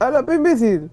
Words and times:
¡Hala, 0.00 0.24
pe 0.24 0.34
imbécil! 0.36 0.90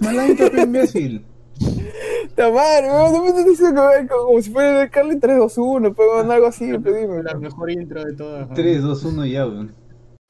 ¡Mala 0.00 0.28
intro, 0.28 0.50
pe 0.50 0.60
imbécil! 0.60 1.24
Está 2.24 2.50
mal, 2.50 2.84
weón, 2.84 3.12
no 3.14 3.22
me 3.22 3.28
estás 3.28 3.72
como, 3.72 4.24
como 4.26 4.42
si 4.42 4.50
fuera 4.50 4.82
el 4.82 4.90
Carly 4.90 5.18
3, 5.18 5.38
2, 5.38 5.58
1, 5.58 5.94
pues 5.94 6.08
weón, 6.08 6.30
algo 6.30 6.46
así, 6.48 6.70
pero 6.82 6.96
dime. 6.96 7.22
La 7.22 7.34
mejor 7.34 7.70
intro 7.70 8.04
de 8.04 8.12
todas. 8.12 8.52
3, 8.52 8.82
2, 8.82 9.04
1 9.04 9.26
y 9.26 9.32
ya, 9.32 9.46
weón. 9.46 9.74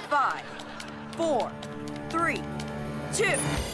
5, 0.09 0.15
4, 1.17 1.51
3, 2.11 2.41
2, 3.11 3.19
1. 3.19 3.72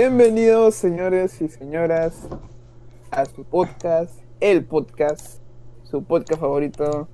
Bienvenidos, 0.00 0.74
señores 0.74 1.40
y 1.40 1.48
señoras, 1.48 2.28
a 3.10 3.24
su 3.24 3.44
podcast, 3.44 4.12
el 4.40 4.62
podcast, 4.62 5.40
su 5.84 6.04
podcast 6.04 6.38
favorito, 6.38 7.08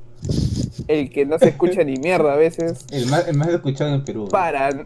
el 0.89 1.09
que 1.09 1.25
no 1.25 1.39
se 1.39 1.51
escucha 1.51 1.85
ni 1.85 1.95
mierda 1.99 2.33
a 2.33 2.37
veces. 2.37 2.85
El 2.91 3.07
más, 3.07 3.29
el 3.29 3.37
más 3.37 3.51
escuchado 3.51 3.95
en 3.95 4.03
Perú. 4.05 4.27
Para. 4.29 4.85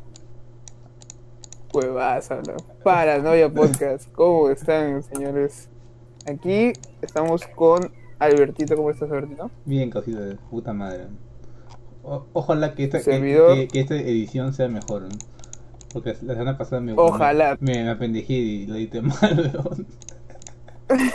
Huevas, 1.73 2.31
habla. 2.31 2.57
Paranoia 2.85 3.49
Podcast. 3.51 4.13
¿Cómo 4.13 4.51
están, 4.51 5.03
señores? 5.03 5.71
Aquí 6.27 6.75
estamos 7.01 7.47
con 7.47 7.91
Albertito. 8.19 8.77
¿Cómo 8.77 8.91
estás, 8.91 9.11
Albertito? 9.11 9.51
Bien, 9.65 9.89
cosita 9.89 10.21
de 10.21 10.35
puta 10.35 10.75
madre. 10.75 11.07
O- 12.03 12.27
ojalá 12.35 12.75
que 12.75 12.85
esta, 12.85 12.99
que, 13.03 13.21
que- 13.21 13.69
que 13.73 13.81
esta 13.81 13.95
edición 13.97 14.53
sea 14.53 14.69
mejor. 14.69 15.05
weón. 15.05 15.36
Porque 15.97 16.15
la 16.21 16.35
semana 16.35 16.59
pasada 16.59 16.83
me, 16.83 16.93
Ojalá. 16.95 17.57
me, 17.59 17.83
me 17.83 17.89
apendejé 17.89 18.35
y 18.35 18.67
lo 18.67 18.75
edité 18.75 19.01
mal, 19.01 19.51
weón. 19.65 19.87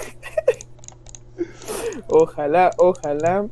Ojalá, 2.09 2.71
ojalá. 2.79 3.45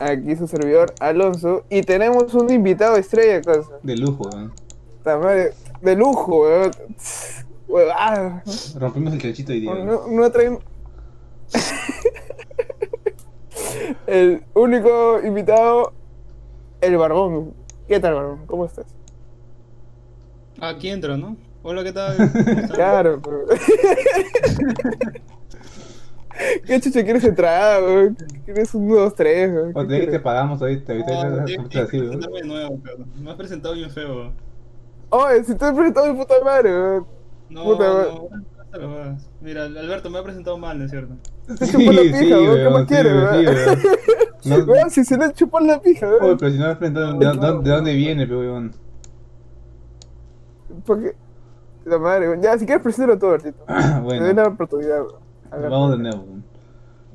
Aquí 0.00 0.34
su 0.34 0.48
servidor, 0.48 0.94
Alonso. 0.98 1.64
Y 1.70 1.82
tenemos 1.82 2.34
un 2.34 2.52
invitado 2.52 2.96
estrella, 2.96 3.40
cosa. 3.40 3.78
De 3.84 3.96
lujo, 3.96 4.28
weón. 4.34 4.52
De 5.80 5.94
lujo, 5.94 6.40
weón. 6.40 6.72
Huevada. 7.68 8.42
Rompimos 8.80 9.12
el 9.12 9.22
chanchito 9.22 9.52
hoy 9.52 9.60
día. 9.60 9.74
No, 9.76 10.08
no 10.08 10.32
traen. 10.32 10.58
el 14.08 14.42
único 14.54 15.20
invitado, 15.22 15.92
el 16.80 16.96
Barbón. 16.96 17.54
¿Qué 17.86 18.00
tal, 18.00 18.14
Barbón? 18.14 18.44
¿Cómo 18.46 18.64
estás? 18.64 18.86
Aquí 20.62 20.88
entro, 20.90 21.16
¿no? 21.16 21.36
Hola, 21.64 21.82
¿qué 21.82 21.92
tal? 21.92 22.16
Claro, 22.72 23.20
pero... 23.20 23.46
¿Qué 26.66 26.80
chucha 26.80 27.02
quieres 27.02 27.24
entrar, 27.24 27.82
weón? 27.82 28.16
¿Quieres 28.44 28.72
un 28.72 28.88
2, 28.88 29.12
3, 29.14 29.50
weón? 29.52 29.72
O 29.74 29.80
¿Qué 29.80 29.86
te 29.88 30.00
que 30.06 30.06
te 30.12 30.20
pagamos 30.20 30.62
ahorita. 30.62 30.92
Ahorita 30.92 31.12
Ah, 31.12 31.44
tienes 31.44 31.58
ahorita 31.58 31.68
que 31.68 31.78
así, 31.80 32.00
weón. 32.00 32.20
nuevo, 32.48 32.80
pero 32.82 32.98
me 33.20 33.30
has 33.30 33.36
presentado 33.36 33.74
bien 33.74 33.90
feo. 33.90 34.32
Oye, 35.10 35.42
si 35.44 35.54
te 35.56 35.66
he 35.68 35.72
presentado 35.72 36.12
mi 36.12 36.18
puta 36.20 36.34
madre, 36.44 36.70
weón. 36.72 37.06
No, 37.50 37.64
Puta, 37.64 37.84
no, 37.84 37.94
no, 38.04 38.28
no, 38.78 39.04
no, 39.10 39.18
Mira, 39.40 39.64
Alberto 39.64 40.10
me 40.10 40.18
ha 40.18 40.22
presentado 40.22 40.58
mal, 40.58 40.78
¿no 40.78 40.84
es 40.84 40.90
cierto? 40.92 41.14
Te 41.58 41.66
chupó 41.66 41.90
la 41.92 42.02
pija, 42.02 42.38
weón. 42.38 42.56
¿Qué 42.56 42.70
más 42.70 42.80
sí, 42.82 42.86
quieres, 42.86 43.12
weón, 43.12 43.34
sí, 43.40 43.46
weón? 43.46 43.56
weón. 43.66 43.78
No- 44.44 44.56
Weón, 44.64 44.90
si 44.90 45.04
se 45.04 45.16
le 45.16 45.32
chupó 45.32 45.58
la 45.60 45.80
pija, 45.80 46.06
Oye, 46.08 46.18
weón. 46.20 46.36
pero 46.38 46.50
si 46.52 46.58
no 46.58 46.68
me 46.68 46.76
preguntan 46.76 47.18
de, 47.18 47.26
de, 47.26 47.62
de 47.62 47.70
dónde 47.70 47.94
viene, 47.94 48.24
weón. 48.26 48.72
Porque... 50.84 51.14
La 51.84 51.98
madre. 51.98 52.38
Ya, 52.40 52.56
si 52.58 52.64
quieres, 52.64 52.82
preséntalo 52.82 53.18
todo, 53.18 53.32
Bertito. 53.32 53.64
Te 53.66 53.72
doy 53.72 54.18
bueno, 54.18 54.32
la 54.32 54.48
oportunidad. 54.48 55.02
A 55.50 55.56
ver, 55.56 55.70
vamos 55.70 55.90
de 55.90 55.98
nuevo. 55.98 56.24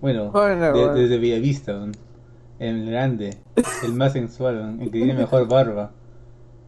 Bueno, 0.01 0.31
de 0.31 1.01
desde 1.01 1.18
Bellavista, 1.18 1.73
weón. 1.73 1.91
el 2.59 2.90
grande, 2.91 3.38
el 3.84 3.94
más 3.94 4.13
sensual, 4.13 4.78
el 4.79 4.91
que 4.91 5.00
tiene 5.00 5.13
mejor 5.16 5.47
barba 5.47 5.91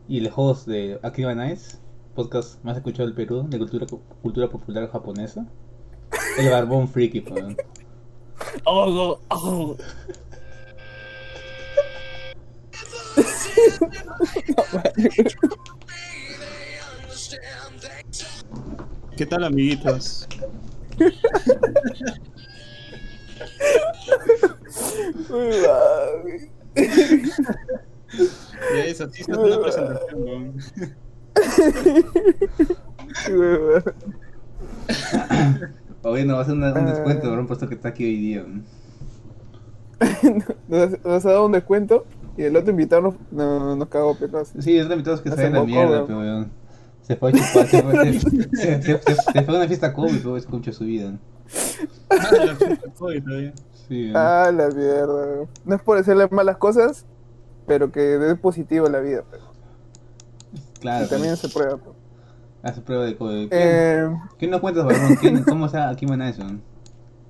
y 0.07 0.17
el 0.17 0.31
host 0.35 0.67
de 0.67 0.99
Akiba 1.03 1.35
Nice, 1.35 1.77
podcast 2.15 2.63
más 2.63 2.77
escuchado 2.77 3.05
del 3.05 3.15
Perú 3.15 3.45
de 3.47 3.59
cultura 3.59 3.85
cultura 4.23 4.49
popular 4.49 4.89
japonesa. 4.89 5.45
El 6.39 6.49
barbón 6.49 6.87
friki, 6.87 7.19
weón. 7.19 7.55
Oh, 8.65 9.19
oh, 9.29 9.35
oh. 9.35 9.75
¿Qué 14.95 15.28
tal, 19.39 19.43
amiguitos? 19.45 20.27
Ya 28.73 28.85
es, 28.85 29.01
así 29.01 29.23
se 29.23 29.31
hace 29.31 29.41
una 29.41 29.61
presentación, 29.61 30.23
weón. 30.23 30.53
Oye, 36.03 36.25
no 36.25 36.33
va 36.33 36.39
a 36.39 36.41
hacer 36.43 36.55
una- 36.55 36.71
un 36.73 36.77
Ah. 36.87 36.91
descuento, 36.91 37.31
bro, 37.31 37.47
puesto 37.47 37.67
que 37.67 37.75
está 37.75 37.89
aquí 37.89 38.03
hoy 38.05 38.17
día. 38.17 38.41
weón. 38.43 38.63
Nos, 40.69 40.91
nos 41.03 41.25
ha 41.25 41.29
dado 41.29 41.45
un 41.45 41.51
descuento 41.51 42.05
y 42.37 42.43
el 42.43 42.55
otro 42.55 42.71
invitado 42.71 43.01
nos, 43.01 43.15
no- 43.31 43.75
nos 43.75 43.87
cagó. 43.89 44.15
Sí, 44.59 44.77
es 44.77 44.87
de 44.87 44.93
invitados 44.93 45.19
que 45.21 45.29
se 45.29 45.35
se 45.35 45.45
en 45.47 45.53
la 45.53 45.63
mierda, 45.63 46.03
weón. 46.03 46.07
pero 46.07 46.19
weón. 46.19 46.51
Se 47.09 47.15
fue 47.15 47.29
a 47.31 47.33
chupar, 47.33 47.67
se 47.67 47.81
fue, 47.83 48.13
se, 48.13 48.19
se, 48.21 48.81
se- 48.83 48.99
se- 49.01 49.15
se 49.15 49.41
fue 49.43 49.55
a 49.55 49.57
una 49.57 49.67
fiesta 49.67 49.93
COVID, 49.93 50.17
pero 50.19 50.37
escucha 50.37 50.71
su 50.71 50.85
vida. 50.85 51.17
Ah, 52.09 52.17
la 52.45 52.55
fiesta 52.55 52.89
COVID 52.97 53.23
todavía. 53.23 53.53
Sí. 53.87 54.11
Ah, 54.15 54.51
la 54.55 54.67
mierda. 54.69 55.47
No 55.65 55.75
es 55.75 55.81
por 55.81 55.97
hacerle 55.97 56.27
malas 56.29 56.57
cosas, 56.57 57.05
pero 57.65 57.91
que 57.91 57.99
dé 57.99 58.35
positivo 58.35 58.85
en 58.85 58.91
la 58.93 58.99
vida. 58.99 59.23
pero. 59.29 59.43
claro. 60.79 61.05
Y 61.05 61.09
también 61.09 61.31
pues, 61.35 61.39
se 61.39 61.49
prueba. 61.49 61.77
pero. 61.77 61.95
hace 62.61 62.81
prueba 62.81 63.05
de 63.05 63.17
COVID. 63.17 63.49
¿Qué, 63.49 63.57
Eh, 63.59 64.09
qué 64.37 64.47
nos 64.47 64.61
cuentas? 64.61 64.85
¿Quién- 65.19 65.43
¿Cómo 65.43 65.65
está 65.65 65.89
aquí 65.89 66.05
eso? 66.05 66.43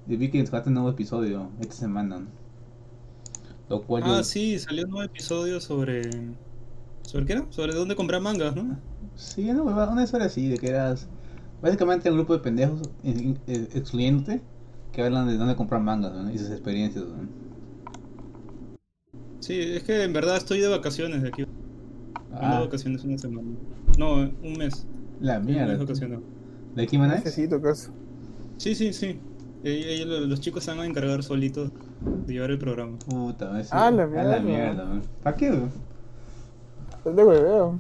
Yo 0.08 0.18
vi 0.18 0.30
que 0.30 0.46
sacaste 0.46 0.68
un 0.70 0.74
nuevo 0.76 0.90
episodio 0.90 1.50
esta 1.62 1.76
semana. 1.76 2.26
Lo 3.70 3.84
cual 3.84 4.04
yo... 4.04 4.12
Ah, 4.16 4.24
sí, 4.24 4.58
salió 4.60 4.84
un 4.86 4.90
nuevo 4.92 5.06
episodio 5.06 5.62
sobre. 5.62 6.02
¿Sobre 7.04 7.26
qué 7.26 7.34
era? 7.34 7.46
Sobre 7.52 7.74
dónde 7.74 7.96
comprar 7.96 8.20
mangas, 8.20 8.56
¿no? 8.56 8.78
Sí, 9.20 9.52
no, 9.52 9.64
una 9.66 10.04
historia 10.04 10.28
así, 10.28 10.48
de 10.48 10.58
que 10.58 10.70
eras 10.70 11.08
básicamente 11.62 12.10
un 12.10 12.16
grupo 12.16 12.32
de 12.34 12.40
pendejos 12.40 12.82
eh, 13.04 13.36
eh, 13.48 13.68
excluyéndote 13.74 14.42
que 14.94 15.04
hablan 15.04 15.28
de 15.28 15.36
dónde 15.38 15.58
comprar 15.58 15.82
mangas 15.82 16.14
¿no? 16.14 16.32
y 16.32 16.38
sus 16.38 16.50
experiencias. 16.52 17.04
¿no? 17.04 17.28
Sí, 19.42 19.60
es 19.60 19.84
que 19.84 20.04
en 20.04 20.14
verdad 20.14 20.38
estoy 20.38 20.60
de 20.62 20.70
vacaciones 20.70 21.22
de 21.22 21.28
aquí. 21.28 21.42
Ando 22.32 22.48
de 22.48 22.56
Ah, 22.56 22.60
vacaciones 22.62 23.04
una 23.04 23.18
semana. 23.18 23.50
No, 23.98 24.14
un 24.16 24.54
mes. 24.58 24.86
la 25.20 25.38
Un 25.40 25.46
mes 25.46 25.56
mierda. 25.56 25.74
de 25.74 25.78
vacaciones. 25.80 26.20
¿De 26.76 26.84
aquí 26.84 26.98
maná? 26.98 27.16
necesito 27.16 27.62
caso. 27.62 27.92
Sí, 28.56 28.74
sí, 28.74 28.94
sí. 28.94 29.20
Eh, 29.66 29.84
ellos- 30.02 30.28
los, 30.30 30.40
chicos 30.40 30.64
se 30.64 30.72
van 30.72 30.80
a 30.80 30.86
encargar 30.86 31.24
solitos 31.24 31.72
de 32.26 32.34
llevar 32.34 32.52
el 32.52 32.58
programa. 32.60 32.98
Puta, 33.00 33.60
ese- 33.60 33.70
Ah, 33.74 33.92
la 33.92 34.04
A 34.04 34.08
mierda. 34.08 34.32
la 34.38 34.40
mierda, 34.40 34.86
man. 34.86 35.02
¿Para 35.24 35.36
qué? 35.36 35.52
de 35.52 37.24
hueveo. 37.24 37.80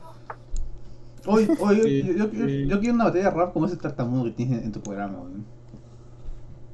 Oye, 1.31 1.47
oye, 1.59 1.84
Sí, 1.84 2.03
yo, 2.03 2.13
yo, 2.13 2.31
yo, 2.31 2.45
sí. 2.47 2.67
yo 2.67 2.79
quiero 2.79 2.95
una 2.95 3.06
botella 3.06 3.29
de 3.31 3.35
rap 3.38 3.53
como 3.53 3.66
ese 3.66 3.78
tartamudo 3.78 4.25
que 4.25 4.31
tienes 4.31 4.63
en 4.63 4.72
tu 4.72 4.81
programa, 4.81 5.19
weón. 5.19 5.45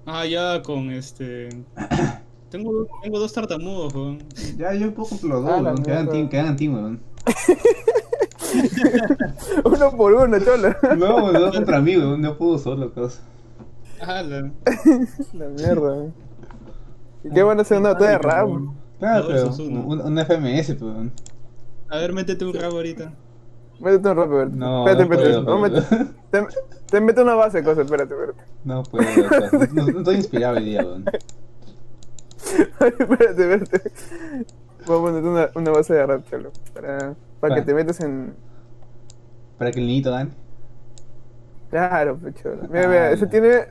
Ah, 0.05 0.25
ya 0.25 0.61
con 0.61 0.91
este. 0.91 1.49
Tengo, 2.49 2.87
tengo 3.01 3.19
dos 3.19 3.33
tartamudos, 3.33 3.93
weón. 3.93 4.19
Ya, 4.57 4.73
yo 4.73 4.93
puedo 4.93 5.09
comprar 5.09 5.31
los 5.31 5.43
dos, 5.43 5.51
Ah, 5.51 5.61
weón. 5.61 5.83
Quedan 5.83 6.09
team, 6.09 6.29
quedan 6.29 6.55
team, 6.55 6.73
weón. 6.73 6.99
Uno 9.63 9.91
por 9.97 10.13
uno, 10.13 10.39
chola. 10.39 10.77
No, 10.97 11.15
weón, 11.17 11.33
no 11.33 11.51
contra 11.51 11.81
mí, 11.81 11.97
weón. 11.97 12.21
No 12.21 12.37
puedo 12.37 12.57
solo, 12.57 12.93
cosa. 12.93 13.21
Ah, 14.01 14.21
la. 14.21 14.41
La 15.33 15.47
mierda. 15.49 15.81
weón. 15.81 16.13
¿Y 17.23 17.29
qué 17.31 17.43
van 17.43 17.59
a 17.59 17.63
hacer 17.63 17.79
una 17.79 17.93
botella 17.93 18.11
de 18.11 18.17
rap? 18.19 18.49
Claro, 18.99 19.27
Dos 19.27 19.57
pero 19.57 19.69
uno. 19.69 19.81
un, 19.87 20.01
un 20.01 20.17
FMS, 20.25 20.67
pues, 20.75 20.81
weón. 20.81 21.11
A 21.89 21.97
ver, 21.97 22.13
métete 22.13 22.45
un 22.45 22.53
rabo 22.53 22.75
ahorita. 22.77 23.13
Métete 23.79 24.09
un 24.09 24.15
rap, 24.17 24.29
Berto. 24.29 24.55
No, 24.55 24.87
espérate, 24.87 25.09
no 25.09 25.13
espérate. 25.15 25.43
puedo, 25.43 25.57
No, 25.57 25.61
mete- 25.61 25.81
te, 26.31 26.47
te 26.91 27.01
meto 27.01 27.21
una 27.23 27.35
base, 27.35 27.63
cosa, 27.63 27.81
espérate, 27.81 28.13
espérate. 28.13 28.41
No 28.63 28.83
puedo, 28.83 29.05
no, 29.73 29.85
no 29.87 29.97
estoy 29.99 30.15
inspirado 30.15 30.57
hoy 30.57 30.65
día, 30.65 30.81
weón. 30.83 31.05
espérate, 32.79 33.53
espérate. 33.53 33.91
Voy 34.85 34.97
a 34.97 35.01
ponerte 35.01 35.27
una, 35.27 35.49
una 35.55 35.71
base 35.71 35.93
de 35.93 36.05
rap, 36.05 36.29
cholo. 36.29 36.51
Para, 36.73 37.15
para 37.39 37.55
que 37.55 37.61
te 37.63 37.73
metas 37.73 37.99
en. 38.01 38.33
Para 39.57 39.71
que 39.71 39.79
el 39.79 39.87
niñito 39.87 40.11
gane. 40.11 40.31
Claro, 41.69 42.17
pecho. 42.17 42.51
Mira, 42.69 42.87
mira, 42.87 43.11
ese 43.11 43.27
tiene, 43.31 43.65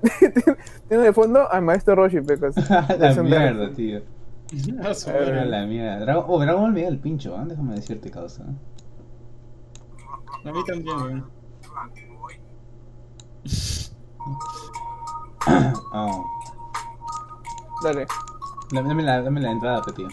tiene 0.88 1.04
de 1.04 1.12
fondo 1.12 1.50
al 1.50 1.62
maestro 1.62 1.94
Roshi, 1.94 2.20
pecos. 2.20 2.54
la 2.68 2.82
Versión 2.98 3.30
de 3.30 3.38
mierda, 3.38 3.70
tío. 3.72 4.00
A 4.82 4.94
su 4.94 5.08
A 5.10 5.12
ver, 5.14 5.22
madre. 5.28 5.40
A 5.40 5.44
la 5.46 5.66
mierda. 5.66 5.98
Dragon, 6.00 6.24
oh, 6.26 6.40
Dragon 6.40 6.62
Ball 6.62 6.72
me 6.72 6.82
da 6.82 6.88
el 6.88 6.98
pincho, 6.98 7.34
¿eh? 7.36 7.44
déjame 7.46 7.74
decirte 7.76 8.10
causa. 8.10 8.44
A 10.44 10.52
mí 10.52 10.64
también, 10.64 10.96
weón. 10.96 11.30
Oh. 15.96 16.24
Dale. 17.82 18.06
Dame, 18.72 18.88
dame 18.88 19.02
la, 19.02 19.22
dame 19.22 19.40
la 19.40 19.52
entrada, 19.52 19.82
tío. 19.94 20.08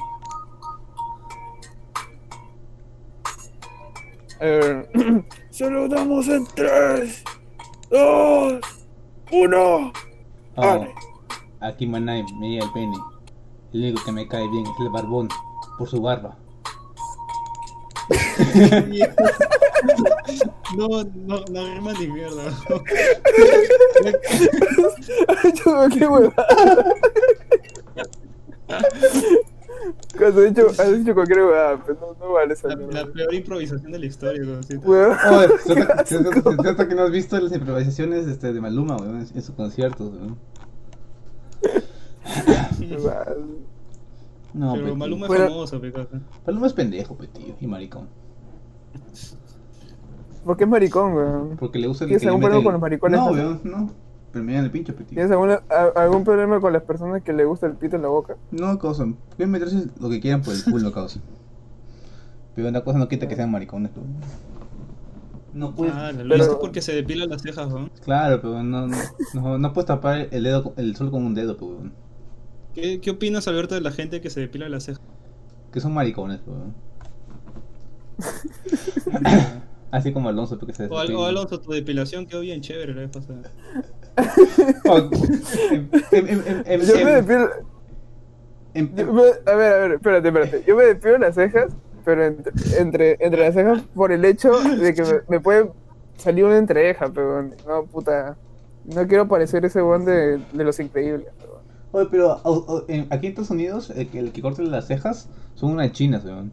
Ver. 4.39 4.89
Saludamos 5.49 6.27
en 6.27 6.45
3, 6.45 7.23
2, 7.89 8.61
1. 9.31 9.57
Oh, 9.57 9.91
Dale. 10.55 10.93
aquí 11.61 11.87
Manai 11.87 12.23
me 12.39 12.49
llega 12.49 12.65
el 12.65 12.71
pene. 12.73 12.97
El 13.73 13.81
único 13.81 14.03
que 14.03 14.11
me 14.11 14.27
cae 14.27 14.47
bien 14.49 14.65
es 14.65 14.79
el 14.79 14.89
barbón, 14.89 15.29
por 15.77 15.87
su 15.87 16.01
barba. 16.01 16.37
No, 20.77 20.87
no, 21.03 21.43
no 21.51 21.65
rima 21.75 21.93
ni 21.93 22.07
mierda. 22.07 22.43
Has 25.27 25.45
hecho 25.45 25.63
cualquier 25.65 26.09
huevada. 26.09 26.47
Has 28.67 30.37
hecho, 30.37 30.67
has 30.69 30.89
hecho 30.89 31.13
cualquier 31.13 31.39
huevada, 31.39 31.83
pero 31.85 31.99
no, 31.99 32.25
no 32.25 32.33
vale 32.33 32.53
esa 32.53 32.67
La, 32.69 32.75
la 32.75 33.05
peor 33.11 33.33
improvisación 33.33 33.91
de 33.91 33.99
la 33.99 34.05
historia, 34.05 34.41
weón. 34.43 34.63
sí. 34.63 34.75
Se 35.65 35.73
trata, 35.75 36.05
se 36.05 36.19
trata- 36.23 36.51
se 36.51 36.57
trata 36.57 36.87
que 36.87 36.95
no 36.95 37.03
has 37.03 37.11
visto 37.11 37.39
las 37.39 37.51
improvisaciones 37.51 38.27
este, 38.27 38.53
de 38.53 38.61
Maluma, 38.61 38.97
weón, 38.97 39.21
en, 39.21 39.27
en 39.35 39.41
sus 39.41 39.55
conciertos, 39.55 40.11
weón. 40.13 40.37
Huevada. 42.79 43.35
No, 44.53 44.73
Pero 44.73 44.85
pe, 44.87 44.95
Maluma 44.95 45.25
es 45.25 45.27
Bueno. 45.29 45.47
famoso, 45.47 45.81
pe, 45.81 45.91
cosa. 45.91 46.21
Maluma 46.45 46.67
es 46.67 46.73
pendejo, 46.73 47.17
pe, 47.17 47.27
tío, 47.27 47.55
y 47.59 47.67
maricón. 47.67 48.07
¿Por 50.45 50.57
qué 50.57 50.63
es 50.63 50.69
maricón, 50.69 51.13
weón? 51.13 51.57
Porque 51.57 51.77
le 51.79 51.87
gusta 51.87 52.03
el 52.05 52.09
¿Tienes 52.09 52.21
que 52.23 52.27
algún 52.27 52.41
problema 52.41 52.59
el- 52.59 52.63
con 52.63 52.73
los 52.73 52.81
maricones, 52.81 53.19
No, 53.19 53.27
weón, 53.31 53.61
no. 53.63 53.89
Pero 54.31 54.45
me 54.45 54.53
dan 54.53 54.63
el 54.63 54.71
pincho, 54.71 54.93
pe, 54.95 55.03
tío. 55.03 55.15
¿Tienes 55.15 55.29
alguna- 55.31 55.61
a- 55.69 56.01
algún 56.01 56.23
problema 56.23 56.59
con 56.61 56.71
las 56.73 56.83
personas 56.83 57.21
que 57.21 57.33
le 57.33 57.43
gusta 57.45 57.67
el 57.67 57.73
pito 57.73 57.97
en 57.97 58.01
la 58.03 58.07
boca? 58.07 58.37
No, 58.51 58.79
causa. 58.79 59.05
Pueden 59.35 59.51
meterse 59.51 59.87
lo 59.99 60.09
que 60.09 60.19
quieran 60.21 60.41
por 60.41 60.53
el 60.53 60.63
culo, 60.63 60.91
causa. 60.93 61.19
Pero 62.55 62.69
una 62.69 62.81
cosa 62.81 62.97
no 62.97 63.07
quita 63.09 63.27
que 63.27 63.35
sean 63.35 63.51
maricones, 63.51 63.91
pero... 63.93 64.05
No 65.53 65.75
puedes... 65.75 65.93
Ah, 65.93 66.13
lo 66.13 66.29
pero- 66.35 66.59
porque 66.59 66.81
se 66.81 66.93
depila 66.93 67.25
las 67.25 67.41
cejas, 67.41 67.71
weón. 67.73 67.91
Claro, 68.05 68.39
pero 68.41 68.63
no, 68.63 68.87
no, 68.87 68.97
no, 69.33 69.57
no 69.57 69.73
puedes 69.73 69.87
tapar 69.87 70.27
el 70.31 70.43
dedo, 70.43 70.73
el 70.77 70.95
sol 70.95 71.11
con 71.11 71.25
un 71.25 71.33
dedo, 71.35 71.55
pero... 71.57 71.67
weón. 71.71 71.93
¿Qué, 72.73 73.01
¿Qué 73.01 73.11
opinas, 73.11 73.49
Alberto, 73.49 73.75
de 73.75 73.81
la 73.81 73.91
gente 73.91 74.21
que 74.21 74.29
se 74.29 74.39
depila 74.39 74.69
las 74.69 74.83
cejas? 74.85 75.01
Que 75.73 75.81
son 75.81 75.93
maricones, 75.93 76.39
pero... 76.45 76.57
weón. 76.57 76.73
Así 79.91 80.13
como 80.13 80.29
Alonso, 80.29 80.57
porque 80.57 80.73
se 80.73 80.87
O, 80.87 80.97
Al- 80.97 81.13
o 81.15 81.25
Alonso, 81.25 81.59
tu 81.59 81.71
depilación 81.71 82.25
quedó 82.25 82.39
bien 82.41 82.61
chévere 82.61 82.93
la 82.93 83.01
vez 83.01 83.11
pasada. 83.11 83.41
Yo 86.87 87.05
me 87.05 87.11
depilo... 87.21 87.49
a 89.45 89.55
ver, 89.55 89.73
a 89.73 89.77
ver, 89.79 89.91
espérate, 89.93 90.27
espérate. 90.27 90.63
Yo 90.67 90.75
me 90.75 90.83
depilo 90.85 91.17
las 91.17 91.35
cejas, 91.35 91.73
pero 92.05 92.25
entre, 92.25 92.51
entre, 92.79 93.17
entre 93.19 93.41
las 93.41 93.53
cejas 93.53 93.81
por 93.93 94.11
el 94.11 94.23
hecho 94.25 94.51
de 94.61 94.93
que 94.93 95.03
me, 95.03 95.13
me 95.27 95.39
puede 95.39 95.71
salir 96.17 96.45
una 96.45 96.57
entreja, 96.57 97.11
pero 97.13 97.43
no, 97.67 97.85
puta... 97.91 98.37
No 98.83 99.07
quiero 99.07 99.27
parecer 99.27 99.63
ese 99.63 99.81
weón 99.83 100.05
de, 100.05 100.39
de 100.53 100.63
los 100.63 100.79
increíbles, 100.79 101.27
pero... 101.37 101.61
Oye, 101.91 102.07
pero 102.09 102.41
en- 102.87 103.05
aquí 103.11 103.27
en 103.27 103.31
Estados 103.33 103.51
Unidos, 103.51 103.91
el 103.95 104.07
que, 104.09 104.17
el 104.19 104.31
que 104.31 104.41
corta 104.41 104.63
las 104.63 104.87
cejas 104.87 105.29
son 105.53 105.71
unas 105.71 105.91
chinas, 105.91 106.25
weón. 106.25 106.51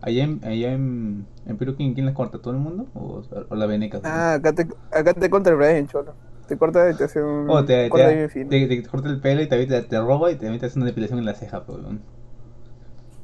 Allá 0.00 0.24
en, 0.24 0.40
allá 0.44 0.72
en, 0.72 1.26
en 1.46 1.56
Perú, 1.58 1.74
¿quién, 1.76 1.94
quién 1.94 2.06
las 2.06 2.14
corta? 2.14 2.38
¿Todo 2.40 2.54
el 2.54 2.60
mundo? 2.60 2.86
¿O, 2.94 3.22
o 3.50 3.54
la 3.56 3.66
veneca? 3.66 4.02
Ah, 4.02 4.34
acá 4.34 4.52
te, 4.54 4.66
acá 4.90 5.14
te 5.14 5.30
corta 5.30 5.50
el 5.50 5.56
Brian, 5.56 5.86
cholo. 5.88 6.16
Te 6.46 6.56
corta 6.56 6.90
y 6.90 6.94
te 6.96 7.04
hace 7.04 7.22
un 7.22 7.54
O 7.54 7.64
te, 7.64 7.90
corte 7.90 8.28
te, 8.28 8.28
te- 8.48 8.66
te 8.68 8.82
corta 8.88 9.08
el 9.08 9.20
pelo 9.20 9.42
y 9.42 9.48
te, 9.48 9.66
te, 9.66 9.82
te 9.82 9.98
roba 10.00 10.30
y 10.30 10.36
te 10.36 10.48
metes 10.50 10.76
una 10.76 10.86
depilación 10.86 11.18
en 11.18 11.24
la 11.24 11.34
ceja, 11.34 11.64
weón. 11.66 12.04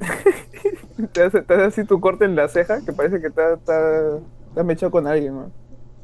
Te 1.13 1.23
hace, 1.23 1.43
te 1.43 1.55
hace 1.55 1.65
así 1.65 1.85
tu 1.85 2.01
corte 2.01 2.25
en 2.25 2.37
la 2.37 2.49
ceja, 2.49 2.83
que 2.85 2.93
parece 2.93 3.21
que 3.21 3.29
está, 3.29 3.55
está, 3.55 4.19
está 4.49 4.65
mechado 4.65 4.91
con 4.93 5.07
alguien, 5.07 5.35
man. 5.35 5.55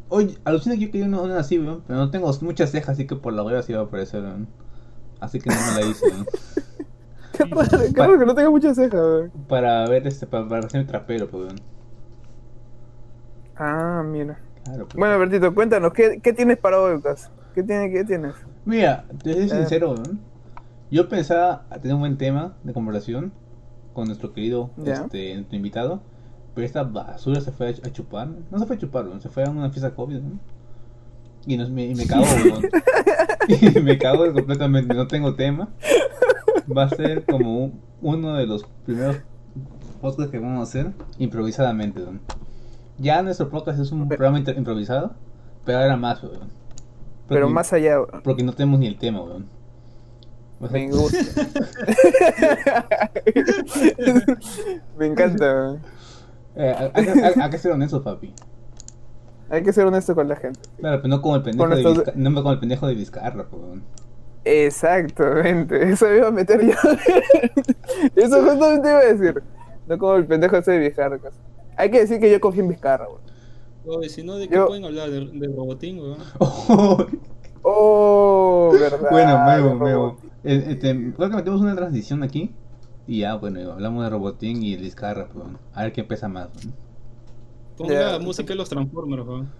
Oye, 0.08 0.36
alucina 0.44 0.74
que 0.74 0.82
yo 0.82 0.90
quería 0.90 1.06
una, 1.06 1.20
una 1.22 1.38
así, 1.38 1.58
weón, 1.58 1.82
pero 1.86 1.98
no 1.98 2.10
tengo 2.10 2.30
muchas 2.42 2.70
cejas, 2.70 2.90
así 2.90 3.06
que 3.06 3.16
por 3.16 3.32
la 3.32 3.42
hueva 3.44 3.62
sí 3.62 3.72
va 3.72 3.80
a 3.80 3.84
aparecer, 3.84 4.22
weón. 4.22 4.48
Así 5.20 5.40
que 5.40 5.50
no 5.52 5.62
me 5.64 5.72
la 5.72 5.84
hice, 5.84 6.08
weón. 6.08 6.28
Raro 7.94 8.18
que 8.18 8.26
no 8.26 8.34
tenga 8.34 8.50
muchas 8.50 8.76
cejas, 8.76 9.00
weón. 9.00 9.30
Para 9.48 9.86
ver, 9.88 10.06
este, 10.06 10.26
para, 10.26 10.48
para 10.48 10.66
hacer 10.66 10.80
el 10.82 10.86
trapero, 10.86 11.28
pues, 11.28 11.44
weón. 11.44 11.60
Ah, 13.56 14.02
mira. 14.04 14.38
Claro, 14.64 14.86
pues. 14.86 14.96
Bueno, 14.96 15.18
Bertito, 15.18 15.54
cuéntanos, 15.54 15.92
¿qué, 15.92 16.20
qué 16.22 16.32
tienes 16.32 16.58
para 16.58 16.80
hoy, 16.80 16.94
Lucas? 16.94 17.30
¿Qué, 17.54 17.62
tiene, 17.62 17.90
¿Qué 17.90 18.04
tienes? 18.04 18.34
Mira, 18.64 19.04
te 19.22 19.32
soy 19.32 19.42
Eh. 19.44 19.48
sincero, 19.48 19.90
weón. 19.92 20.20
Yo 20.90 21.08
pensaba 21.08 21.64
tener 21.80 21.94
un 21.94 22.00
buen 22.00 22.16
tema 22.18 22.56
de 22.64 22.72
conversación 22.72 23.32
con 23.92 24.06
nuestro 24.06 24.32
querido 24.32 24.70
este, 24.84 25.34
nuestro 25.34 25.56
invitado, 25.56 26.00
pero 26.54 26.66
esta 26.66 26.82
basura 26.82 27.40
se 27.40 27.52
fue 27.52 27.68
a, 27.68 27.92
chupar. 27.92 28.28
No 28.50 28.58
se 28.58 28.66
fue 28.66 28.76
a 28.76 28.78
chupar, 28.78 29.04
weón, 29.06 29.20
se 29.20 29.28
fue 29.28 29.44
a 29.44 29.50
una 29.50 29.70
fiesta 29.70 29.94
COVID, 29.94 30.16
¿no? 30.18 30.38
Y, 31.46 31.56
nos- 31.56 31.70
me, 31.70 31.86
y 31.86 31.94
me 31.94 32.06
cago, 32.06 32.22
weón. 32.44 32.68
y 33.76 33.80
me 33.80 33.98
cago 33.98 34.32
completamente, 34.32 34.92
no 34.94 35.06
tengo 35.06 35.34
tema. 35.34 35.68
Va 36.76 36.84
a 36.84 36.88
ser 36.88 37.24
como 37.24 37.64
un- 37.64 37.80
uno 38.02 38.34
de 38.34 38.46
los 38.46 38.64
primeros 38.84 39.16
podcasts 40.00 40.30
que 40.30 40.38
vamos 40.38 40.60
a 40.60 40.62
hacer 40.62 40.92
improvisadamente. 41.18 42.00
Ya 42.98 43.22
nuestro 43.22 43.48
podcast 43.50 43.78
es 43.80 43.92
un 43.92 44.08
programa 44.08 44.38
improvisado, 44.40 45.12
pero 45.64 45.78
ahora 45.78 45.96
más, 45.96 46.22
weón. 46.22 46.48
Pero 47.28 47.48
más 47.48 47.72
allá, 47.72 48.00
weón. 48.00 48.22
porque 48.24 48.42
no 48.42 48.52
tenemos 48.52 48.80
ni 48.80 48.86
el 48.86 48.98
tema, 48.98 49.22
weón. 49.22 49.46
O 50.60 50.68
sea, 50.68 50.78
Me 50.80 50.90
gusta. 50.90 51.18
Me 54.98 55.06
encanta, 55.06 55.44
weón. 55.54 55.80
eh, 56.56 56.90
hay, 56.94 57.04
que- 57.04 57.10
hay- 57.24 57.34
hay 57.40 57.50
que 57.50 57.58
ser 57.58 57.72
honestos, 57.72 58.02
papi. 58.02 58.32
Hay 59.48 59.62
que 59.64 59.72
ser 59.72 59.84
honesto 59.86 60.14
con 60.14 60.28
la 60.28 60.36
gente. 60.36 60.60
Claro, 60.78 60.98
pero 61.02 61.08
no 61.08 61.22
como 61.22 61.36
el 61.36 61.42
pendejo, 61.42 61.68
de, 61.68 61.82
nuestros- 61.82 62.06
Vizca- 62.06 62.12
no 62.16 62.34
como 62.42 62.52
el 62.52 62.60
pendejo 62.60 62.86
de 62.86 62.94
Vizcarra, 62.94 63.46
weón. 63.50 63.82
Exactamente, 64.44 65.82
eso 65.92 66.06
me 66.06 66.16
iba 66.16 66.28
a 66.28 66.30
meter 66.30 66.60
yo. 66.64 66.72
eso 68.16 68.42
justamente 68.42 68.88
iba 68.88 68.98
a 68.98 69.12
decir. 69.12 69.42
No 69.86 69.98
como 69.98 70.14
el 70.14 70.26
pendejo 70.26 70.56
ese 70.56 70.72
de 70.72 70.78
Vizcarra. 70.78 71.18
Hay 71.76 71.90
que 71.90 72.00
decir 72.00 72.20
que 72.20 72.30
yo 72.30 72.40
confío 72.40 72.62
en 72.62 72.68
Vizcarra, 72.70 73.06
weón. 73.08 73.20
Oye, 73.98 74.08
si 74.08 74.22
no, 74.22 74.36
¿de 74.36 74.48
qué 74.48 74.54
Yo- 74.56 74.66
pueden 74.66 74.84
hablar? 74.84 75.10
¿De, 75.10 75.20
de 75.26 75.46
robotín, 75.48 75.98
weón? 76.00 76.18
Oh, 77.62 78.70
verdad. 78.78 79.08
bueno, 79.10 79.44
Memo, 79.46 79.68
Robot. 79.78 79.82
Memo. 79.82 80.16
Eh, 80.44 80.64
Este, 80.68 81.12
creo 81.16 81.30
que 81.30 81.36
metemos 81.36 81.60
una 81.60 81.74
transición 81.76 82.22
aquí. 82.22 82.54
Y 83.06 83.20
ya, 83.20 83.34
bueno, 83.34 83.72
hablamos 83.72 84.04
de 84.04 84.10
Robotín 84.10 84.62
y 84.62 84.76
Vizcarra, 84.76 85.26
pues, 85.32 85.44
weón. 85.44 85.58
A 85.74 85.82
ver 85.82 85.92
quién 85.92 86.06
pesa 86.06 86.28
más, 86.28 86.48
weón. 86.56 86.74
Ponga 87.76 88.12
Ya. 88.12 88.18
música 88.18 88.48
de 88.48 88.54
los 88.56 88.68
Transformers, 88.68 89.26
weón. 89.26 89.50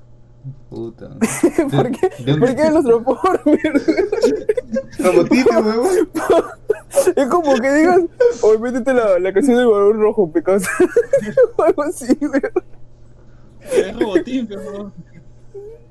Puta. 0.71 1.11
¿Por 1.71 1.91
qué? 1.91 2.11
de 2.25 2.37
¿Por 2.37 2.55
qué 2.55 2.71
los 2.71 2.85
Transformers? 2.85 3.87
Robotín, 4.99 5.45
weón. 5.53 6.09
es 7.17 7.29
como 7.29 7.55
que 7.57 7.73
digas, 7.73 8.01
oye, 8.43 8.59
métete 8.59 8.95
la, 8.95 9.19
la 9.19 9.33
canción 9.33 9.59
del 9.59 9.67
balón 9.67 10.01
rojo, 10.01 10.33
pecado. 10.33 10.61
o 11.57 11.63
algo 11.63 11.83
así, 11.83 12.17
weón. 12.21 12.65
Es 13.71 13.99
robotín, 13.99 14.47
pero. 14.47 14.93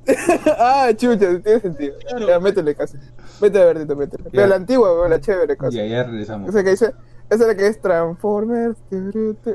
ah, 0.57 0.89
chucha, 0.95 1.39
tiene 1.41 1.59
sentido. 1.59 1.95
Claro. 2.07 2.27
Ya, 2.27 2.39
métele 2.39 2.73
casi. 2.73 2.97
Métele, 3.41 3.65
Bertito, 3.65 3.95
métele. 3.95 4.29
Pero 4.31 4.47
la 4.47 4.55
antigua, 4.55 4.93
weón, 4.93 5.11
la 5.11 5.21
chévere, 5.21 5.57
cosa. 5.57 5.77
Ya, 5.77 5.85
ya 5.85 6.03
regresamos. 6.03 6.49
Esa 6.49 6.63
que 6.63 6.71
dice, 6.71 6.93
esa 7.29 7.43
es 7.43 7.47
la 7.47 7.55
que 7.55 7.67
es 7.67 7.79
Transformers. 7.81 8.77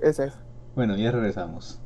Esa 0.02 0.26
es. 0.26 0.34
Bueno, 0.76 0.96
ya 0.96 1.10
regresamos. 1.10 1.80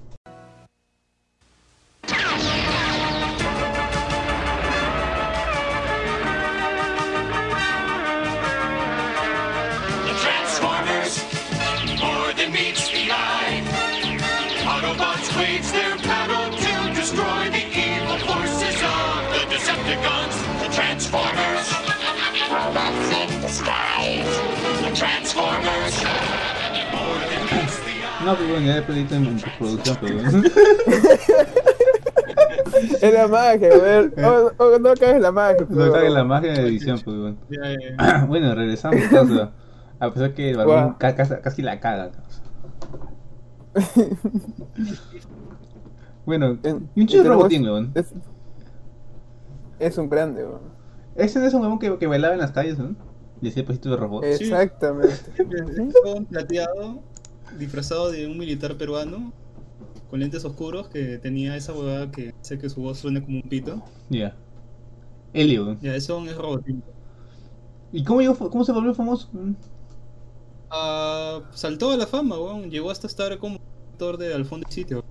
Wage 15.39 15.69
their 15.73 15.97
battle 16.05 16.51
to 16.57 16.75
destroy 16.95 17.49
the 17.51 17.65
evil 17.73 18.19
forces 18.27 18.77
of 18.83 19.23
the 19.35 19.43
Decepticons. 19.55 20.35
The 20.63 20.69
Transformers, 20.75 21.67
robots 22.51 23.09
in 23.19 23.29
disguise. 23.41 24.33
The 24.85 24.93
Transformers, 24.95 25.95
more 26.93 27.21
than 27.31 27.43
meets 27.53 27.79
the 27.81 27.95
eye. 28.05 28.25
No, 28.25 28.35
pues 28.37 28.49
bueno, 28.49 28.67
ya 28.67 28.77
he 28.79 28.83
pedido 28.83 29.17
en, 29.17 29.41
producción, 29.59 29.97
pero. 30.01 30.19
Es 33.01 33.13
la 33.13 33.27
magia, 33.29 33.69
weón. 33.71 34.15
Oh, 34.25 34.53
oh, 34.59 34.79
no 34.79 34.95
caes 34.95 35.17
en 35.17 35.23
la 35.23 35.33
magia. 35.33 35.61
No 35.63 35.67
pero- 35.69 35.87
está 35.87 36.07
en 36.07 36.15
la 36.15 36.25
magia 36.25 36.53
de 36.53 36.61
edición, 36.63 37.01
pues, 37.05 37.35
ya. 37.51 38.25
Bueno, 38.29 38.55
regresamos, 38.55 39.01
causa. 39.11 39.53
A 40.01 40.11
pesar 40.13 40.33
que 40.35 40.51
el 40.51 40.57
ca- 40.99 41.15
casi, 41.17 41.35
casi 41.43 41.63
la 41.63 41.81
caga, 41.81 42.11
causa. 42.13 42.43
Bueno, 46.27 46.59
En- 46.63 46.91
y 46.95 47.01
un 47.03 47.07
chido 47.07 47.25
robotín, 47.25 47.65
weón. 47.65 47.91
Es, 47.95 48.13
es 49.79 49.97
un 49.99 50.09
grande, 50.11 50.45
weón. 50.45 50.61
Ese 51.17 51.39
no 51.39 51.47
es 51.47 51.55
un 51.55 51.63
huevón 51.63 51.79
que, 51.79 51.97
que 51.99 52.07
bailaba 52.07 52.35
en 52.35 52.41
las 52.41 52.53
calles, 52.53 52.79
¿no? 52.79 52.95
Y 53.41 53.49
hacía 53.49 53.65
pasitos 53.65 53.93
de 53.93 53.97
robot. 53.97 54.25
Sí. 54.25 54.45
Exactamente. 54.45 55.15
Un 56.05 56.27
plateado 56.27 57.01
disfrazado 57.59 58.11
de 58.11 58.27
un 58.27 58.37
militar 58.37 58.77
peruano 58.77 59.33
con 60.11 60.21
lentes 60.21 60.45
oscuros 60.45 60.89
que 60.89 61.19
tenía 61.19 61.57
esa 61.57 61.73
huevada 61.73 62.11
que 62.11 62.35
hace 62.41 62.59
que 62.59 62.69
su 62.69 62.83
voz 62.83 62.99
suene 62.99 63.23
como 63.23 63.37
un 63.39 63.49
pito. 63.49 63.83
Ya. 64.11 64.37
Eli, 65.33 65.59
weón. 65.59 65.79
Ya, 65.81 65.95
eso 65.95 66.23
es 66.27 66.37
robotín. 66.37 66.83
¿Y 67.93 68.05
cómo, 68.05 68.21
llegó, 68.21 68.37
cómo 68.51 68.65
se 68.65 68.73
volvió 68.73 68.93
famoso? 68.93 69.31
Ah, 70.71 71.41
saltó 71.53 71.91
a 71.91 71.97
la 71.97 72.07
fama, 72.07 72.39
weón. 72.39 72.71
Llegó 72.71 72.91
hasta 72.91 73.07
estar 73.07 73.37
como 73.39 73.59
actor 73.93 74.17
de 74.19 74.35
Al 74.35 74.45
fondo 74.45 74.67
del 74.67 74.75
sitio. 74.75 75.05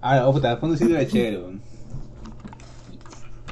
Ah, 0.00 0.26
oh, 0.26 0.32
puta, 0.32 0.52
al 0.52 0.58
fondo 0.58 0.76
sí 0.76 0.84
era 0.90 1.06
chévere, 1.06 1.38
weón. 1.38 1.60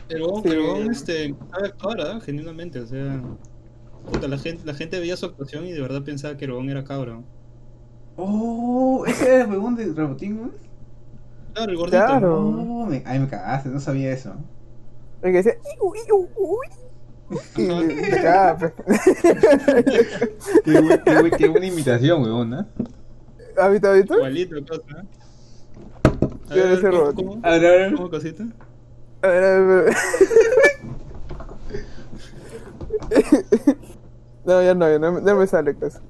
Sí. 0.08 0.14
el 0.14 0.22
weón, 0.22 0.90
este, 0.90 1.34
sabe 1.50 1.68
actuar, 1.68 2.00
¿ah? 2.00 2.20
genuinamente, 2.20 2.80
o 2.80 2.86
sea. 2.86 3.20
Puta, 4.12 4.28
la 4.28 4.38
gente, 4.38 4.64
la 4.64 4.74
gente 4.74 5.00
veía 5.00 5.16
su 5.16 5.26
actuación 5.26 5.66
y 5.66 5.72
de 5.72 5.80
verdad 5.80 6.02
pensaba 6.02 6.36
que 6.36 6.44
el 6.44 6.52
weón 6.52 6.70
era 6.70 6.84
cabro. 6.84 7.24
Oh, 8.16 9.04
ese 9.06 9.34
era 9.34 9.44
el 9.44 9.50
huevón 9.50 9.74
de 9.74 9.86
robotín, 9.92 10.38
weón. 10.38 10.52
Claro, 11.54 11.70
el 11.70 11.76
gordito. 11.76 12.04
Claro. 12.04 12.38
Oh, 12.38 12.86
me, 12.86 13.02
ay, 13.06 13.18
me 13.18 13.28
cagaste, 13.28 13.68
no 13.68 13.80
sabía 13.80 14.12
eso. 14.12 14.34
El 15.22 15.32
que 15.32 15.36
decía, 15.38 15.54
"Iu, 15.80 15.92
iu, 16.06 16.28
uy". 16.36 16.66
Y 17.56 18.10
cagaba, 18.10 18.58
pe. 18.58 18.72
Qué, 20.64 21.00
qué, 21.04 21.30
qué 21.38 21.48
buena 21.48 21.66
imitación, 21.66 22.22
huevón, 22.22 22.50
¿no? 22.50 22.66
¿Has 23.56 23.72
visto, 23.72 23.88
has 23.88 23.96
visto? 23.96 24.14
Igualito, 24.16 24.56
cosa. 24.66 24.82
¿eh? 25.00 25.04
A 26.50 26.54
ver, 26.54 26.66
ese 26.72 26.80
¿cómo- 26.82 26.92
robot. 26.98 27.14
¿cómo, 27.16 27.40
A 27.42 27.50
ver, 27.52 27.66
a 27.66 27.70
ver. 27.70 27.94
cómo 27.94 28.10
cosita? 28.10 28.44
A 29.22 29.26
ver, 29.28 29.44
a 29.44 29.58
ver, 29.58 29.60
a 29.60 29.82
ver. 29.82 29.94
No, 34.44 34.62
ya 34.62 34.74
no, 34.74 34.90
ya 34.90 34.98
no, 34.98 35.12
me- 35.12 35.22
ya 35.24 35.34
me 35.34 35.46
sale 35.46 35.72
dentro, 35.72 36.00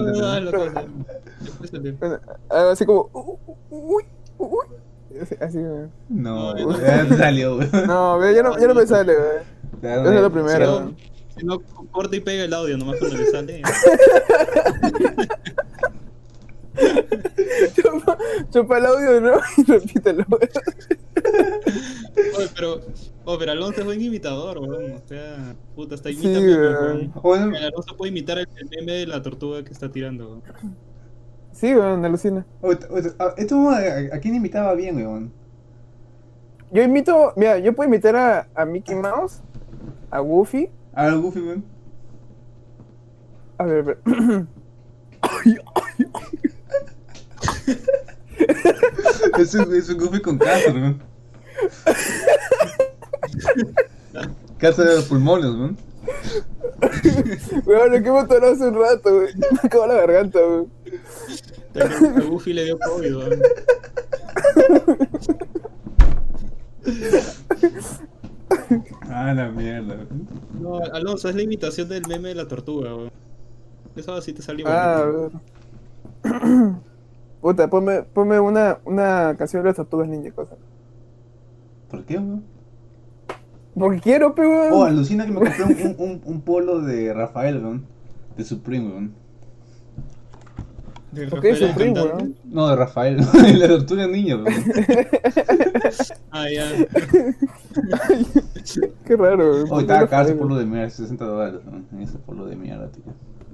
No, 0.00 0.12
no, 0.12 0.40
no, 0.40 0.50
cosa. 0.52 0.84
Bueno, 1.98 2.20
así 2.70 2.86
como. 2.86 3.10
"Uh, 3.12 3.36
Uy, 3.70 4.04
uy. 4.38 4.66
Así, 5.20 5.34
así. 5.40 5.58
No, 6.08 6.54
No, 6.54 6.78
ya 6.80 7.04
te 7.08 7.16
salió, 7.16 7.56
weón. 7.56 7.70
No, 7.86 8.18
ve, 8.18 8.34
ya 8.34 8.42
no, 8.44 8.56
ya 8.58 8.66
no 8.68 8.74
me 8.74 8.86
sale, 8.86 9.14
güey. 9.14 9.28
Esa 9.92 10.14
es 10.14 10.20
la 10.22 10.30
primera. 10.30 10.66
No, 10.66 10.80
güey. 10.82 10.94
Si 11.36 11.44
no, 11.44 11.60
corta 11.90 12.14
y 12.16 12.20
pega 12.20 12.44
el 12.44 12.54
audio 12.54 12.78
nomás 12.78 12.96
cuando 12.98 13.16
le 13.18 13.26
sale. 13.26 13.62
Chupa, 17.74 18.18
chupa 18.50 18.78
el 18.78 18.86
audio 18.86 19.12
de 19.12 19.20
nuevo 19.20 19.40
y 19.56 19.62
repítelo. 19.70 20.24
Oye, 22.36 22.48
pero, 22.54 22.80
oh, 23.24 23.38
pero 23.38 23.52
Alonso 23.52 23.80
es 23.80 23.86
buen 23.86 24.00
imitador, 24.02 24.58
weón. 24.58 24.92
O 24.92 25.08
sea, 25.08 25.54
puta, 25.74 25.94
está 25.94 26.08
Sí, 26.10 26.16
imitando. 26.16 26.52
weón. 26.58 27.12
Bueno, 27.22 27.56
El 27.56 27.64
Alonso 27.66 27.96
puede 27.96 28.10
imitar 28.10 28.38
el, 28.38 28.48
meme 28.70 28.92
de 28.92 29.06
la 29.06 29.22
tortuga 29.22 29.62
que 29.62 29.72
está 29.72 29.90
tirando. 29.90 30.26
weón. 30.28 30.42
Sí, 31.52 31.72
me 31.72 32.06
alucina. 32.06 32.44
esto 33.36 33.70
a, 33.70 33.78
a 34.16 34.18
quién 34.20 34.34
imitaba 34.34 34.74
bien, 34.74 34.96
weón. 34.96 35.32
Yo 36.72 36.82
imito, 36.82 37.32
mira, 37.36 37.58
yo 37.60 37.72
puedo 37.72 37.88
imitar 37.88 38.16
a, 38.16 38.48
a 38.54 38.64
Mickey 38.64 38.96
Mouse, 38.96 39.42
a 40.14 40.20
Goofy. 40.20 40.70
A 40.94 41.06
ver, 41.06 41.16
Goofy, 41.16 41.40
weón. 41.40 41.64
A 43.58 43.64
ver, 43.64 43.78
a 43.78 43.82
ver. 43.82 43.98
Es 49.38 49.54
un, 49.54 49.74
es 49.74 49.88
un 49.88 49.98
Goofy 49.98 50.20
con 50.20 50.38
cáncer, 50.38 50.72
weón. 50.74 51.02
Cáncer 54.58 54.84
de 54.86 54.94
los 54.94 55.04
pulmones, 55.06 55.46
weón. 55.46 55.76
Weón, 57.66 57.92
lo 57.92 58.02
que 58.02 58.08
hemos 58.08 58.28
tomado 58.28 58.52
hace 58.52 58.68
un 58.68 58.74
rato, 58.74 59.16
güey. 59.16 59.34
Me 59.50 59.58
acabó 59.64 59.86
la 59.88 59.94
garganta, 59.94 60.38
güey. 60.40 60.66
A 61.74 62.20
Goofy 62.20 62.52
le 62.52 62.64
dio 62.64 62.78
COVID, 62.78 63.16
weón. 63.16 63.42
Ah, 69.08 69.32
la 69.34 69.50
mierda. 69.50 69.96
No, 70.60 70.78
Alonso, 70.78 71.28
es 71.28 71.34
la 71.34 71.42
imitación 71.42 71.88
del 71.88 72.06
meme 72.08 72.30
de 72.30 72.34
la 72.34 72.48
tortuga, 72.48 72.94
weón. 72.94 73.10
Eso 73.96 74.14
así 74.14 74.32
te 74.32 74.42
salió. 74.42 74.66
Ah, 74.68 74.98
a 74.98 75.04
ver. 75.04 75.32
Puta, 77.40 77.68
ponme, 77.68 78.02
ponme 78.02 78.40
una, 78.40 78.78
una 78.84 79.34
canción 79.36 79.62
de 79.62 79.68
las 79.68 79.76
tortugas 79.76 80.08
ninja, 80.08 80.30
cosa. 80.32 80.56
¿Por 81.90 82.04
qué, 82.04 82.16
weón? 82.16 82.44
Porque 83.74 84.00
quiero, 84.00 84.34
weón. 84.36 84.72
Oh, 84.72 84.84
alucina 84.84 85.26
que 85.26 85.32
me 85.32 85.40
compré 85.40 85.64
un, 85.64 85.72
un, 85.98 86.10
un, 86.10 86.22
un 86.24 86.40
polo 86.42 86.80
de 86.80 87.12
Rafael, 87.12 87.62
weón. 87.62 87.86
De 88.36 88.44
Supreme, 88.44 88.88
weón. 88.88 89.23
De 91.14 91.28
¿Por 91.28 91.40
qué 91.40 91.54
Supreme, 91.54 91.94
cantante. 91.94 92.24
weón? 92.24 92.34
No, 92.44 92.68
de 92.68 92.76
Rafael, 92.76 93.16
la 93.58 93.68
tortuga 93.68 94.06
niña, 94.06 94.36
weón. 94.42 94.46
Ah, 96.30 96.46
ya. 96.50 96.66
Qué 99.06 99.16
raro, 99.16 99.50
güey. 99.52 99.64
Oh, 99.70 99.80
estaba 99.80 100.08
caro 100.08 100.28
ese 100.28 100.34
polo 100.36 100.56
de 100.56 100.66
mierda, 100.66 100.90
60 100.90 101.24
dólares, 101.24 101.60
weón. 101.66 101.86
Ese 102.02 102.18
polo 102.18 102.46
de 102.46 102.56
mierda, 102.56 102.90
tío. 102.90 103.04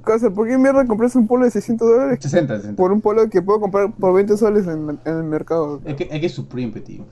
Cosa, 0.04 0.30
¿por 0.30 0.48
qué 0.48 0.56
mierda 0.56 0.86
compraste 0.86 1.18
un 1.18 1.26
polo 1.26 1.44
de 1.44 1.50
600 1.50 1.86
dólares 1.88 2.18
60, 2.22 2.56
60. 2.56 2.76
por 2.76 2.90
un 2.90 3.02
polo 3.02 3.28
que 3.28 3.42
puedo 3.42 3.60
comprar 3.60 3.92
por 3.92 4.14
20 4.14 4.34
soles 4.38 4.66
en, 4.66 4.98
en 5.04 5.16
el 5.16 5.24
mercado? 5.24 5.80
Es 5.84 5.94
que, 5.96 6.04
es 6.10 6.20
que 6.20 6.26
es 6.26 6.32
Supreme, 6.32 6.80
tío. 6.80 7.04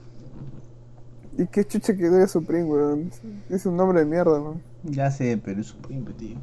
Y 1.37 1.45
qué 1.47 1.63
chucha 1.63 1.95
que 1.95 2.09
diga 2.09 2.27
Supreme, 2.27 2.63
weón. 2.65 3.11
Es 3.49 3.65
un 3.67 3.77
nombre 3.77 3.99
de 3.99 4.05
mierda, 4.05 4.41
weón. 4.41 4.61
Ya 4.83 5.11
sé, 5.11 5.39
pero 5.43 5.61
es 5.61 5.67
Supreme, 5.67 6.05
tío. 6.17 6.37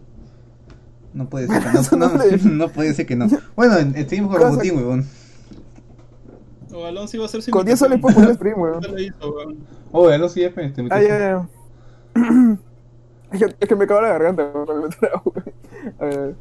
No 1.17 1.29
puede 1.31 1.47
ser 1.49 1.63
que 1.63 1.73
no, 1.73 1.83
no 2.09 2.19
no, 2.19 2.25
le- 2.25 2.37
no 2.45 2.69
puede 2.69 2.93
ser 2.93 3.07
que 3.07 3.17
no. 3.17 3.27
Bueno, 3.57 3.79
en- 3.79 3.97
en- 3.97 4.07
seguimos 4.09 4.31
con 4.33 4.39
Cosa- 4.39 4.51
Robotín, 4.51 4.77
weón. 4.77 5.07
O 6.75 6.85
Alonso 6.85 7.17
iba 7.17 7.25
a 7.25 7.29
su 7.29 7.51
Con 7.51 7.65
10 7.65 7.79
soles 7.79 7.99
puedo 8.01 8.15
comprar 8.15 8.35
Supreme, 8.37 8.57
weón. 8.61 8.81
No. 8.83 8.89
Oh, 9.93 10.11
ya 10.11 10.19
no 10.19 10.29
sí, 10.29 10.43
F, 10.45 10.63
este, 10.63 10.83
me 10.83 10.91
Ah, 10.93 11.01
ya, 11.01 11.19
ya. 11.19 11.49
Es 13.33 13.39
que, 13.39 13.47
es 13.61 13.69
que 13.69 13.77
me 13.77 13.85
acabó 13.85 14.03
la 14.03 14.09
garganta, 14.09 14.51
weón. 14.53 14.91
A 15.99 16.05
ver. 16.05 16.35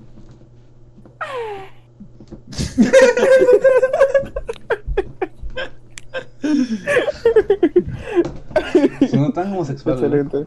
Sonó 9.10 9.32
tan 9.34 9.52
homosexual. 9.54 9.96
Excelente. 9.96 10.46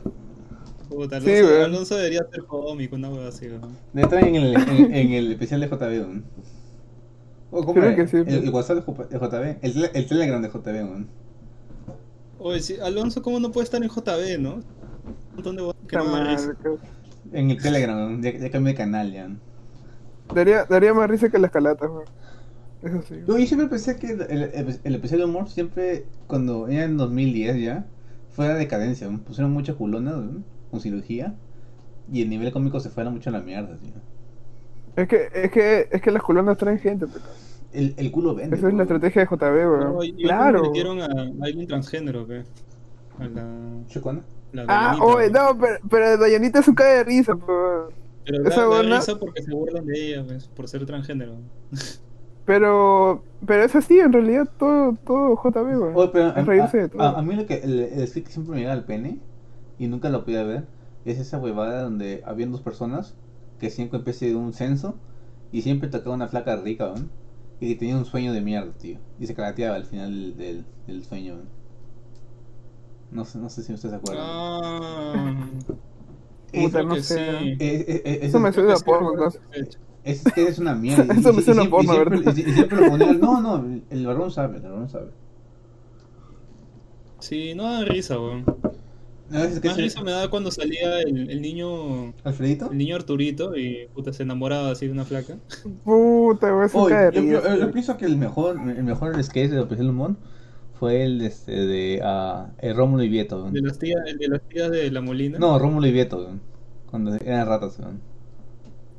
Puta, 0.89 1.21
Sí, 1.21 1.31
Alonso, 1.31 1.49
weón. 1.53 1.65
Alonso 1.65 1.97
debería 1.97 2.27
ser 2.33 2.45
cómico, 2.45 2.97
una 2.97 3.11
hueá 3.11 3.29
así, 3.29 3.47
weón. 3.49 3.77
Debe 3.93 4.05
estar 4.07 4.25
en 4.27 4.35
el, 4.37 4.57
en, 4.57 4.95
en 4.95 5.13
el 5.13 5.33
especial 5.33 5.61
de 5.61 5.69
JB, 5.69 5.81
weón. 5.81 6.25
Oh, 7.51 7.61
¿cómo 7.61 7.75
Creo 7.75 7.87
era? 7.87 7.97
que 7.97 8.07
sí, 8.09 8.17
el, 8.19 8.25
pero- 8.25 8.43
el 8.43 8.51
WhatsApp 8.51 8.87
de 8.87 9.19
JB, 9.19 9.57
el, 9.63 9.91
el 9.95 10.07
Telegram 10.07 10.43
de 10.43 10.49
JB, 10.49 10.67
weón. 10.67 11.09
Oye, 12.39 12.61
sí, 12.61 12.77
Alonso, 12.83 13.23
¿cómo 13.23 13.41
no 13.41 13.51
puede 13.51 13.65
estar 13.65 13.83
en 13.83 13.89
JB, 13.89 14.39
no? 14.41 14.55
Un 14.55 14.65
montón 15.35 15.57
de 15.57 15.73
que 15.89 15.97
no. 15.97 16.79
En 17.33 17.51
el 17.51 17.61
Telegram, 17.61 17.97
weón. 17.97 18.23
Ya, 18.23 18.33
ya 18.39 18.51
cambié 18.51 18.73
de 18.73 18.77
canal, 18.79 19.13
ya. 19.13 19.29
Daría, 20.35 20.65
daría 20.65 20.93
más 20.95 21.09
risa 21.11 21.29
que 21.31 21.39
las 21.39 21.51
calatas, 21.51 21.89
weón. 21.91 22.05
Eso 22.83 23.03
sí. 23.09 23.17
Yo, 23.27 23.39
yo 23.39 23.47
siempre 23.47 23.67
pensé 23.69 23.97
que 23.97 24.13
el, 24.13 24.21
el, 24.23 24.81
el- 24.85 24.95
episodio 24.95 25.25
de 25.27 25.31
humor 25.31 25.49
siempre, 25.49 26.05
cuando 26.27 26.69
era 26.69 26.85
en 26.85 26.97
2010 26.97 27.61
ya, 27.61 27.87
fue 28.31 28.47
la 28.47 28.55
decadencia. 28.55 29.09
weón. 29.09 29.21
Pusieron 29.21 29.53
muchas 29.53 29.75
culonas 29.77 30.15
weón, 30.15 30.45
con 30.71 30.81
cirugía 30.81 31.35
y 32.13 32.23
el 32.23 32.31
nivel 32.31 32.53
cómico 32.53 32.81
se 32.81 32.91
fue 32.91 33.03
a 33.05 33.11
mucho 33.11 33.31
a 33.31 33.33
la 33.35 33.41
mierda, 33.41 33.77
tío. 33.79 33.93
Es 34.97 35.09
que, 35.09 35.29
es 35.33 35.51
que, 35.53 35.89
es 35.93 36.01
que 36.03 36.11
las 36.11 36.23
colonas 36.23 36.57
traen 36.57 36.79
gente. 36.79 37.07
El, 37.73 37.95
el 37.99 38.11
culo 38.11 38.35
vende. 38.35 38.57
Esa 38.57 38.69
es 38.69 38.73
la 38.75 38.79
weón. 38.85 38.95
estrategia 38.97 39.23
de 39.23 39.29
JB, 39.29 39.71
weón. 39.71 39.81
No, 39.95 39.99
claro. 40.19 40.63
metieron 40.63 41.01
a, 41.01 41.05
a 41.07 41.45
alguien 41.45 41.67
transgénero, 41.67 42.27
pe. 42.27 42.45
A 43.19 43.25
la. 43.29 43.47
¿Chocona? 43.89 44.23
la 44.53 44.65
Ah, 44.69 44.97
oye, 45.03 45.31
no, 45.31 45.57
pero, 45.61 45.77
pero 45.91 46.17
Dayanita 46.17 46.61
es 46.61 46.69
un 46.69 46.75
cae 46.75 46.97
de 46.97 47.05
risa, 47.05 47.35
pe, 47.37 47.45
weón. 47.47 47.91
Pero 48.25 48.49
esa 48.49 48.67
da, 48.67 48.83
risa 48.83 49.19
porque 49.19 49.43
se 49.43 49.53
burlan 49.53 49.87
de 49.87 50.07
ella, 50.07 50.25
pues, 50.27 50.49
por 50.49 50.67
ser 50.69 50.85
transgénero. 50.87 51.37
Pero, 52.45 53.23
pero 53.47 53.63
es 53.65 53.77
así, 53.77 53.99
en 54.01 54.13
realidad, 54.13 54.49
todo, 54.59 54.97
todo 55.07 55.37
JB, 55.37 55.57
weón. 55.81 55.93
Oye, 55.95 56.11
pero 56.13 56.27
a, 56.27 56.41
es 56.41 56.47
reírse 56.47 56.77
de 56.79 56.83
a- 56.85 56.89
todo. 56.89 57.03
a- 57.03 57.19
a 57.19 57.23
mí 57.23 57.35
lo 57.37 57.47
que 57.47 57.55
el, 57.59 57.79
el 57.81 58.11
que 58.13 58.31
siempre 58.31 58.55
me 58.55 58.61
llega 58.61 58.73
al 58.73 58.85
pene 58.85 59.19
y 59.79 59.87
nunca 59.87 60.11
lo 60.11 60.25
podía 60.25 60.43
ver 60.43 60.67
es 61.05 61.19
esa 61.19 61.39
huevada 61.39 61.83
donde 61.83 62.23
habían 62.27 62.51
dos 62.53 62.61
personas 62.61 63.15
que 63.61 63.71
siempre 63.71 63.99
especie 63.99 64.29
de 64.29 64.35
un 64.37 64.53
censo 64.53 64.97
y 65.53 65.63
siempre 65.63 65.89
tocaba 65.89 66.15
una 66.15 66.29
flaca 66.29 66.57
rica, 66.57 66.87
weón, 66.93 67.11
y 67.61 67.69
que 67.69 67.75
tenía 67.79 67.97
un 67.97 68.05
sueño 68.05 68.33
de 68.33 68.41
mierda, 68.41 68.73
tío. 68.73 68.99
Y 69.19 69.27
se 69.27 69.35
calateaba 69.35 69.77
al 69.77 69.85
final 69.87 70.11
del, 70.13 70.37
del, 70.37 70.65
del 70.87 71.05
sueño. 71.05 71.37
No 73.11 73.25
sé, 73.25 73.39
no 73.39 73.49
sé 73.49 73.63
si 73.63 73.73
ustedes 73.73 73.93
se 73.93 73.97
acuerdan. 73.97 74.25
Ah, 74.29 75.49
Es- 76.53 76.65
Puta, 76.67 76.83
no 76.83 76.95
que 76.95 77.03
sé. 77.03 77.17
sí. 77.39 77.57
es- 77.59 77.89
es- 77.89 78.03
es- 78.05 78.23
Eso 78.25 78.39
me 78.41 78.49
es- 78.51 78.55
suena 78.55 78.75
a 78.75 78.79
porno, 78.79 79.13
¿no? 79.15 79.29
Es, 80.05 80.25
es 80.37 80.59
una 80.59 80.75
mierda. 80.75 81.15
y- 81.15 81.19
Eso 81.21 81.33
me 81.33 81.43
suena 81.43 81.63
a 81.63 81.71
porno, 81.71 81.93
siempre, 81.93 82.19
¿verdad? 82.19 82.37
y- 82.37 82.41
y 82.41 82.53
siempre 82.53 82.81
lo 82.83 82.91
ponían. 82.91 83.21
No, 83.21 83.41
no, 83.41 83.81
el 83.91 84.07
barbón 84.07 84.31
sabe, 84.31 84.57
el 84.59 84.63
barbón 84.63 84.89
sabe. 84.89 85.11
Sí, 87.21 87.55
no 87.55 87.65
da 87.65 87.85
risa, 87.85 88.19
weón. 88.21 88.45
A 89.33 89.41
veces 89.43 89.61
que 89.61 89.69
Más 89.69 89.77
sí- 89.77 89.83
risa 89.83 90.03
me 90.03 90.11
da 90.13 90.29
cuando 90.31 90.51
salía 90.51 91.01
el, 91.01 91.29
el 91.31 91.43
niño 91.43 92.15
¿Alfredito? 92.25 92.71
el 92.71 92.79
niño 92.79 92.97
Arturito 92.97 93.57
y 93.57 93.87
puta 93.95 94.13
se 94.13 94.23
enamoraba 94.23 94.71
así 94.71 94.87
de 94.87 94.93
una 94.93 95.05
flaca. 95.05 95.37
Puta, 95.85 96.51
güey, 96.51 96.69
de 97.13 97.13
yo, 97.31 97.43
yo- 97.43 97.57
yo 97.57 97.71
pienso 97.71 97.97
que 97.99 98.07
el 98.07 98.17
mejor, 98.17 98.57
el 98.75 98.85
mejor 98.85 99.23
sketch 99.23 99.51
de 99.51 99.61
Operación 99.61 99.89
Lumón 99.89 100.17
fue 100.79 101.05
el 101.05 101.21
este, 101.23 101.53
de 101.67 102.01
ah, 102.03 102.51
el 102.59 102.75
Rómulo 102.77 103.03
y 103.03 103.09
Vieto. 103.09 103.51
De 103.51 103.61
las 103.61 103.79
tías, 103.79 104.01
el 104.07 104.17
de 104.19 104.29
las 104.29 104.41
tías 104.49 104.71
de 104.71 104.91
la 104.91 105.01
Molina. 105.03 105.39
No, 105.39 105.59
Rómulo 105.59 105.87
y 105.87 105.93
Vieto, 105.93 106.19
weón, 106.19 106.41
cuando 106.91 107.15
eran 107.17 107.47
ratas. 107.49 107.79
weón. 107.79 108.01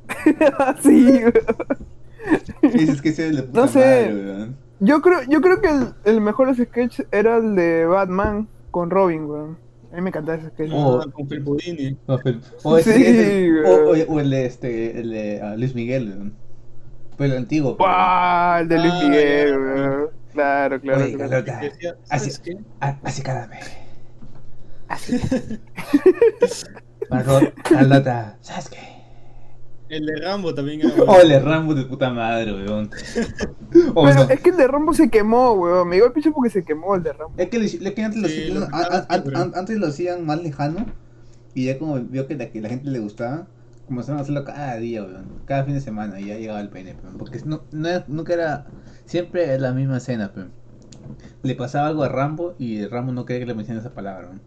sí, 0.82 1.20
güey. 1.22 2.74
Dices 2.74 3.00
que 3.02 3.08
ese 3.08 3.24
es 3.24 3.30
el 3.30 3.36
de 3.36 3.42
puta 3.44 3.60
No 3.62 3.66
sé. 3.68 3.78
madre, 3.78 4.14
weón. 4.26 4.56
Yo 4.80 5.00
creo, 5.02 5.20
yo 5.28 5.40
creo 5.40 5.60
que 5.60 5.68
el, 5.68 5.88
el 6.04 6.20
mejor 6.20 6.54
sketch 6.54 7.00
era 7.12 7.36
el 7.38 7.54
de 7.54 7.86
Batman 7.86 8.48
con 8.70 8.90
Robin, 8.90 9.24
weón. 9.24 9.58
A 9.92 9.96
mí 9.96 10.02
me 10.02 10.08
encantaba 10.10 10.38
ese 10.38 10.48
sketch. 10.50 10.70
Ah, 10.72 10.76
Oh. 10.76 11.10
con 11.10 11.28
Felpudini. 11.28 11.96
O, 12.06 12.18
el- 12.24 12.40
o 12.62 12.78
ese- 12.78 12.94
Sí, 12.94 13.04
ese- 13.04 13.50
weón. 13.52 13.66
o- 13.66 13.90
o- 14.12 14.14
o 14.16 14.20
el 14.20 14.30
de, 14.30 14.46
este, 14.46 15.00
el 15.00 15.10
de 15.10 15.40
ah, 15.42 15.56
Luis 15.56 15.74
Miguel, 15.74 16.08
weón. 16.08 16.34
Pero 17.18 17.32
el 17.32 17.38
antiguo. 17.38 17.76
¡Guau! 17.76 18.60
El 18.62 18.68
de 18.68 18.78
Luis 18.78 18.92
Ah, 18.94 19.00
Miguel. 19.02 19.50
Claro, 20.32 20.80
claro, 20.80 21.04
Oye, 21.04 21.14
claro. 21.14 21.30
Carlota, 21.30 21.60
Decía, 21.60 21.96
así, 22.08 22.30
¿sabes 22.30 22.38
qué? 22.38 22.58
ah, 22.80 22.96
así. 23.02 23.22
Margot, 27.10 27.52
Carlota, 27.64 28.36
¿sabes 28.40 28.68
qué? 28.70 28.78
El 29.90 30.06
de 30.06 30.16
Rambo 30.16 30.54
también 30.54 30.80
era 30.80 30.94
bueno. 30.94 31.12
Ole, 31.12 31.40
Rambo 31.40 31.74
de 31.74 31.84
puta 31.84 32.10
madre, 32.10 32.52
weón. 32.52 32.90
O 33.94 34.04
Pero 34.04 34.24
no. 34.24 34.30
es 34.30 34.40
que 34.40 34.50
el 34.50 34.56
de 34.56 34.66
Rambo 34.68 34.94
se 34.94 35.10
quemó, 35.10 35.52
weón. 35.52 35.88
Me 35.88 35.96
dio 35.96 36.06
el 36.06 36.12
picho 36.12 36.32
porque 36.32 36.48
se 36.50 36.64
quemó 36.64 36.94
el 36.94 37.02
de 37.02 37.12
Rambo. 37.12 37.34
Es 37.36 37.48
que, 37.48 37.58
le- 37.58 37.66
es 37.66 37.78
que 37.94 38.02
antes, 38.04 38.20
lo, 38.22 38.28
Sí, 38.28 38.42
hacían- 38.50 38.60
lo 38.60 38.66
a- 38.74 39.06
a- 39.08 39.58
antes 39.58 39.76
lo 39.78 39.86
hacían 39.88 40.24
más 40.24 40.42
lejano 40.42 40.86
y 41.54 41.66
ya 41.66 41.78
como 41.78 41.98
vio 42.00 42.26
que 42.26 42.36
la, 42.36 42.50
que 42.50 42.60
la 42.60 42.68
gente 42.68 42.88
le 42.90 43.00
gustaba, 43.00 43.46
comenzaron 43.86 44.18
a 44.18 44.22
hacerlo 44.22 44.44
cada 44.44 44.76
día, 44.76 45.02
weón, 45.02 45.26
cada 45.46 45.64
fin 45.64 45.74
de 45.74 45.80
semana 45.80 46.20
y 46.20 46.26
ya 46.26 46.38
llegaba 46.38 46.60
el 46.60 46.68
pene, 46.68 46.94
weón, 47.02 47.18
porque 47.18 47.40
no, 47.44 47.62
nunca 48.06 48.32
era, 48.34 48.66
siempre 49.04 49.58
la 49.58 49.72
misma 49.72 49.96
escena, 49.96 50.30
weón. 50.36 50.52
Le 51.42 51.54
pasaba 51.56 51.88
algo 51.88 52.04
a 52.04 52.08
Rambo 52.08 52.54
y 52.58 52.86
Rambo 52.86 53.10
no 53.12 53.24
quería 53.24 53.40
que 53.40 53.46
le 53.46 53.54
mencionen 53.54 53.80
esa 53.80 53.92
palabra, 53.92 54.28
weón. 54.28 54.40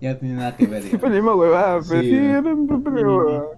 Ya 0.00 0.12
no 0.14 0.18
tenía 0.18 0.34
nada 0.34 0.56
que 0.56 0.66
ver, 0.66 0.82
Siempre 0.90 1.08
la 1.10 1.14
misma 1.14 1.34
huevada, 1.36 1.80
pero 1.88 2.00
Sí, 2.02 2.08
sí, 2.10 2.14
weón. 2.16 2.30
era 2.46 2.54
un 2.54 2.66
poco 2.66 3.56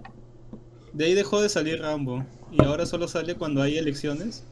de 0.93 1.05
ahí 1.05 1.13
dejó 1.13 1.41
de 1.41 1.49
salir 1.49 1.81
Rambo. 1.81 2.23
Y 2.51 2.63
ahora 2.63 2.85
solo 2.85 3.07
sale 3.07 3.35
cuando 3.35 3.61
hay 3.61 3.77
elecciones. 3.77 4.45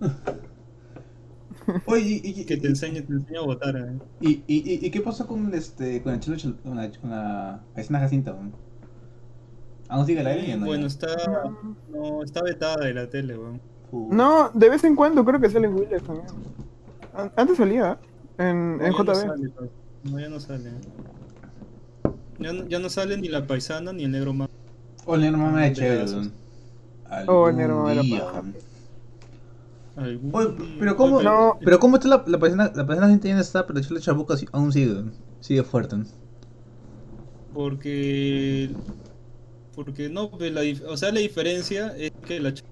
Oye, 1.86 2.20
y, 2.24 2.40
y- 2.40 2.44
Que 2.44 2.56
te 2.56 2.66
enseña, 2.68 3.02
te 3.02 3.12
enseña 3.12 3.40
a 3.40 3.44
votar. 3.44 3.76
eh. 3.76 3.98
y, 4.20 4.30
y, 4.46 4.72
y- 4.74 4.86
y 4.86 4.90
qué 4.90 5.00
pasó 5.00 5.26
con 5.26 5.52
este 5.54 6.02
con 6.02 6.14
el 6.14 6.20
chelo 6.20 6.36
Chel- 6.36 6.56
con 6.62 6.76
la, 6.76 6.90
con 6.90 7.10
la 7.10 7.60
escena 7.76 8.00
Jacinta, 8.00 8.32
weón? 8.32 8.52
¿Aún 9.88 10.06
sigue 10.06 10.22
ya 10.24 10.56
no, 10.56 10.64
bueno, 10.66 10.86
está, 10.86 11.08
no, 11.90 12.22
está 12.22 12.42
vetada 12.42 12.84
de 12.86 12.94
la 12.94 13.08
tele, 13.10 13.36
weón. 13.36 13.60
No, 14.10 14.50
de 14.54 14.70
vez 14.70 14.82
en 14.84 14.96
cuando 14.96 15.22
creo 15.24 15.38
que 15.38 15.50
sale 15.50 15.66
en 15.66 15.74
Willis 15.74 16.02
también. 16.02 16.26
An- 17.14 17.30
Antes 17.36 17.58
salía, 17.58 17.92
¿eh? 18.38 18.48
en, 18.48 18.78
No, 18.78 18.84
en 18.86 18.92
ya 18.92 18.98
no 18.98 19.04
JB. 19.04 19.14
sale, 19.14 19.48
pues. 19.50 19.70
No, 20.04 20.18
ya 20.18 20.28
no 20.30 20.40
sale. 20.40 20.70
Ya 22.38 22.52
no, 22.54 22.66
ya 22.66 22.78
no 22.80 22.88
sale 22.88 23.18
ni 23.18 23.28
la 23.28 23.46
paisana 23.46 23.92
ni 23.92 24.04
el 24.04 24.10
negro 24.12 24.32
más. 24.32 24.48
Oye, 25.06 25.30
no 25.30 25.38
mames, 25.38 25.70
De 25.70 25.74
chévere. 25.76 26.04
Oh. 27.28 27.46
Algún 29.96 30.34
Oye, 30.34 30.52
día. 30.52 30.76
pero 30.78 30.96
cómo, 30.96 31.22
No. 31.22 31.58
pero 31.62 31.78
cómo 31.78 31.96
está 31.96 32.08
la, 32.08 32.24
la 32.26 32.38
persona, 32.38 32.72
la 32.74 32.86
persona 32.86 33.08
gente 33.08 33.28
ya 33.28 33.34
no 33.34 33.40
está, 33.40 33.66
pero 33.66 33.78
el 33.78 33.84
Chelo 33.86 34.00
Chabuca 34.00 34.34
aún 34.52 34.72
sigue, 34.72 35.04
sigue 35.40 35.62
fuerte. 35.62 35.96
Porque. 37.52 38.70
Porque 39.74 40.08
no, 40.08 40.30
pues, 40.30 40.52
la, 40.52 40.62
o 40.90 40.96
sea, 40.96 41.12
la 41.12 41.20
diferencia 41.20 41.94
es 41.96 42.12
que 42.26 42.40
la, 42.40 42.50
ch- 42.50 42.62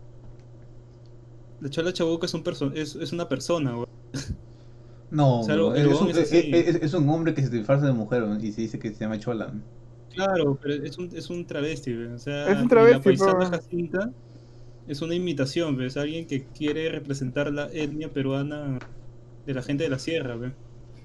la 1.61 1.71
Chola 1.71 1.93
Chabuca 1.93 2.27
es, 2.27 2.35
un 2.35 2.43
perso 2.43 2.71
es, 2.75 2.95
es 2.95 3.13
una 3.13 3.29
persona. 3.29 3.75
No, 5.11 5.41
O 5.41 5.45
sea, 5.45 5.55
el- 5.55 5.61
weón, 5.63 5.77
el 5.77 5.91
es, 5.91 6.01
un, 6.01 6.11
es 6.11 6.33
es, 6.83 6.95
un 6.95 7.09
hombre 7.09 7.35
que 7.35 7.43
se 7.43 7.49
disfraza 7.51 7.87
de 7.87 7.93
mujer 7.93 8.25
y 8.41 8.53
se 8.53 8.61
dice 8.63 8.79
que 8.79 8.91
se 8.93 9.01
llama 9.01 9.19
Chola. 9.19 9.53
Claro, 10.15 10.59
pero 10.61 10.75
es 10.85 10.99
un, 10.99 11.11
es 11.15 11.31
un 11.31 11.45
travesti. 11.47 11.95
O 11.95 12.19
sea, 12.19 12.51
Es 12.51 12.59
un 12.61 12.69
travesti, 12.69 13.17
la 13.17 13.47
Jacinta 13.47 14.11
es 14.89 15.03
una 15.03 15.15
imitación, 15.15 15.77
¿ves? 15.77 15.97
Alguien 15.97 16.27
que 16.27 16.45
quiere 16.45 16.89
representar 16.91 17.53
la 17.53 17.69
etnia 17.73 18.09
peruana 18.11 18.79
de 19.47 19.55
la 19.55 19.63
gente 19.63 19.85
de 19.85 19.91
la 19.91 19.99
sierra, 19.99 20.35
¿ves? 20.37 20.53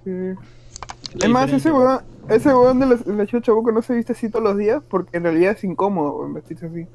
Sí. 0.03 0.09
La 1.19 1.25
Es 1.25 1.29
más, 1.29 1.53
ese 1.53 1.71
weón, 1.71 1.99
ese 2.27 2.49
weón 2.49 2.79
de 2.79 2.87
la, 2.87 2.99
la 3.05 3.41
Chabuco 3.41 3.71
no 3.71 3.81
se 3.81 3.93
viste 3.95 4.13
así 4.13 4.29
todos 4.29 4.43
los 4.43 4.57
días 4.57 4.81
porque 4.89 5.17
en 5.17 5.23
realidad 5.23 5.51
es 5.51 5.63
incómodo 5.63 6.31
vestirse 6.33 6.65
así. 6.65 6.87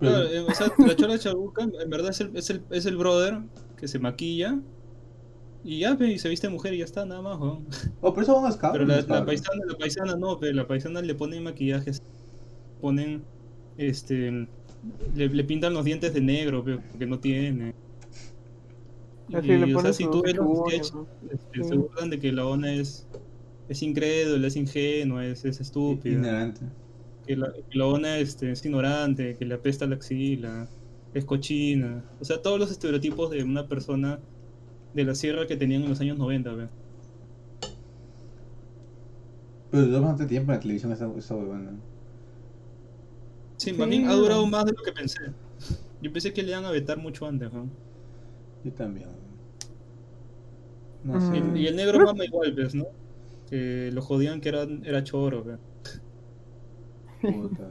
Claro, 0.00 0.24
eh, 0.24 0.40
o 0.40 0.54
sea, 0.54 0.72
la 0.78 0.96
Chola 0.96 1.18
Chabuca 1.18 1.62
en 1.64 1.90
verdad 1.90 2.10
es 2.10 2.20
el, 2.22 2.36
es 2.36 2.50
el, 2.50 2.62
es 2.70 2.86
el 2.86 2.96
brother 2.96 3.38
que 3.76 3.86
se 3.86 3.98
maquilla 3.98 4.58
y 5.64 5.80
ya, 5.80 5.96
pe, 5.96 6.08
y 6.12 6.18
se 6.18 6.28
viste 6.28 6.48
mujer 6.48 6.74
y 6.74 6.78
ya 6.78 6.84
está, 6.84 7.04
nada 7.06 7.22
más, 7.22 7.38
weón. 7.38 7.66
Oh, 8.00 8.12
pero 8.12 8.22
eso 8.22 8.34
van 8.36 8.46
a 8.46 8.48
escapar. 8.50 8.72
Pero 8.72 8.84
la, 8.86 9.00
la 9.02 9.24
paisana, 9.24 9.62
la 9.66 9.76
paisana 9.78 10.16
no, 10.16 10.38
pero 10.38 10.52
la 10.54 10.66
paisana 10.66 11.00
le 11.02 11.14
ponen 11.14 11.42
maquillajes, 11.44 12.02
ponen, 12.80 13.22
este, 13.78 14.30
le, 15.14 15.28
le 15.28 15.44
pintan 15.44 15.74
los 15.74 15.84
dientes 15.84 16.12
de 16.14 16.20
negro, 16.20 16.64
pe, 16.64 16.78
porque 16.78 17.06
no 17.06 17.18
tiene. 17.20 17.74
Así 19.34 19.48
Y, 19.52 19.58
le 19.58 19.74
o 19.74 19.80
sea, 19.80 19.92
si 19.92 20.04
tú 20.10 20.22
ves 20.22 20.34
los 20.36 20.58
sketches, 20.58 20.92
este, 21.30 21.62
Sí. 21.62 21.68
se 21.68 21.76
burlan 21.76 22.10
de 22.10 22.18
que 22.18 22.32
la 22.32 22.46
ONA 22.46 22.74
es, 22.74 23.06
es 23.68 23.82
incrédula, 23.82 24.46
es 24.48 24.56
ingenua, 24.56 25.24
es, 25.26 25.44
es 25.44 25.60
estúpida, 25.60 26.14
Ignorante. 26.16 26.60
que 27.26 27.36
la, 27.36 27.52
que 27.52 27.78
la 27.78 27.86
ONA 27.86 28.18
este, 28.18 28.50
es 28.52 28.64
ignorante, 28.66 29.36
que 29.38 29.44
le 29.46 29.54
apesta 29.54 29.86
la 29.86 29.94
axila, 29.96 30.68
es 31.14 31.24
cochina. 31.24 32.04
O 32.20 32.24
sea, 32.24 32.42
todos 32.42 32.58
los 32.58 32.70
estereotipos 32.70 33.30
de 33.30 33.42
una 33.44 33.68
persona 33.68 34.18
de 34.94 35.04
la 35.04 35.14
sierra 35.14 35.46
que 35.46 35.56
tenían 35.56 35.82
en 35.82 35.88
los 35.90 36.00
años 36.00 36.18
90, 36.18 36.54
pe. 36.56 36.68
Pero 39.70 39.86
duró 39.86 40.00
bastante 40.02 40.26
tiempo 40.26 40.52
en 40.52 40.56
la 40.56 40.60
televisión 40.60 40.92
esa, 40.92 41.10
esa 41.16 41.34
huevona. 41.34 41.70
Sí, 43.56 43.70
Sí. 43.70 43.76
más 43.76 43.88
bien 43.88 44.06
ha 44.08 44.14
durado 44.14 44.46
más 44.46 44.64
de 44.66 44.72
lo 44.72 44.82
que 44.82 44.92
pensé. 44.92 45.18
Yo 46.02 46.12
pensé 46.12 46.32
que 46.32 46.42
le 46.42 46.50
iban 46.50 46.64
a 46.64 46.70
vetar 46.70 46.98
mucho 46.98 47.26
antes, 47.26 47.52
¿no? 47.52 47.66
Yo 48.64 48.72
también. 48.72 49.08
No 51.04 51.14
Mm. 51.14 51.20
sé. 51.32 51.38
Y, 51.58 51.62
y 51.62 51.66
el 51.68 51.76
negro 51.76 52.04
mama 52.04 52.24
igual, 52.24 52.52
¿ves, 52.52 52.74
no? 52.74 52.86
Que 53.48 53.90
lo 53.92 54.02
jodían 54.02 54.40
que 54.40 54.48
era, 54.50 54.62
era 54.84 55.02
choro, 55.04 55.42
¿ves? 55.44 55.58
Puta. 57.22 57.68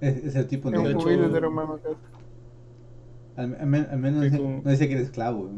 Es, 0.00 0.16
es 0.24 0.34
el 0.36 0.46
tipo 0.46 0.70
negro. 0.70 1.00
Al, 3.36 3.54
al 3.54 3.66
men- 3.66 3.88
al 3.90 3.98
menos 3.98 4.22
dice- 4.22 4.38
no 4.38 4.70
dice 4.70 4.86
que 4.86 4.94
eres 4.94 5.06
esclavo. 5.06 5.50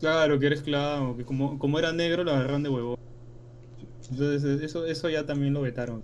Claro, 0.00 0.38
que 0.38 0.46
era 0.46 0.54
esclavo, 0.54 1.16
que 1.16 1.24
como, 1.24 1.58
como 1.58 1.78
era 1.78 1.92
negro 1.92 2.22
lo 2.24 2.32
agarran 2.32 2.62
de 2.62 2.68
huevo. 2.68 2.96
Entonces 4.10 4.60
eso, 4.62 4.86
eso 4.86 5.08
ya 5.08 5.24
también 5.26 5.52
lo 5.54 5.62
vetaron. 5.62 6.02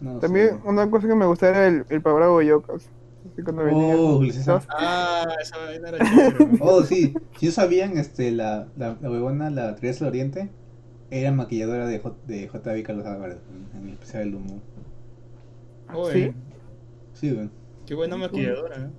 No 0.00 0.18
También 0.18 0.60
una 0.64 0.90
cosa 0.90 1.08
que 1.08 1.14
me 1.14 1.26
gustaba 1.26 1.52
era 1.56 1.66
el, 1.68 1.84
el 1.88 2.02
Pabravo 2.02 2.42
Yocas. 2.42 2.88
Así 3.32 3.42
cuando 3.42 3.64
venía. 3.64 3.94
Oh, 3.96 4.22
César. 4.24 4.62
Ah, 4.70 5.28
esa 5.40 5.58
vaina 5.58 5.88
era. 5.90 5.98
Oh, 6.60 6.82
sí. 6.82 7.14
Si 7.38 7.46
no 7.46 7.52
sabían, 7.52 7.96
este, 7.96 8.32
la, 8.32 8.66
la, 8.76 8.96
la 9.00 9.10
huevona, 9.10 9.48
la 9.50 9.76
Teresa 9.76 10.04
del 10.04 10.08
Oriente, 10.10 10.50
era 11.10 11.30
maquilladora 11.30 11.86
de, 11.86 12.00
J, 12.00 12.16
de 12.26 12.48
JB 12.48 12.82
Carlos 12.82 13.06
Álvarez 13.06 13.38
en- 13.74 13.86
el 13.88 13.92
especial 13.94 14.24
del 14.24 14.34
humo. 14.36 14.60
Oye, 15.94 16.32
Sí, 17.14 17.30
weón. 17.32 17.50
qué 17.86 17.94
buena 17.94 18.16
maquilladora, 18.16 18.76
¿eh? 18.76 18.90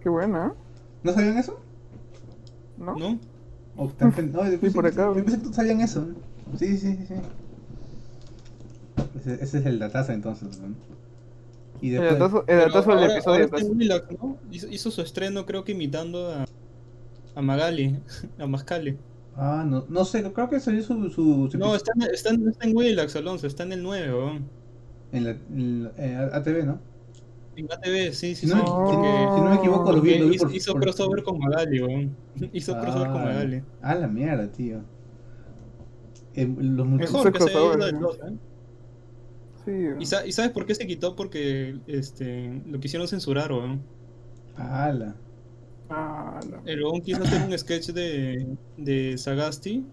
Qué 0.00 0.08
buena, 0.08 0.54
¿No 1.02 1.12
sabían 1.12 1.36
eso? 1.38 1.58
¿no? 2.78 2.96
¿no? 2.96 3.18
O 3.76 3.88
tan 3.88 4.12
pen- 4.12 4.32
no, 4.32 4.44
yo 4.44 4.60
pensé 4.60 4.74
por 4.74 4.86
acá, 4.86 5.04
Yo 5.06 5.14
pensé 5.14 5.32
que 5.38 5.42
todos 5.44 5.56
sabían 5.56 5.80
eso. 5.80 6.06
Sí, 6.58 6.76
sí, 6.76 6.96
sí. 6.96 7.04
sí. 7.08 7.14
Ese, 9.18 9.34
ese 9.44 9.58
es 9.58 9.66
el 9.66 9.78
datazo 9.78 10.12
entonces, 10.12 10.58
weón. 10.58 10.76
Y 11.80 11.94
El 11.94 12.00
después. 12.02 12.18
datazo, 12.20 12.44
el 12.46 12.58
datazo 12.58 12.90
del 12.90 12.98
ahora- 12.98 13.12
episodio. 13.14 13.44
ahora 13.44 13.44
está 13.56 13.58
en 13.58 13.76
Willax, 13.78 14.06
¿no? 14.22 14.36
Hizo, 14.50 14.68
hizo 14.68 14.90
su 14.90 15.00
estreno, 15.02 15.46
creo 15.46 15.64
que 15.64 15.72
imitando 15.72 16.30
a, 16.32 16.44
a 17.34 17.42
Magali, 17.42 17.96
a 18.38 18.46
Mascali. 18.46 18.96
Ah, 19.36 19.64
no, 19.66 19.86
no 19.88 20.04
sé, 20.04 20.22
creo 20.32 20.50
que 20.50 20.60
salió 20.60 20.82
su. 20.82 21.08
su, 21.10 21.48
su 21.50 21.58
No, 21.58 21.74
está 21.74 21.92
en, 21.96 22.02
está, 22.02 22.30
en, 22.30 22.48
está 22.48 22.66
en 22.66 22.76
Willax, 22.76 23.16
Alonso, 23.16 23.46
está 23.46 23.62
en 23.62 23.72
el 23.72 23.82
9, 23.82 24.12
weón. 24.14 24.44
en 25.12 25.24
la, 25.24 25.30
en 25.30 25.84
la- 25.84 25.92
eh, 25.96 26.30
ATV, 26.32 26.64
¿no? 26.66 26.78
En 27.54 27.66
ATV, 27.70 28.12
sí, 28.14 28.34
sí, 28.34 28.34
Si 28.34 28.46
sí. 28.48 28.54
no, 28.54 28.64
porque- 28.64 29.34
si, 29.34 29.40
no 29.42 29.50
me 29.50 29.56
equivoco, 29.56 29.92
lo 29.92 30.00
vi, 30.00 30.18
lo 30.18 30.28
vi 30.28 30.36
hizo, 30.36 30.46
por. 30.46 30.54
hizo 30.54 30.72
por- 30.72 30.82
crossover 30.82 31.22
con 31.22 31.38
Magali, 31.38 31.82
weón. 31.82 32.16
Hizo 32.52 32.72
crossover 32.80 33.08
con 33.08 33.20
Ah, 33.20 33.24
Magali. 33.24 33.62
Ah, 33.82 33.94
la 33.94 34.08
mierda, 34.08 34.50
tío. 34.50 34.80
eh, 36.34 36.46
los 36.58 36.86
Mejor 36.86 37.30
que 37.32 37.38
se 37.40 37.44
haya 37.44 37.52
crossover, 37.52 37.78
del 37.84 38.00
¿no? 38.00 38.06
2, 38.08 38.16
¿eh? 38.16 38.32
Sí. 39.64 39.86
¿Y, 40.00 40.06
sa- 40.06 40.26
y 40.26 40.32
sabes 40.32 40.50
por 40.50 40.64
qué 40.66 40.74
se 40.74 40.86
quitó? 40.86 41.14
Porque 41.14 41.76
este, 41.86 42.62
lo 42.66 42.80
quisieron 42.80 43.06
censurar, 43.06 43.52
weón. 43.52 43.82
Ala. 44.56 45.14
Ah, 45.90 46.40
no. 46.50 46.62
El 46.64 46.82
weón 46.82 47.00
quiso 47.02 47.22
hacer 47.22 47.46
un 47.46 47.56
sketch 47.58 47.88
de, 47.90 48.46
de 48.78 49.18
Sagasti 49.18 49.84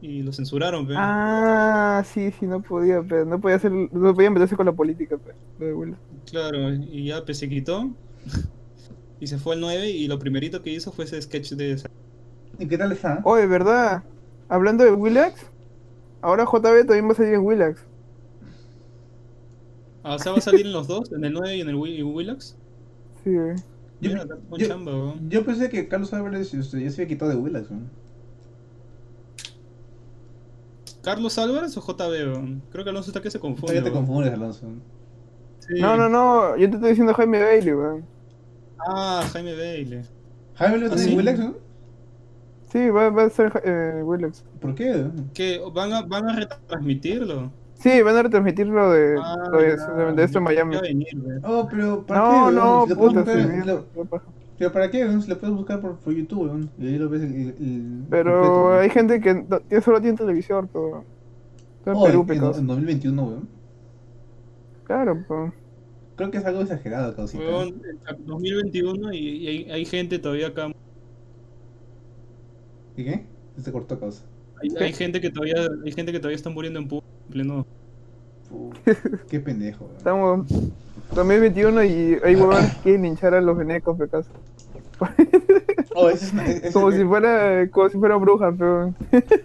y 0.00 0.22
lo 0.22 0.32
censuraron, 0.32 0.86
weón. 0.86 0.96
Ah, 0.98 2.02
sí, 2.06 2.30
sí, 2.38 2.46
no 2.46 2.62
podía, 2.62 3.02
pero 3.02 3.24
no 3.26 3.40
podía 3.40 3.56
hacer, 3.56 3.72
no 3.72 4.14
podía 4.14 4.30
meterse 4.30 4.56
con 4.56 4.64
la 4.66 4.72
política, 4.72 5.16
pero, 5.22 5.36
lo 5.58 5.66
de 5.66 5.72
Will. 5.74 5.96
Claro, 6.30 6.72
y 6.72 7.06
ya 7.06 7.24
pues, 7.24 7.38
se 7.38 7.48
quitó. 7.48 7.90
y 9.20 9.26
se 9.26 9.38
fue 9.38 9.54
al 9.54 9.60
9 9.60 9.88
y 9.90 10.06
lo 10.08 10.18
primerito 10.18 10.62
que 10.62 10.70
hizo 10.70 10.92
fue 10.92 11.04
ese 11.04 11.20
sketch 11.20 11.52
de. 11.52 11.82
¿Y 12.58 12.66
qué 12.66 12.78
tal 12.78 12.92
está? 12.92 13.20
Oye, 13.24 13.46
¿verdad? 13.46 14.02
Hablando 14.48 14.84
de 14.84 14.92
Willax, 14.92 15.46
ahora 16.22 16.44
JB 16.44 16.86
también 16.86 17.08
va 17.08 17.12
a 17.12 17.14
salir 17.14 17.34
en 17.34 17.40
Willax. 17.40 17.80
Ah, 20.02 20.14
o 20.14 20.18
sea, 20.18 20.32
va 20.32 20.38
a 20.38 20.40
salir 20.40 20.64
en 20.66 20.72
los 20.72 20.88
dos, 20.88 21.12
en 21.12 21.24
el 21.24 21.32
9 21.32 21.56
y 21.56 21.60
en 21.60 21.68
el 21.68 21.74
Wi- 21.76 22.02
Willax. 22.02 22.56
Sí. 23.24 23.30
Yo, 23.32 24.10
Mira, 24.10 24.24
yo- 24.56 24.66
chamba, 24.66 24.92
weón. 24.92 25.28
yo 25.28 25.44
pensé 25.44 25.68
que 25.68 25.86
Carlos 25.88 26.12
Álvarez 26.14 26.54
este, 26.54 26.82
ya 26.82 26.90
se 26.90 27.02
había 27.02 27.08
quitado 27.08 27.30
de 27.30 27.36
Willax, 27.36 27.70
¿no? 27.70 27.80
¿Carlos 31.02 31.38
Álvarez 31.38 31.76
o 31.76 31.80
JB? 31.82 32.60
Creo 32.72 32.84
que 32.84 32.90
Alonso 32.90 33.10
está 33.10 33.22
que 33.22 33.30
se 33.30 33.38
confunde. 33.40 33.74
Ya 33.74 33.82
te 33.84 33.92
confundes, 33.92 34.32
Alonso. 34.32 34.66
Sí. 35.72 35.80
No, 35.80 35.96
no, 35.96 36.08
no, 36.08 36.56
yo 36.56 36.68
te 36.68 36.74
estoy 36.76 36.90
diciendo 36.90 37.14
Jaime 37.14 37.40
Bailey, 37.42 37.72
weón. 37.74 38.04
Ah, 38.78 39.22
Jaime 39.32 39.54
Bailey. 39.54 40.02
Jaime 40.54 40.78
lo 40.78 40.92
¿Ah, 40.92 40.98
sí? 40.98 41.14
Willax, 41.16 41.38
¿no? 41.38 41.54
Sí, 42.72 42.88
va, 42.90 43.10
va 43.10 43.24
a 43.24 43.30
ser 43.30 43.52
eh, 43.64 44.02
Willax. 44.04 44.44
¿Por 44.60 44.74
qué? 44.74 45.06
¿Qué? 45.34 45.60
¿Van 45.72 45.92
a, 45.92 46.02
van 46.02 46.28
a 46.28 46.36
retransmitirlo? 46.36 47.50
Sí, 47.74 48.02
van 48.02 48.16
a 48.16 48.22
retransmitir 48.22 48.66
lo 48.66 48.90
de, 48.92 49.16
Ah, 49.22 49.36
lo 49.50 49.58
de, 50.14 50.24
esto 50.24 50.38
en 50.38 50.44
Miami. 50.44 50.76
Venir. 50.80 51.08
Oh, 51.44 51.66
pero 51.70 52.04
¿para 52.04 52.20
No, 52.20 52.48
qué? 52.48 52.54
no, 52.54 52.80
puedes 52.96 52.96
puta, 52.98 53.20
buscar- 53.22 53.36
sí, 53.42 53.42
lo- 53.48 53.56
mira, 53.56 53.80
Pero 54.58 54.72
¿para 54.72 54.90
qué? 54.90 55.04
weón? 55.04 55.22
Si 55.22 55.28
lo 55.30 55.38
puedes 55.38 55.56
buscar 55.56 55.80
por, 55.80 55.96
por 55.96 56.12
YouTube, 56.12 56.42
weón. 56.46 56.70
Y 56.78 56.88
ahí 56.88 56.98
lo 56.98 57.08
ves 57.08 57.22
el, 57.22 57.32
el- 57.34 57.48
el 57.48 58.04
Pero 58.10 58.32
completo, 58.42 58.72
hay 58.80 58.90
gente 58.90 59.20
que 59.20 59.34
no- 59.34 59.80
solo 59.82 60.00
tiene 60.00 60.16
televisor, 60.16 60.68
pero... 60.72 61.04
Todo 61.84 61.94
en 61.94 62.16
Oh, 62.16 62.26
Perú, 62.26 62.52
en 62.58 62.66
2021, 62.66 63.22
weón. 63.24 63.48
Claro, 64.90 65.24
pues. 65.28 65.52
Creo 66.16 66.30
que 66.32 66.38
es 66.38 66.44
algo 66.44 66.62
exagerado, 66.62 67.14
causita. 67.14 67.44
Weón, 67.44 67.80
en 68.08 68.26
2021 68.26 69.12
y, 69.12 69.18
y 69.18 69.46
hay, 69.46 69.70
hay 69.70 69.84
gente 69.84 70.18
todavía 70.18 70.48
acá. 70.48 70.72
¿Y 72.96 73.04
qué? 73.04 73.24
Se 73.62 73.70
cortó 73.70 74.00
causa. 74.00 74.24
Hay, 74.60 74.68
hay 74.84 74.92
gente 74.92 75.20
que 75.20 75.30
todavía 75.30 75.68
hay 75.84 75.92
gente 75.92 76.10
que 76.10 76.18
todavía 76.18 76.34
está 76.34 76.50
muriendo 76.50 76.80
en 76.80 76.88
pleno. 77.30 77.64
Uf, 78.50 78.74
qué 79.28 79.38
pendejo, 79.38 79.84
weón. 79.84 79.96
Estamos 79.96 80.48
2021 81.14 81.84
y 81.84 82.18
hay 82.24 82.34
huevones 82.34 82.74
que 82.82 82.94
hinchar 82.94 83.34
a 83.34 83.40
los 83.40 83.56
venecos, 83.56 83.96
pecado. 83.96 84.24
Oh, 85.94 86.10
ese 86.10 86.24
es, 86.26 86.34
es- 86.48 86.64
es- 86.64 86.72
Como 86.74 86.90
si 86.90 87.04
fuera, 87.04 87.70
como 87.70 87.88
si 87.90 87.96
fuera 87.96 88.16
bruja, 88.16 88.52
pero... 88.58 88.92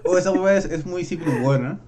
oh, 0.05 0.17
esa 0.17 0.31
hueá 0.31 0.58
es, 0.58 0.65
es 0.65 0.88
muy 0.88 1.05
Civil 1.05 1.27
War, 1.43 1.60
¿no? 1.62 1.79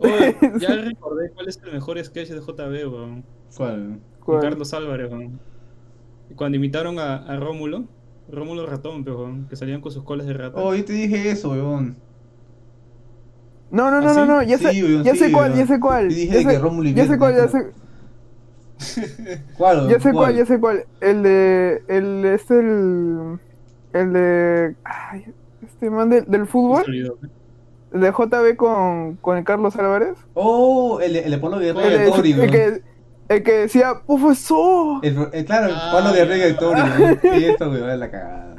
Oye, 0.00 0.36
ya 0.60 0.74
recordé 0.76 1.30
cuál 1.30 1.48
es 1.48 1.60
el 1.62 1.72
mejor 1.72 2.02
sketch 2.04 2.28
de 2.30 2.40
JB, 2.40 2.92
weón. 2.92 3.24
¿Cuál? 3.56 4.00
¿Cuál? 4.24 4.40
Carlos 4.40 4.72
Álvarez, 4.74 5.10
weón. 5.10 5.40
Cuando 6.36 6.56
imitaron 6.56 6.98
a, 6.98 7.16
a 7.16 7.36
Rómulo, 7.38 7.84
Rómulo 8.28 8.66
Ratón, 8.66 9.04
weón, 9.06 9.46
que 9.48 9.56
salían 9.56 9.80
con 9.80 9.92
sus 9.92 10.04
colas 10.04 10.26
de 10.26 10.32
rata. 10.34 10.60
Oh, 10.60 10.74
yo 10.74 10.84
te 10.84 10.92
dije 10.92 11.30
eso, 11.30 11.50
weón. 11.50 11.96
No, 13.70 13.90
no, 13.90 14.00
no, 14.00 14.08
¿Ah, 14.08 14.14
no, 14.14 14.22
sí? 14.22 14.28
no, 14.28 14.42
ya 14.42 14.58
sé, 14.58 14.72
Sí, 14.72 14.82
weón, 14.82 15.04
ya 15.04 15.12
sí, 15.12 15.18
sé 15.18 15.32
cuál, 15.32 15.54
ya 15.54 15.66
sé 15.66 15.78
cuál. 15.80 16.08
Te 16.08 16.14
dije 16.14 16.42
ya 16.42 16.48
que 16.48 16.54
sé, 16.54 16.58
Rómulo 16.58 16.88
y 16.88 16.94
ya 16.94 17.06
sé 17.06 17.18
cuál, 17.18 17.36
ya 17.36 17.48
sé, 17.48 17.58
¿Cuál, 19.56 19.76
weón? 19.78 19.90
ya 19.90 20.00
sé 20.00 20.12
cuál, 20.12 20.36
ya 20.36 20.46
sé 20.46 20.60
cuál. 20.60 20.86
El 21.00 21.22
de, 21.22 21.82
el, 21.88 22.24
es 22.24 22.50
el, 22.50 23.38
el 23.92 24.12
de, 24.12 24.76
ay, 24.84 25.26
este 25.62 25.90
man 25.90 26.08
del, 26.10 26.24
del 26.26 26.46
fútbol, 26.46 26.84
de 27.92 28.10
JB 28.12 28.56
con, 28.56 29.16
con 29.16 29.36
el 29.38 29.44
Carlos 29.44 29.74
Álvarez. 29.76 30.16
Oh, 30.34 31.00
el, 31.00 31.16
el 31.16 31.30
de 31.30 31.38
Pablo 31.38 31.58
Guerrero 31.58 31.98
de- 31.98 32.10
Tori, 32.10 32.32
el 32.32 32.38
weón. 32.38 32.50
que, 32.50 32.82
el 33.28 33.42
que 33.42 33.52
decía, 33.52 33.94
profesor. 34.06 35.04
El, 35.04 35.28
el- 35.32 35.44
claro, 35.44 35.72
Ah, 35.76 35.90
Pablo 35.92 36.12
Guerrero 36.12 36.46
y 36.48 36.52
ya. 36.52 36.56
Tori, 36.58 36.80
weón. 36.80 37.20
Y 37.40 37.44
esto, 37.46 37.70
weón, 37.70 37.90
es 37.90 37.98
la 37.98 38.10
cagada. 38.10 38.54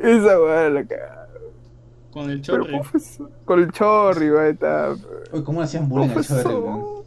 Esa 0.00 0.40
weá 0.40 0.68
la 0.70 0.84
cagada. 0.84 1.28
Con 2.12 2.28
el 2.30 2.40
Pero 2.42 2.64
chorri. 2.64 2.72
profesor, 2.80 3.30
con 3.44 3.60
el 3.60 3.70
chorri, 3.72 4.30
weá, 4.30 4.48
está. 4.48 4.94
Oye, 5.32 5.44
¿cómo 5.44 5.60
le 5.60 5.64
hacían 5.64 5.88
bullying 5.88 6.10
al 6.10 6.24
Chorri, 6.24 6.54
weón? 6.54 7.02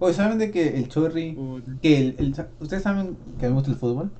Oye, 0.00 0.14
¿saben 0.14 0.38
de 0.38 0.50
que 0.50 0.76
el 0.76 0.88
Chorri... 0.88 1.36
Que 1.80 1.98
el, 1.98 2.16
el- 2.18 2.46
¿Ustedes 2.60 2.82
saben 2.82 3.16
que 3.38 3.48
me 3.48 3.54
gusta 3.54 3.70
el 3.70 3.76
fútbol? 3.76 4.10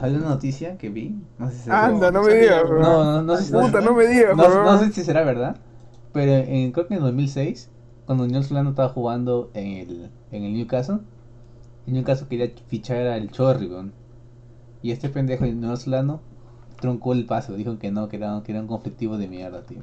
Salió 0.00 0.18
una 0.18 0.28
noticia 0.30 0.78
que 0.78 0.88
vi, 0.88 1.16
no 1.38 1.50
sé 1.50 1.56
si 1.56 1.62
será 1.64 1.86
Anda, 1.86 2.10
no 2.10 2.22
me 2.22 2.34
digas, 2.34 2.64
weón. 2.68 2.80
weón. 2.80 2.82
No, 2.82 3.04
no, 3.04 3.22
no 3.22 3.36
sé 3.36 3.44
si 3.44 3.52
Puta, 3.52 3.80
no 3.80 3.94
me 3.94 4.06
digas, 4.06 4.36
no, 4.36 4.42
weón. 4.44 4.64
no 4.64 4.78
sé 4.78 4.92
si 4.92 5.04
será 5.04 5.24
verdad, 5.24 5.56
pero 6.12 6.32
en, 6.32 6.72
creo 6.72 6.86
que 6.88 6.94
en 6.94 7.00
2006, 7.00 7.70
cuando 8.06 8.24
Unión 8.24 8.42
Solano 8.44 8.70
estaba 8.70 8.88
jugando 8.90 9.50
en 9.54 9.66
el, 9.78 10.10
en 10.32 10.44
el 10.44 10.52
Newcastle, 10.54 10.98
el 11.86 11.94
Newcastle 11.94 12.28
quería 12.28 12.50
fichar 12.68 13.06
al 13.08 13.30
Chorri, 13.30 13.66
weón. 13.68 13.92
Y 14.82 14.92
este 14.92 15.08
pendejo 15.10 15.44
de 15.44 15.52
Unión 15.52 15.76
Solano 15.76 16.22
troncó 16.80 17.12
el 17.14 17.26
paso, 17.26 17.54
dijo 17.54 17.78
que 17.78 17.90
no, 17.92 18.08
que 18.08 18.16
era, 18.16 18.42
que 18.44 18.52
era 18.52 18.60
un 18.62 18.68
conflictivo 18.68 19.18
de 19.18 19.28
mierda, 19.28 19.62
tío. 19.66 19.82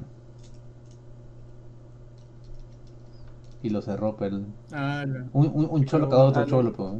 Y 3.62 3.70
lo 3.70 3.82
cerró, 3.82 4.16
pero 4.16 4.38
Ah, 4.72 5.04
un, 5.32 5.46
un, 5.52 5.66
un 5.70 5.84
cholo 5.84 6.08
cagó 6.08 6.22
a 6.22 6.26
otro 6.26 6.44
cholo, 6.44 6.72
pues. 6.72 6.90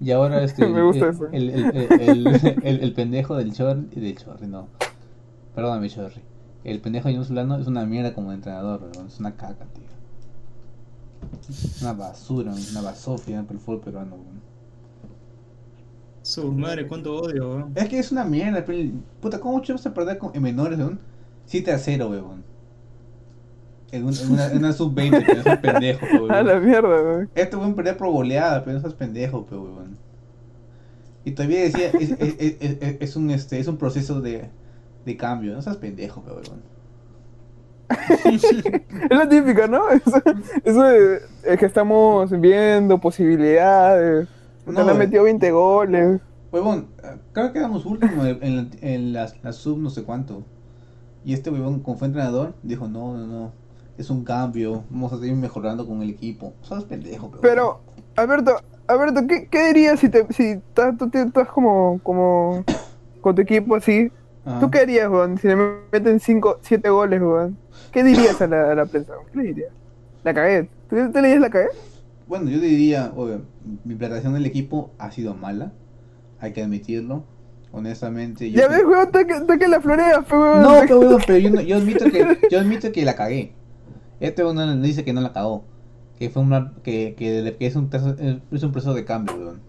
Y 0.00 0.10
ahora 0.10 0.42
este 0.42 0.66
Me 0.68 0.82
gusta 0.82 1.06
el, 1.06 1.10
eso. 1.14 1.26
el, 1.32 1.50
el, 1.50 1.64
el, 1.76 2.26
el- 2.26 2.56
el- 2.62 2.80
el 2.82 2.92
pendejo 2.94 3.36
del 3.36 3.52
chorri 3.52 3.82
del 3.94 4.16
chorri, 4.16 4.46
no. 4.46 4.68
Perdóname, 5.54 5.88
chorri. 5.88 6.20
El 6.64 6.80
pendejo 6.80 7.08
de 7.08 7.24
Solano 7.24 7.56
es 7.58 7.66
una 7.66 7.86
mierda 7.86 8.12
como 8.14 8.32
entrenador, 8.32 8.90
weón, 8.94 9.06
es 9.06 9.18
una 9.20 9.32
caca, 9.36 9.64
tío. 9.66 9.84
Es 11.48 11.80
una 11.82 11.92
basura, 11.92 12.52
una 12.70 12.82
basofia 12.82 13.42
para 13.42 13.54
el 13.54 13.58
fútbol 13.60 13.80
peruano, 13.80 14.16
weón. 14.16 14.40
Su 16.22 16.50
madre, 16.52 16.86
cuánto 16.88 17.14
odio, 17.16 17.48
weón. 17.50 17.72
Es 17.76 17.88
que 17.88 17.98
es 17.98 18.10
una 18.12 18.24
mierda, 18.24 18.64
pero 18.64 18.90
puta, 19.20 19.38
¿cómo 19.40 19.62
vas 19.66 19.86
a 19.86 19.94
perder 19.94 20.18
con, 20.18 20.34
en 20.34 20.42
menores, 20.42 20.78
weón? 20.78 20.98
7 21.46 21.72
a 21.72 21.78
0, 21.78 22.08
weón. 22.10 22.44
En, 23.92 24.04
un- 24.04 24.14
en 24.14 24.30
una, 24.32 24.46
en 24.50 24.58
una 24.58 24.72
sub-20, 24.72 25.24
pero 25.26 25.40
es 25.40 25.46
un 25.46 25.60
pendejo, 25.60 26.00
pe, 26.06 26.16
weón. 26.18 26.30
A 26.32 26.42
la 26.42 26.58
mierda, 26.58 26.88
weón. 26.88 27.30
Este 27.34 27.56
weón 27.56 27.74
perder 27.74 27.96
por 27.96 28.08
goleada, 28.10 28.64
pero 28.64 28.78
no 28.80 28.88
es 28.88 28.94
pendejo, 28.94 29.46
pero 29.48 29.62
weón. 29.62 29.96
Y 31.24 31.32
todavía 31.32 31.60
decía, 31.62 31.88
es, 31.90 32.10
es, 32.12 32.36
es, 32.38 32.56
es- 32.60 32.96
es 33.00 33.16
un 33.16 33.30
este 33.30 33.58
es 33.58 33.66
un 33.68 33.76
proceso 33.78 34.20
de, 34.20 34.48
de 35.04 35.16
cambio, 35.16 35.54
no 35.54 35.62
seas 35.62 35.76
pendejo, 35.76 36.22
pero 36.24 36.36
weón. 36.36 36.76
Es 39.10 39.16
la 39.16 39.28
típica, 39.28 39.66
¿no? 39.68 39.88
Eso, 39.90 40.22
eso 40.64 40.82
de, 40.82 41.20
es 41.44 41.58
que 41.58 41.66
estamos 41.66 42.30
viendo 42.40 42.98
posibilidades. 43.00 44.28
No, 44.66 44.72
No, 44.72 44.80
han 44.90 44.96
eh. 44.96 44.98
metido 44.98 45.22
20 45.24 45.50
goles. 45.52 46.20
Huevón, 46.50 46.88
creo 47.32 47.48
que 47.48 47.52
quedamos 47.54 47.84
último 47.86 48.24
en, 48.24 48.56
la, 48.56 48.66
en 48.80 49.12
la, 49.12 49.32
la 49.42 49.52
sub 49.52 49.78
no 49.78 49.90
sé 49.90 50.02
cuánto. 50.02 50.42
Y 51.24 51.32
este 51.34 51.50
huevón, 51.50 51.80
como 51.80 51.96
fue 51.96 52.06
entrenador, 52.08 52.54
dijo, 52.62 52.88
no, 52.88 53.16
no, 53.16 53.26
no, 53.26 53.52
es 53.98 54.10
un 54.10 54.24
cambio, 54.24 54.84
vamos 54.90 55.12
a 55.12 55.18
seguir 55.18 55.34
mejorando 55.34 55.86
con 55.86 56.02
el 56.02 56.10
equipo. 56.10 56.52
Seas 56.62 56.84
pendejo, 56.84 57.30
pero 57.30 57.40
Pero, 57.42 57.80
Alberto, 58.16 58.60
Alberto, 58.86 59.26
¿qué, 59.26 59.48
qué 59.50 59.68
dirías 59.68 60.00
si 60.00 60.08
te, 60.08 60.26
si 60.32 60.60
tú 60.74 61.10
estás 61.12 61.48
como, 61.48 62.00
como 62.02 62.64
con 63.20 63.34
tu 63.34 63.42
equipo 63.42 63.74
así? 63.76 64.10
Ajá. 64.44 64.60
¿Tú 64.60 64.70
qué 64.70 64.80
harías, 64.80 65.08
weón? 65.10 65.38
Si 65.38 65.48
le 65.48 65.56
meten 65.92 66.20
5, 66.20 66.58
7 66.62 66.88
goles, 66.90 67.20
weón. 67.20 67.56
¿Qué 67.90 68.04
dirías 68.04 68.40
a 68.40 68.46
la, 68.46 68.70
a 68.72 68.74
la 68.74 68.86
prensa? 68.86 69.12
weón? 69.12 69.26
¿Qué 69.32 69.38
le 69.38 69.44
dirías? 69.44 69.72
La 70.22 70.34
cagué. 70.34 70.68
¿Tú, 70.88 70.96
tú 70.96 71.20
le 71.20 71.22
dirías 71.22 71.40
la 71.40 71.50
cagué? 71.50 71.68
Bueno, 72.26 72.50
yo 72.50 72.58
diría, 72.60 73.12
mi 73.84 73.94
platación 73.94 74.34
del 74.34 74.46
equipo 74.46 74.90
ha 74.98 75.10
sido 75.10 75.34
mala, 75.34 75.72
hay 76.40 76.52
que 76.52 76.62
admitirlo. 76.62 77.24
Honestamente, 77.72 78.50
yo 78.50 78.60
Ya 78.60 78.68
ves, 78.68 78.84
weón, 78.84 79.06
está 79.06 79.24
que, 79.24 79.32
está 79.34 79.58
que 79.58 79.68
la 79.68 79.80
florea, 79.80 80.22
fe, 80.22 80.36
weón. 80.36 80.62
No, 80.62 80.80
pero, 80.80 81.00
weón, 81.00 81.22
pero 81.26 81.38
yo, 81.38 81.50
no- 81.50 81.60
yo 81.60 81.76
admito 81.76 82.04
que 82.06 82.38
yo 82.50 82.60
admito 82.60 82.92
que 82.92 83.04
la 83.04 83.14
cagué. 83.16 83.52
Este 84.20 84.44
uno 84.44 84.66
no 84.66 84.82
dice 84.82 85.04
que 85.04 85.12
no 85.12 85.20
la 85.20 85.32
cagó, 85.32 85.64
que 86.18 86.30
fue 86.30 86.42
una 86.42 86.72
que, 86.82 87.14
que, 87.16 87.56
que 87.58 87.66
es 87.66 87.76
un 87.76 87.88
proceso- 87.90 88.16
es 88.50 88.62
un 88.62 88.72
proceso 88.72 88.94
de 88.94 89.04
cambio, 89.04 89.36
weón. 89.36 89.60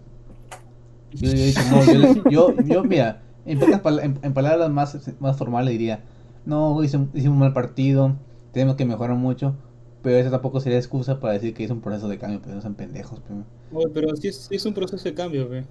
Yo, 1.12 1.30
yo, 1.30 1.44
dicho, 1.44 1.60
no, 1.70 1.84
yo, 1.84 1.98
le- 1.98 2.22
yo, 2.30 2.54
yo, 2.64 2.84
mira, 2.84 3.22
en, 3.46 3.58
pocas 3.58 3.80
pala- 3.80 4.02
en, 4.04 4.18
en 4.22 4.34
palabras 4.34 4.70
más, 4.70 5.10
más 5.20 5.36
formales 5.36 5.72
diría, 5.72 6.00
no, 6.44 6.82
hice 6.82 6.96
un- 6.98 7.10
hicimos 7.14 7.34
un 7.34 7.40
mal 7.40 7.52
partido, 7.52 8.14
tenemos 8.52 8.76
que 8.76 8.84
mejorar 8.84 9.16
mucho, 9.16 9.54
pero 10.02 10.16
eso 10.16 10.30
tampoco 10.30 10.60
sería 10.60 10.78
excusa 10.78 11.18
para 11.20 11.34
decir 11.34 11.54
que 11.54 11.64
es 11.64 11.70
un 11.70 11.80
proceso 11.80 12.08
de 12.08 12.18
cambio, 12.18 12.40
pero 12.42 12.54
no 12.54 12.60
sean 12.60 12.74
pendejos, 12.74 13.20
pero... 13.26 13.44
Oye, 13.72 13.90
pero 13.92 14.16
sí 14.16 14.28
es, 14.28 14.36
sí 14.50 14.54
es 14.56 14.64
un 14.66 14.74
proceso 14.74 15.02
de 15.04 15.14
cambio, 15.14 15.48
pe. 15.48 15.64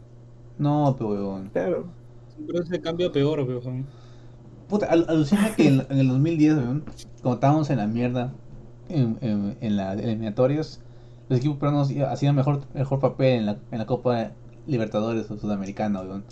No, 0.60 0.96
pero 0.98 1.10
weón. 1.12 1.50
Claro. 1.50 1.86
Pero 2.46 2.64
ese 2.64 2.80
cambio 2.82 3.12
peor, 3.12 3.42
weón. 3.42 3.86
Puta, 4.68 4.88
al- 4.88 5.06
alucina 5.08 5.56
que 5.56 5.68
en, 5.68 5.86
en 5.90 5.98
el 6.00 6.08
2010, 6.10 6.56
weón, 6.58 6.84
cuando 7.22 7.36
estábamos 7.36 7.70
en 7.70 7.78
la 7.78 7.88
mierda 7.88 8.34
en, 8.90 9.18
en, 9.22 9.58
en 9.62 9.76
las 9.78 9.98
eliminatorias, 10.00 10.80
los 11.30 11.40
equipos 11.40 11.58
peruanos 11.58 11.92
hacían 12.10 12.36
mejor, 12.36 12.62
mejor 12.74 13.00
papel 13.00 13.40
en 13.40 13.46
la, 13.46 13.58
en 13.72 13.78
la 13.80 13.86
Copa 13.86 14.32
Libertadores 14.66 15.30
o 15.32 15.38
Sudamericana, 15.38 16.02
weón. 16.02 16.24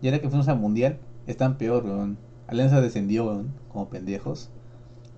Y 0.00 0.06
ahora 0.08 0.20
que 0.20 0.28
fuimos 0.28 0.48
al 0.48 0.58
Mundial, 0.58 0.98
están 1.26 1.58
peor, 1.58 1.84
weón. 1.84 2.18
Alianza 2.48 2.80
descendió, 2.80 3.26
weón, 3.26 3.52
como 3.72 3.88
pendejos. 3.88 4.50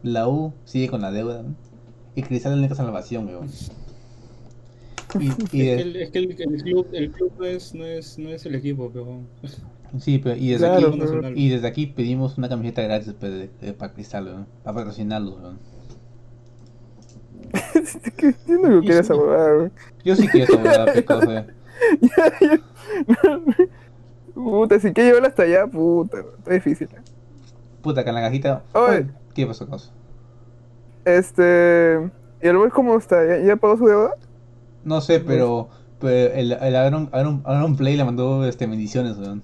La 0.03 0.29
U 0.29 0.53
sigue 0.65 0.89
con 0.89 1.01
la 1.01 1.11
deuda, 1.11 1.37
weón. 1.41 1.57
Y 2.15 2.23
Cristal 2.23 2.53
es 2.53 2.57
la 2.59 2.61
única 2.63 2.75
salvación, 2.75 3.27
weón. 3.27 3.49
Y, 5.21 5.27
y 5.57 5.69
Es 5.69 5.77
que, 5.77 5.83
el, 5.83 5.97
es 5.97 6.11
que 6.11 6.19
el, 6.19 6.31
el 6.31 6.63
club, 6.63 6.87
el 6.93 7.11
club 7.11 7.33
no, 7.39 7.45
es, 7.45 7.75
no, 7.75 7.85
es, 7.85 8.19
no 8.19 8.29
es 8.31 8.45
el 8.47 8.55
equipo, 8.55 8.91
weón. 8.95 9.27
sí, 10.01 10.19
pero, 10.19 10.37
y 10.37 10.49
desde 10.51 10.67
Claro, 10.67 10.89
aquí, 10.89 10.99
pero- 10.99 11.31
y 11.35 11.49
desde 11.49 11.67
aquí 11.67 11.87
pedimos 11.87 12.37
una 12.39 12.49
camiseta 12.49 12.83
gratis 12.83 13.15
pues, 13.19 13.33
de- 13.33 13.51
de- 13.61 13.73
para 13.73 13.93
Cristal, 13.95 14.27
weón. 14.27 14.47
Para 14.63 14.77
patrocinarlos, 14.77 15.35
weón. 15.41 15.59
¿Qué 18.17 18.27
entiendo 18.27 18.69
que 18.69 18.81
quieres 18.81 19.01
esa 19.01 19.15
huevada, 19.15 19.55
güey? 19.55 19.71
Yo 20.05 20.17
sí 20.17 20.29
quiero 20.29 20.55
esa 20.55 20.63
huevada, 20.63 21.27
weón. 21.27 21.47
Puta, 24.35 24.81
si 24.81 24.93
que 24.93 25.05
llevarla 25.05 25.29
hasta 25.29 25.45
allá, 25.45 25.67
puta, 25.67 26.19
está 26.39 26.53
difícil. 26.53 26.89
¿eh? 26.93 27.01
Puta, 27.83 28.03
que 28.03 28.09
en 28.09 28.15
la 28.17 28.23
cajita. 28.23 28.63
Oye. 28.73 29.07
¿Qué 29.35 29.47
pasó, 29.47 29.69
cosa? 29.69 29.91
Este. 31.05 32.11
¿Y 32.43 32.49
el 32.49 32.57
boy 32.57 32.71
cómo 32.71 32.97
está? 32.97 33.25
¿Ya, 33.27 33.39
ya 33.39 33.57
pagó 33.57 33.77
su 33.77 33.87
deuda? 33.87 34.15
No 34.85 35.01
sé, 35.01 35.21
pero. 35.21 35.69
Pero 36.01 36.35
el, 36.35 36.53
el 36.53 36.77
Aaron, 36.77 37.09
Aaron, 37.13 37.43
Aaron 37.47 37.77
Play 37.77 37.97
le 37.97 38.05
mandó 38.05 38.45
este, 38.45 38.67
bendiciones, 38.67 39.17
weón. 39.17 39.43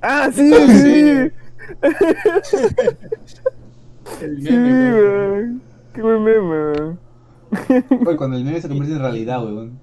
¡Ah, 0.00 0.30
sí! 0.32 0.50
Ah, 0.54 0.66
sí! 2.42 2.58
El 4.20 4.42
Sí, 4.42 4.52
meme, 4.52 4.94
weón. 4.94 5.62
Qué 5.92 6.02
buen 6.02 6.22
meme, 6.24 6.40
weón. 6.40 7.00
Oye, 8.04 8.16
cuando 8.16 8.36
el 8.36 8.44
meme 8.44 8.60
se 8.60 8.68
convierte 8.68 8.94
en 8.96 9.00
realidad, 9.02 9.44
weón. 9.44 9.80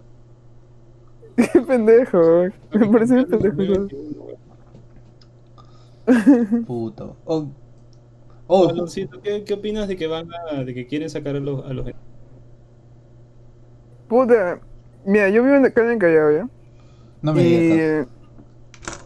Qué 1.36 1.62
pendejo, 1.62 2.17
weón. 2.19 2.54
Me 2.72 2.88
parece 2.88 3.15
bien 3.15 3.28
pendejo. 3.28 3.91
Puto. 6.65 7.17
Oh. 7.26 7.48
Oh, 8.48 8.67
Aloncito, 8.69 9.22
¿qué, 9.22 9.43
¿qué 9.45 9.54
opinas 9.54 9.88
de 9.88 9.95
que 9.95 10.08
van 10.08 10.28
a, 10.34 10.63
de 10.63 10.74
que 10.74 10.88
quieren 10.88 11.10
sacar 11.10 11.36
a 11.36 11.39
los, 11.39 11.65
a 11.65 11.74
los 11.74 11.86
Puta. 14.08 14.60
Mira, 15.06 15.30
yo 15.30 15.43
vivo 15.43 15.56
en 15.56 15.65
acá 15.65 15.91
en 15.91 16.00
Callao, 16.00 16.32
¿ya? 16.32 16.50
no 17.22 17.34
me 17.34 17.43
y, 17.43 17.45
digas. 17.45 17.80
eh, 17.80 18.08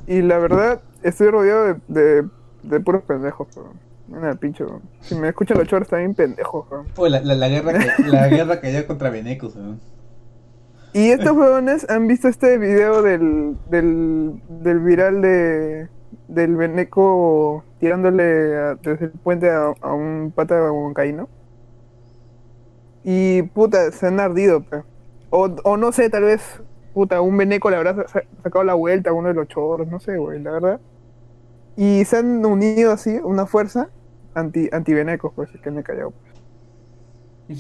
y 0.08 0.22
la 0.22 0.38
verdad, 0.40 0.82
estoy 1.04 1.30
rodeado 1.30 1.66
de, 1.66 1.82
de, 1.88 2.30
de 2.64 2.80
puros 2.80 3.04
pendejos, 3.04 3.48
weón. 3.56 3.80
Una 4.16 4.36
pinche. 4.36 4.64
Si 5.02 5.16
me 5.16 5.30
escuchan 5.30 5.58
los 5.58 5.68
chorros, 5.68 5.88
están 5.88 6.14
bien 6.14 6.36
weón. 6.52 6.88
Oh, 6.96 7.08
la, 7.08 7.20
la, 7.22 7.36
la 7.36 7.50
guerra 7.50 7.74
que, 7.74 8.04
la 8.04 8.28
guerra 8.28 8.62
que 8.62 8.68
hay 8.68 8.84
contra 8.86 9.10
Venecos, 9.10 9.56
weón. 9.56 9.80
Y 10.94 11.10
estos 11.10 11.32
huevones 11.36 11.90
han 11.90 12.08
visto 12.08 12.28
este 12.28 12.60
video 12.60 13.02
del, 13.02 13.58
del, 13.70 14.40
del 14.48 14.80
viral 14.80 15.22
de 15.22 15.88
del 16.28 16.56
Beneco 16.56 17.64
tirándole 17.80 18.56
a- 18.56 18.76
desde 18.76 19.06
el 19.06 19.12
puente 19.12 19.50
a, 19.50 19.74
a 19.82 19.94
un 19.94 20.32
pata 20.36 20.72
huancaíno. 20.72 21.28
Y 23.04 23.42
puta, 23.44 23.92
se 23.92 24.08
han 24.08 24.20
ardido, 24.20 24.62
pe. 24.64 24.84
O, 25.30 25.50
o 25.64 25.78
no 25.78 25.92
sé, 25.92 26.10
tal 26.10 26.24
vez, 26.24 26.62
puta, 26.94 27.22
un 27.22 27.36
Beneco 27.38 27.70
le 27.70 27.78
habrá 27.78 27.96
sa- 28.08 28.24
sacado 28.44 28.64
la 28.64 28.76
vuelta 28.76 29.10
a 29.10 29.14
uno 29.14 29.28
de 29.30 29.34
los 29.34 29.48
chorros, 29.48 29.88
no 29.88 30.00
sé, 30.00 30.18
güey, 30.18 30.40
la 30.42 30.52
verdad. 30.52 30.80
Y 31.76 32.06
se 32.06 32.18
han 32.18 32.46
unido 32.46 32.92
así, 32.92 33.20
una 33.24 33.46
fuerza 33.48 33.90
anti, 34.34 34.70
anti 34.72 34.94
Benecos, 34.94 35.32
pues, 35.36 35.50
que 35.62 35.72
me 35.72 35.82
he 35.82 35.84
callado. 35.84 36.14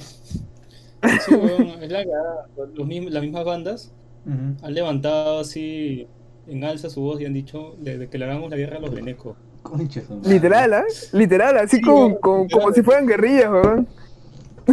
Sí, 1.25 1.35
weón, 1.35 1.83
es 1.83 1.91
la 1.91 2.05
cagada. 2.05 2.47
Los 2.55 2.87
las 3.11 3.21
mismas 3.21 3.43
bandas 3.43 3.91
han 4.25 4.73
levantado 4.73 5.39
así 5.39 6.07
en 6.47 6.63
alza 6.63 6.89
su 6.89 7.01
voz 7.01 7.19
y 7.19 7.25
han 7.25 7.33
dicho 7.33 7.75
le 7.81 8.07
hagamos 8.23 8.49
la 8.49 8.55
guerra 8.55 8.77
a 8.77 8.79
los 8.79 8.91
venecos. 8.93 9.35
Concha. 9.63 10.01
Literal, 10.23 10.73
¿ah? 10.73 10.83
Literal, 11.13 11.57
así 11.57 11.77
Sí, 11.77 11.81
como, 11.81 12.07
weón, 12.07 12.47
como, 12.49 12.73
si 12.73 12.83
fueran 12.83 13.07
guerrillas, 13.07 13.49
weón. 13.49 13.87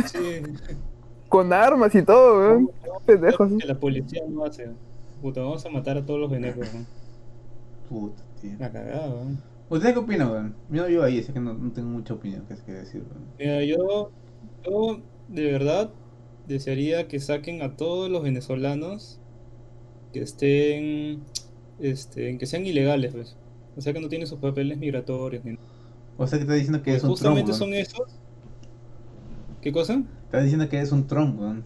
Sí, 0.06 0.42
Con 1.28 1.52
armas 1.52 1.94
y 1.94 2.02
todo, 2.02 2.38
weón. 2.38 2.70
Pendejos. 3.06 3.52
que 3.58 3.66
la 3.66 3.78
policía 3.78 4.22
no 4.28 4.44
hace. 4.44 4.68
Puta, 5.22 5.40
vamos 5.40 5.64
a 5.64 5.68
matar 5.70 5.96
a 5.96 6.04
todos 6.04 6.20
los 6.20 6.30
venecos, 6.30 6.68
weón. 6.72 6.86
Puta, 7.88 8.22
tío. 8.40 8.52
La 8.58 8.70
cagada, 8.70 9.08
weón. 9.08 9.49
¿Usted 9.70 9.92
qué 9.92 9.98
opina, 10.00 10.28
weón? 10.28 10.56
Yo 10.68 10.82
no 10.82 10.88
vivo 10.88 11.02
ahí, 11.04 11.20
así 11.20 11.32
que 11.32 11.38
no, 11.38 11.54
no 11.54 11.70
tengo 11.70 11.88
mucha 11.88 12.14
opinión 12.14 12.44
que, 12.46 12.56
que 12.56 12.72
decir, 12.72 13.04
weón. 13.08 13.24
Mira, 13.38 13.64
yo, 13.64 14.10
yo 14.64 15.00
de 15.28 15.52
verdad 15.52 15.90
desearía 16.48 17.06
que 17.06 17.20
saquen 17.20 17.62
a 17.62 17.76
todos 17.76 18.10
los 18.10 18.24
venezolanos 18.24 19.20
que 20.12 20.22
estén, 20.22 21.22
este, 21.78 22.36
que 22.36 22.46
sean 22.46 22.66
ilegales, 22.66 23.14
pues. 23.14 23.36
O 23.76 23.80
sea 23.80 23.92
que 23.92 24.00
no 24.00 24.08
tienen 24.08 24.26
sus 24.26 24.40
papeles 24.40 24.76
migratorios. 24.76 25.44
Ni... 25.44 25.56
O 26.18 26.26
sea 26.26 26.38
que 26.38 26.42
está 26.42 26.54
diciendo 26.54 26.82
que 26.82 26.96
es 26.96 27.04
un 27.04 27.14
Trump, 27.14 27.18
Justamente 27.18 27.52
son 27.52 27.72
esos. 27.72 28.18
¿Qué 29.62 29.70
cosa? 29.70 30.02
Está 30.24 30.42
diciendo 30.42 30.68
que 30.68 30.80
es 30.80 30.90
un 30.90 31.06
Trump, 31.06 31.38
weón. 31.38 31.64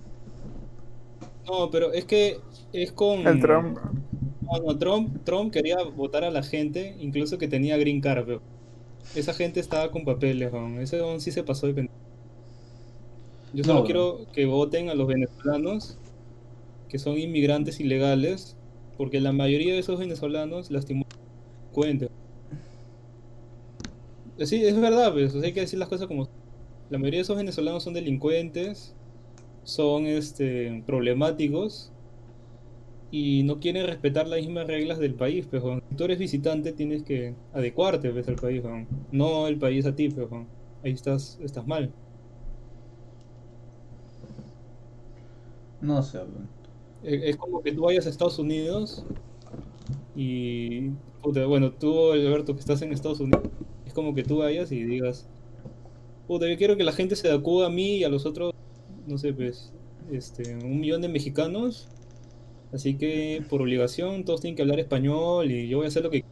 No, 1.47 1.71
pero 1.71 1.93
es 1.93 2.05
que 2.05 2.39
es 2.75 2.93
con... 2.93 3.27
El 3.27 3.41
Trump. 3.41 3.79
No, 4.45 4.59
no, 4.59 4.79
Trump, 4.79 5.25
Trump 5.25 5.53
quería 5.53 5.83
votar 5.83 6.25
a 6.25 6.31
la 6.31 6.43
gente, 6.43 6.97
incluso 7.01 7.39
que 7.39 7.49
tenía 7.49 7.77
green 7.77 8.01
card, 8.01 8.25
pero 8.27 8.43
esa 9.15 9.33
gente 9.35 9.61
estaba 9.61 9.91
con 9.91 10.05
papeles, 10.05 10.53
weón. 10.53 10.79
Ese 10.81 11.01
weón 11.01 11.21
sí 11.21 11.31
se 11.31 11.43
pasó 11.43 11.67
de 11.67 11.75
pendejo. 11.75 11.99
Yo 13.53 13.65
solo 13.65 13.85
quiero 13.85 14.27
que 14.33 14.47
voten 14.47 14.89
a 14.89 14.95
los 14.95 15.07
venezolanos 15.07 15.97
que 16.89 16.99
son 16.99 17.19
inmigrantes 17.19 17.81
ilegales, 17.81 18.57
porque 18.97 19.21
la 19.21 19.33
mayoría 19.33 19.73
de 19.73 19.81
esos 19.81 19.99
venezolanos 19.99 20.71
lastimosamente 20.71 21.25
cuentan. 21.73 22.09
Sí, 24.39 24.65
es 24.65 24.79
verdad, 24.81 25.13
pues, 25.13 25.35
o 25.35 25.41
sea, 25.41 25.47
hay 25.47 25.53
que 25.53 25.61
decir 25.61 25.79
las 25.79 25.89
cosas 25.89 26.07
como 26.07 26.25
son. 26.25 26.35
La 26.91 26.99
mayoría 26.99 27.19
de 27.19 27.23
esos 27.23 27.37
venezolanos 27.37 27.83
son 27.83 27.95
delincuentes, 27.95 28.95
son 29.65 30.07
este 30.07 30.83
problemáticos 30.87 31.91
y 33.11 33.43
no 33.45 33.61
quieren 33.61 33.87
respetar 33.87 34.27
las 34.29 34.41
mismas 34.41 34.67
reglas 34.67 34.99
del 34.99 35.15
país, 35.15 35.47
pues, 35.49 35.63
weón. 35.63 35.83
Si 35.89 35.97
tú 35.97 36.05
eres 36.05 36.19
visitante 36.19 36.73
tienes 36.73 37.03
que 37.05 37.35
adecuarte 37.53 38.11
pues, 38.11 38.29
al 38.29 38.37
país. 38.37 38.63
No 39.13 39.47
el 39.49 39.59
país 39.59 39.87
a 39.87 39.95
ti, 39.95 40.09
pues, 40.11 40.31
weón. 40.31 40.49
Ahí 40.83 40.93
estás, 40.93 41.39
estás 41.43 41.67
mal. 41.67 41.93
No 45.81 46.03
sé. 46.03 46.19
Eh, 47.03 47.23
Es 47.31 47.37
como 47.37 47.63
que 47.63 47.73
tú 47.73 47.83
vayas 47.83 48.07
a 48.07 48.11
Estados 48.11 48.39
Unidos 48.39 49.05
y... 50.15 50.91
puta, 51.23 51.47
bueno, 51.47 51.73
tú, 51.73 52.13
Alberto, 52.13 52.55
que 52.55 52.61
estás 52.61 52.83
en 52.83 52.93
Estados 52.93 53.21
Unidos, 53.21 53.43
es 53.87 53.93
como 53.95 54.15
que 54.15 54.23
tú 54.25 54.39
vayas 54.39 54.73
y 54.73 54.83
digas, 54.85 55.29
puta, 56.27 56.49
yo 56.49 56.57
quiero 56.57 56.77
que 56.77 56.85
la 56.85 56.93
gente 56.93 57.17
se 57.17 57.29
adecue 57.29 57.67
a 57.67 57.71
mí 57.71 57.97
y 57.99 58.05
a 58.05 58.09
los 58.09 58.27
otros, 58.27 58.53
no 59.07 59.19
sé, 59.19 59.33
pues, 59.35 59.73
este, 60.11 60.55
un 60.57 60.81
millón 60.81 61.03
de 61.03 61.09
mexicanos, 61.09 61.89
así 62.75 62.97
que 62.97 63.45
por 63.49 63.63
obligación 63.63 64.25
todos 64.25 64.41
tienen 64.41 64.57
que 64.57 64.63
hablar 64.63 64.81
español 64.81 65.51
y 65.51 65.69
yo 65.69 65.79
voy 65.79 65.87
a 65.87 65.89
hacer 65.89 66.03
lo 66.03 66.11
que 66.11 66.25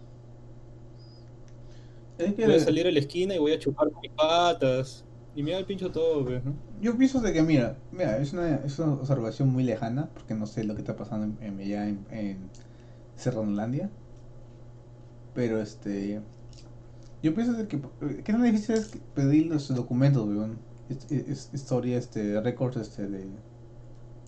Es 2.19 2.35
que 2.35 2.47
voy 2.47 2.55
a 2.55 2.61
salir 2.61 2.87
a 2.87 2.91
la 2.91 2.99
esquina 2.99 3.35
y 3.35 3.39
voy 3.39 3.53
a 3.53 3.59
chupar 3.59 3.91
con 3.91 4.01
mis 4.01 4.13
patas 4.13 5.05
y 5.35 5.43
me 5.43 5.53
da 5.53 5.59
el 5.59 5.67
pincho 5.67 5.91
todo, 5.91 6.25
pues, 6.25 6.45
¿no? 6.45 6.55
yo 6.81 6.97
pienso 6.99 7.21
de 7.21 7.33
que, 7.33 7.43
mira, 7.43 7.79
mira, 7.91 8.19
es 8.19 8.33
una, 8.33 8.57
es 8.57 8.79
una 8.79 8.95
observación 8.95 9.49
muy 9.49 9.63
lejana, 9.65 10.11
porque 10.13 10.35
no 10.35 10.47
sé 10.47 10.65
lo 10.65 10.75
que 10.75 10.81
está 10.81 10.97
pasando 10.97 11.27
en, 11.41 11.55
en, 11.55 11.61
allá 11.61 11.89
en, 11.89 12.07
en 12.11 12.51
Serranolandia. 13.17 13.89
Pero 15.35 15.61
este. 15.61 16.21
Yo 17.23 17.35
pienso 17.35 17.55
de 17.55 17.69
que. 17.69 17.81
¿Qué 18.25 18.33
tan 18.33 18.43
difícil 18.43 18.75
es 18.77 18.93
pedir 19.15 19.47
los 19.47 19.69
documentos, 19.75 20.27
weón? 20.27 20.59
Historia, 21.53 21.97
este, 21.97 22.41
récords 22.41 22.77
este, 22.77 23.07
de, 23.09 23.27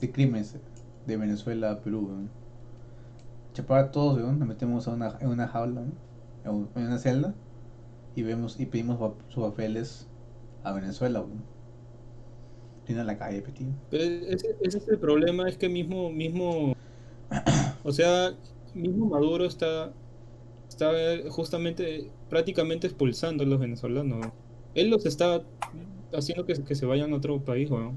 de 0.01 0.13
crímenes 0.13 0.57
de 1.07 1.17
Venezuela 1.17 1.73
a 1.73 1.81
Perú, 1.81 2.07
weón. 2.09 2.31
Chapar 3.53 3.85
a 3.85 3.91
todos, 3.91 4.17
weón, 4.17 4.39
nos 4.39 4.49
metemos 4.49 4.89
a 4.89 4.93
una, 4.93 5.17
en 5.21 5.29
una 5.29 5.49
jaula, 5.49 5.83
en 6.45 6.69
una 6.75 6.99
celda, 6.99 7.35
y 8.17 8.23
vemos 8.23 8.59
y 8.59 8.67
pedimos 8.67 8.99
sus 9.29 9.45
papeles 9.45 10.09
a 10.63 10.73
Venezuela, 10.73 11.21
weón. 11.21 11.43
Tiene 12.85 13.01
en 13.01 13.07
la 13.07 13.17
calle, 13.17 13.41
petit. 13.41 13.69
Pero 13.91 14.05
ese, 14.05 14.57
ese 14.61 14.79
es 14.79 14.89
el 14.89 14.99
problema, 14.99 15.49
es 15.49 15.57
que 15.57 15.69
mismo, 15.69 16.11
mismo, 16.11 16.75
o 17.83 17.93
sea, 17.93 18.35
mismo 18.75 19.07
Maduro 19.07 19.47
está, 19.47 19.93
está 20.69 20.91
justamente, 21.31 22.11
prácticamente 22.29 22.87
expulsando 22.87 23.45
a 23.45 23.47
los 23.47 23.59
venezolanos. 23.59 24.27
Él 24.75 24.91
los 24.91 25.07
está 25.07 25.43
haciendo 26.13 26.45
que, 26.45 26.55
que 26.63 26.75
se 26.75 26.85
vayan 26.85 27.13
a 27.13 27.17
otro 27.17 27.43
país, 27.43 27.71
weón. 27.71 27.97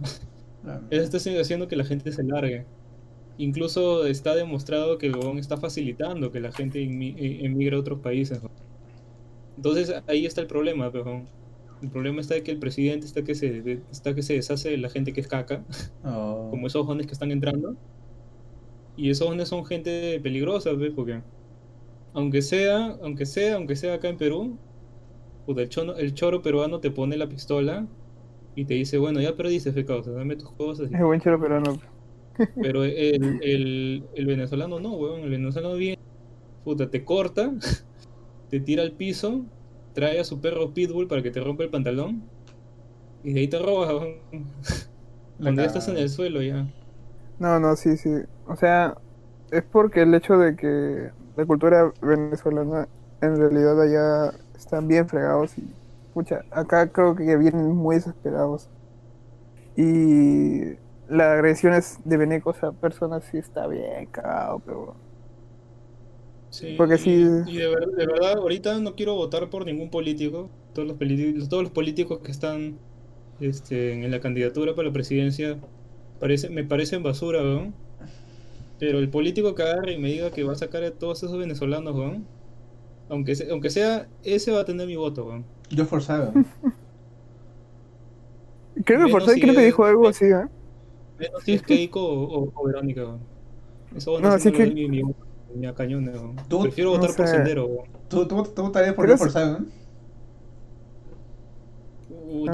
Él 0.90 1.00
está 1.02 1.18
haciendo 1.18 1.68
que 1.68 1.76
la 1.76 1.84
gente 1.84 2.12
se 2.12 2.24
largue. 2.24 2.66
Incluso 3.38 4.06
está 4.06 4.36
demostrado 4.36 4.98
que 4.98 5.08
el 5.08 5.16
está 5.38 5.58
facilitando 5.58 6.32
que 6.32 6.40
la 6.40 6.52
gente 6.52 6.80
eh, 6.82 7.40
emigre 7.46 7.76
a 7.76 7.80
otros 7.80 8.00
países. 8.00 8.42
¿no? 8.44 8.50
Entonces 9.56 9.94
ahí 10.08 10.26
está 10.26 10.42
el 10.42 10.48
problema, 10.48 10.92
pero 10.92 11.24
el 11.82 11.90
problema 11.90 12.22
está 12.22 12.34
de 12.36 12.44
que 12.44 12.52
el 12.52 12.58
presidente 12.60 13.06
está 13.06 13.24
que 13.24 13.36
se 13.36 13.82
está 13.92 14.16
que 14.16 14.22
se 14.24 14.34
deshace 14.34 14.70
de 14.72 14.78
la 14.78 14.90
gente 14.90 15.14
que 15.14 15.22
es 15.22 15.28
caca, 15.28 15.64
Oh. 16.04 16.48
como 16.52 16.68
esos 16.68 16.86
jóvenes 16.86 17.08
que 17.08 17.14
están 17.14 17.32
entrando. 17.32 17.76
Y 18.96 19.10
esos 19.12 19.28
jóvenes 19.28 19.48
son 19.50 19.64
gente 19.66 20.20
peligrosa, 20.22 20.74
¿ves? 20.74 20.92
Porque 20.96 21.22
aunque 22.14 22.42
sea, 22.42 22.98
aunque 23.04 23.26
sea, 23.28 23.56
aunque 23.56 23.76
sea 23.76 23.94
acá 23.96 24.10
en 24.10 24.18
Perú, 24.18 24.58
puta, 25.46 25.62
el, 25.62 25.70
chono- 25.70 25.96
el 25.98 26.14
choro 26.16 26.42
peruano 26.42 26.80
te 26.80 26.90
pone 26.90 27.16
la 27.18 27.28
pistola 27.30 27.86
y 28.56 28.66
te 28.66 28.74
dice, 28.74 28.98
bueno, 28.98 29.22
ya 29.22 29.36
perdiste, 29.36 29.72
fe 29.72 29.86
causa, 29.86 30.12
dame 30.12 30.36
tus 30.36 30.50
cosas. 30.52 30.90
y 30.92 30.96
Es 30.96 31.02
buen 31.04 31.22
chero 31.22 31.40
peruano. 31.40 31.78
Pero 32.62 32.84
el, 32.84 33.40
el, 33.42 34.04
el 34.14 34.26
venezolano 34.26 34.80
no, 34.80 34.94
weón. 34.94 35.22
El 35.22 35.30
venezolano 35.30 35.76
viene, 35.76 36.00
puta, 36.64 36.90
te 36.90 37.04
corta, 37.04 37.52
te 38.50 38.60
tira 38.60 38.84
al 38.84 38.92
piso, 38.92 39.42
trae 39.94 40.20
a 40.20 40.24
su 40.24 40.40
perro 40.40 40.74
pitbull 40.74 41.08
para 41.08 41.22
que 41.22 41.32
te 41.32 41.40
rompa 41.40 41.64
el 41.64 41.70
pantalón 41.70 42.24
y 43.24 43.34
de 43.34 43.40
ahí 43.42 43.48
te 43.48 43.60
roba, 43.60 43.98
weón. 43.98 44.16
Cuando 45.40 45.62
ya 45.62 45.68
estás 45.68 45.88
en 45.88 45.98
el 45.98 46.10
suelo 46.10 46.42
ya. 46.42 46.68
No, 47.40 47.60
no, 47.60 47.76
sí, 47.76 47.98
sí. 47.98 48.10
O 48.48 48.56
sea, 48.56 48.98
es 49.52 49.64
porque 49.64 50.02
el 50.02 50.14
hecho 50.16 50.38
de 50.38 50.56
que 50.56 51.12
la 51.36 51.46
cultura 51.46 51.92
venezolana 52.02 52.88
en 53.22 53.38
realidad 53.38 53.80
allá 53.82 54.34
están 54.56 54.88
bien 54.88 55.08
fregados 55.08 55.58
y, 55.58 55.64
pucha, 56.14 56.42
acá 56.52 56.88
creo 56.92 57.16
que 57.16 57.38
vienen 57.38 57.76
muy 57.76 57.98
desesperados. 57.98 58.70
Y 59.76 60.74
las 61.10 61.28
agresiones 61.34 62.00
de 62.06 62.18
venecos 62.18 62.64
a 62.64 62.72
personas 62.74 63.24
sí 63.26 63.38
está 63.38 63.68
bien 63.68 64.08
cagado, 64.08 64.60
pero... 64.60 64.96
Sí, 66.50 66.76
Porque 66.78 66.96
y, 66.96 66.98
sí. 66.98 67.10
y 67.46 67.58
de, 67.58 67.68
ver- 67.68 67.88
de 67.90 68.06
verdad, 68.08 68.38
ahorita 68.38 68.80
no 68.80 68.96
quiero 68.96 69.16
votar 69.16 69.50
por 69.50 69.66
ningún 69.66 69.90
político. 69.90 70.50
Todos 70.74 70.88
los, 70.88 70.98
poli- 70.98 71.48
todos 71.50 71.64
los 71.64 71.72
políticos 71.72 72.20
que 72.24 72.32
están 72.32 72.78
este, 73.40 73.94
en 73.94 74.10
la 74.12 74.20
candidatura 74.20 74.76
para 74.76 74.88
la 74.88 74.94
presidencia 74.94 75.58
parece, 76.20 76.50
me 76.50 76.64
parecen 76.64 77.04
basura, 77.04 77.42
weón. 77.42 77.74
Pero 78.80 79.00
el 79.00 79.10
político 79.10 79.56
que 79.56 79.64
agarre 79.64 79.94
y 79.94 79.98
me 79.98 80.10
diga 80.10 80.32
que 80.32 80.44
va 80.44 80.54
a 80.54 80.56
sacar 80.56 80.84
a 80.84 80.92
todos 80.92 81.24
esos 81.24 81.38
venezolanos, 81.38 81.96
weón. 81.96 82.26
Aunque, 83.10 83.36
se- 83.36 83.50
aunque 83.52 83.70
sea, 83.70 84.08
ese 84.24 84.52
va 84.52 84.62
a 84.62 84.66
tener 84.66 84.88
mi 84.88 84.96
voto, 84.96 85.26
weón. 85.26 85.46
Yo 85.70 85.86
forzado. 85.86 86.34
Creo 88.86 89.06
que 89.06 89.26
si 89.34 89.42
creo 89.42 89.56
que 89.56 89.66
dijo 89.66 89.84
algo 89.86 90.08
así, 90.08 90.26
¿eh? 90.26 90.46
Menos 91.20 91.44
si 91.44 91.54
es 91.54 91.62
Keiko 91.62 92.02
o, 92.02 92.44
o- 92.44 92.52
o 92.54 92.66
Verónica. 92.66 93.18
Eso 93.96 94.20
No, 94.20 94.30
no, 94.30 94.34
así 94.36 94.52
no 94.52 94.58
que- 94.58 94.68
mi, 94.68 94.88
mi, 94.88 95.04
mi 95.56 95.66
a 95.66 95.74
cañones. 95.74 96.16
Tú- 96.48 96.62
Prefiero 96.64 96.92
no 96.94 96.98
votar 97.00 97.16
por. 97.16 97.28
Sendero. 97.28 97.68
¿Tú, 98.10 98.28
tú, 98.28 98.44
tú 98.44 98.62
votarías 98.64 98.94
por 98.94 99.06
Pero 99.06 99.18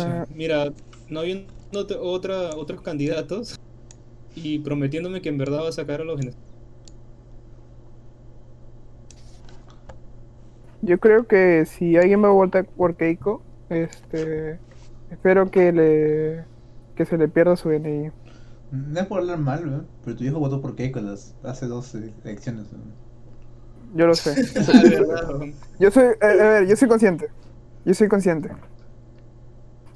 Ah. 0.06 0.26
mira, 0.34 0.72
no 1.10 1.20
habiendo 1.22 1.48
ot- 1.74 1.98
otra, 2.00 2.56
otros 2.56 2.82
candidatos 2.82 3.60
y 4.36 4.60
prometiéndome 4.60 5.22
que 5.22 5.30
en 5.30 5.38
verdad 5.38 5.64
va 5.64 5.70
a 5.70 5.72
sacar 5.72 6.02
a 6.02 6.04
los. 6.04 6.22
Yo 10.82 11.00
creo 11.00 11.26
que 11.28 11.66
si 11.66 11.96
alguien 11.98 12.24
va 12.24 12.28
a 12.28 12.32
votar 12.32 12.66
por 12.66 12.96
Keiko, 12.96 13.42
este, 13.70 14.60
espero 15.12 15.50
que 15.50 15.72
le 15.72 16.44
que 16.96 17.06
se 17.06 17.18
le 17.18 17.28
pierda 17.28 17.56
su 17.56 17.70
DNI. 17.70 18.12
No 18.76 19.00
es 19.00 19.06
por 19.06 19.20
hablar 19.20 19.38
mal, 19.38 19.60
¿eh? 19.62 19.86
pero 20.04 20.18
tu 20.18 20.24
hijo 20.24 20.40
votó 20.40 20.60
por 20.60 20.76
Keiko 20.76 21.00
las, 21.00 21.36
hace 21.44 21.68
dos 21.68 21.94
eh, 21.94 22.12
elecciones. 22.24 22.66
¿eh? 22.74 22.78
Yo 23.94 24.08
lo 24.08 24.16
sé. 24.16 24.34
Ah, 24.58 25.28
weón. 25.30 25.54
Yo 25.80 25.92
soy, 25.92 26.06
a, 26.20 26.26
a 26.26 26.34
ver, 26.50 26.68
yo 26.68 26.76
soy 26.76 26.88
consciente. 26.88 27.30
Yo 27.86 27.94
soy 27.94 28.08
consciente. 28.08 28.50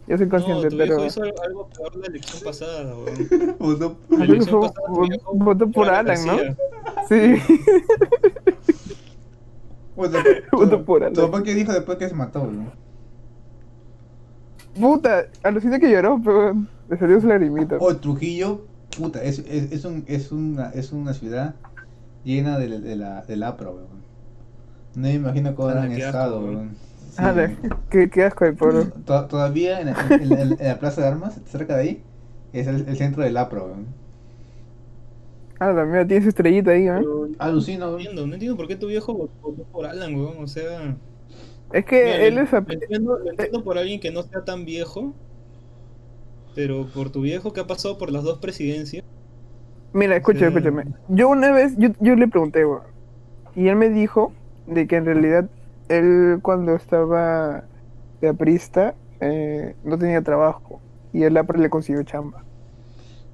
Yo 0.08 0.16
soy 0.18 0.28
No, 0.28 0.32
consciente, 0.32 0.70
tu 0.70 0.78
pero 0.78 0.96
hijo 0.98 1.06
hizo 1.08 1.22
algo, 1.24 1.68
peor 1.70 1.96
la 1.96 2.06
elección 2.06 2.44
pasada, 2.44 2.96
weón. 2.96 3.58
Votó- 3.60 3.98
Creo 4.08 4.20
que 4.20 4.24
elección 4.26 4.62
pasada 4.62 4.84
tu 4.86 5.34
votó 5.44 5.72
por 5.72 5.90
Alan, 5.90 6.26
¿no? 6.28 6.38
Sí. 7.10 7.36
Votó, 9.96 10.20
Votó 10.52 10.86
por 10.86 11.00
¿Tu 11.00 11.06
Alan. 11.22 11.32
papá 11.32 11.44
qué 11.44 11.56
dijo 11.56 11.74
después 11.74 11.98
que 11.98 12.08
se 12.10 12.13
mató? 12.16 12.46
¿no? 12.46 12.72
Puta, 14.80 15.26
alucina 15.44 15.80
que 15.80 15.90
lloró, 15.92 16.20
pero 16.24 16.54
le 16.90 16.98
salió 16.98 17.20
su 17.22 17.28
lagrimita. 17.28 17.78
Oh, 17.80 17.96
Trujillo, 17.96 18.66
puta, 18.98 19.24
es, 19.24 19.40
es, 19.40 19.72
es, 19.72 19.86
un, 19.86 20.04
es, 20.08 20.32
una, 20.32 20.70
es 20.72 20.92
una 20.92 21.13
ciudad 21.13 21.56
llena 22.24 22.58
de, 22.60 22.80
de 22.80 22.96
la, 22.96 23.22
del 23.24 23.44
APRO, 23.44 23.72
weón. 23.76 23.88
No 24.96 25.02
me 25.08 25.13
imagino 25.13 25.56
cómo 25.56 25.70
habrán 25.70 25.92
estado, 25.92 26.40
weón. 26.42 26.76
Sí. 27.12 27.24
Qué, 27.90 28.10
qué 28.10 28.24
asco 28.26 28.46
de 28.46 28.54
pueblo. 28.54 28.86
To- 29.06 29.26
Todavía 29.26 29.82
en, 29.82 29.90
en- 29.90 29.96
en 30.12 30.30
la- 30.30 30.42
en 30.42 30.68
la 30.68 30.80
plaza 30.80 31.02
de 31.02 31.08
armas, 31.08 31.40
cerca 31.48 31.76
de 31.76 31.82
ahí, 31.82 32.04
es 32.54 32.68
el, 32.68 32.88
el 32.88 32.98
centro 32.98 33.24
del 33.24 33.38
APRO, 33.38 33.66
weón. 33.66 33.86
Ah, 35.60 35.72
la 35.72 35.86
mía 35.86 36.06
tiene 36.06 36.22
su 36.22 36.30
estrellita 36.30 36.72
ahí, 36.72 36.88
¿eh? 36.88 37.02
Alucino, 37.40 37.86
no 37.86 37.92
weón. 37.94 38.00
entiendo, 38.02 38.28
no 38.28 38.34
entiendo 38.34 38.56
por 38.58 38.68
qué 38.68 38.76
tu 38.76 38.88
viejo 38.88 39.13
votó 39.13 39.34
votó 39.42 39.63
por 39.72 39.86
Alan, 39.88 40.13
weón. 40.16 40.44
O 40.44 40.48
sea, 40.48 40.96
Es 41.72 41.86
que 41.86 41.96
mira, 42.04 42.18
él 42.26 42.38
es... 42.38 42.52
lo 42.66 42.74
entiendo, 42.74 43.20
lo 43.20 43.30
entiendo 43.32 43.64
por 43.64 43.78
alguien 43.78 44.00
que 44.00 44.12
no 44.12 44.24
sea 44.24 44.44
tan 44.46 44.66
viejo, 44.66 45.14
pero 46.56 46.92
por 46.94 47.10
tu 47.12 47.22
viejo 47.22 47.54
que 47.54 47.62
ha 47.62 47.68
pasado 47.68 47.98
por 47.98 48.12
las 48.12 48.24
dos 48.24 48.40
presidencias. 48.40 49.04
Mira, 49.94 50.16
escucha, 50.18 50.40
Sí. 50.40 50.46
escúchame. 50.48 50.86
Yo 51.08 51.30
una 51.30 51.52
vez, 51.52 51.76
yo, 51.78 51.90
yo 52.00 52.16
le 52.16 52.28
pregunté, 52.28 52.66
weón. 52.66 52.84
Y 53.56 53.68
él 53.70 53.76
me 53.76 53.90
dijo 53.90 54.34
de 54.66 54.88
que 54.88 54.98
en 54.98 55.06
realidad 55.06 55.50
él 55.90 56.40
cuando 56.44 56.76
estaba 56.76 57.70
de 58.22 58.30
aprista 58.30 58.96
eh, 59.20 59.76
no 59.84 59.98
tenía 59.98 60.22
trabajo. 60.24 60.84
Y 61.14 61.24
el 61.24 61.38
APRA 61.38 61.60
le 61.60 61.70
consiguió 61.70 62.04
chamba. 62.04 62.46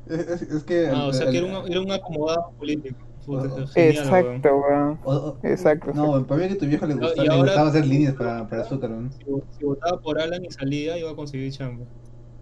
Es, 0.05 0.19
es- 0.27 0.41
es 0.43 0.63
que. 0.63 0.87
Ah, 0.87 1.07
o 1.07 1.13
sea, 1.13 1.27
el- 1.27 1.31
que 1.31 1.37
era 1.39 1.47
un, 1.47 1.71
era 1.71 1.81
un 1.81 1.91
acomodado 1.91 2.51
político. 2.57 3.12
Puta, 3.25 3.67
genial, 3.67 4.07
weón. 4.11 4.35
Exacto, 4.35 4.57
weón. 4.57 4.99
Exacto, 5.43 5.91
No, 5.93 6.25
para 6.25 6.41
mí 6.41 6.47
que 6.49 6.55
tu 6.55 6.65
viejo 6.65 6.85
le 6.85 6.95
gustaba, 6.95 7.23
le 7.23 7.37
gustaba 7.41 7.69
hacer 7.69 7.85
líneas 7.85 8.13
para, 8.15 8.47
para 8.47 8.61
azúcar, 8.63 8.89
weón. 8.91 9.11
Si, 9.11 9.23
vo- 9.23 9.43
si 9.57 9.63
votaba 9.65 9.99
por 10.01 10.19
Alan 10.19 10.43
y 10.43 10.51
salía, 10.51 10.97
iba 10.97 11.11
a 11.11 11.15
conseguir 11.15 11.51
chamba. 11.51 11.85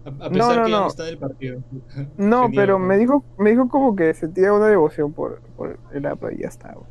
A, 0.04 0.10
pesar 0.30 0.58
no, 0.58 0.64
que 0.64 0.70
no. 0.72 0.86
está 0.88 1.04
en 1.04 1.08
el 1.10 1.18
partido. 1.18 1.60
No, 2.16 2.42
Genial, 2.42 2.50
pero 2.54 2.76
weón. 2.76 2.88
me 2.88 2.98
dijo, 2.98 3.24
me 3.38 3.50
dijo 3.50 3.68
como 3.68 3.94
que 3.94 4.12
sentía 4.14 4.52
una 4.52 4.66
devoción 4.66 5.12
por, 5.12 5.40
por 5.56 5.78
el 5.92 6.06
APRA 6.06 6.32
y 6.34 6.38
ya 6.38 6.48
está, 6.48 6.70
weón. 6.74 6.86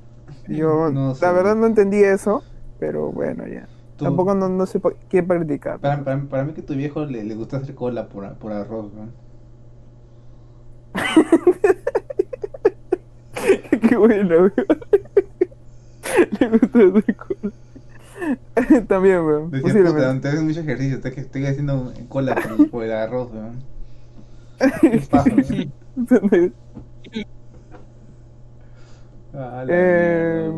Yo, 0.48 0.90
No 0.92 1.14
la 1.22 1.32
verdad 1.34 1.56
no 1.56 1.66
entendí 1.68 2.02
eso, 2.04 2.44
pero 2.80 3.12
bueno, 3.12 3.46
ya. 3.48 3.68
Tú- 3.98 4.06
Tampoco 4.06 4.34
no, 4.34 4.48
no 4.50 4.66
sé 4.66 4.82
qué 5.10 5.22
practicar. 5.22 5.80
Para, 5.80 6.04
para, 6.04 6.22
para 6.24 6.44
mí 6.46 6.54
que 6.54 6.62
tu 6.62 6.74
viejo 6.74 7.06
le, 7.06 7.24
le 7.24 7.36
gusta 7.36 7.58
hacer 7.58 7.76
cola 7.76 8.08
por, 8.08 8.34
por 8.36 8.52
arroz, 8.54 8.92
weón. 8.94 9.12
Qué 13.90 13.96
bueno, 13.98 14.30
weón. 14.38 14.54
Le 16.40 16.48
gusta 16.50 16.80
hacer 16.80 17.16
cola. 17.16 17.54
También, 18.88 19.22
weón. 19.26 19.52
Decía, 19.52 19.84
puta, 19.86 20.22
te 20.22 20.28
haces 20.28 20.42
mucho 20.44 20.60
ejercicio, 20.62 20.96
estoy, 20.98 21.14
estoy 21.18 21.46
haciendo 21.46 21.94
cola 22.10 22.36
por, 22.36 22.70
por 22.70 22.84
el 22.84 22.92
arroz, 22.92 23.32
weón. 23.32 23.64
Eh. 29.68 30.52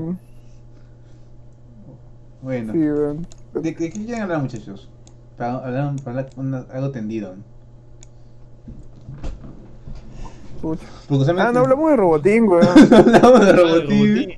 Bueno, 2.41 2.73
sí. 2.73 2.79
¿de, 2.79 3.61
de 3.61 3.75
qué 3.75 3.89
quieren 3.91 4.21
hablar, 4.23 4.41
muchachos? 4.41 4.89
Para 5.37 5.53
hablar, 5.59 5.95
para 6.03 6.09
hablar 6.19 6.29
una- 6.35 6.65
algo 6.71 6.91
tendido. 6.91 7.35
Pucha. 10.63 10.87
Ah, 11.37 11.51
no 11.51 11.59
hablamos 11.59 11.89
de 11.91 11.97
robotín, 11.97 12.47
weón. 12.47 12.65
hablamos 13.21 13.45
de 13.45 13.51
robotín. 13.53 14.29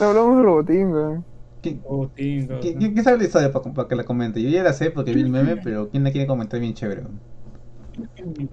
No 0.00 0.06
hablamos 0.06 0.36
de 0.38 0.42
robotín, 0.42 0.92
weón. 0.92 1.24
¿Quién, 1.62 1.80
Robotín, 1.82 2.46
cabrón. 2.48 2.60
quién- 2.62 2.92
quién 2.92 3.04
sabe 3.04 3.18
la 3.18 3.24
historia 3.24 3.52
para, 3.52 3.72
para 3.72 3.88
que 3.88 3.94
la 3.96 4.04
comente? 4.04 4.42
Yo 4.42 4.48
ya 4.48 4.62
la 4.64 4.72
sé 4.72 4.90
porque 4.90 5.12
vi 5.12 5.20
el 5.22 5.30
meme, 5.30 5.56
pero 5.64 5.88
¿quién 5.88 6.02
la 6.04 6.10
quiere 6.10 6.26
comentar 6.26 6.58
bien 6.60 6.74
chévere? 6.74 7.02
weón? 7.02 8.50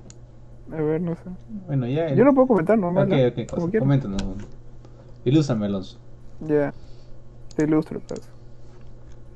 A 0.72 0.82
ver, 0.82 1.02
no 1.02 1.16
sé. 1.16 1.22
Bueno, 1.68 1.88
ya. 1.88 2.08
el- 2.10 2.18
Yo 2.18 2.24
lo 2.24 2.34
puedo 2.34 2.48
comentar, 2.48 2.78
normal. 2.78 3.06
Ok, 3.12 3.18
¿no? 3.18 3.28
ok, 3.44 3.50
Como 3.50 3.72
coméntanos. 3.80 4.22
weón. 4.22 4.38
Ilústrame, 5.24 5.66
Alonso. 5.66 6.00
Ya. 6.42 6.74
Te 7.56 7.64
ilustro, 7.64 8.00
pues. 8.08 8.22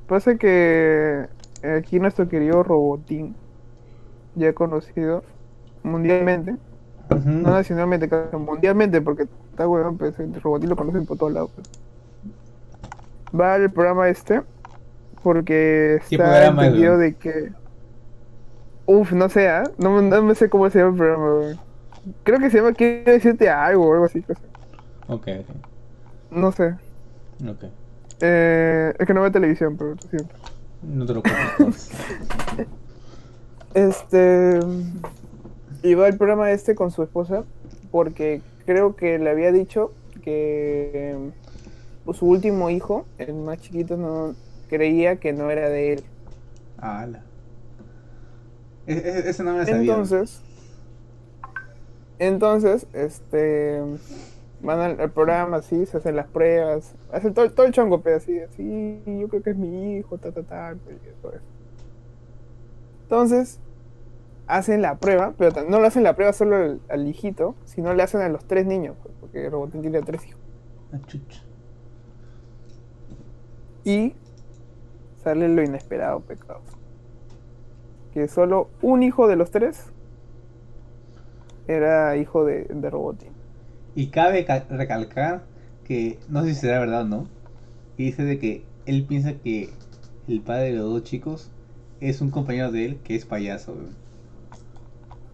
Pasa 0.08 0.36
que 0.38 1.26
aquí 1.64 2.00
nuestro 2.00 2.28
querido 2.30 2.62
Robotín, 2.64 3.36
ya 4.36 4.54
conocido 4.54 5.24
mundialmente, 5.84 6.56
No 7.10 7.52
nacionalmente, 7.52 8.10
mundialmente, 8.38 9.02
porque 9.02 9.24
está 9.52 9.68
weón, 9.68 9.98
pues 9.98 10.18
el 10.20 10.34
Robotín 10.42 10.70
lo 10.70 10.76
conocen 10.76 11.06
por 11.06 11.18
todos 11.18 11.34
lados. 11.34 11.52
Pues. 11.56 11.68
Va 13.40 13.56
al 13.56 13.72
programa 13.72 14.10
este, 14.10 14.42
porque 15.24 16.00
¿Qué 16.08 16.16
está 16.16 16.48
entendido 16.48 16.98
de 16.98 17.16
que. 17.16 17.52
Uf, 18.86 19.12
no 19.12 19.30
sé, 19.30 19.50
¿ah? 19.50 19.64
no, 19.78 20.02
no 20.02 20.22
me 20.24 20.36
sé 20.36 20.50
cómo 20.50 20.70
se 20.70 20.80
llama 20.80 20.92
el 20.92 20.98
programa, 20.98 21.26
weón. 21.26 21.60
Creo 22.24 22.40
que 22.40 22.50
se 22.50 22.58
llama 22.58 22.74
Quiero 22.74 23.12
decirte 23.12 23.50
algo 23.50 23.88
o 23.88 23.94
algo 23.94 24.06
así. 24.06 24.22
cosa. 24.22 24.42
Ok, 25.08 25.28
ok. 25.42 25.56
No 26.32 26.52
sé. 26.52 26.76
Ok. 27.48 27.66
Eh, 28.22 28.94
es 28.98 29.08
que 29.08 29.14
no 29.14 29.22
veo 29.22 29.32
televisión, 29.32 29.78
pero 29.78 29.96
siento. 30.10 30.36
No 30.82 31.06
te 31.06 31.14
lo 31.14 31.22
cuento. 31.22 31.78
Este. 33.74 34.60
Iba 35.84 36.08
al 36.08 36.18
programa 36.18 36.52
este 36.52 36.76
con 36.76 36.92
su 36.92 37.04
esposa 37.04 37.44
porque 37.92 38.42
creo 38.66 38.96
que 38.96 39.18
le 39.18 39.30
había 39.30 39.52
dicho 39.52 39.92
que 40.22 41.16
pues, 42.06 42.18
su 42.18 42.28
último 42.28 42.70
hijo, 42.70 43.06
el 43.18 43.34
más 43.34 43.60
chiquito, 43.60 43.98
no 43.98 44.36
creía 44.70 45.18
que 45.18 45.34
no 45.34 45.50
era 45.52 45.70
de 45.70 45.94
él. 45.94 46.04
Ala. 46.78 47.24
E- 48.88 48.94
e- 48.94 49.30
ese 49.30 49.44
no 49.44 49.54
me 49.54 49.60
lo 49.60 49.66
sabía. 49.66 49.80
Entonces, 49.80 50.42
entonces, 52.20 52.88
este, 52.94 53.82
van 54.62 54.80
al, 54.80 55.00
al 55.00 55.12
programa, 55.12 55.58
así, 55.58 55.86
se 55.86 55.98
hacen 55.98 56.16
las 56.16 56.28
pruebas, 56.28 56.94
hacen 57.12 57.34
todo, 57.34 57.50
todo 57.52 57.66
el 57.66 57.72
chongo, 57.72 58.02
pero 58.02 58.18
así, 58.18 58.40
así, 58.40 59.02
yo 59.06 59.28
creo 59.30 59.42
que 59.42 59.52
es 59.52 59.58
mi 59.58 59.98
hijo, 59.98 60.18
ta, 60.18 60.32
ta, 60.32 60.44
ta, 60.44 60.76
pues, 60.84 60.98
y 60.98 61.22
todo 61.22 61.32
eso. 61.34 61.44
Entonces, 63.04 63.60
hacen 64.50 64.82
la 64.82 64.98
prueba, 65.00 65.34
pero 65.38 65.64
no 65.70 65.80
le 65.80 65.88
hacen 65.88 66.04
la 66.04 66.16
prueba 66.16 66.34
solo 66.34 66.56
al, 66.58 66.82
al 66.90 67.08
hijito, 67.08 67.56
sino 67.66 67.94
le 67.94 68.04
hacen 68.04 68.22
a 68.22 68.30
los 68.30 68.46
tres 68.48 68.66
niños, 68.66 68.98
pues, 69.02 69.16
porque 69.20 69.50
Robotín 69.50 69.82
tiene 69.82 70.02
tres 70.02 70.26
hijos. 70.28 70.42
Ah, 70.92 71.00
chucha. 71.08 71.42
Y 73.84 74.14
sale 75.24 75.48
lo 75.50 75.64
inesperado, 75.64 76.22
pecado. 76.22 76.62
Que 78.14 78.28
solo 78.28 78.70
un 78.82 79.04
hijo 79.04 79.28
de 79.28 79.36
los 79.36 79.52
tres 79.52 79.94
era 81.68 82.18
hijo 82.18 82.44
de, 82.46 82.66
de 82.66 82.90
Robotín. 82.90 83.32
Y 83.96 84.08
cabe 84.12 84.46
ca- 84.46 84.66
recalcar 84.70 85.44
que, 85.84 86.20
no 86.30 86.44
sé 86.44 86.50
si 86.54 86.62
será 86.62 86.80
verdad 86.80 87.04
o 87.04 87.08
no, 87.08 87.28
que 87.98 88.04
dice 88.04 88.24
de 88.24 88.40
que 88.40 88.64
él 88.86 89.06
piensa 89.06 89.34
que 89.34 89.70
el 90.28 90.42
padre 90.42 90.66
de 90.72 90.74
los 90.74 90.90
dos 90.90 91.04
chicos 91.04 91.52
es 92.00 92.22
un 92.22 92.32
compañero 92.32 92.72
de 92.72 92.86
él 92.86 93.00
que 93.04 93.16
es 93.16 93.26
payaso. 93.26 93.76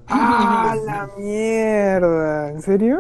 ¡Ah, 0.08 0.76
la 0.86 1.10
mierda! 1.18 2.52
¿En 2.52 2.62
serio? 2.62 3.00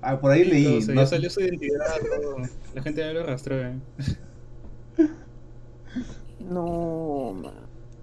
Ah, 0.00 0.18
por 0.20 0.30
ahí 0.32 0.44
leí. 0.44 0.82
Sea, 0.82 0.94
no 0.94 1.00
ya 1.02 1.06
salió 1.06 1.30
su 1.30 1.40
identidad, 1.40 1.80
todo. 2.00 2.36
la 2.74 2.82
gente 2.82 3.00
ya 3.00 3.12
lo 3.12 3.20
arrastró. 3.20 3.56
¿eh? 3.60 3.74
No, 6.40 7.32
man. 7.34 7.52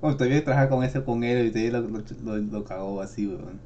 Oh, 0.01 0.13
todavía 0.15 0.43
trabaja 0.43 0.69
con 0.69 0.83
ese 0.83 1.03
con 1.03 1.23
él 1.23 1.47
y 1.47 1.51
todavía 1.51 1.71
lo, 1.71 1.81
lo, 1.99 2.03
lo- 2.23 2.37
lo 2.59 2.63
cagó 2.63 3.01
así, 3.01 3.27
weón. 3.27 3.59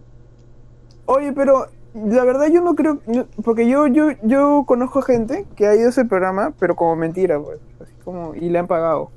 Oye, 1.05 1.31
pero 1.33 1.67
la 1.93 2.23
verdad 2.23 2.47
yo 2.47 2.61
no 2.61 2.73
creo, 2.75 2.99
yo- 3.05 3.27
porque 3.43 3.67
yo, 3.69 3.85
yo, 3.87 4.09
yo 4.23 4.63
conozco 4.65 5.01
gente 5.03 5.45
que 5.55 5.67
ha 5.67 5.75
ido 5.75 5.85
a 5.87 5.89
ese 5.89 6.05
programa, 6.05 6.53
pero 6.59 6.75
como 6.75 6.95
mentira, 6.95 7.39
pues, 7.39 7.59
así 7.81 7.93
como, 8.03 8.33
y 8.33 8.49
le 8.49 8.57
han 8.59 8.67
pagado. 8.67 9.11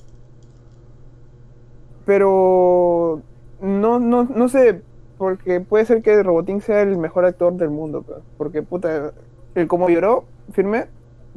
Pero 2.05 3.23
no, 3.61 3.99
no, 3.99 4.25
no 4.25 4.49
sé, 4.49 4.83
porque 5.19 5.61
puede 5.61 5.85
ser 5.87 6.03
que 6.03 6.23
Robotín 6.23 6.61
sea 6.61 6.83
el 6.83 6.97
mejor 6.99 7.25
actor 7.25 7.53
del 7.55 7.71
mundo, 7.71 8.03
pues, 8.03 8.19
porque 8.37 8.63
puta, 8.63 9.13
el 9.55 9.67
como 9.69 9.89
lloró, 9.89 10.25
firme, 10.53 10.87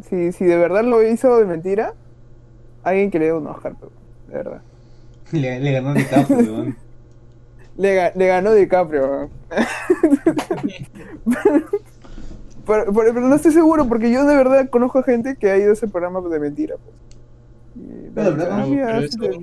si, 0.04 0.32
si 0.32 0.46
de 0.46 0.58
verdad 0.58 0.84
lo 0.84 1.02
hizo 1.04 1.38
de 1.38 1.46
mentira, 1.46 1.94
alguien 2.84 3.12
que 3.12 3.20
le 3.20 3.26
dé 3.26 3.34
un 3.34 3.48
Oscar, 3.48 3.76
pues, 3.80 3.92
de 4.28 4.34
verdad. 4.36 4.62
Le, 5.32 5.60
le 5.60 5.72
ganó 5.72 5.94
DiCaprio, 5.94 6.38
weón. 6.54 6.76
Le, 7.78 7.96
ga- 7.98 8.12
le 8.16 8.28
ganó 8.28 8.54
DiCaprio. 8.54 9.08
weón. 9.10 9.30
pero, 12.66 12.86
pero- 12.94 13.14
pero 13.14 13.22
no 13.22 13.36
estoy 13.36 13.52
seguro 13.52 13.88
porque 13.88 14.12
yo 14.12 14.26
de 14.26 14.36
verdad 14.36 14.70
conozco 14.70 15.00
a 15.00 15.04
gente 15.04 15.36
que 15.36 15.50
ha 15.52 15.58
ido 15.58 15.70
a 15.72 15.74
ese 15.74 15.88
programa 15.88 16.22
de 16.22 16.40
mentira. 16.40 16.76
Pues. 16.78 16.96
Y 18.68 18.80
eso- 18.80 19.18
te- 19.20 19.28
eso- 19.28 19.40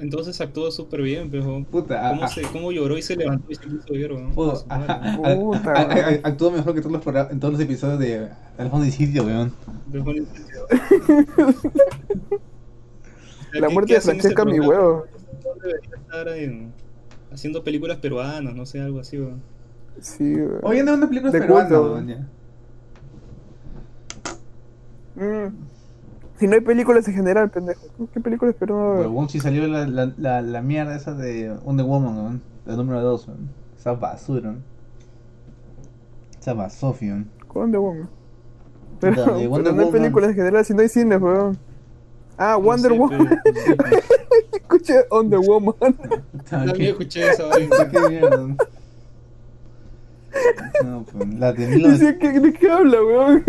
entonces 0.00 0.40
actuó 0.40 0.70
súper 0.70 1.02
bien, 1.02 1.30
pero 1.30 1.64
Puta, 1.70 2.10
¿cómo, 2.10 2.24
a- 2.24 2.28
se, 2.28 2.42
¿cómo 2.42 2.72
lloró 2.72 2.96
y 2.96 3.02
se 3.02 3.16
levantó 3.16 3.50
y 3.50 3.54
se 3.54 3.66
puso 3.66 3.92
a- 3.92 4.32
Puta, 4.34 4.64
a- 4.74 5.12
a- 5.14 5.18
weón. 5.18 6.20
actuó 6.22 6.50
mejor 6.50 6.74
que 6.74 6.80
todos 6.80 6.92
los, 6.92 7.02
progra- 7.04 7.30
en 7.30 7.40
todos 7.40 7.52
los 7.54 7.60
episodios 7.62 7.98
de 7.98 8.28
El 8.58 8.70
Fondo 8.70 8.86
y 8.86 8.90
Sitio, 8.90 9.24
weón. 9.24 9.52
En. 9.92 10.26
La 13.52 13.68
¿Qué- 13.68 13.74
muerte 13.74 13.92
de 13.92 13.96
en 13.98 14.02
Francesca, 14.02 14.44
mi 14.44 14.60
huevo. 14.60 15.06
Debería 15.62 15.96
estar 15.96 16.28
en- 16.28 16.72
haciendo 17.32 17.62
películas 17.64 17.98
peruanas, 17.98 18.54
no 18.54 18.66
sé, 18.66 18.80
algo 18.80 19.00
así. 19.00 19.18
weón. 19.18 19.40
Sí, 20.00 20.34
weón. 20.34 20.60
Oye, 20.62 20.82
no, 20.82 20.94
una 20.94 21.08
película 21.08 21.32
De 21.32 21.40
peruana, 21.40 21.68
culto. 21.68 21.92
weón, 21.92 22.08
ya. 22.08 22.26
Mm. 25.16 25.54
Si 26.40 26.46
no 26.46 26.54
hay 26.54 26.60
películas 26.60 27.08
en 27.08 27.14
general, 27.14 27.50
pendejo. 27.50 27.80
¿Qué 28.12 28.20
películas 28.20 28.54
pero 28.58 29.00
Huevón, 29.00 29.28
si 29.28 29.40
salió 29.40 29.66
la, 29.66 29.86
la, 29.86 30.12
la, 30.18 30.42
la 30.42 30.62
mierda 30.62 30.94
esa 30.94 31.14
de 31.14 31.50
Wonder 31.64 31.86
Woman, 31.86 32.16
weón. 32.16 32.42
La 32.66 32.76
número 32.76 33.00
2, 33.00 33.28
weón. 33.28 33.48
Esa 33.78 33.92
basura, 33.92 34.50
weón. 34.50 34.62
Esa 36.40 36.52
basofia, 36.54 37.12
weón. 37.14 37.30
¿Con 37.48 37.70
The 37.72 37.78
Woman? 37.78 38.08
Pero, 39.00 39.14
de 39.24 39.32
pero 39.38 39.50
Wonder 39.50 39.74
no 39.74 39.82
hay 39.82 39.90
películas 39.92 40.30
en 40.30 40.36
general, 40.36 40.64
si 40.64 40.74
no 40.74 40.80
hay 40.82 40.88
cines, 40.88 41.20
weón. 41.20 41.56
Ah, 42.38 42.56
Wonder 42.56 42.94
No 42.96 43.08
sé, 43.08 43.16
Woman. 43.16 43.40
pero- 43.44 43.98
Escuché 44.52 44.94
On 45.10 45.30
the 45.30 45.36
Woman. 45.38 45.74
También 46.50 46.82
escuché 46.90 47.30
eso. 47.30 47.48
weón. 47.48 47.70
¿Qué 47.90 48.08
mierda? 48.10 48.28
weón? 48.36 48.56
No, 50.84 51.02
pues, 51.10 51.34
la 51.38 51.52
de 51.54 51.66
Dice, 51.66 52.18
¿qué- 52.18 52.40
¿De 52.40 52.52
qué 52.52 52.70
habla, 52.70 53.02
weón? 53.02 53.44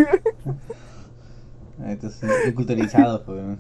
Ah, 1.88 1.92
Entonces, 1.94 2.36
estoy 2.36 2.54
culturizado, 2.54 3.24
pues, 3.26 3.38
weón. 3.40 3.60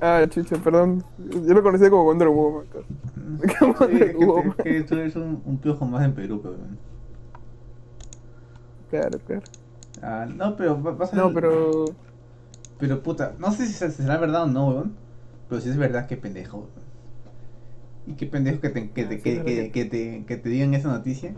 Ah, 0.00 0.26
chucha, 0.28 0.58
perdón. 0.58 1.04
Yo 1.18 1.54
lo 1.54 1.62
conocía 1.62 1.90
como 1.90 2.04
Wonder 2.04 2.28
Woman. 2.28 2.66
cara. 2.68 2.84
¿Qué 3.48 3.64
Sí, 3.64 3.66
Wonder 3.80 4.10
es 4.10 4.16
que, 4.16 4.24
Woman? 4.26 4.44
es 4.48 4.56
que 4.62 4.82
tú 4.82 4.94
eres 4.96 5.16
un, 5.16 5.42
un 5.44 5.58
piojo 5.60 5.86
más 5.86 6.04
en 6.04 6.14
Perú, 6.14 6.40
pues, 6.42 6.54
weón. 6.58 6.78
Claro, 8.88 9.18
claro. 9.20 9.42
Ah, 10.02 10.26
no, 10.26 10.56
pero 10.56 10.80
va- 10.82 10.92
vas 10.92 11.12
a 11.12 11.16
No, 11.16 11.32
pero. 11.32 11.96
Pero 12.78 13.02
puta, 13.02 13.34
no 13.38 13.50
sé 13.52 13.66
si 13.66 13.72
se- 13.72 13.90
será 13.90 14.16
verdad 14.18 14.44
o 14.44 14.46
no, 14.46 14.68
weón. 14.68 14.96
Pero 15.48 15.60
si 15.60 15.70
es 15.70 15.76
verdad, 15.76 16.06
qué 16.06 16.16
pendejo, 16.16 16.58
weón. 16.58 16.84
Y 18.06 18.14
qué 18.16 18.26
pendejo 18.26 18.60
que 18.60 18.68
te, 18.70 18.90
que 18.92 19.04
Ah, 19.04 19.06
te, 19.06 19.22
sí, 19.22 19.22
que, 19.22 19.32
es 19.38 19.44
verdad 19.44 19.68
que, 19.68 19.70
que- 19.70 19.72
que 19.72 19.84
te, 19.86 20.24
que 20.26 20.36
te 20.36 20.48
digan 20.48 20.74
esa 20.74 20.88
noticia 20.88 21.34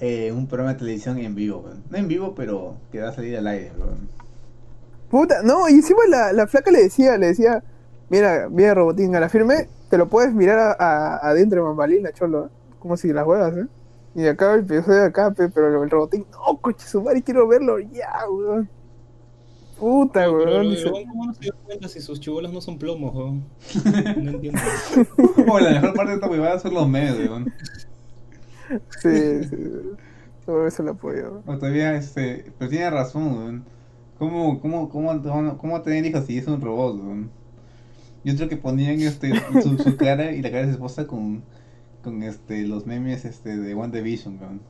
eh, 0.00 0.32
un 0.32 0.46
programa 0.46 0.72
de 0.74 0.78
televisión 0.78 1.18
en 1.18 1.34
vivo, 1.34 1.58
weón. 1.64 1.82
No 1.90 1.98
en 1.98 2.08
vivo, 2.08 2.34
pero 2.34 2.74
que 2.92 3.00
va 3.00 3.08
a 3.08 3.12
salir 3.12 3.36
al 3.36 3.46
aire, 3.46 3.72
weón. 3.78 4.08
Puta, 5.10 5.42
no, 5.42 5.68
y 5.68 5.72
encima 5.74 6.00
la, 6.08 6.32
la 6.32 6.46
flaca 6.46 6.70
le 6.70 6.82
decía, 6.82 7.16
le 7.16 7.28
decía, 7.28 7.62
mira, 8.10 8.48
mira 8.50 8.74
Robotín, 8.74 9.14
a 9.16 9.20
la 9.20 9.28
firme, 9.28 9.68
te 9.88 9.96
lo 9.98 10.08
puedes 10.08 10.34
mirar 10.34 10.58
a- 10.58 10.72
a- 10.78 11.16
adentro 11.30 11.62
de 11.62 11.68
mambalina, 11.68 12.12
cholo, 12.12 12.46
¿eh? 12.46 12.48
como 12.78 12.96
si 12.96 13.12
las 13.12 13.26
huevas, 13.26 13.56
¿eh? 13.56 13.66
Y 14.14 14.26
acá 14.26 14.54
el 14.54 14.60
episodio 14.60 15.00
de 15.00 15.06
acá, 15.06 15.30
pe, 15.30 15.48
pero 15.48 15.82
el 15.82 15.88
Robotín, 15.90 16.26
no, 16.32 16.56
coche 16.58 16.86
su 16.86 17.02
madre, 17.02 17.22
quiero 17.22 17.46
verlo 17.48 17.78
ya, 17.78 18.10
weón. 18.30 18.68
Puta, 19.78 20.30
weón. 20.30 20.44
pero, 20.44 20.60
dice, 20.62 20.90
¿Cómo 20.90 21.26
no 21.26 21.34
se 21.34 21.40
dio 21.40 21.54
cuenta 21.64 21.88
si 21.88 22.00
sus 22.00 22.18
chibolas 22.20 22.52
no 22.52 22.60
son 22.60 22.78
plomos, 22.78 23.14
weón? 23.14 23.44
No 24.22 24.30
entiendo. 24.32 24.60
Como 25.36 25.58
la 25.60 25.70
mejor 25.70 25.94
parte 25.94 26.10
de 26.10 26.14
esta 26.16 26.28
huevada 26.28 26.58
son 26.58 26.74
los 26.74 26.88
memes, 26.88 27.16
weón. 27.18 27.52
Sí, 29.02 29.44
sí, 29.44 29.56
todo 30.44 30.66
eso 30.66 30.82
lo 30.82 30.92
apoyo. 30.92 31.42
O 31.46 31.58
todavía, 31.58 31.94
este, 31.96 32.52
pero 32.58 32.70
tiene 32.70 32.90
razón, 32.90 33.36
weón. 33.36 33.64
¿Cómo, 34.18 34.60
cómo, 34.60 34.88
cómo, 34.90 35.22
cómo, 35.22 35.58
cómo 35.58 35.82
tener 35.82 36.04
hijos 36.06 36.26
si 36.26 36.38
es 36.38 36.46
un 36.46 36.60
robot, 36.60 36.96
weón? 37.00 37.30
Y 38.24 38.30
otro 38.32 38.48
que 38.48 38.56
ponían 38.56 39.00
este, 39.00 39.46
su, 39.62 39.78
su 39.78 39.96
cara 39.96 40.32
y 40.32 40.42
la 40.42 40.50
cara 40.50 40.62
de 40.62 40.68
su 40.68 40.72
esposa 40.74 41.06
con, 41.06 41.44
con 42.02 42.22
este, 42.22 42.66
los 42.66 42.86
memes 42.86 43.24
este, 43.24 43.56
de 43.56 43.74
One 43.74 43.92
Division, 43.96 44.38
weón. 44.40 44.62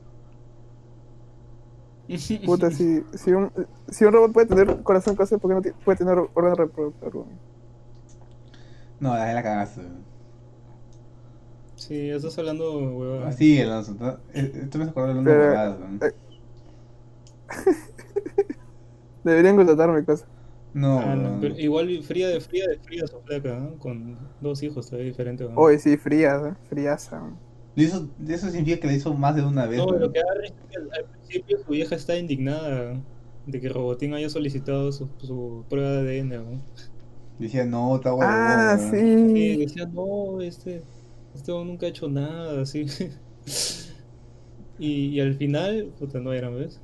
Puta, 2.45 2.71
si, 2.71 3.03
si, 3.13 3.31
un, 3.31 3.51
si 3.89 4.05
un 4.05 4.13
robot 4.13 4.33
puede 4.33 4.47
tener 4.47 4.81
corazón, 4.83 5.15
cosa, 5.15 5.37
¿por 5.37 5.61
qué 5.61 5.69
no 5.69 5.75
puede 5.83 5.97
tener 5.97 6.17
órgano 6.33 6.55
reproductor, 6.55 7.15
weón? 7.15 7.39
No, 8.99 9.15
la, 9.15 9.33
la 9.33 9.43
cagaste, 9.43 9.81
weón. 9.81 10.05
Sí, 11.79 12.09
estás 12.09 12.37
hablando, 12.37 12.77
weón. 12.77 13.33
Sí, 13.33 13.59
Alonso. 13.61 13.95
¿no? 13.99 14.09
Eh, 14.33 14.51
Esto 14.63 14.77
me 14.77 14.85
una 14.85 15.23
Pero, 15.23 15.41
huevada, 15.41 15.77
weón. 15.77 15.99
eh, 16.03 16.11
Deberían 19.23 19.55
contratarme, 19.55 20.03
cosa. 20.05 20.25
No, 20.73 20.99
Ah, 20.99 21.15
no, 21.15 21.41
pero 21.41 21.57
igual 21.57 22.03
fría 22.03 22.27
de 22.27 22.39
fría 22.41 22.67
de 22.67 22.77
fría 22.79 23.07
su 23.07 23.19
flaca, 23.21 23.55
¿no? 23.57 23.79
Con 23.79 24.17
dos 24.39 24.61
hijos 24.61 24.85
todavía 24.87 25.09
diferentes. 25.09 25.47
weón. 25.47 25.57
Oye, 25.57 25.79
sí, 25.79 25.97
fría, 25.97 26.55
¿eh? 26.71 26.79
Y 27.75 27.85
Eso, 27.85 28.07
eso 28.27 28.49
significa 28.49 28.81
que 28.81 28.87
le 28.87 28.93
hizo 28.95 29.13
más 29.13 29.35
de 29.35 29.41
una 29.43 29.65
vez, 29.65 29.79
No, 29.79 29.87
lo 29.91 30.11
que 30.11 30.19
es 30.19 30.51
que 30.51 30.77
al, 30.77 30.89
al 30.91 31.05
principio 31.11 31.57
su 31.65 31.71
vieja 31.71 31.95
está 31.95 32.17
indignada 32.17 33.01
de 33.45 33.59
que 33.61 33.69
Robotín 33.69 34.13
haya 34.13 34.29
solicitado 34.29 34.91
su, 34.91 35.07
su 35.17 35.63
prueba 35.69 35.91
de 35.91 36.19
ADN, 36.21 36.29
¿no? 36.37 36.61
Decía, 37.39 37.65
no, 37.65 37.95
está 37.95 38.13
huevón, 38.13 38.29
Ah, 38.29 38.77
sí. 38.91 39.57
decía, 39.57 39.85
no, 39.85 40.41
este, 40.41 40.83
este 41.33 41.51
nunca 41.51 41.85
ha 41.85 41.89
hecho 41.89 42.07
nada, 42.09 42.61
así. 42.61 42.85
Y, 44.79 45.09
y 45.09 45.19
al 45.19 45.35
final, 45.35 45.93
puta, 45.99 46.19
no 46.19 46.33
eran, 46.33 46.55
¿ves? 46.55 46.81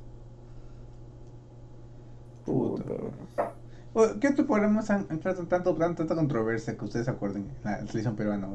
Puta. 2.44 2.94
¿Qué 4.20 4.28
otros 4.28 4.46
programas 4.46 4.90
han, 4.90 5.06
han 5.10 5.20
tanto, 5.20 5.46
tanto, 5.46 5.74
tanta 5.96 6.14
controversia 6.14 6.76
que 6.76 6.84
ustedes 6.84 7.06
se 7.06 7.10
acuerden 7.12 7.50
en 7.64 7.70
la 7.70 7.78
televisión 7.86 8.14
peruana? 8.16 8.48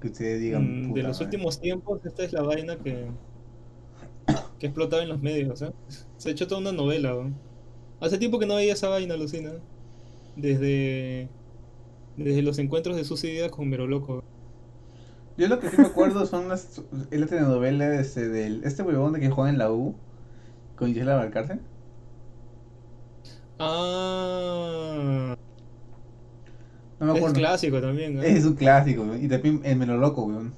Que 0.00 0.08
ustedes 0.08 0.40
digan. 0.40 0.64
Mm, 0.90 0.92
de 0.94 1.02
los 1.04 1.20
madre. 1.20 1.24
últimos 1.24 1.60
tiempos, 1.60 2.04
esta 2.04 2.24
es 2.24 2.32
la 2.32 2.42
vaina 2.42 2.76
que, 2.82 3.14
que 4.58 4.66
ha 4.66 4.68
explotado 4.68 5.02
en 5.02 5.08
los 5.08 5.20
medios, 5.20 5.62
¿eh? 5.62 5.72
Se 6.16 6.28
ha 6.28 6.32
hecho 6.32 6.46
toda 6.46 6.60
una 6.60 6.72
novela. 6.72 7.14
Hace 8.00 8.18
tiempo 8.18 8.38
que 8.38 8.46
no 8.46 8.56
veía 8.56 8.74
esa 8.74 8.88
vaina, 8.88 9.16
Lucina. 9.16 9.52
Desde, 10.36 11.30
desde 12.24 12.42
los 12.42 12.58
encuentros 12.58 12.96
de 12.96 13.04
sus 13.04 13.24
ideas 13.24 13.50
con 13.50 13.68
Mero 13.68 13.86
Loco. 13.86 14.22
Yo 15.36 15.48
lo 15.48 15.58
que 15.58 15.68
sí 15.70 15.78
me 15.78 15.86
acuerdo 15.86 16.26
son 16.26 16.48
las. 16.48 16.82
Es 17.10 17.20
la 17.20 17.26
telenovela 17.26 17.94
este, 18.00 18.28
del. 18.28 18.62
Este 18.64 18.82
huevón 18.82 19.12
de 19.14 19.20
que 19.20 19.30
juega 19.30 19.50
en 19.50 19.58
la 19.58 19.72
U. 19.72 19.96
Con 20.76 20.88
Gisela 20.94 21.16
Valcárcel. 21.16 21.60
Ah, 23.58 25.36
No 27.00 27.06
me 27.06 27.12
es 27.12 27.16
acuerdo. 27.18 27.34
clásico 27.34 27.80
también, 27.80 28.18
¿eh? 28.18 28.36
Es 28.36 28.44
un 28.44 28.54
clásico, 28.54 29.02
weón. 29.02 29.24
Y 29.24 29.28
también 29.28 29.60
el 29.64 29.76
Melo 29.76 29.96
Loco, 29.98 30.24
weón. 30.24 30.54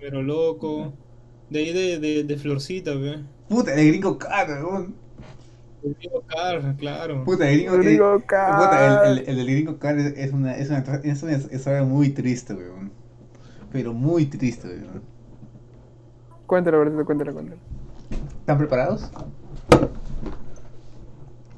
Mero 0.00 0.22
Loco. 0.22 0.92
De 1.50 1.58
ahí 1.60 1.72
de, 1.72 1.98
de, 1.98 2.24
de 2.24 2.36
Florcita, 2.38 2.92
weón. 2.96 3.28
Puta, 3.48 3.74
el 3.74 3.88
gringo 3.88 4.18
caro, 4.18 4.68
weón. 4.68 4.94
El 5.84 5.94
Diego 6.00 6.22
Carr, 6.26 6.76
claro. 6.76 7.24
Puta, 7.24 7.48
el 7.50 7.58
gringo, 7.58 7.78
Gringo 7.78 8.14
el, 8.14 8.24
Car. 8.24 8.56
puta, 8.56 9.10
el, 9.10 9.18
el, 9.28 9.46
gringo 9.46 9.78
car 9.78 9.98
es, 9.98 10.14
es 10.16 10.32
una, 10.32 10.56
es, 10.56 10.70
una, 10.70 10.78
es 10.78 11.22
una 11.22 11.32
historia 11.32 11.84
muy 11.84 12.10
triste, 12.10 12.54
weón. 12.54 12.90
Pero 13.70 13.92
muy 13.92 14.26
triste, 14.26 14.66
weón. 14.68 15.02
Cuéntalo, 16.46 16.78
Bertito, 16.80 17.04
cuéntalo, 17.04 17.32
cuéntalo. 17.34 17.60
¿Están 18.40 18.58
preparados? 18.58 19.10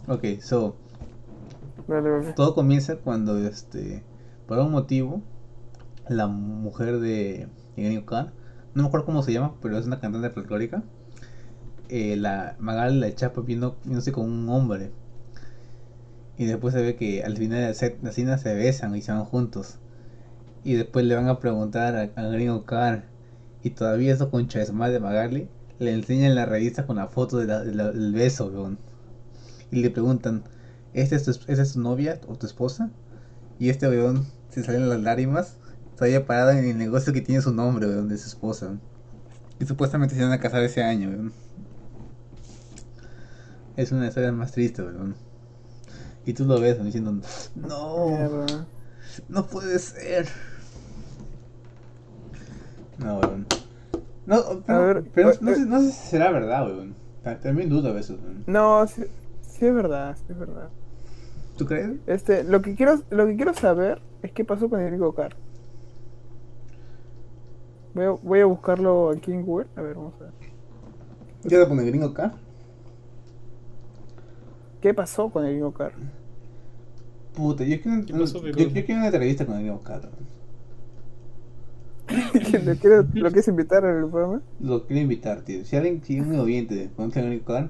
Ok, 0.08 0.24
so, 0.40 0.76
Dale, 1.88 2.08
bebé. 2.10 2.32
todo 2.32 2.54
comienza 2.54 2.96
cuando, 2.96 3.38
este, 3.38 4.02
por 4.46 4.58
un 4.58 4.70
motivo, 4.72 5.22
la 6.08 6.26
mujer 6.28 6.98
de 7.00 7.48
gringo 7.76 8.06
car, 8.06 8.32
no 8.74 8.82
me 8.82 8.88
acuerdo 8.88 9.06
cómo 9.06 9.22
se 9.22 9.32
llama, 9.32 9.54
pero 9.62 9.76
es 9.78 9.86
una 9.86 10.00
cantante 10.00 10.30
folclórica, 10.30 10.82
eh, 11.88 12.16
la 12.16 12.56
Magali 12.58 12.98
la 12.98 13.14
chapa 13.14 13.40
viendo, 13.42 13.76
viéndose 13.84 14.12
con 14.12 14.24
un 14.30 14.48
hombre. 14.48 14.90
Y 16.38 16.44
después 16.44 16.74
se 16.74 16.82
ve 16.82 16.96
que 16.96 17.22
al 17.24 17.36
final 17.36 17.58
de 17.58 17.64
la 18.02 18.10
escena 18.10 18.38
se 18.38 18.54
besan 18.54 18.94
y 18.94 19.02
se 19.02 19.12
van 19.12 19.24
juntos. 19.24 19.76
Y 20.64 20.74
después 20.74 21.04
le 21.06 21.14
van 21.14 21.28
a 21.28 21.40
preguntar 21.40 21.96
a- 21.96 22.10
al 22.20 22.32
gringo 22.32 22.64
Car. 22.64 23.04
Y 23.62 23.70
todavía 23.70 24.12
eso 24.12 24.30
con 24.30 24.48
Chesma 24.48 24.88
de 24.90 25.00
Magali 25.00 25.48
le 25.78 25.92
enseñan 25.92 26.34
la 26.34 26.46
revista 26.46 26.86
con 26.86 26.96
la 26.96 27.08
foto 27.08 27.38
de 27.38 27.46
del 27.46 28.12
beso. 28.12 28.76
Y 29.70 29.82
le 29.82 29.90
preguntan, 29.90 30.44
¿esta 30.94 31.16
es, 31.16 31.24
tu, 31.24 31.32
es 31.50 31.72
tu 31.72 31.80
novia 31.80 32.20
o 32.28 32.36
tu 32.36 32.46
esposa? 32.46 32.90
Y 33.58 33.70
este 33.70 33.88
weón 33.88 34.26
se 34.50 34.62
salen 34.62 34.88
las 34.88 35.00
lágrimas, 35.00 35.56
todavía 35.96 36.26
parado 36.26 36.50
en 36.50 36.64
el 36.64 36.78
negocio 36.78 37.12
que 37.12 37.20
tiene 37.22 37.42
su 37.42 37.52
nombre, 37.52 37.86
de 37.86 38.18
su 38.18 38.28
esposa. 38.28 38.76
Y 39.58 39.64
supuestamente 39.66 40.14
se 40.14 40.22
van 40.22 40.32
a 40.32 40.40
casar 40.40 40.62
ese 40.62 40.82
año. 40.82 41.30
Es 43.76 43.92
una 43.92 44.08
historia 44.08 44.32
más 44.32 44.52
triste, 44.52 44.82
weón. 44.82 45.14
Y 46.24 46.32
tú 46.32 46.44
lo 46.44 46.58
ves 46.60 46.82
diciendo, 46.82 47.12
no, 47.54 48.06
Mierda. 48.08 48.66
no 49.28 49.46
puede 49.46 49.78
ser. 49.78 50.26
No, 52.98 53.18
weón. 53.18 53.46
No, 54.26 54.42
pero, 54.66 54.86
ver, 54.86 55.04
pero 55.14 55.32
no, 55.40 55.54
sé, 55.54 55.66
no 55.66 55.80
sé 55.80 55.92
si 55.92 56.08
será 56.08 56.30
verdad, 56.32 56.66
weón. 56.66 56.94
Ta- 57.22 57.38
También 57.38 57.68
dudo 57.68 57.90
a 57.90 57.92
veces, 57.92 58.16
weón. 58.22 58.44
No, 58.46 58.86
sí, 58.86 59.04
sí 59.42 59.66
es 59.66 59.74
verdad, 59.74 60.16
sí 60.16 60.24
es 60.30 60.38
verdad. 60.38 60.68
¿Tú 61.56 61.64
crees? 61.66 61.90
Este, 62.06 62.44
lo 62.44 62.60
que 62.62 62.74
quiero, 62.74 63.00
lo 63.10 63.26
que 63.26 63.36
quiero 63.36 63.54
saber 63.54 64.00
es 64.22 64.32
qué 64.32 64.44
pasó 64.44 64.68
con 64.68 64.80
el 64.80 64.88
gringo 64.88 65.14
Car. 65.14 65.36
Voy 67.94 68.04
a, 68.04 68.10
voy 68.10 68.40
a 68.40 68.46
buscarlo 68.46 69.10
aquí 69.10 69.32
en 69.32 69.42
Google. 69.44 69.68
A 69.76 69.80
ver, 69.80 69.94
vamos 69.94 70.14
a 70.20 70.24
ver. 70.24 70.32
¿Ya 71.44 71.60
te 71.60 71.66
pone 71.66 71.84
gringo 71.84 72.06
acá? 72.08 72.34
¿Qué 74.86 74.94
pasó 74.94 75.30
con 75.30 75.44
el 75.44 75.54
gringo 75.54 75.72
Car? 75.72 75.94
Puta, 77.34 77.64
yo 77.64 77.80
quiero, 77.82 78.06
¿Qué 78.06 78.12
pasó, 78.14 78.40
yo, 78.46 78.52
quiero 78.54 78.94
una 78.94 79.06
entrevista 79.06 79.44
con 79.44 79.56
el 79.56 79.68
weón. 79.68 79.80
¿Lo 82.64 82.76
quieres, 82.76 83.04
¿Lo 83.14 83.28
quieres 83.30 83.48
invitar 83.48 83.84
al 83.84 84.08
programa? 84.08 84.42
Lo 84.60 84.86
quiero 84.86 85.02
invitar, 85.02 85.42
tío. 85.42 85.64
Si 85.64 85.74
alguien 85.74 86.00
tiene 86.00 86.22
un 86.28 86.38
oyente 86.38 86.88
conoce 86.94 87.18
al 87.18 87.26
gringo 87.26 87.52
acá, 87.52 87.68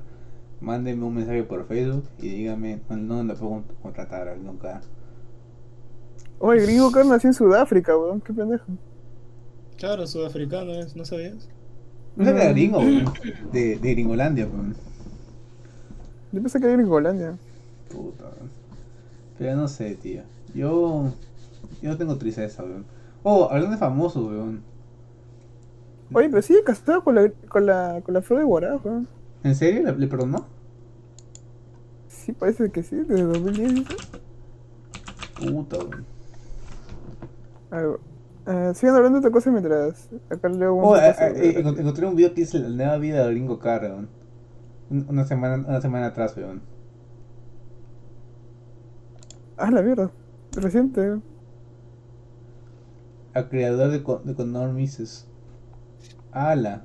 mándeme 0.61 1.07
un 1.07 1.15
mensaje 1.15 1.43
por 1.45 1.67
Facebook 1.67 2.05
y 2.19 2.29
dígame 2.29 2.83
no 2.91 3.25
le 3.25 3.35
puedo 3.35 3.65
contratar 3.81 4.29
al 4.29 4.35
gringo 4.35 4.59
acá. 4.59 4.83
Oh, 6.39 6.53
el 6.53 6.61
gringo 6.61 6.93
Car 6.93 7.07
nació 7.07 7.31
en 7.31 7.35
Sudáfrica, 7.35 7.97
weón. 7.97 8.21
Qué 8.21 8.35
pendejo. 8.35 8.67
Claro, 9.79 10.07
sudafricano 10.07 10.73
es, 10.73 10.95
¿no 10.95 11.07
sabías? 11.07 11.49
No 12.15 12.29
era 12.29 12.51
Mm. 12.51 12.53
gringo, 12.53 12.79
weón. 12.81 13.05
De, 13.53 13.79
de 13.79 13.93
Gringolandia, 13.95 14.47
weón. 14.47 14.77
Yo 16.33 16.41
pensé 16.43 16.59
que 16.61 16.67
era 16.67 16.75
gringolandia. 16.77 17.37
Puta. 17.91 18.25
weón. 18.25 18.51
Pero 19.39 19.57
no 19.57 19.69
sé, 19.69 19.95
tío. 19.97 20.23
Yo. 20.55 21.13
Yo 21.83 21.97
tengo 21.97 22.17
tristeza, 22.17 22.63
weón. 22.63 22.85
Oh, 23.23 23.45
hablando 23.51 23.71
de 23.73 23.77
famosos, 23.79 24.25
weón. 24.25 24.63
Oye, 26.13 26.29
pero 26.29 26.43
sigue 26.43 26.63
casado 26.63 27.03
con 27.03 27.17
la, 27.17 27.31
con 27.49 27.67
la, 27.67 28.01
con 28.05 28.15
la 28.15 28.23
flor 28.23 28.39
de 28.41 28.45
Guará, 28.45 28.77
weón. 28.77 29.09
¿En 29.43 29.55
serio? 29.55 29.83
¿Le, 29.85 29.97
le 29.97 30.07
perdonó? 30.07 30.47
Sí, 32.09 32.33
parece 32.33 32.71
que 32.71 32.83
sí, 32.83 32.97
desde 32.97 33.23
2010. 33.25 33.75
dice. 33.75 33.95
Puta, 35.39 35.79
weón. 35.79 36.05
A 37.71 37.77
ver, 37.79 37.99
eh, 38.47 38.73
sigan 38.75 38.95
hablando 38.97 39.17
de 39.17 39.27
otra 39.27 39.31
cosa 39.33 39.51
mientras 39.51 40.09
acá 40.31 40.49
leo 40.49 40.75
un 40.75 40.85
Oh, 40.85 40.97
eh, 40.97 41.15
eh, 41.19 41.63
encont- 41.63 41.79
encontré 41.81 42.07
un 42.07 42.15
video 42.15 42.33
que 42.33 42.43
dice 42.43 42.59
la 42.61 42.69
nueva 42.69 42.97
vida 42.99 43.27
de 43.27 43.33
Gringo 43.33 43.59
Car, 43.59 43.83
weón. 43.83 44.09
Un- 44.91 45.07
Una 45.09 45.25
semana, 45.25 45.65
una 45.67 45.81
semana 45.81 46.07
atrás, 46.07 46.37
weón. 46.37 46.63
Ah, 49.57 49.71
la 49.71 49.83
mierda. 49.83 50.11
Reciente. 50.53 51.19
Al 53.35 53.49
creador 53.49 53.91
de, 53.91 53.99
de 54.25 54.35
Condor 54.35 54.73
Mises. 54.73 55.27
Ala. 56.33 56.85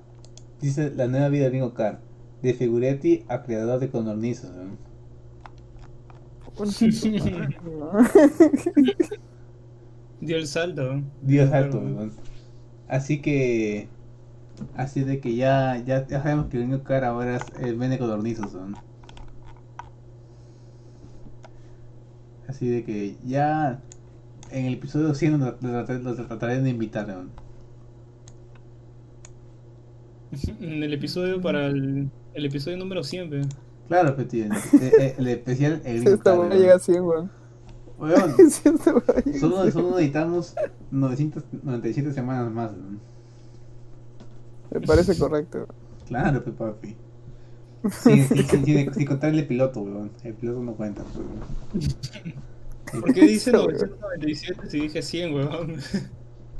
Dice 0.62 0.91
la 0.91 1.08
nueva 1.08 1.30
vida 1.30 1.45
de 1.45 1.49
Gringo 1.52 1.74
Car. 1.74 1.99
De 2.41 2.54
Figuretti 2.54 3.26
a 3.28 3.43
creador 3.43 3.80
de 3.80 3.89
Condor 3.89 4.18
Mises, 4.18 4.52
weón. 4.52 4.78
Dio 10.22 10.38
el 10.38 10.47
salto. 10.47 10.93
¿no? 10.95 11.04
Dios 11.22 11.49
Claro. 11.49 11.66
alto, 11.66 11.80
weón. 11.80 12.12
Así 12.88 13.22
que. 13.22 13.88
Así 14.76 15.01
de 15.03 15.20
que 15.20 15.36
ya, 15.36 15.78
ya, 15.86 16.07
ya 16.07 16.22
sabemos 16.22 16.47
que 16.47 16.57
el 16.57 16.68
Gringo 16.68 16.84
Car 16.84 17.03
ahora 17.05 17.38
es 17.38 17.43
el 17.59 17.76
vende 17.78 17.97
codornizos. 17.99 18.55
Así 22.47 22.68
de 22.70 22.84
que 22.84 23.18
ya. 23.26 23.82
En 24.49 24.66
el 24.66 24.74
episodio 24.74 25.14
100 25.14 25.39
lo, 25.39 25.45
lo 25.45 25.57
trataré- 25.59 26.01
lo 26.03 26.14
trataré 26.14 26.59
de 26.62 26.70
invitar, 26.70 27.07
weón. 27.07 27.30
En 30.59 30.84
el 30.84 30.93
episodio 30.93 31.41
para 31.41 31.68
el, 31.68 32.09
el 32.34 32.45
episodio 32.45 32.78
número 32.78 33.03
100, 33.03 33.30
pe. 33.30 33.41
Claro, 33.88 34.14
tío, 34.26 34.45
el, 34.45 34.51
el- 34.51 35.14
el 35.20 35.28
especial 35.28 35.82
el 35.86 36.07
Esta 36.07 36.36
llega 36.49 36.76
a 36.76 36.80
100, 36.80 37.01
weón. 37.03 37.32
Solo, 39.39 39.62
100. 39.64 39.72
solo 39.72 39.89
necesitamos 39.91 40.55
997 40.91 42.12
semanas 42.14 42.51
más. 42.51 42.72
weón. 42.72 42.99
Me 44.72 44.82
parece 44.82 45.17
correcto. 45.17 45.67
Claro, 46.07 46.43
pe 46.43 46.51
papi. 46.51 46.95
Sin, 47.89 48.24
sin, 48.28 48.45
sin- 48.47 48.65
sin- 48.65 48.93
sin 48.93 49.05
contar 49.07 49.34
el 49.34 49.47
piloto, 49.47 49.82
weón. 49.82 50.11
El 50.24 50.34
piloto 50.36 50.61
no 50.61 50.74
cuenta, 50.74 51.03
pues, 51.03 51.15
weón. 51.17 53.01
¿Por 53.01 53.13
qué 53.13 53.22
dice 53.22 53.49
Eso, 53.49 53.63
997 53.63 54.69
si 54.69 54.80
dije 54.82 55.01
100, 55.01 55.34
weón? 55.34 55.78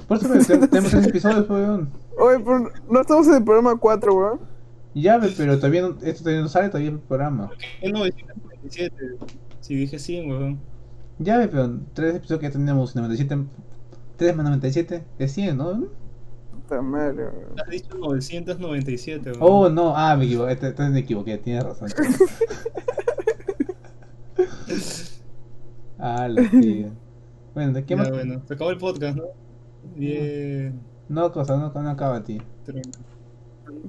Por 0.07 0.18
eso 0.18 0.28
tenemos 0.68 0.70
tres 0.91 1.07
episodios, 1.07 1.45
pues, 1.45 1.62
weón. 1.62 1.89
Oye, 2.18 2.39
pero 2.39 2.72
no 2.89 3.01
estamos 3.01 3.28
en 3.28 3.36
el 3.36 3.43
programa 3.43 3.76
4, 3.78 4.14
weón. 4.16 4.39
Ya, 4.95 5.18
ve, 5.18 5.32
pero 5.38 5.55
todavía 5.57 5.82
no, 5.84 5.89
esto 6.01 6.24
todavía 6.24 6.41
no 6.41 6.49
sale 6.49 6.70
todavía 6.70 6.89
el 6.89 6.99
programa. 6.99 7.51
¿Qué 7.80 7.91
997? 7.91 8.95
Si 9.59 9.76
dije 9.76 9.99
100, 9.99 10.30
weón. 10.32 10.59
Ya, 11.20 11.38
ve, 11.38 11.47
pero 11.49 11.80
tres 11.93 12.16
episodios 12.16 12.39
que 12.39 12.47
ya 12.47 12.51
tenemos 12.53 12.95
97. 12.95 13.43
3 14.18 14.36
más 14.36 14.45
97 14.45 15.03
es 15.20 15.32
100, 15.34 15.55
¿no? 15.57 15.84
Puta 16.72 16.82
madre, 16.82 17.24
weón. 17.26 17.59
Has 17.59 17.69
dicho 17.69 17.97
997, 17.97 19.32
weón. 19.32 19.39
Oh, 19.41 19.69
no, 19.69 19.93
ah, 19.95 20.15
me 20.15 20.24
equivoqué, 20.26 20.55
te- 20.55 20.72
te- 20.72 20.89
me 20.89 20.99
equivoqué, 20.99 21.38
tienes 21.38 21.63
razón. 21.65 21.89
ah, 25.99 26.28
la 26.30 26.49
tía. 26.49 26.89
Bueno, 27.53 27.74
¿de 27.74 27.84
qué 27.84 27.95
Ya, 27.95 27.97
más? 27.97 28.09
bueno, 28.09 28.41
se 28.47 28.53
acabó 28.53 28.72
el 28.72 28.78
podcast, 28.78 29.17
¿no? 29.17 29.24
Bien. 29.95 30.80
No, 31.09 31.30
cosa, 31.34 31.57
no, 31.57 31.74
no 31.82 31.89
acaba 31.89 32.15
a 32.17 32.24
ti. 32.24 32.41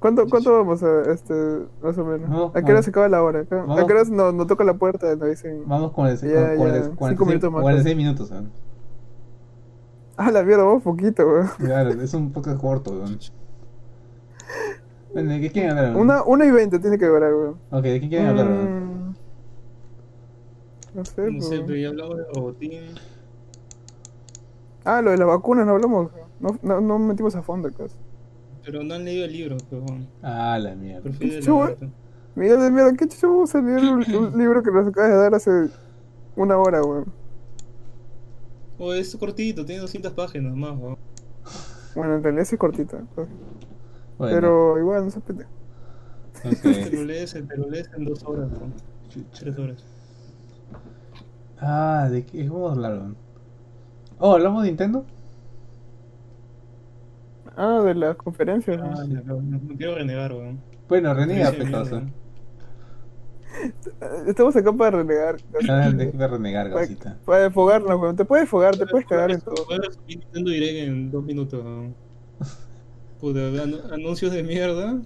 ¿Cuánto, 0.01 0.27
¿Cuánto 0.27 0.53
vamos 0.53 0.83
a, 0.83 1.03
este, 1.13 1.35
más 1.83 1.97
o 1.99 2.05
menos? 2.05 2.51
¿A 2.57 2.63
qué 2.63 2.73
hora 2.73 2.83
se 2.83 2.91
acaba 2.91 3.09
la 3.09 3.23
hora? 3.23 3.41
¿A 3.43 3.47
qué 3.47 3.55
hora 3.93 4.05
nos, 4.11 4.35
nos 4.35 4.47
toca 4.49 4.65
la 4.65 4.75
puerta? 4.75 5.15
Nos 5.15 5.29
dicen, 5.29 5.63
Vamos 5.67 5.93
con 5.93 6.09
el, 6.09 6.17
Ya, 6.19 6.57
con, 6.57 6.67
ya, 6.69 6.77
el- 6.77 6.83
cinco 6.85 6.97
46, 6.97 7.29
minutos 7.29 7.53
más. 7.53 7.63
46 7.63 7.97
minutos, 7.97 8.31
weón. 8.33 8.51
Ah, 10.27 10.31
la 10.31 10.43
mierda, 10.43 10.65
vamos 10.65 10.83
poquito, 10.83 11.27
weón. 11.27 11.49
Claro, 11.59 11.91
es 11.91 12.15
un 12.15 12.33
poco 12.33 12.57
corto, 12.59 12.91
weón. 12.93 13.19
Bueno, 15.13 15.31
¿de 15.33 15.41
qué 15.41 15.51
quieren 15.51 15.71
hablar? 15.71 15.87
weón? 15.95 16.01
Una, 16.01 16.23
una 16.25 16.47
y 16.47 16.51
veinte 16.51 16.79
tiene 16.79 16.99
que 16.99 17.07
durar, 17.07 17.35
weón. 17.35 17.57
Ok, 17.71 17.83
¿de 17.83 18.01
qué 18.01 18.09
quieren 18.09 18.29
hablar? 18.29 18.47
weón? 18.47 19.09
Mm, 19.11 19.15
No 20.95 21.05
sé, 21.05 21.31
No 21.31 21.43
sé, 21.43 21.61
pero 21.67 21.77
ya 21.77 21.89
hablamos 21.89 22.17
de 22.17 22.25
robotín. 22.35 22.73
Ah, 24.85 25.01
lo 25.03 25.11
de 25.11 25.17
las 25.19 25.29
vacunas 25.29 25.65
no 25.67 25.73
hablamos. 25.73 26.11
No, 26.41 26.59
no, 26.63 26.81
no 26.81 26.99
metimos 26.99 27.37
a 27.37 27.43
fondo, 27.43 27.71
casi. 27.73 27.95
Pero 28.65 28.83
no 28.83 28.95
han 28.95 29.05
leído 29.05 29.25
el 29.27 29.33
libro, 29.33 29.57
weón. 29.71 30.09
Ah, 30.23 30.59
la 30.61 30.75
mierda. 30.75 31.11
Prefiero 31.11 32.63
de 32.63 32.71
mierda, 32.71 32.93
¿qué 32.97 33.07
chucho 33.07 33.29
vamos 33.29 33.55
a 33.55 33.61
leer 33.61 33.81
un, 33.85 34.15
un 34.15 34.39
libro 34.39 34.63
que 34.63 34.71
nos 34.71 34.89
acabas 34.89 35.11
de 35.11 35.17
dar 35.17 35.35
hace 35.35 35.51
una 36.35 36.57
hora, 36.59 36.83
weón? 36.83 37.05
Oh, 38.85 38.93
es 38.93 39.15
cortito, 39.17 39.65
tiene 39.65 39.81
200 39.83 40.13
páginas 40.13 40.57
más, 40.57 40.77
weón. 40.77 40.97
Bueno, 41.95 42.17
en 42.17 42.23
realidad 42.23 42.45
sí 42.45 42.57
es 42.57 42.59
cortita. 42.59 43.05
pues. 43.15 43.29
Bueno, 44.19 44.35
Pero 44.35 44.79
igual, 44.79 45.05
no 45.05 45.11
se 45.11 45.21
pete. 45.21 45.47
Te 46.43 46.49
ok. 46.49 46.93
lo 46.93 47.05
lees, 47.05 47.33
te 47.33 47.57
lo 47.57 47.69
lees 47.71 47.89
en 47.97 48.05
dos 48.05 48.25
horas, 48.25 48.51
weón. 48.51 48.75
Tres 49.39 49.57
horas. 49.59 49.85
Ah, 51.61 52.09
¿de 52.11 52.25
qué 52.27 52.49
vamos 52.49 52.71
a 52.71 52.75
hablar? 52.75 53.03
Oh, 54.19 54.33
¿hablamos 54.35 54.63
de 54.65 54.71
Nintendo? 54.71 55.05
Ah, 57.57 57.81
de 57.85 57.95
las 57.95 58.17
conferencias. 58.17 58.81
Ah, 58.83 59.05
ya, 59.09 59.21
no, 59.23 59.41
no 59.41 59.77
quiero 59.77 59.95
renegar, 59.95 60.33
weón. 60.33 60.61
Bueno, 60.89 61.15
reniega, 61.15 61.51
Sí, 61.51 61.57
pecoso. 61.59 62.03
Estamos 64.27 64.57
acá 64.57 64.73
para 64.73 64.99
renegar. 64.99 65.37
Ah, 65.69 65.91
de 65.91 66.11
qué 66.11 66.27
renegar, 66.27 66.69
para, 66.71 66.81
gasita. 66.83 67.19
para 67.25 67.45
desfogarnos, 67.45 68.01
weón. 68.01 68.17
Te 68.17 68.25
puedes 68.25 68.45
desfogar, 68.45 68.77
te 68.77 68.87
puedes 68.87 69.07
cagar 69.07 69.31
en 69.31 69.41
todo. 69.41 69.55
Nintendo 70.07 70.51
Direct 70.51 70.89
en 70.89 71.11
dos 71.11 71.25
minutos. 71.25 71.63
weón. 71.65 71.95
Puta, 73.21 73.41
anu- 73.41 73.93
anuncios 73.93 74.33
de 74.33 74.43
mierda. 74.43 75.01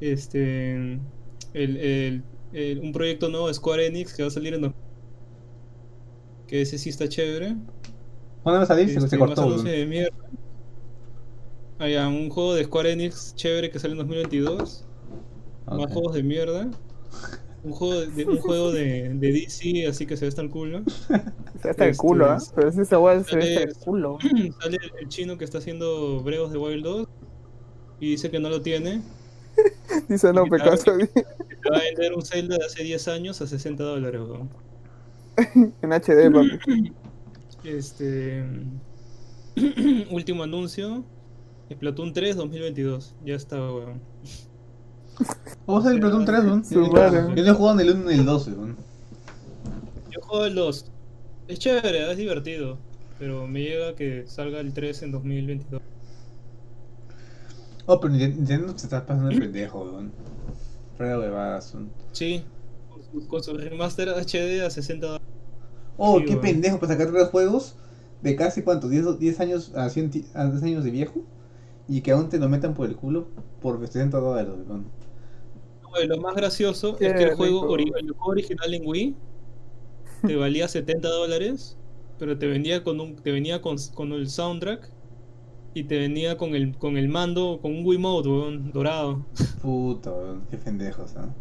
Este. 0.00 0.74
El, 0.74 1.76
el- 1.76 2.22
el- 2.52 2.80
un 2.80 2.92
proyecto 2.92 3.28
nuevo 3.28 3.48
de 3.48 3.54
Square 3.54 3.86
Enix 3.86 4.14
que 4.14 4.22
va 4.22 4.28
a 4.28 4.30
salir 4.30 4.54
en. 4.54 4.62
dos- 4.62 4.72
Que 6.46 6.62
ese 6.62 6.78
sí 6.78 6.90
está 6.90 7.08
chévere. 7.08 7.56
¿Cuándo 8.42 8.58
va 8.58 8.62
a 8.62 8.66
salir? 8.66 8.88
Este, 8.88 9.00
Se 9.08 9.16
más 9.18 9.26
cortó. 9.28 9.42
anuncios 9.42 9.64
weón. 9.64 9.76
de 9.80 9.86
mierda. 9.86 10.16
Ah, 11.78 11.88
ya, 11.88 12.08
un 12.08 12.30
juego 12.30 12.54
de 12.54 12.64
Square 12.64 12.92
Enix 12.92 13.34
chévere 13.34 13.70
que 13.70 13.78
sale 13.78 13.92
en 13.92 13.98
2022. 13.98 14.86
Más 15.66 15.78
Ok. 15.86 15.92
juegos 15.92 16.14
de 16.14 16.22
mierda. 16.22 16.70
Un 17.66 17.72
juego 17.72 18.00
de, 18.06 18.24
un 18.24 18.38
juego 18.38 18.70
de, 18.70 19.08
de 19.14 19.32
DC, 19.32 19.88
así 19.88 20.06
que 20.06 20.16
se 20.16 20.24
ve 20.24 20.28
hasta 20.28 20.40
el 20.40 20.50
culo. 20.50 20.84
Se 21.60 21.70
está 21.70 21.84
el 21.84 21.90
Este, 21.90 21.96
culo, 22.00 22.26
¿ah? 22.26 22.38
Pero 22.54 22.70
si 22.70 22.80
esa 22.82 23.00
weá 23.00 23.24
se 23.24 23.36
ve 23.36 23.42
hasta 23.56 23.62
el 23.70 23.74
culo. 23.74 24.18
Sale 24.60 24.78
el 25.00 25.08
chino 25.08 25.36
que 25.36 25.44
está 25.44 25.58
haciendo 25.58 26.20
Bregos 26.22 26.52
de 26.52 26.58
Wild 26.58 26.84
2 26.84 27.08
y 27.98 28.10
dice 28.12 28.30
que 28.30 28.38
no 28.38 28.50
lo 28.50 28.62
tiene. 28.62 29.02
Dice 30.08 30.32
no, 30.32 30.44
que 30.44 30.58
te 30.58 30.68
va 31.70 31.78
a 31.78 31.80
vender 31.80 32.12
un 32.14 32.22
Zelda 32.24 32.56
de 32.56 32.64
hace 32.66 32.84
10 32.84 33.08
años 33.08 33.40
a 33.40 33.48
60 33.48 33.82
dólares. 33.82 34.20
weón. 34.20 34.48
en 35.82 35.90
HD, 35.92 36.30
papi. 36.32 36.92
Este. 37.64 38.44
Último 40.12 40.44
anuncio: 40.44 41.04
Splatoon 41.72 42.12
3 42.12 42.36
2022. 42.36 43.16
Ya 43.24 43.34
está, 43.34 43.56
weón. 43.56 44.00
Vamos 45.66 45.84
a 45.84 45.88
salir 45.88 46.00
Platoon 46.00 46.24
3, 46.24 46.44
weón. 46.44 46.62
Yo 47.34 47.44
no 47.44 47.50
he 47.50 47.54
jugado 47.54 47.80
en 47.80 47.88
el 47.88 47.94
1 47.96 48.10
ni 48.10 48.14
el 48.18 48.24
12, 48.24 48.50
weón. 48.52 48.76
Yo 50.10 50.20
juego 50.22 50.44
el 50.46 50.54
2. 50.54 50.84
Es 51.48 51.58
chévere, 51.58 52.10
es 52.10 52.16
divertido. 52.16 52.78
Pero 53.18 53.46
me 53.46 53.60
llega 53.62 53.94
que 53.94 54.24
salga 54.26 54.60
el 54.60 54.72
3 54.72 55.02
en 55.02 55.12
2022. 55.12 55.80
Oh, 57.86 58.00
pero 58.00 58.12
Nintendo 58.12 58.36
Nintendo 58.36 58.78
se 58.78 58.86
está 58.86 59.06
pasando 59.06 59.30
de 59.30 59.38
pendejo, 59.38 59.82
weón. 59.84 60.12
Fuera 60.96 61.12
de 61.12 61.18
huevadas, 61.18 61.72
weón. 61.74 61.90
Sí, 62.12 62.44
con 63.28 63.42
su, 63.42 63.56
remaster 63.56 64.08
HD 64.10 64.64
a 64.64 64.70
60 64.70 65.06
dólares. 65.06 65.26
Oh, 65.96 66.18
Sí, 66.18 66.24
qué 66.26 66.30
weón. 66.32 66.42
pendejo 66.42 66.78
para 66.80 66.92
sacar 66.92 67.10
tres 67.12 67.28
juegos 67.28 67.76
de 68.22 68.36
casi 68.36 68.62
cuánto, 68.62 68.88
10, 68.88 69.18
10 69.18 69.40
años 69.40 69.72
a 69.74 69.88
100, 69.88 70.10
ti- 70.10 70.26
a 70.34 70.46
10 70.46 70.62
años 70.62 70.84
de 70.84 70.90
viejo 70.90 71.22
y 71.88 72.00
que 72.02 72.12
aún 72.12 72.28
te 72.28 72.38
lo 72.38 72.48
metan 72.48 72.74
por 72.74 72.88
el 72.88 72.96
culo 72.96 73.28
por 73.62 73.80
60 73.80 74.18
dólares, 74.18 74.52
weón. 74.68 74.84
Lo 76.04 76.18
más 76.18 76.34
gracioso 76.36 76.96
Qué 76.96 77.06
es 77.06 77.14
que 77.14 77.22
el 77.24 77.34
juego, 77.34 77.62
rico. 77.76 77.76
ori- 77.76 77.92
el 78.00 78.10
juego 78.12 78.32
original 78.32 78.74
en 78.74 78.86
Wii 78.86 79.16
te 80.26 80.36
valía 80.36 80.68
70 80.68 81.08
dólares, 81.08 81.78
pero 82.18 82.38
te 82.38 82.46
venía 82.46 82.82
con 82.84 83.00
un, 83.00 83.16
te 83.16 83.32
venía 83.32 83.62
con, 83.62 83.76
con 83.94 84.12
el 84.12 84.28
soundtrack 84.28 84.90
y 85.74 85.84
te 85.84 85.98
venía 85.98 86.36
con 86.38 86.54
el 86.54 86.76
con 86.78 86.96
el 86.96 87.08
mando, 87.08 87.58
con 87.62 87.72
un 87.76 87.84
Wiimote 87.86 88.28
weón, 88.28 88.72
dorado. 88.72 89.26
Weón, 90.10 90.46
qué 90.50 90.56
pendejos, 90.58 91.16
¿ah? 91.16 91.34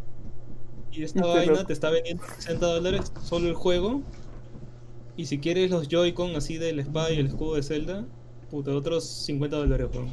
Y 0.92 1.04
esta 1.04 1.26
vaina 1.26 1.66
te 1.66 1.74
está 1.74 1.90
vendiendo 1.90 2.24
60 2.26 2.66
dólares 2.68 3.12
solo 3.22 3.48
el 3.50 3.54
juego. 3.56 4.02
Y 5.18 5.26
si 5.28 5.40
quieres 5.40 5.72
los 5.72 5.88
Joy-Con 5.90 6.36
así 6.36 6.58
del 6.58 6.80
espada 6.80 7.12
y 7.12 7.20
el 7.20 7.28
escudo 7.28 7.56
de 7.56 7.64
Zelda, 7.64 8.06
puta, 8.50 8.72
otros 8.76 9.06
50 9.06 9.58
dólares, 9.58 9.88
weón. 9.94 10.10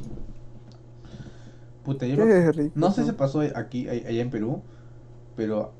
Puta, 1.83 2.05
yo 2.07 2.23
rico. 2.51 2.71
no 2.75 2.91
sé 2.91 3.03
si 3.03 3.11
pasó 3.11 3.41
aquí, 3.55 3.89
allá 3.89 4.21
en 4.21 4.29
Perú, 4.29 4.61
pero 5.35 5.73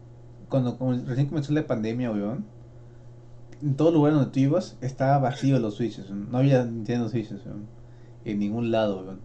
cuando 0.49 0.77
recién 1.05 1.27
comenzó 1.27 1.53
la 1.53 1.65
pandemia, 1.65 2.11
weón, 2.11 2.45
en 3.61 3.75
todo 3.75 3.91
lugar 3.91 4.13
donde 4.13 4.29
tú 4.31 4.39
ibas 4.39 4.77
estaba 4.81 5.17
vacío 5.17 5.57
los 5.59 5.75
switches, 5.75 6.09
weón. 6.09 6.29
no 6.31 6.37
había 6.39 6.65
Nintendo 6.65 7.09
Switches, 7.09 7.45
weón, 7.45 7.65
en 8.25 8.39
ningún 8.39 8.69
lado, 8.71 9.03
weón. 9.03 9.19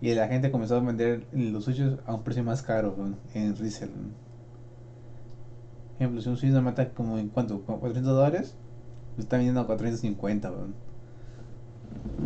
Y 0.00 0.14
la 0.14 0.28
gente 0.28 0.50
comenzó 0.50 0.76
a 0.76 0.80
vender 0.80 1.26
los 1.32 1.64
switches 1.64 1.94
a 2.06 2.14
un 2.14 2.22
precio 2.22 2.44
más 2.44 2.62
caro, 2.62 2.94
weón, 2.96 3.16
en 3.34 3.56
resell. 3.56 3.90
ejemplo, 5.96 6.20
si 6.20 6.28
un 6.28 6.36
switch 6.36 6.52
no 6.52 6.62
mata 6.62 6.90
como 6.90 7.18
en 7.18 7.28
cuánto, 7.28 7.62
¿Como 7.62 7.80
400 7.80 8.14
dólares, 8.14 8.54
lo 9.16 9.22
está 9.22 9.36
vendiendo 9.36 9.60
a 9.60 9.66
450, 9.66 10.50
weón. 10.50 10.74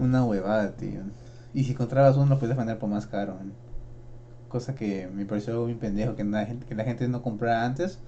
Una 0.01 0.25
huevada, 0.25 0.73
tío. 0.77 1.01
Y 1.55 1.65
si 1.65 1.73
encontrabas 1.73 2.17
uno, 2.17 2.27
lo 2.27 2.39
puedes 2.39 2.57
vender 2.57 2.79
por 2.79 2.91
más 2.91 3.07
caro, 3.07 3.35
weón. 3.35 3.68
Cosa 4.49 4.75
que 4.75 5.09
me 5.09 5.27
pareció 5.27 5.53
algo 5.53 5.67
muy 5.67 5.75
pendejo, 5.75 6.17
que 6.17 6.25
la 6.25 6.47
gente, 6.47 6.67
que 6.67 6.75
la 6.75 6.85
gente 6.85 7.07
no 7.09 7.23
comprara 7.23 7.65
antes 7.65 7.99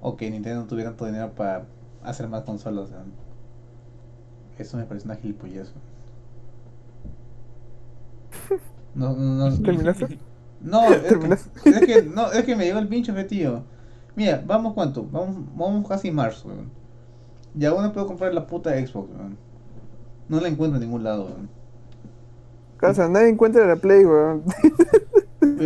o 0.00 0.16
que 0.16 0.30
Nintendo 0.30 0.60
no 0.60 0.66
tuviera 0.66 0.90
tanto 0.90 1.06
dinero 1.06 1.32
para 1.34 1.66
hacer 2.02 2.28
más 2.28 2.42
consolas. 2.42 2.90
Eso 4.58 4.76
me 4.76 4.84
parece 4.84 5.06
una 5.06 5.16
gilipollez. 5.16 5.72
No, 8.94 9.16
no, 9.16 9.48
no. 9.48 9.58
¿Terminaste? 9.62 10.18
No, 10.60 10.84
es 10.92 11.00
que, 11.00 11.08
¿Terminaste? 11.08 11.50
es 11.64 11.80
que, 11.80 12.02
no, 12.02 12.30
es 12.30 12.44
que 12.44 12.54
me 12.54 12.66
llegó 12.66 12.78
el 12.78 12.88
pincho, 12.88 13.14
fe, 13.14 13.24
tío. 13.24 13.62
Mira, 14.14 14.42
vamos 14.46 14.74
cuánto, 14.74 15.06
vamos, 15.10 15.36
vamos 15.56 15.88
casi 15.88 16.10
marzo, 16.10 16.48
weón. 16.48 16.70
Y 17.58 17.64
aún 17.64 17.82
no 17.82 17.92
puedo 17.92 18.06
comprar 18.06 18.34
la 18.34 18.46
puta 18.46 18.70
Xbox, 18.72 19.10
weón. 19.16 19.38
No 20.28 20.40
la 20.40 20.48
encuentro 20.48 20.76
en 20.76 20.84
ningún 20.84 21.04
lado. 21.04 21.30
Casa, 22.76 23.08
nadie 23.08 23.30
encuentra 23.30 23.66
la 23.66 23.76
Play, 23.76 24.04
weón. 24.04 24.42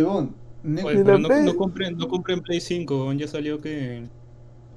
Weón, 0.03 0.35
ne- 0.63 0.83
Oye, 0.83 0.99
¿Y 0.99 1.03
pero 1.03 1.17
no, 1.19 1.29
no 1.29 1.55
compren, 1.55 1.97
no 1.97 2.07
compren 2.07 2.41
Play 2.41 2.59
5, 2.61 3.03
weón, 3.05 3.17
ya 3.17 3.27
salió 3.27 3.59
que, 3.61 4.03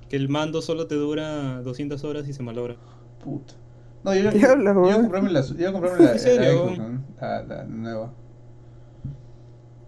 que 0.09 0.17
el 0.17 0.29
mando 0.29 0.63
solo 0.63 0.87
te 0.87 0.95
dura 0.95 1.63
200 1.63 2.05
horas 2.05 2.29
y 2.29 2.33
se 2.33 2.43
malogra. 2.43 2.77
Puta. 3.25 3.55
No, 4.03 4.15
yo, 4.15 4.23
yo, 4.23 4.31
¿Qué 4.31 4.39
yo, 4.41 4.51
hablas, 4.53 4.75
yo, 4.75 5.01
comprarme 5.03 5.31
la, 5.31 5.43
yo 5.43 5.73
comprarme 5.73 6.05
la, 6.05 6.13
¿En 6.13 6.19
serio, 6.19 6.41
la 6.41 6.53
Xbox, 6.53 6.79
weón? 6.79 6.79
weón, 6.79 7.05
la, 7.21 7.43
la 7.43 7.65
nueva. 7.65 8.13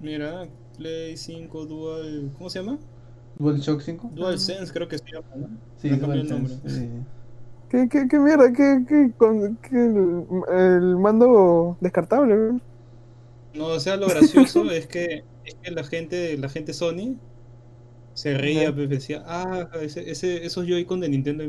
Mira, 0.01 0.49
Play 0.76 1.16
5 1.16 1.64
Dual. 1.66 2.33
¿Cómo 2.37 2.51
se 2.51 2.59
llama? 2.61 2.78
DualShock 3.39 3.80
5. 3.80 4.11
Dual 4.14 4.39
Sense, 4.39 4.72
creo 4.72 4.89
que 4.89 4.99
se 4.99 5.05
llama, 5.12 5.28
¿no? 5.37 5.49
Sí, 5.76 5.89
cambió 5.99 6.20
el 6.20 6.28
nombre. 6.28 6.55
sí. 6.66 6.89
¿Qué, 7.68 7.89
qué, 7.89 8.07
qué 8.09 8.18
mierda? 8.18 8.53
¿Qué, 8.53 8.85
qué, 8.87 9.12
con, 9.16 9.57
qué 9.57 9.76
el, 9.87 10.26
el 10.55 10.97
mando 10.99 11.76
descartable, 11.80 12.35
weón? 12.35 12.62
No, 13.55 13.66
o 13.66 13.80
sea, 13.80 13.96
lo 13.96 14.07
gracioso 14.09 14.64
es 14.70 14.86
que 14.86 15.24
es 15.44 15.55
que 15.62 15.70
la 15.70 15.84
gente, 15.84 16.36
la 16.38 16.48
gente 16.48 16.72
Sony 16.72 17.16
se 18.14 18.36
reía, 18.36 18.74
pues, 18.74 18.88
decía, 18.88 19.22
ah, 19.26 19.68
ese, 19.80 20.11
ese- 20.11 20.44
esos 20.44 20.66
Joy-Con 20.66 21.00
de 21.00 21.09
Nintendo. 21.09 21.44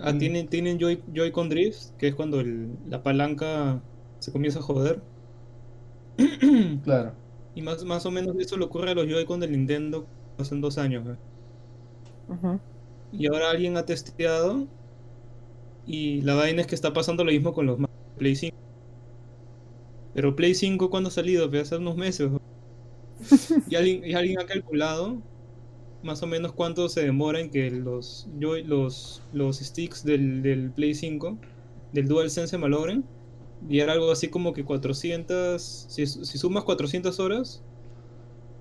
Ah, 0.00 0.12
Mm. 0.12 0.18
tienen, 0.18 0.48
tienen 0.48 0.78
Joy, 0.78 1.02
Joy-Con 1.12 1.48
Drift, 1.48 1.90
que 1.98 2.08
es 2.08 2.14
cuando 2.14 2.40
el- 2.40 2.68
la 2.88 3.02
palanca 3.02 3.80
se 4.20 4.32
comienza 4.32 4.60
a 4.60 4.62
joder. 4.62 5.00
Claro. 6.84 7.12
Y 7.54 7.62
más, 7.62 7.84
más 7.84 8.06
o 8.06 8.10
menos 8.10 8.36
eso 8.38 8.56
le 8.56 8.64
ocurre 8.64 8.90
a 8.90 8.94
los 8.94 9.06
Joy-Con 9.06 9.40
del 9.40 9.52
Nintendo 9.52 10.06
hace 10.38 10.54
dos 10.56 10.78
años. 10.78 11.04
¿eh? 11.08 11.16
Y 13.12 13.26
ahora 13.26 13.50
alguien 13.50 13.76
ha 13.76 13.84
testeado 13.86 14.66
y 15.86 16.20
la 16.22 16.34
vaina 16.34 16.60
es 16.60 16.66
que 16.66 16.74
está 16.74 16.92
pasando 16.92 17.24
lo 17.24 17.32
mismo 17.32 17.52
con 17.52 17.66
los 17.66 17.78
Play 18.18 18.36
5. 18.36 18.56
Pero 20.14 20.36
Play 20.36 20.54
5, 20.54 20.90
¿cuándo 20.90 21.08
ha 21.08 21.12
salido? 21.12 21.48
Pues 21.50 21.62
hace 21.62 21.76
unos 21.76 21.96
meses. 21.96 22.30
y, 23.68 23.74
alguien, 23.76 24.04
y 24.04 24.14
alguien 24.14 24.38
ha 24.40 24.46
calculado 24.46 25.22
más 26.02 26.22
o 26.22 26.26
menos 26.26 26.52
cuánto 26.52 26.88
se 26.88 27.02
demora 27.04 27.40
en 27.40 27.50
que 27.50 27.70
los, 27.70 28.28
joy- 28.40 28.64
los, 28.64 29.22
los 29.32 29.58
sticks 29.58 30.04
del, 30.04 30.42
del 30.42 30.72
Play 30.72 30.94
5, 30.94 31.38
del 31.92 32.08
DualSense 32.08 32.48
se 32.52 32.58
malogren. 32.58 33.04
Y 33.68 33.80
era 33.80 33.92
algo 33.94 34.10
así 34.12 34.28
como 34.30 34.52
que 34.54 34.64
400, 34.64 35.62
si, 35.62 36.06
si 36.06 36.38
sumas 36.38 36.64
400 36.64 37.20
horas, 37.20 37.64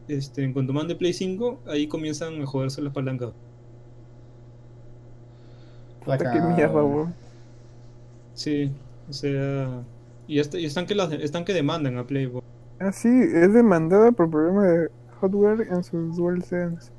este, 0.08 0.52
con 0.54 0.68
tu 0.68 0.74
mando 0.74 0.94
de 0.94 1.00
Play 1.00 1.14
5, 1.14 1.62
ahí 1.68 1.88
comienzan 1.88 2.42
a 2.42 2.46
joderse 2.48 2.82
las 2.82 2.94
palancas. 2.94 3.34
Puta, 6.04 6.28
qué 6.30 6.42
mierda, 6.42 6.84
weón. 6.84 7.14
Sí, 8.34 8.72
o 9.10 9.14
sea, 9.14 9.84
y, 10.28 10.40
est- 10.40 10.56
y 10.56 10.66
están, 10.66 10.86
que 10.86 10.96
las, 10.96 11.12
están 11.14 11.46
que 11.46 11.54
demandan 11.54 11.98
a 11.98 12.06
Play. 12.06 12.26
weón. 12.28 12.44
Ah, 12.80 12.92
sí, 12.92 13.10
es 13.10 13.54
demandada 13.54 14.12
por 14.12 14.30
problema 14.30 14.64
de 14.66 14.90
hardware 15.20 15.68
en 15.72 15.84
sus 15.84 16.16
DualSense 16.18 16.92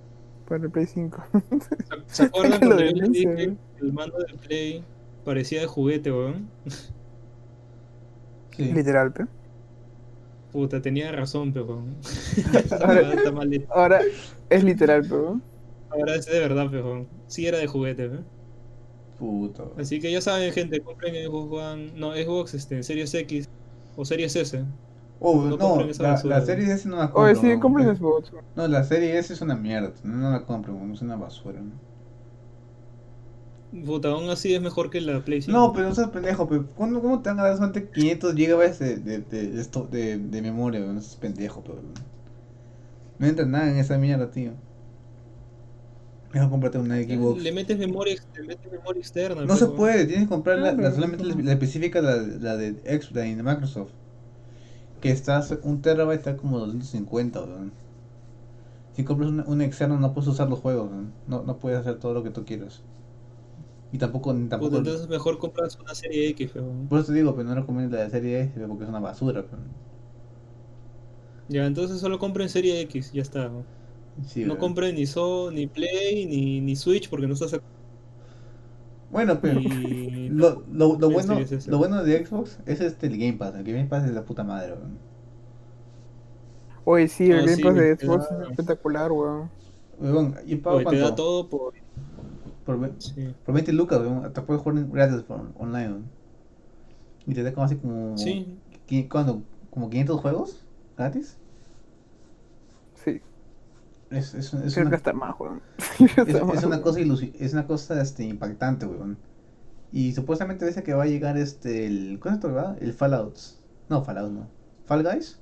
para 0.49 0.65
el 0.65 0.71
Play 0.71 0.87
5. 0.87 1.23
¿Se 2.07 2.25
acuerdan 2.25 2.59
cuando 2.61 2.81
yo 2.85 2.91
les 2.93 3.11
dije 3.13 3.27
weón. 3.27 3.59
que 3.79 3.85
el 3.87 3.93
mando 3.93 4.19
del 4.19 4.35
Play 4.39 4.85
parecía 5.25 5.61
de 5.61 5.67
juguete, 5.67 6.11
weón? 6.13 6.49
Sí. 8.57 8.73
Literal, 8.73 9.13
pe. 9.13 9.25
Puta, 10.51 10.83
tenía 10.83 11.13
razón, 11.13 11.53
pero 11.53 11.67
weón. 11.67 11.95
Ahora- 13.71 14.01
es 14.51 14.65
literal, 14.65 15.03
pero. 15.09 15.41
Ahora 15.91 16.17
es 16.17 16.27
de 16.27 16.41
verdad, 16.41 16.67
pero 16.71 16.85
weón. 16.87 17.09
Sí 17.29 17.47
era 17.47 17.59
de 17.59 17.67
juguete, 17.69 18.07
¿eh? 18.07 18.21
Puto. 19.19 19.75
Así 19.77 20.01
que 20.01 20.11
ya 20.13 20.21
saben, 20.21 20.53
gente, 20.53 20.83
compren 20.83 21.15
Xbox 21.15 21.53
One, 21.53 21.93
no, 21.95 22.13
Xbox 22.15 22.55
este, 22.55 22.77
en 22.77 22.85
Series 22.85 23.15
X 23.15 23.49
o 23.95 24.05
Series 24.05 24.35
S. 24.37 24.65
Oh, 25.21 25.45
No 25.45 25.59
compren 25.59 25.91
la, 25.99 26.21
la 26.25 26.41
serie 26.43 26.73
S 26.73 26.89
no 26.89 26.97
la 26.97 27.11
compro. 27.13 27.23
Oye, 27.23 27.35
sí, 27.37 27.47
weón. 27.49 27.61
compren 27.61 27.97
Xbox. 27.97 28.33
No, 28.55 28.69
la 28.69 28.85
serie 28.85 29.19
S 29.19 29.33
es 29.33 29.41
una 29.41 29.57
mierda. 29.57 29.93
No, 30.03 30.17
no 30.17 30.31
la 30.31 30.45
compro, 30.47 30.75
weón, 30.75 30.93
es 30.93 31.03
una 31.03 31.17
basura. 31.17 31.61
¿no? 31.61 31.81
Puta, 33.85 34.09
aún 34.11 34.29
así 34.31 34.55
es 34.55 34.61
mejor 34.61 34.91
que 34.91 35.01
la 35.01 35.25
Play 35.25 35.41
5. 35.43 35.59
No, 35.59 35.73
pero 35.73 35.89
no 35.89 35.95
seas 35.95 36.11
pendejo, 36.11 36.49
pero 36.49 36.73
¿cómo, 36.75 37.01
cómo 37.03 37.23
te 37.23 37.31
van 37.31 37.41
a 37.41 37.45
dar 37.45 37.57
solamente 37.57 37.91
500 37.91 38.35
GB 38.35 38.79
de, 38.79 38.97
de, 38.99 39.19
de, 39.21 39.49
de, 39.51 39.61
esto- 39.61 39.87
de, 39.87 40.19
de 40.19 40.43
memoria? 40.43 40.81
No 40.81 41.01
seas 41.01 41.17
pendejo, 41.17 41.63
pero. 41.65 41.83
No 43.19 43.27
entra 43.27 43.47
nada 43.47 43.71
en 43.71 43.77
esa 43.77 43.97
mierda, 43.99 44.31
tío. 44.31 44.53
Mejor 46.33 46.51
cómprate 46.51 46.79
una 46.79 46.97
Xbox. 46.97 47.43
Le 47.43 47.53
metes 47.53 47.79
memoria, 47.79 48.17
le 48.37 48.43
metes 48.43 48.71
memoria 48.71 49.01
externa. 49.01 49.45
No 49.45 49.57
se 49.57 49.67
puede, 49.67 50.05
tienes 50.07 50.25
que 50.25 50.29
comprar 50.29 50.59
la, 50.59 50.73
la- 50.73 50.77
Claro. 50.77 50.95
solamente 50.95 51.25
la, 51.25 51.35
la 51.35 51.53
específica, 51.53 52.03
la, 52.03 52.17
la 52.17 52.57
de 52.57 52.73
Xbox, 52.75 53.13
la 53.13 53.21
de 53.23 53.43
Microsoft. 53.43 53.91
Que 55.01 55.11
está, 55.11 55.43
un 55.63 55.81
terabyte 55.81 56.19
está 56.19 56.37
como 56.37 56.59
250, 56.59 57.41
weón. 57.41 57.73
Si 58.95 59.05
compras 59.05 59.31
una, 59.31 59.45
una 59.47 59.65
externa 59.65 59.97
no 59.97 60.13
puedes 60.13 60.29
usar 60.29 60.51
los 60.51 60.59
juegos, 60.59 60.91
no, 61.29 61.43
no 61.43 61.57
puedes 61.59 61.79
hacer 61.79 61.99
todo 61.99 62.13
lo 62.15 62.23
que 62.23 62.31
tú 62.31 62.45
quieras. 62.45 62.83
Y 63.93 63.97
tampoco, 63.99 64.35
ni 64.35 64.49
tampoco 64.49 64.71
Puta, 64.71 64.79
entonces 64.81 65.09
mejor 65.09 65.39
compras 65.39 65.79
una 65.81 65.95
serie 65.95 66.29
X, 66.31 66.51
pero... 66.53 66.67
por 66.91 66.99
eso 66.99 67.09
te 67.13 67.15
digo, 67.19 67.35
pero 67.35 67.49
no 67.49 67.55
recomiendo 67.55 67.97
la 67.97 68.05
de 68.05 68.11
serie 68.11 68.41
S 68.43 68.61
porque 68.67 68.83
es 68.85 68.91
una 68.91 69.01
basura. 69.01 69.45
Pero... 69.49 69.63
Ya, 71.49 71.65
entonces 71.65 72.01
solo 72.01 72.19
compren 72.19 72.49
serie 72.51 72.81
X, 72.83 73.13
ya 73.13 73.23
está. 73.23 73.49
¿no? 73.49 73.65
Sí, 74.27 74.45
no 74.45 74.59
compren 74.59 74.95
ni 74.97 75.07
So, 75.07 75.51
ni 75.51 75.67
Play, 75.67 76.27
ni, 76.27 76.61
ni 76.61 76.77
Switch, 76.77 77.09
porque 77.09 77.27
no 77.27 77.35
estás... 77.35 77.55
ac- 77.55 77.63
Bueno, 79.11 79.41
pero 79.41 79.61
Y... 79.61 80.29
lo, 80.31 80.65
lo, 80.73 80.99
lo 80.99 81.09
Sí, 81.09 81.13
bueno, 81.15 81.47
sí, 81.47 81.61
sí. 81.61 81.71
lo 81.71 81.79
bueno 81.79 82.03
de 82.05 82.25
Xbox 82.27 82.59
es 82.67 82.81
este 82.81 83.07
el 83.07 83.19
Game 83.19 83.35
Pass. 83.35 83.55
El 83.55 83.65
Game 83.65 83.87
Pass 83.87 84.05
es 84.05 84.13
la 84.13 84.25
puta 84.25 84.45
madre, 84.45 84.73
weón. 84.75 84.99
Oye, 86.85 87.09
sí, 87.09 87.31
el 87.31 87.39
No, 87.39 87.45
Game 87.45 87.57
sí, 87.57 87.63
Pass 87.63 87.75
de 87.75 87.97
Xbox 87.97 88.29
da- 88.31 88.43
es 88.45 88.51
espectacular, 88.51 89.13
weón. 89.13 89.51
Weón, 89.99 90.35
yo 90.47 90.63
pago 90.63 90.77
Oye, 90.79 90.87
te 90.87 90.99
da 90.99 91.15
todo 91.15 91.49
por... 91.49 91.75
Por, 92.65 92.79
ve- 92.81 92.93
Sí. 92.99 93.35
por 93.45 93.55
20 93.55 93.73
lucas, 93.73 94.01
weón, 94.01 94.33
te 94.33 94.43
puedes 94.43 94.63
jugar 94.63 94.87
gratis 94.89 95.23
por 95.23 95.41
online, 95.57 95.89
weón. 95.89 96.05
Y 97.27 97.35
te 97.35 97.43
da 97.43 97.53
como 97.53 97.67
así 97.67 97.77
como... 97.77 98.17
Sí. 98.17 98.59
¿Como 99.71 99.91
500 99.91 100.21
juegos? 100.21 100.65
¿Gratis? 100.97 101.37
Sí, 102.95 103.21
Es, 104.11 104.33
es, 104.35 104.55
es 104.55 104.73
creo 104.75 104.83
una, 104.87 104.91
que 104.91 104.97
hasta 104.97 105.13
más, 105.13 105.35
weón. 105.39 105.61
es, 105.99 106.17
una 106.19 106.45
weón. 106.45 106.81
cosa 106.83 107.01
ilusi- 107.01 107.35
es 107.39 107.53
una 107.53 107.67
cosa 107.67 108.01
este, 108.01 108.25
impactante, 108.25 108.87
weón. 108.87 109.19
Y 109.93 110.13
supuestamente 110.13 110.65
dice 110.67 110.83
que 110.83 110.95
va 110.95 111.03
a 111.05 111.07
llegar 111.07 111.37
este 111.37 111.87
el 111.87 112.19
¿cuál 112.21 112.35
es 112.35 112.39
esto? 112.45 112.77
El 112.81 112.93
Fallout. 112.95 113.37
No, 113.89 114.03
Fallout 114.03 114.31
no. 114.33 114.47
Fall 114.87 115.03
Guys 115.03 115.39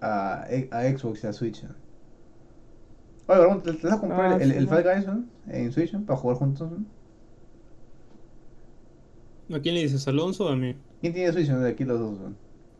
a, 0.00 0.42
a 0.70 0.82
Xbox 0.96 1.22
y 1.24 1.26
a 1.28 1.32
Switch. 1.32 1.62
¿no? 1.64 1.70
Oye, 3.28 3.38
Barbón, 3.40 3.62
¿te, 3.62 3.72
te 3.74 3.86
vas 3.86 3.96
a 3.96 4.00
comprar 4.00 4.32
Ah, 4.32 4.36
el, 4.42 4.50
sí, 4.52 4.56
el 4.58 4.64
¿no? 4.64 4.70
Fall 4.70 4.82
Guys 4.84 5.06
¿no? 5.06 5.24
en 5.48 5.72
Switch 5.72 5.92
¿no? 5.92 6.04
para 6.04 6.18
jugar 6.18 6.36
juntos? 6.38 6.70
¿no? 9.48 9.56
¿A 9.56 9.60
quién 9.60 9.74
le 9.74 9.82
dices? 9.82 10.06
¿Alonso 10.08 10.46
o 10.46 10.48
a 10.48 10.56
mí? 10.56 10.76
¿Quién 11.00 11.12
tiene 11.14 11.32
Switch 11.32 11.48
¿no? 11.48 11.60
de 11.60 11.70
aquí 11.70 11.84
los 11.84 11.98
dos? 11.98 12.18
¿no? 12.20 12.34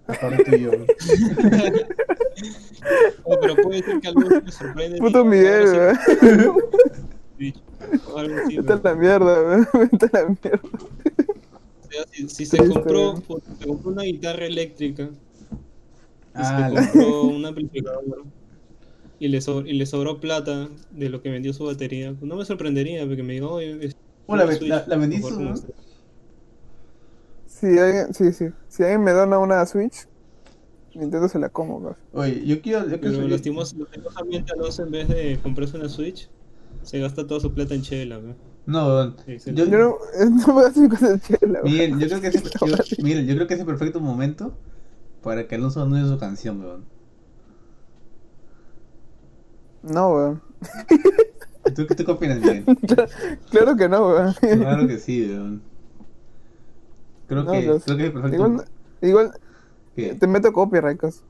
Aparte 0.07 0.45
tú 0.45 0.55
y 0.57 0.61
yo. 0.63 0.71
¿no? 2.81 3.37
Pero 3.41 3.57
puede 3.57 3.83
ser 3.83 4.01
que 4.01 4.09
Alonso 4.09 4.43
me 4.45 4.53
sorprende. 4.53 4.99
Puto 4.99 5.25
Miguel, 5.25 5.69
sí 5.69 5.77
weón. 5.77 6.57
O 8.13 8.19
algo 8.19 8.37
así, 8.45 8.57
Vete 8.59 8.73
a 8.73 8.81
la 8.83 8.95
mierda, 8.95 9.43
weón. 9.43 9.69
Vete 9.93 10.07
a 10.07 10.21
la 10.23 10.29
mierda. 10.29 10.61
O 10.63 11.91
sea, 11.91 12.05
si, 12.11 12.29
si 12.29 12.47
se 12.47 12.59
compró, 12.59 13.15
puta, 13.17 13.51
se 13.59 13.67
compró 13.67 13.91
una 13.93 14.03
guitarra 14.03 14.45
eléctrica, 14.47 15.09
Ah, 16.35 16.69
se 16.69 16.75
la- 16.75 16.81
compró 16.93 17.23
un 17.37 17.47
amplificador 17.47 18.25
y 19.19 19.29
le, 19.29 19.41
so- 19.41 19.63
y 19.67 19.73
le 19.73 19.87
sobró 19.87 20.21
plata 20.21 20.69
de 20.93 21.09
lo 21.09 21.21
que 21.23 21.31
vendió 21.31 21.53
su 21.53 21.65
batería, 21.65 22.11
pues 22.17 22.23
no 22.29 22.37
me 22.37 22.45
sorprendería 22.45 23.05
porque 23.07 23.23
me 23.23 23.33
diga, 23.35 23.47
oye, 23.49 23.79
es- 23.87 23.97
Oh, 24.31 24.37
la 24.37 24.45
la- 24.45 24.53
la 24.87 25.05
esta". 25.07 25.73
Si 27.47 27.67
alguien, 27.79 28.13
sí, 28.15 28.33
sí. 28.33 28.49
Si 28.69 28.83
alguien 28.83 29.03
me 29.03 29.13
dona 29.13 29.39
una 29.39 29.65
Switch, 29.65 30.07
Nintendo 30.99 31.29
se 31.29 31.39
la 31.39 31.49
como, 31.49 31.79
weón. 31.79 31.97
Oye, 32.13 32.45
yo 32.45 32.61
quiero. 32.61 32.89
Yo 32.89 32.99
quiero 33.01 33.17
Pero 33.17 33.29
lastimos, 33.29 33.75
lastimosamente 33.77 34.53
Alonso 34.53 34.83
en 34.85 34.91
vez 34.91 35.09
de 35.09 35.39
comprarse 35.43 35.77
una 35.77 35.89
Switch, 35.89 36.29
se 36.83 36.99
gasta 36.99 37.27
toda 37.27 37.41
su 37.41 37.53
plata 37.55 37.75
en 37.75 37.83
chela, 37.83 38.19
weón. 38.19 38.37
No, 38.67 38.87
weón. 38.87 39.17
Sí. 39.25 39.53
Yo- 39.55 39.65
Yo 39.67 39.79
no, 39.79 39.97
no 40.47 40.55
me 40.55 40.63
hace 40.67 40.89
cosas 40.89 41.21
de 41.23 41.39
chela, 41.39 41.61
weón. 41.63 41.73
Miguel, 41.73 41.99
yo 41.99 42.09
creo 42.09 42.21
que 42.21 42.27
es 42.29 42.43
yo- 42.43 43.03
Miguel, 43.05 43.27
yo 43.27 43.35
creo 43.35 43.47
que 43.47 43.55
es 43.55 43.61
el 43.61 43.67
perfecto 43.73 44.01
momento 44.01 44.53
para 45.23 45.47
que 45.47 45.55
Alonso 45.55 45.83
anuncie 45.83 46.09
su 46.09 46.19
canción, 46.19 46.61
weón. 46.61 46.85
No, 49.83 50.11
weón. 50.13 50.43
¿Tú, 51.75 51.87
¿Tú 51.87 52.05
qué 52.05 52.11
opinas, 52.11 52.41
Miguel? 52.41 52.65
Claro 53.51 53.77
que 53.77 53.89
no, 53.89 54.09
weón. 54.09 54.35
Claro 54.41 54.87
que 54.89 54.99
sí, 54.99 55.29
weón. 55.31 55.63
Creo 57.29 57.45
No, 57.45 57.53
que, 57.53 57.61
creo 57.61 57.79
que 57.97 58.03
es 58.05 58.07
el 58.09 58.13
perfecto 58.13 58.37
Igual, 58.37 58.65
igual 59.03 59.33
¿Qué? 59.99 60.15
te 60.15 60.27
meto 60.27 60.53
copyright, 60.53 60.99
cos. 60.99 61.23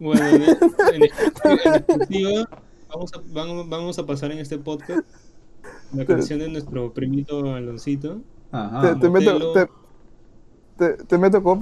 Bueno, 0.00 0.26
en, 0.26 0.42
en 0.42 1.02
exclusiva- 1.02 1.62
en 1.64 1.74
exclusiva, 1.74 2.48
vamos 2.88 3.12
a, 3.14 3.20
vamos, 3.32 3.68
vamos 3.68 3.98
a 3.98 4.06
pasar 4.06 4.32
en 4.32 4.38
este 4.38 4.58
podcast 4.58 5.06
la 5.92 6.04
canción 6.06 6.38
de 6.38 6.48
nuestro 6.48 6.92
primito 6.94 7.52
Aloncito. 7.54 8.20
Ajá. 8.52 8.94
Te, 8.94 9.00
te 9.00 9.10
meto, 9.10 9.52
te, 9.52 9.68
te, 10.78 11.04
te 11.04 11.18
meto 11.18 11.42
cos. 11.42 11.58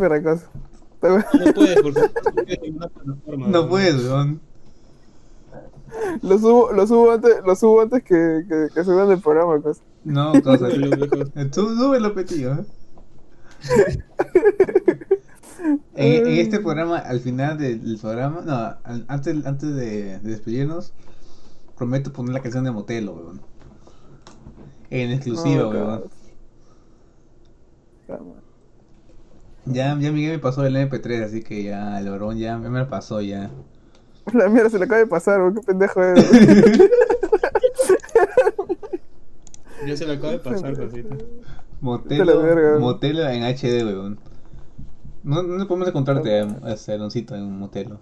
Te- 1.01 1.09
No 1.09 1.55
puedes 1.55 1.83
porque 1.83 2.01
no 2.37 2.63
ninguna 2.63 2.89
plataforma. 2.89 3.49
No 3.49 3.69
puedes, 3.69 4.05
weón. 4.05 4.41
Lo 6.23 6.39
subo, 6.39 6.73
lo 6.73 6.87
subo 6.87 7.13
antes, 7.13 7.37
lo 7.45 7.57
subo 7.57 7.81
antes 7.81 8.03
que, 8.05 8.45
que, 8.49 8.69
que 8.75 8.85
suban 8.85 9.11
el 9.11 9.21
programa, 9.21 9.61
cos. 9.61 9.81
No, 10.05 10.33
cosa. 10.43 10.69
Mejor. 10.69 11.31
Tú 11.51 11.75
súbelo, 11.77 12.15
petillo. 12.15 12.53
¿eh? 12.55 12.65
En, 15.95 16.27
en 16.27 16.39
este 16.39 16.61
programa, 16.61 16.99
al 16.99 17.21
final 17.21 17.57
del 17.59 17.99
programa, 18.01 18.43
no, 18.45 18.55
al- 18.85 19.05
antes, 19.09 19.47
antes 19.47 19.75
de, 19.75 20.19
de 20.19 20.31
despedirnos, 20.31 20.93
prometo 21.77 22.13
poner 22.13 22.33
la 22.35 22.41
canción 22.41 22.65
de 22.65 22.71
Motelo, 22.73 23.13
weón. 23.15 23.41
En 24.91 25.11
exclusiva, 25.13 25.65
Oh, 25.67 25.71
weón. 25.71 26.03
Ya, 29.65 29.99
ya 29.99 30.13
Miguel 30.13 30.33
me 30.33 30.39
pasó 30.39 30.65
el 30.65 30.77
MP3, 30.77 31.25
así 31.25 31.43
que 31.43 31.65
ya 31.65 31.99
el 31.99 32.09
varón 32.09 32.39
ya, 32.39 32.51
ya 32.61 32.69
me 32.69 32.79
lo 32.79 32.89
pasó 32.89 33.21
ya. 33.21 33.51
La 34.33 34.49
mierda 34.49 34.71
se 34.71 34.79
le 34.79 34.85
acaba 34.85 35.01
de 35.01 35.07
pasar, 35.07 35.41
weón. 35.41 35.55
Qué 35.57 35.61
pendejo 35.63 36.03
es. 36.03 36.31
Ya 39.87 39.97
se 39.97 40.07
le 40.07 40.15
acaba 40.15 40.33
de 40.33 40.39
pasar, 40.39 40.77
cosita. 40.79 41.15
Motelo. 41.81 42.81
Motelo 42.81 43.29
en 43.29 43.43
HD, 43.45 43.85
weón. 43.85 44.19
No, 45.27 45.43
no 45.43 45.67
podemos 45.67 45.89
encontrarte 45.89 46.41
a 46.41 46.73
este 46.73 46.93
Aloncito 46.93 47.35
en 47.35 47.59
Motelo. 47.59 47.99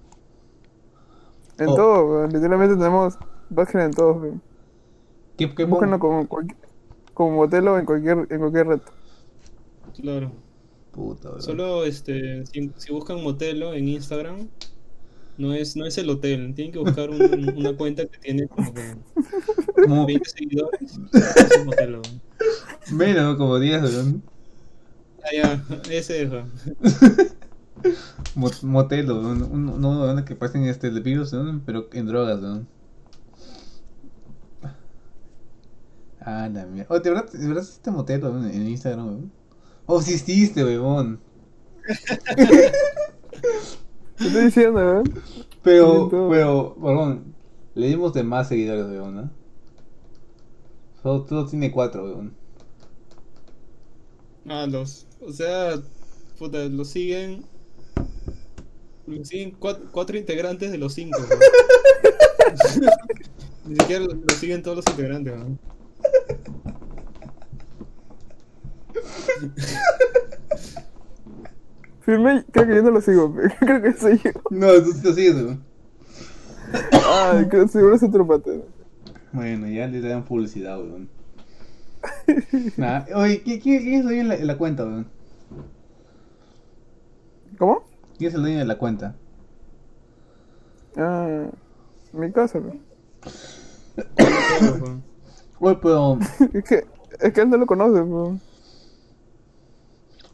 En 1.59 1.68
Oh. 1.68 1.75
todo. 1.75 2.27
Literalmente 2.27 2.77
tenemos 2.77 3.14
página 3.55 3.85
en 3.85 3.93
todo, 3.93 4.12
weón. 4.14 4.43
¿Qué, 5.39 5.55
qué 5.55 5.64
Búscanos 5.64 5.99
pongo? 6.01 6.29
como, 7.14 7.31
modelo 7.33 7.79
en 7.79 7.87
cualquier, 7.87 8.27
en 8.31 8.39
cualquier 8.39 8.66
red. 8.66 8.81
Claro. 10.01 10.33
Puta, 10.93 11.31
weón. 11.31 11.43
Solo 11.43 11.85
este, 11.85 12.45
si, 12.47 12.70
si 12.77 12.93
buscan 12.93 13.22
Motelo 13.22 13.72
en 13.72 13.89
Instagram, 13.89 14.49
no 15.39 15.53
es, 15.55 15.77
no 15.77 15.87
es 15.87 15.97
el 15.99 16.11
hotel. 16.11 16.53
Tienen 16.55 16.72
que 16.72 16.79
buscar 16.79 17.09
un- 17.11 17.22
un- 17.22 17.57
una 17.57 17.77
cuenta 17.77 18.05
que 18.07 18.18
tiene 18.18 18.47
como 18.49 18.72
que 18.75 18.97
Como 19.87 20.07
20 20.07 20.29
seguidores. 20.29 21.01
Ese 21.12 21.55
es 21.57 21.64
Motelo. 21.64 22.03
menos, 22.93 23.37
como 23.37 23.59
10, 23.59 23.83
weón. 23.83 24.22
Ah, 25.25 25.31
ya, 25.35 25.64
ese 25.91 26.22
es. 26.22 26.31
weón. 26.31 26.53
Mo- 28.35 28.51
Motelo, 28.62 29.20
weón. 29.20 29.43
Un- 29.43 29.85
weón, 29.85 30.25
que 30.25 30.37
parecen 30.37 30.64
este, 30.64 30.89
el 30.89 31.01
virus, 31.03 31.33
weón, 31.33 31.62
pero 31.64 31.89
en 31.93 32.07
drogas, 32.07 32.41
weón. 32.43 32.68
Ah, 36.20 36.49
la 36.53 36.64
mierda. 36.66 36.95
Oh, 36.95 36.99
¿de 36.99 37.11
verdad, 37.11 37.31
de 37.31 37.47
verdad 37.47 37.62
existe 37.64 37.91
Motelo 37.91 38.31
weón, 38.31 38.51
en 38.51 38.66
Instagram, 38.68 39.07
weón? 39.07 39.33
Oh, 39.87 40.01
sí 40.01 40.14
existe, 40.14 40.64
weón. 40.64 41.20
Te 44.16 44.27
estoy 44.27 44.45
diciendo, 44.45 45.01
¿eh? 45.01 45.03
Pero, 45.62 46.09
pero, 46.31 46.77
perdón, 46.81 47.35
le 47.75 47.89
dimos 47.89 48.12
de 48.14 48.22
más 48.22 48.49
seguidores, 48.49 48.87
weón, 48.87 49.14
¿no? 49.16 49.31
Solo, 51.03 51.27
solo 51.29 51.47
tiene 51.47 51.70
4, 51.70 52.05
weón. 52.05 52.35
Ah, 54.49 54.66
los. 54.66 55.07
O 55.27 55.33
sea, 55.33 55.81
puta, 56.39 56.64
lo 56.64 56.85
siguen. 56.85 57.45
Lo 59.07 59.25
siguen 59.25 59.57
cuatro, 59.59 59.87
cuatro 59.91 60.16
integrantes 60.16 60.70
de 60.70 60.79
los 60.79 60.95
cinco. 60.95 61.18
Ni 63.66 63.77
siquiera 63.77 64.05
lo, 64.05 64.14
lo 64.14 64.35
siguen 64.39 64.62
todos 64.62 64.77
los 64.79 64.87
integrantes, 64.89 65.33
weón. 65.33 65.59
Firme, 72.01 72.45
creo 72.51 72.66
que 72.66 72.75
yo 72.75 72.83
no 72.83 72.91
lo 72.91 73.01
sigo, 73.01 73.35
creo 73.61 73.83
que 73.83 73.93
soy 73.95 74.20
yo. 74.22 74.31
No, 74.51 74.72
tú 74.83 74.93
sí 74.93 75.01
lo 75.03 75.12
sigues, 75.14 75.35
weón. 75.37 75.64
Ay, 76.93 77.47
creo 77.49 77.64
que 77.64 77.72
seguro 77.72 77.97
es 77.97 78.03
otro 78.03 78.27
pata. 78.27 78.51
Bueno, 79.33 79.66
ya 79.68 79.87
le 79.87 80.01
dan 80.01 80.25
publicidad, 80.25 80.79
weón. 80.79 81.09
Nah, 82.77 83.05
oye, 83.15 83.43
¿quién, 83.43 83.61
quién, 83.61 83.83
quién 83.83 83.95
es 83.95 84.01
el 84.01 84.07
dueño 84.07 84.29
de 84.29 84.45
la, 84.45 84.57
cuenta, 84.59 84.85
weón? 84.85 85.07
¿Cómo? 87.59 87.83
¿Quién 88.19 88.29
es 88.29 88.35
el 88.35 88.43
dueño 88.43 88.59
de 88.59 88.65
la 88.65 88.79
cuenta? 88.79 89.15
Ah, 90.97 91.51
mi 92.13 92.33
casa, 92.33 92.59
weón. 92.59 92.81
Oye, 95.61 95.79
pero, 95.83 96.19
Es 96.53 96.65
que, 96.65 96.85
es 97.21 97.33
que 97.33 97.41
él 97.41 97.51
no 97.51 97.57
lo 97.57 97.67
conoce, 97.67 98.03
pe. 98.03 98.41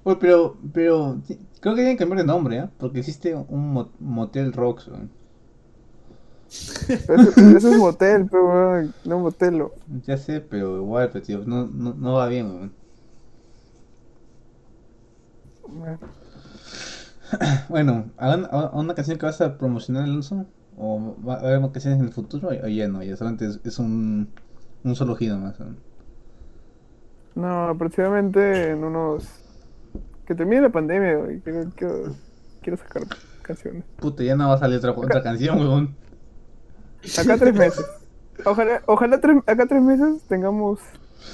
oye, 0.05 0.17
pero, 0.21 0.57
pero, 0.73 1.21
creo 1.61 1.75
que 1.75 1.81
tienen 1.83 1.97
que 1.97 2.01
cambiar 2.01 2.21
de 2.21 2.27
nombre, 2.27 2.57
¿eh? 2.59 2.69
Porque 2.79 3.01
existe 3.01 3.35
un 3.35 3.73
mo- 3.73 3.93
Motel 3.99 4.53
Rocks, 4.53 4.89
weón. 4.89 5.11
Eso, 7.09 7.31
eso 7.37 7.69
es 7.69 7.77
motel, 7.77 8.27
pero 8.31 8.49
weón, 8.49 8.95
no 9.05 9.19
motelo. 9.21 9.75
Ya 10.07 10.17
sé, 10.17 10.41
pero 10.41 10.77
igual, 10.79 11.11
pero, 11.13 11.25
tío, 11.25 11.45
no, 11.47 11.67
no, 11.67 11.95
no 11.95 12.15
va 12.15 12.29
bien, 12.29 12.47
weón. 12.51 12.73
Bueno, 15.63 15.99
Bueno, 17.69 18.11
¿hagan 18.17 18.47
hagan 18.47 18.71
una 18.75 18.95
canción 18.95 19.19
que 19.19 19.27
vas 19.27 19.41
a 19.41 19.57
promocionar, 19.59 20.05
Alonso? 20.05 20.47
¿O 20.77 21.17
va 21.27 21.35
a 21.35 21.41
haber 21.41 21.61
más 21.61 21.71
canciones 21.71 22.01
en 22.01 22.07
el 22.07 22.13
futuro? 22.13 22.49
O 22.49 22.69
ya 22.69 22.89
no, 22.89 23.03
ya 23.03 23.17
solamente 23.17 23.47
es, 23.47 23.61
es 23.65 23.79
un, 23.79 24.33
un 24.85 24.97
solo 24.97 25.17
giro 25.17 25.39
más. 25.39 25.59
¿no? 25.61 25.77
No, 27.35 27.69
aproximadamente 27.69 28.71
en 28.71 28.85
unos... 28.85 29.29
Que 30.27 30.35
termine 30.35 30.63
la 30.63 30.71
pandemia, 30.71 31.17
güey. 31.17 31.41
Quiero, 31.41 31.71
quiero, 31.75 32.17
quiero 32.63 32.77
sacar 32.77 33.03
canciones. 33.43 33.85
Puta, 33.97 34.23
ya 34.25 34.37
no 34.37 34.49
va 34.49 34.55
a 34.55 34.59
salir 34.59 34.79
otra, 34.79 34.93
otra 34.93 35.23
canción, 35.23 35.59
weón. 35.59 35.97
Acá 37.19 37.37
tres 37.39 37.55
meses. 37.55 37.87
Ojalá, 38.45 38.83
ojalá 38.87 39.21
tres, 39.21 39.37
acá 39.47 39.67
tres 39.67 39.83
meses 39.83 40.23
tengamos 40.29 40.79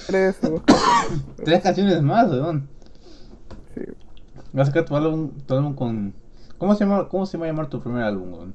tres 0.07 0.37
o. 0.45 0.63
Tres 1.45 1.63
canciones 1.63 2.03
más, 2.03 2.29
weón. 2.31 2.69
Sí. 3.75 3.83
Vas 4.53 4.69
a 4.69 4.71
sacar 4.71 4.85
tu 4.85 4.97
álbum, 4.97 5.31
tu 5.47 5.55
álbum 5.55 5.75
con... 5.75 6.15
¿Cómo 6.59 6.75
se, 6.75 6.85
llama, 6.85 7.09
¿Cómo 7.09 7.27
se 7.27 7.37
va 7.37 7.45
a 7.45 7.49
llamar 7.49 7.69
tu 7.69 7.81
primer 7.81 8.03
álbum, 8.03 8.33
weón? 8.33 8.55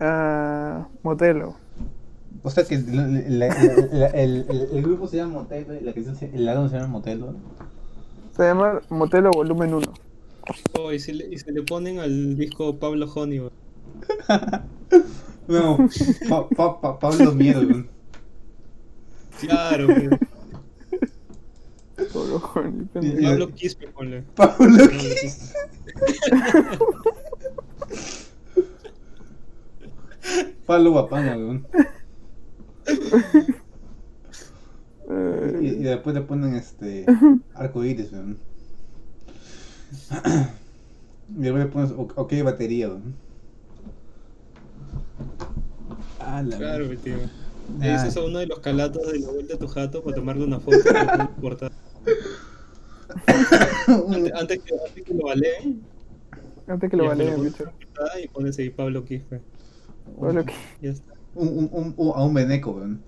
Ah, 0.00 0.88
Motelo. 1.02 1.54
O 2.42 2.50
sea 2.50 2.64
que 2.64 2.74
el, 2.74 2.88
el, 2.88 3.42
el- 3.42 3.42
el- 3.42 4.46
el- 4.50 4.68
el 4.72 4.82
grupo 4.82 5.06
se 5.06 5.18
llama 5.18 5.34
Motel, 5.40 5.78
y 5.80 5.84
la 5.84 5.92
canción 5.92 6.16
se- 6.16 6.34
el 6.34 6.48
álbum 6.48 6.68
se 6.68 6.76
llama 6.76 6.88
Motel, 6.88 7.22
weón. 7.22 7.36
Se 8.36 8.42
llama 8.42 8.80
Motelo 8.88 9.30
Volumen 9.30 9.74
1. 9.74 9.86
Oh, 10.78 10.92
y, 10.92 10.98
se 10.98 11.12
le, 11.14 11.26
y 11.32 11.38
se 11.38 11.52
le 11.52 11.62
ponen 11.62 12.00
al 12.00 12.36
disco 12.36 12.76
Pablo 12.78 13.06
Honey, 13.14 13.38
weón. 13.40 13.52
No, 15.48 15.88
pa, 16.28 16.48
pa, 16.48 16.80
pa- 16.80 16.98
Pablo 16.98 17.32
Miedo, 17.32 17.60
weón. 17.60 17.88
Claro, 19.40 19.86
weón. 19.88 20.18
Solo 22.10 22.40
con- 22.40 22.88
Y- 23.02 23.06
y- 23.06 23.22
Pablo 23.24 23.48
Quispe, 23.54 23.88
ponle. 23.88 24.22
Pablo 24.34 24.56
Pablo 24.58 24.88
Quispe. 24.88 25.54
Pablo 30.66 30.90
Guapanga, 30.92 31.36
weón. 31.36 31.66
Y, 35.60 35.66
y 35.66 35.82
después 35.82 36.14
le 36.14 36.22
ponen 36.22 36.54
este 36.56 37.04
arcoíris, 37.54 38.12
weón. 38.12 38.38
Y 41.36 41.40
después 41.42 41.64
le 41.64 41.70
pones 41.70 41.92
ok 41.96 42.32
batería, 42.42 42.88
weón. 42.88 43.14
Ah, 46.20 46.42
la 46.42 46.56
Claro, 46.56 46.84
mierda. 46.86 47.02
tío. 47.02 47.16
Ah. 47.80 47.86
Eso 47.94 48.06
es 48.06 48.16
uno 48.16 48.38
de 48.38 48.46
los 48.46 48.58
calatos 48.60 49.10
de 49.10 49.18
la 49.20 49.30
vuelta 49.30 49.54
a 49.54 49.58
tu 49.58 49.66
jato 49.68 50.02
para 50.02 50.16
tomarle 50.16 50.44
una 50.44 50.60
foto. 50.60 50.76
Antes, 53.86 54.32
antes 54.34 54.62
que, 54.62 54.74
antes 54.86 55.04
que 55.04 55.14
lo 55.14 55.24
baleen, 55.26 55.82
antes 56.66 56.90
que 56.90 56.96
lo 56.96 57.06
valeen, 57.06 57.42
bicho. 57.44 57.64
y 58.22 58.28
pones 58.28 58.58
ahí 58.58 58.70
Pablo 58.70 59.04
Quispe. 59.04 59.40
Un, 60.16 61.48
un, 61.48 61.68
un- 61.72 61.94
un- 61.96 62.12
a 62.14 62.24
un 62.24 62.34
veneco, 62.34 62.72
weón. 62.72 63.00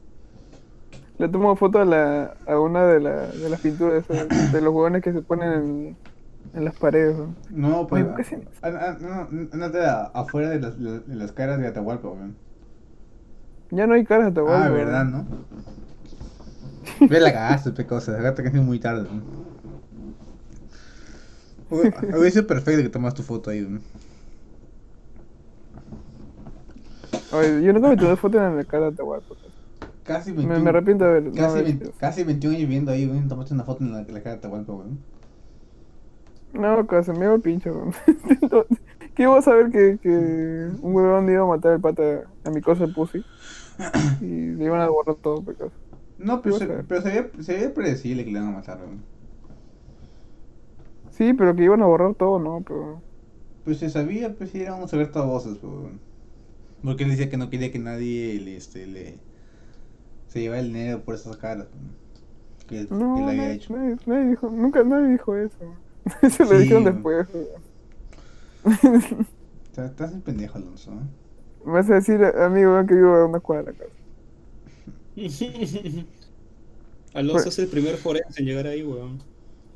le 1.18 1.28
tomo 1.28 1.57
foto 1.57 1.78
a, 1.80 1.84
la, 1.84 2.37
a 2.47 2.59
una 2.61 2.87
de, 2.87 3.01
la, 3.01 3.26
de 3.28 3.49
las 3.49 3.61
pinturas 3.61 4.05
de 4.09 4.61
los 4.61 4.74
huevones 4.74 5.03
que 5.03 5.12
se 5.12 5.22
ponen 5.22 5.53
en, 5.53 5.97
en 6.55 6.65
las 6.65 6.77
paredes. 6.77 7.17
¿no? 7.17 7.35
No, 7.51 7.87
pues. 7.87 8.03
Oye, 8.03 8.09
¿por 8.11 8.17
qué 8.17 8.25
se- 8.25 8.49
ah, 8.63 8.69
ah, 8.81 8.97
no, 9.01 9.29
no, 9.31 9.49
ándate 9.53 9.85
a- 9.85 10.11
afuera 10.15 10.49
de 10.51 10.61
las, 10.61 10.79
de 10.79 11.15
las 11.15 11.33
caras 11.33 11.59
de 11.59 11.67
Atahualpa, 11.67 12.09
weón. 12.09 12.37
Ya 13.71 13.87
no 13.87 13.95
hay 13.95 14.05
caras 14.05 14.25
de 14.35 14.41
Ah, 14.41 14.45
Atahualpa, 14.45 14.69
verdad, 14.71 15.05
¿no? 15.05 15.19
¿no? 15.19 15.27
Ve 17.09 17.21
la 17.21 17.33
cagaste, 17.33 17.73
pe 17.73 17.87
cosas. 17.87 18.19
Acá 18.19 18.35
te 18.35 18.49
muy 18.61 18.79
tarde. 18.79 19.09
¿no? 19.11 19.47
Hubiera 21.69 22.31
sido 22.31 22.47
perfecto 22.47 22.83
que 22.83 22.89
tomas 22.89 23.15
tu 23.15 23.23
foto 23.23 23.51
ahí. 23.51 23.67
Oye, 27.33 27.63
yo 27.63 27.73
nunca 27.73 27.89
me 27.89 27.97
tomé 27.97 28.17
foto 28.17 28.39
en 28.45 28.57
la 28.57 28.65
cara 28.65 28.85
de 28.85 28.93
Atahualpa. 28.93 29.35
Casi 30.05 30.31
Me, 30.31 30.37
21, 30.39 30.61
me 30.63 30.71
arrepiento 30.71 31.05
de 31.05 31.11
haber. 31.11 31.23
no 31.25 31.33
Casi, 31.33 31.45
haber 31.47 31.65
20 31.65 31.85
hecho. 31.87 31.95
casi 31.99 32.23
21 32.23 32.57
años 32.57 32.69
viviendo 32.69 32.93
ahí. 32.93 33.25
Tomaste 33.29 33.55
una 33.55 33.65
foto 33.65 33.83
en 33.83 33.93
la, 33.93 34.01
en 34.03 34.15
la 34.15 34.21
cara 34.21 34.37
de 34.37 34.39
Atahualpa, 34.39 34.73
weón. 34.73 34.99
No, 36.57 36.87
cosa, 36.87 37.13
me 37.15 37.25
iba 37.27 37.35
el 37.35 37.43
pincho. 37.43 37.91
¿Qué 39.15 39.23
iba 39.25 39.39
a 39.39 39.43
saber 39.43 39.71
que, 39.71 39.99
que 40.01 40.09
un 40.11 40.95
huevón 40.95 41.29
iba 41.31 41.43
a 41.43 41.47
matar 41.47 41.73
al 41.75 41.81
pata 41.81 42.31
a 42.45 42.51
mi 42.51 42.63
cosa 42.63 42.89
pussy? 42.89 43.25
Y 44.21 44.27
le 44.57 44.65
iban 44.65 44.81
a 44.81 44.89
borrar 44.89 45.17
todo, 45.17 45.45
pecado. 45.45 45.73
No, 46.19 46.43
pero, 46.43 46.53
¿Qué 46.53 46.59
se, 46.59 46.67
vas 46.67 46.71
a 46.71 46.75
ver? 46.75 46.87
pero 46.89 47.03
se, 47.03 47.09
veía, 47.09 47.31
se 47.41 47.55
veía 47.55 47.75
predecible 47.75 48.25
que 48.25 48.31
le 48.33 48.39
iban 48.39 48.51
a 48.51 48.57
matar, 48.59 48.79
weón. 48.81 49.07
Sí, 51.11 51.33
pero 51.35 51.55
que 51.57 51.65
iban 51.65 51.83
a 51.83 51.87
borrar 51.87 52.15
todo, 52.15 52.39
¿no? 52.39 52.63
Pero. 52.65 53.03
Pues 53.65 53.79
se 53.79 53.91
sabía, 53.91 54.35
pues 54.37 54.51
sí, 54.51 54.59
íbamos 54.61 54.93
a 54.93 54.97
ver 54.97 55.11
todas 55.13 55.29
voces, 55.29 55.59
pues. 55.59 55.73
Porque 56.83 57.05
él 57.05 57.11
decía 57.11 57.31
que 57.31 57.37
no 57.39 57.51
quería 57.51 57.73
que 57.73 57.79
nadie 57.81 58.41
le, 58.41 58.57
este, 58.57 58.87
le, 58.87 59.23
se 60.29 60.41
llevara 60.41 60.61
el 60.61 60.69
dinero 60.69 61.05
por 61.05 61.15
esas 61.15 61.37
caras. 61.39 61.69
Que, 62.69 62.89
No, 62.89 63.07
que 63.15 63.23
había 63.23 63.53
hecho. 63.53 63.75
nadie, 63.75 63.97
nadie 64.07 64.31
dijo, 64.31 64.51
nunca 64.51 64.83
nadie 64.85 65.09
dijo 65.13 65.37
eso. 65.37 65.79
Eso 66.23 66.45
lo 66.45 66.57
Sí, 66.59 66.59
dijeron 66.59 66.85
después. 66.85 67.27
Estás, 69.71 69.91
estás 69.91 70.13
un 70.13 70.23
pendejo, 70.23 70.59
Alonso, 70.59 70.93
¿eh? 70.93 71.07
Me 71.65 71.73
vas 71.73 71.91
a 71.91 71.95
decir, 71.95 72.25
amigo, 72.25 72.85
que 72.87 72.95
vivo 72.95 73.15
a 73.15 73.27
una 73.27 73.41
cuadra 73.41 73.73
de 73.73 73.73
la 73.73 73.79
casa. 73.79 73.93
Alonso 77.15 77.49
es 77.49 77.59
el 77.59 77.69
primer 77.69 77.97
forense 77.97 78.41
en 78.41 78.47
llegar 78.47 78.67
ahí, 78.67 78.83
weón. 78.83 79.19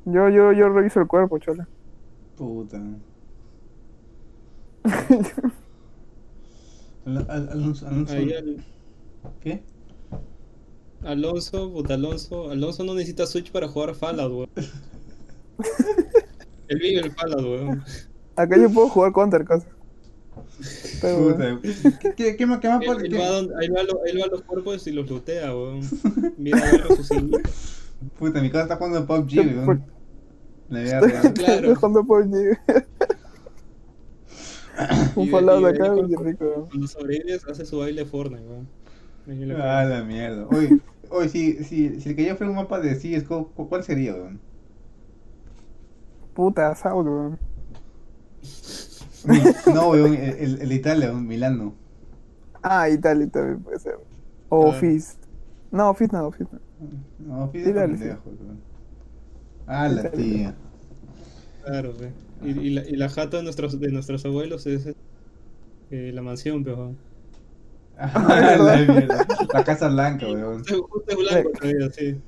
Yo, 0.05 0.29
yo, 0.29 0.53
yo 0.53 0.69
reviso 0.69 1.01
el 1.01 1.07
cuerpo, 1.07 1.39
chola. 1.39 1.67
Puta. 2.37 2.81
Al- 7.07 7.27
al- 7.31 7.49
Alonso, 7.51 7.87
Alonso, 7.87 8.13
Ahí 8.15 8.33
al- 8.33 8.65
¿qué? 9.41 9.63
Alonso, 11.03 11.71
puta 11.73 11.95
Alonso. 11.95 12.51
Alonso 12.51 12.85
no 12.85 12.95
necesita 12.95 13.27
Switch 13.27 13.51
para 13.51 13.69
jugar 13.69 13.95
Fallout, 13.95 14.33
weón. 14.33 14.49
El 16.69 16.79
Big 16.79 16.93
y 16.93 16.97
el 16.97 17.11
Palad, 17.15 17.41
weón. 17.43 17.83
Acá 18.37 18.57
yo 18.57 18.71
puedo 18.71 18.89
jugar 18.89 19.13
counter, 19.13 19.45
cosa. 19.45 19.67
Pero, 21.01 21.33
Puta. 21.35 21.59
¿Qué, 22.01 22.15
qué, 22.15 22.37
qué 22.37 22.47
más, 22.47 22.61
qué 22.61 22.69
más 22.69 22.83
Él, 22.83 23.07
él 23.07 23.19
va, 23.21 23.27
donde- 23.29 23.55
él 23.65 23.75
va 23.75 23.81
a 23.81 23.85
lo- 23.85 24.05
él 24.05 24.21
va 24.21 24.25
a 24.25 24.29
los 24.29 24.43
cuerpos 24.43 24.87
y 24.87 24.93
los 24.93 25.09
lootea, 25.11 25.55
weón. 25.55 25.81
Mira, 26.37 26.61
su 26.97 27.03
signo. 27.05 27.39
Puta, 28.19 28.41
mi 28.41 28.51
casa 28.51 28.65
está 28.65 28.77
jugando 28.77 29.07
PUBG, 29.07 29.29
¿Qué 29.29 29.41
weón. 29.41 29.65
por- 29.67 29.81
La 30.69 30.81
vida 30.83 31.01
real. 31.01 31.33
Claro. 31.35 31.55
Estoy 31.55 31.75
jugando 31.75 32.05
PUBG. 32.05 32.59
Un 35.17 35.31
de 35.31 35.69
acá, 35.69 35.95
y- 35.97 36.05
bien 36.07 36.25
rico. 36.25 36.45
weón. 36.45 36.67
Cuando 36.69 36.87
sobrevives, 36.87 37.45
hace 37.47 37.65
su 37.67 37.79
baile 37.79 38.05
Fortnite, 38.05 38.45
weón. 38.47 38.69
Ah, 39.61 39.85
la 39.85 40.03
mierda. 40.03 40.47
Oye, 40.49 40.79
oye 41.11 41.29
si, 41.29 41.65
si, 41.65 42.01
si 42.01 42.09
el 42.11 42.17
que 42.17 42.25
yo 42.25 42.37
fuera 42.37 42.51
un 42.51 42.57
mapa 42.57 42.81
de 42.81 42.97
CSGO, 42.97 43.49
¿cu- 43.55 43.69
¿cuál 43.69 43.85
sería, 43.85 44.15
weón? 44.15 44.41
Puta, 46.35 46.75
weón. 46.85 47.39
Mi- 49.25 49.41
No, 49.75 49.91
weón, 49.91 50.15
el, 50.15 50.61
el, 50.63 50.73
Italia, 50.73 51.09
weón, 51.11 51.27
Milano. 51.27 51.75
Ah, 52.63 52.89
Italia 52.89 53.29
también 53.31 53.63
puede 53.63 53.79
ser. 53.79 53.95
O. 54.49 54.73
Fizz. 54.73 55.19
No, 55.71 55.95
Fizz 55.95 56.13
no, 56.13 56.31
Fizz 56.33 56.49
no. 56.53 56.61
No, 57.19 57.53
Sí, 57.53 57.73
dale, 57.73 57.97
pendejo, 57.99 58.31
weón. 58.31 58.61
Ah, 59.67 59.89
la 59.89 60.03
Italia. 60.03 60.11
tía. 60.11 60.55
Claro, 61.65 61.93
pe. 61.97 62.13
Y, 62.43 62.51
y 62.59 62.71
la, 62.71 62.89
y 62.89 62.97
la 62.97 63.09
jata 63.09 63.37
de 63.39 63.43
nuestros, 63.45 63.79
de 63.79 63.91
nuestros 63.93 64.25
abuelos 64.25 64.67
es 64.67 64.87
eh, 65.91 66.13
la 66.15 66.23
mansión, 66.23 66.65
pero 66.65 66.97
Ah, 67.99 68.57
la. 68.59 69.27
La 69.53 69.65
Casa 69.65 69.89
Blanca, 69.89 70.27
weón. 70.31 70.59
Justo 70.59 70.83
justo 70.89 71.13
es 71.13 71.17
blanco 71.19 71.51
todavía, 71.61 71.91
sí. 71.91 72.23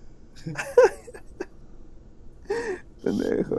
Pendejo. 3.03 3.57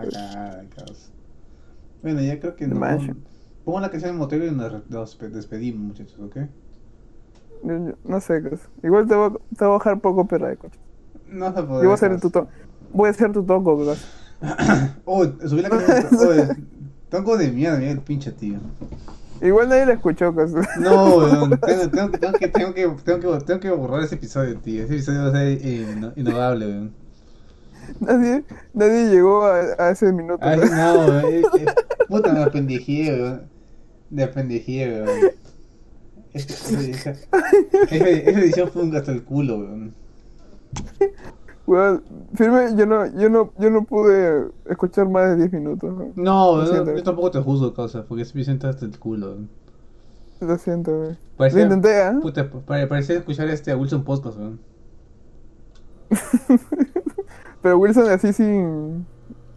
Bueno, 2.02 2.22
ya 2.22 2.40
creo 2.40 2.56
que 2.56 2.68
no. 2.68 2.80
Pongo 3.66 3.80
la 3.80 3.90
canción 3.90 4.12
en 4.12 4.18
motel 4.18 4.44
y 4.44 4.52
nos, 4.52 4.90
nos 4.90 5.18
despedimos, 5.32 5.82
muchachos, 5.82 6.20
¿ok? 6.20 6.36
Yo- 7.64 7.88
yo- 7.88 7.94
No 8.04 8.20
sé, 8.20 8.42
cosa. 8.42 8.68
Igual 8.84 9.08
te 9.08 9.16
voy, 9.16 9.28
a- 9.28 9.56
te 9.56 9.66
voy 9.66 9.68
a 9.76 9.78
bajar 9.78 10.00
poco 10.02 10.28
perra 10.28 10.50
de 10.50 10.58
coche. 10.58 10.78
No 11.30 11.48
se 11.56 11.64
puede. 11.64 11.68
Yo 11.84 11.84
voy 11.84 11.92
a 11.92 11.94
hacer 11.94 12.20
tu 12.20 12.30
toco. 12.30 12.50
Voy 12.92 13.08
a 13.08 13.12
hacer 13.12 13.32
tu 13.32 13.44
toco. 13.44 13.96
Oh, 15.06 15.24
subí 15.48 15.62
la 15.62 15.70
canción. 15.70 16.08
Oh, 16.12 16.54
tonco 17.10 17.38
de 17.38 17.52
mierda, 17.52 17.78
mira 17.78 17.92
el 17.92 18.00
pinche 18.02 18.32
tío. 18.34 18.58
Igual 19.42 19.70
nadie 19.70 19.86
la 19.86 19.94
escuchó, 19.94 20.34
cosa. 20.34 20.62
No, 20.80 21.18
weón, 21.18 21.60
tengo, 21.60 21.90
tengo, 21.90 22.12
que- 22.12 22.18
tengo, 22.18 22.34
que, 22.38 22.48
tengo, 22.50 22.74
que, 22.74 22.88
tengo, 23.04 23.20
que, 23.40 23.46
tengo 23.46 23.60
que 23.62 23.70
borrar 23.72 24.04
ese 24.04 24.16
episodio, 24.16 24.58
tío. 24.60 24.84
Ese 24.84 24.94
episodio 24.96 25.22
va 25.22 25.28
a 25.28 25.32
ser 25.32 25.58
eh, 25.62 26.12
innovable, 26.18 26.66
weón. 26.68 27.03
Nadie, 28.00 28.44
nadie 28.74 29.10
llegó 29.10 29.44
a, 29.46 29.60
a 29.78 29.90
ese 29.92 30.12
minuto. 30.12 30.40
Ay, 30.46 30.58
¿no? 30.60 30.66
weón. 30.66 31.26
eh, 31.26 31.42
eh, 31.60 31.66
puta, 32.08 32.34
me 32.34 32.44
apendejé, 32.44 33.12
weón. 33.14 33.42
Me 34.10 34.24
apendejé, 34.24 35.02
weón. 35.04 35.20
Esa 36.34 37.12
edición 37.92 38.70
fue 38.72 38.84
un 38.84 38.92
gasto 38.92 39.12
el 39.12 39.24
culo, 39.24 39.58
weón. 39.58 39.94
Weón, 41.66 42.04
firme, 42.34 42.76
yo 42.76 42.86
no, 42.86 43.06
yo 43.18 43.30
no, 43.30 43.54
yo 43.58 43.70
no 43.70 43.84
pude 43.86 44.48
escuchar 44.70 45.08
más 45.08 45.30
de 45.30 45.48
10 45.48 45.54
minutos. 45.54 45.94
¿no? 45.96 46.12
No, 46.16 46.58
Lo 46.58 46.64
no, 46.64 46.68
siento. 46.68 46.96
yo 46.96 47.04
tampoco 47.04 47.32
te 47.32 47.40
juzgo, 47.40 47.74
causa, 47.74 48.04
porque 48.06 48.24
ese 48.24 48.34
edición 48.38 48.56
está 48.56 48.70
hasta 48.70 48.86
el 48.86 48.98
culo, 49.00 49.28
weón. 49.28 49.50
Lo 50.42 50.58
siento, 50.58 50.92
weón. 50.92 51.12
Lo 51.12 51.38
Parecía, 51.38 51.62
intenté, 51.64 52.02
¿ah? 52.02 52.20
puta, 52.22 52.50
pare- 52.50 52.88
parecía 52.88 53.16
escuchar 53.18 53.48
este 53.50 53.74
Wilson 53.76 54.04
Podcast, 54.04 54.38
weón. 54.38 54.60
Pero 57.64 57.80
Wilson 57.80 58.10
así 58.12 58.32
sin. 58.34 59.06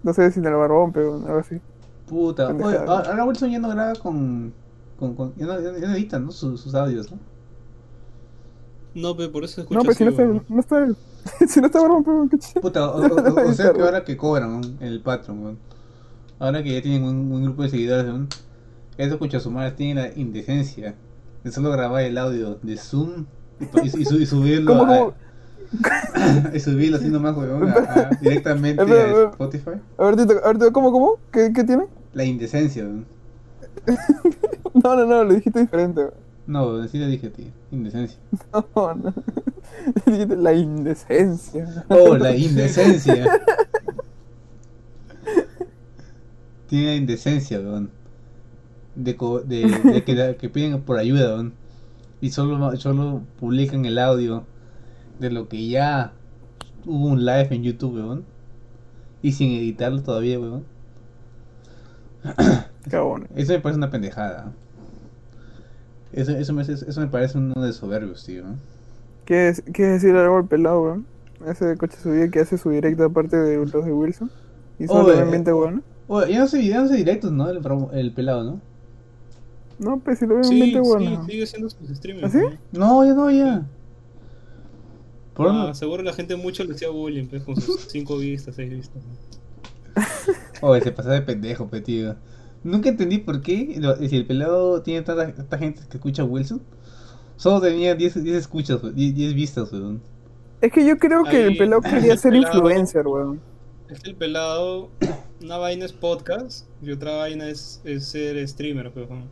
No 0.02 0.14
sé, 0.14 0.30
sin 0.30 0.46
el 0.46 0.54
barbón, 0.54 0.92
pero 0.92 1.16
algo 1.16 1.38
así. 1.40 1.60
Puta, 2.08 2.48
oye, 2.54 2.78
ahora 2.78 3.24
Wilson 3.24 3.50
ya 3.50 3.58
no 3.58 3.68
graba 3.68 3.94
con. 3.96 4.54
con, 4.98 5.14
con 5.14 5.34
ya, 5.36 5.44
no, 5.46 5.60
ya 5.60 5.72
no- 5.72 5.78
no 5.78 5.94
edita, 5.94 6.18
¿no? 6.18 6.30
Sus, 6.30 6.60
sus 6.60 6.74
audios, 6.74 7.10
¿no? 7.10 7.18
No, 8.94 9.14
pero 9.16 9.30
por 9.30 9.44
eso 9.44 9.60
escucho 9.60 9.78
No, 9.78 9.82
pero 9.82 9.94
si 9.94 10.04
no 10.04 10.10
está, 10.10 10.24
no 10.48 10.60
está, 10.60 10.86
si 11.48 11.60
no 11.60 11.66
está 11.66 11.82
barbón, 11.82 12.04
pero 12.04 12.28
qué 12.30 12.38
chido. 12.38 12.60
Puta, 12.62 12.88
o, 12.90 13.00
o- 13.02 13.06
o- 13.44 13.48
o 13.50 13.52
sea 13.52 13.72
que 13.72 13.82
ahora 13.82 14.04
que 14.04 14.16
cobran 14.16 14.60
¿no? 14.60 14.66
en 14.80 14.82
el 14.86 15.00
Patreon, 15.02 15.42
weón. 15.42 15.58
Ahora 16.38 16.62
que 16.62 16.72
ya 16.72 16.82
tienen 16.82 17.02
un, 17.04 17.30
un 17.32 17.44
grupo 17.44 17.62
de 17.64 17.68
seguidores, 17.70 18.06
weón. 18.06 18.28
Eso 18.96 19.14
escucha 19.14 19.40
su 19.40 19.50
madre 19.50 19.72
tiene 19.72 20.00
la 20.00 20.14
indecencia 20.18 20.94
de 21.44 21.52
solo 21.52 21.70
grabar 21.70 22.02
el 22.04 22.16
audio 22.16 22.58
de 22.62 22.76
Zoom 22.78 23.26
y, 23.60 23.86
y- 23.98 24.02
y 24.02 24.04
su- 24.06 24.18
y 24.20 24.24
subirlo 24.26 24.72
¿Cómo, 24.78 24.84
a, 24.92 24.98
cómo? 24.98 25.14
y 26.54 26.60
subirlo 26.60 26.98
weón, 26.98 27.68
a- 27.70 27.74
a- 27.74 28.10
directamente 28.20 28.82
Espera, 28.82 29.04
a. 29.04 29.30
Spotify. 29.30 29.70
A 29.98 30.04
ver, 30.04 30.16
Tito, 30.16 30.32
a 30.44 30.46
ver, 30.48 30.58
Tito, 30.58 30.72
¿cómo, 30.72 30.92
cómo? 30.92 31.18
¿Qué, 31.32 31.52
qué 31.54 31.64
tiene? 31.64 31.84
La 32.14 32.24
indecencia, 32.24 32.84
weón. 32.84 33.06
No, 34.74 34.94
no, 34.94 35.06
no, 35.06 35.24
lo 35.24 35.34
dijiste 35.34 35.60
diferente. 35.60 36.00
weón. 36.02 36.14
No, 36.46 36.76
así 36.82 36.98
le 36.98 37.06
dije 37.08 37.26
a 37.28 37.32
ti, 37.32 37.50
indecencia. 37.72 38.18
No, 38.52 38.94
no. 38.94 39.14
Dijiste 40.06 40.36
la 40.36 40.52
indecencia. 40.54 41.84
Oh, 41.88 42.16
la 42.16 42.36
indecencia. 42.36 43.40
Tiene 46.68 46.86
la 46.86 46.94
indecencia, 46.96 47.58
weón. 47.60 47.90
De, 48.94 49.16
co- 49.16 49.40
de, 49.40 49.66
de 49.84 50.04
que, 50.04 50.14
de 50.14 50.36
que 50.36 50.48
piden 50.48 50.80
por 50.82 50.98
ayuda, 50.98 51.34
weón. 51.34 51.54
Y 52.20 52.30
solo, 52.30 52.76
solo 52.76 53.22
publican 53.38 53.84
el 53.84 53.98
audio 53.98 54.44
de 55.18 55.30
lo 55.30 55.48
que 55.48 55.68
ya 55.68 56.12
hubo 56.84 57.06
un 57.08 57.24
live 57.24 57.48
en 57.50 57.62
YouTube, 57.62 57.96
weón. 57.96 58.24
Y 59.22 59.32
sin 59.32 59.50
editarlo 59.52 60.02
todavía, 60.02 60.38
weón. 60.38 60.64
Cabrón. 62.90 63.28
Eso 63.34 63.52
me 63.52 63.60
parece 63.60 63.78
una 63.78 63.90
pendejada. 63.90 64.52
Eso, 66.12 66.32
eso, 66.32 66.52
me, 66.52 66.62
eso 66.62 67.00
me 67.00 67.06
parece 67.08 67.38
uno 67.38 67.60
de 67.60 67.72
soberbios, 67.72 68.24
tío. 68.24 68.44
¿Qué 69.24 69.48
es, 69.48 69.62
qué 69.72 69.94
es 69.94 70.02
decir 70.02 70.16
algo 70.16 70.36
al 70.36 70.46
pelado, 70.46 70.82
weón? 70.82 71.06
Ese 71.46 71.76
coche 71.76 71.96
su 72.02 72.12
día 72.12 72.28
que 72.28 72.40
hace 72.40 72.56
su 72.56 72.70
directo 72.70 73.04
aparte 73.04 73.36
de 73.36 73.56
los 73.58 73.72
de 73.84 73.92
Wilson. 73.92 74.30
Y 74.78 74.86
solo 74.86 75.08
Oye, 75.08 75.16
en 75.16 75.22
ambiente 75.24 75.52
weón. 75.52 75.82
Oye, 76.08 76.32
ya 76.32 76.38
no 76.40 76.46
sé, 76.46 76.64
ya 76.64 76.80
no 76.80 76.88
sé 76.88 76.96
directos, 76.96 77.32
¿no? 77.32 77.50
El, 77.90 78.12
pelado, 78.12 78.44
¿no? 78.44 78.60
No, 79.78 79.98
pues 79.98 80.20
si 80.20 80.26
lo 80.26 80.36
veo 80.36 80.38
en 80.38 80.44
Sí, 80.44 80.54
ambiente 80.62 80.82
sí, 80.82 80.90
weón. 80.90 81.26
sigue 81.26 81.46
siendo 81.46 81.68
sus 81.68 81.88
streamers. 81.90 82.34
¿Ah, 82.34 82.38
sí? 82.38 82.58
¿no? 82.72 83.02
No, 83.02 83.04
ya 83.04 83.14
no, 83.14 83.30
ya. 83.30 83.66
Por 85.36 85.48
Ah, 85.48 85.74
seguro 85.74 86.02
la 86.02 86.12
gente 86.14 86.34
mucho 86.36 86.64
le 86.64 86.74
hacía 86.74 86.88
bullying, 86.88 87.26
pues, 87.26 87.42
con 87.44 87.60
sus 87.60 87.80
5 87.88 88.18
vistas, 88.18 88.54
6 88.56 88.70
vistas. 88.70 89.02
¿no? 89.04 90.68
Oye, 90.68 90.80
se 90.82 90.92
pasa 90.92 91.10
de 91.12 91.22
pendejo, 91.22 91.68
pe, 91.68 91.80
tío. 91.80 92.16
Nunca 92.64 92.88
entendí 92.88 93.18
por 93.18 93.42
qué, 93.42 93.76
lo- 93.78 93.96
si 93.96 94.16
el 94.16 94.26
pelado 94.26 94.82
tiene 94.82 95.02
tanta, 95.02 95.32
tanta 95.34 95.58
gente 95.58 95.82
que 95.88 95.96
escucha 95.98 96.22
a 96.22 96.24
Wilson, 96.24 96.60
solo 97.36 97.60
tenía 97.60 97.94
10, 97.94 98.22
10 98.24 98.36
escuchas, 98.36 98.82
we- 98.82 98.92
10, 98.92 99.14
10 99.14 99.34
vistas, 99.34 99.72
weón. 99.72 100.00
Es 100.60 100.72
que 100.72 100.84
yo 100.86 100.96
creo 100.98 101.22
que 101.24 101.46
el 101.48 101.56
pelado 101.58 101.82
quería 101.82 102.14
el 102.14 102.18
ser 102.18 102.32
pelado- 102.32 102.54
influencer, 102.56 103.06
weón. 103.06 103.40
Es 103.88 104.00
que 104.00 104.10
el 104.10 104.16
pelado, 104.16 104.88
una 105.42 105.58
vaina 105.58 105.84
es 105.84 105.92
podcast 105.92 106.66
y 106.82 106.90
otra 106.90 107.14
vaina 107.16 107.48
es, 107.48 107.80
es 107.84 108.06
ser 108.08 108.46
streamer, 108.48 108.90
pues, 108.90 109.08
¿no? 109.10 109.22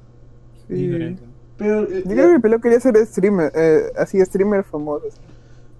Sí. 0.68 0.74
Diferente. 0.74 1.22
Pero, 1.56 1.82
eh, 1.84 2.02
Yo 2.04 2.10
creo 2.10 2.28
que 2.28 2.34
el 2.36 2.40
pelado 2.40 2.60
quería 2.60 2.80
ser 2.80 2.96
streamer, 3.06 3.52
eh, 3.56 3.84
así 3.96 4.20
streamer 4.24 4.64
famoso. 4.64 5.06
así. 5.08 5.18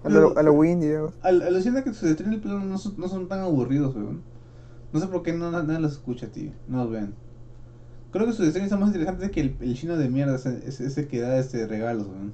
A 0.05 0.09
lo, 0.09 0.37
a 0.37 0.43
lo 0.43 0.53
Windy, 0.53 0.87
digamos. 0.87 1.13
al, 1.21 1.41
alucina 1.41 1.83
que 1.83 1.91
sus 1.91 2.11
streams 2.11 2.45
no 2.45 2.77
son, 2.77 2.93
no 2.97 3.07
son 3.07 3.27
tan 3.27 3.39
aburridos, 3.39 3.95
weón. 3.95 4.21
No 4.93 4.99
sé 4.99 5.07
por 5.07 5.23
qué 5.23 5.33
no, 5.33 5.49
nadie 5.51 5.79
los 5.79 5.93
escucha, 5.93 6.27
tío. 6.27 6.51
No 6.67 6.83
los 6.83 6.91
ven. 6.91 7.15
Creo 8.11 8.27
que 8.27 8.33
sus 8.33 8.47
streams 8.47 8.69
son 8.69 8.81
más 8.81 8.89
interesantes 8.89 9.31
que 9.31 9.41
el, 9.41 9.57
el 9.59 9.73
chino 9.73 9.97
de 9.97 10.07
mierda, 10.07 10.35
ese, 10.35 10.61
ese, 10.67 11.07
que 11.07 11.21
da 11.21 11.39
este 11.39 11.65
regalos, 11.65 12.07
weón. 12.07 12.33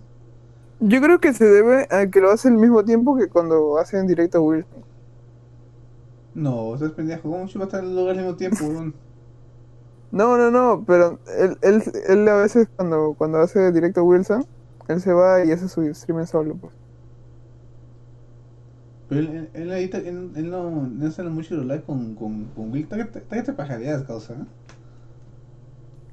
Yo 0.81 1.01
creo 1.01 1.19
que 1.19 1.33
se 1.33 1.45
debe 1.45 1.87
a 1.89 2.07
que 2.07 2.19
lo 2.19 2.31
hace 2.31 2.49
al 2.49 2.57
mismo 2.57 2.83
tiempo 2.83 3.15
que 3.15 3.29
cuando 3.29 3.77
hace 3.77 3.97
en 3.97 4.07
directo 4.07 4.39
a 4.39 4.41
Wilson. 4.41 4.83
No, 6.33 6.75
estás 6.75 6.91
pendejo. 6.91 7.23
¿Cómo 7.23 7.37
va 7.37 7.61
a 7.61 7.63
estar 7.63 7.83
en 7.83 7.89
el 7.89 7.95
lugar 7.95 8.17
al 8.17 8.23
mismo 8.23 8.35
tiempo, 8.35 8.65
weón? 8.65 8.93
No, 10.11 10.37
no, 10.37 10.51
no, 10.51 10.83
pero 10.85 11.19
él, 11.39 11.57
él, 11.61 11.81
él 12.09 12.27
a 12.27 12.35
veces 12.35 12.67
cuando, 12.75 13.15
cuando 13.17 13.37
hace 13.37 13.71
directo 13.71 14.01
a 14.01 14.03
Wilson, 14.03 14.45
él 14.89 14.99
se 14.99 15.13
va 15.13 15.45
y 15.45 15.53
hace 15.53 15.69
su 15.69 15.83
streaming 15.83 16.25
solo, 16.25 16.55
pues. 16.55 16.73
Pero 19.11 19.23
él, 19.23 19.49
él, 19.53 19.71
edita, 19.73 19.97
él, 19.97 20.31
él 20.37 20.49
no, 20.49 20.87
no 20.87 21.05
hace 21.05 21.21
mucho 21.23 21.55
los 21.55 21.65
live 21.65 21.83
con, 21.83 22.15
con, 22.15 22.45
con 22.55 22.71
Will. 22.71 22.83
Está 22.83 22.95
que 22.95 23.03
te- 23.41 23.51
pajareas, 23.51 24.03
causa, 24.03 24.35
¿eh? 24.35 24.45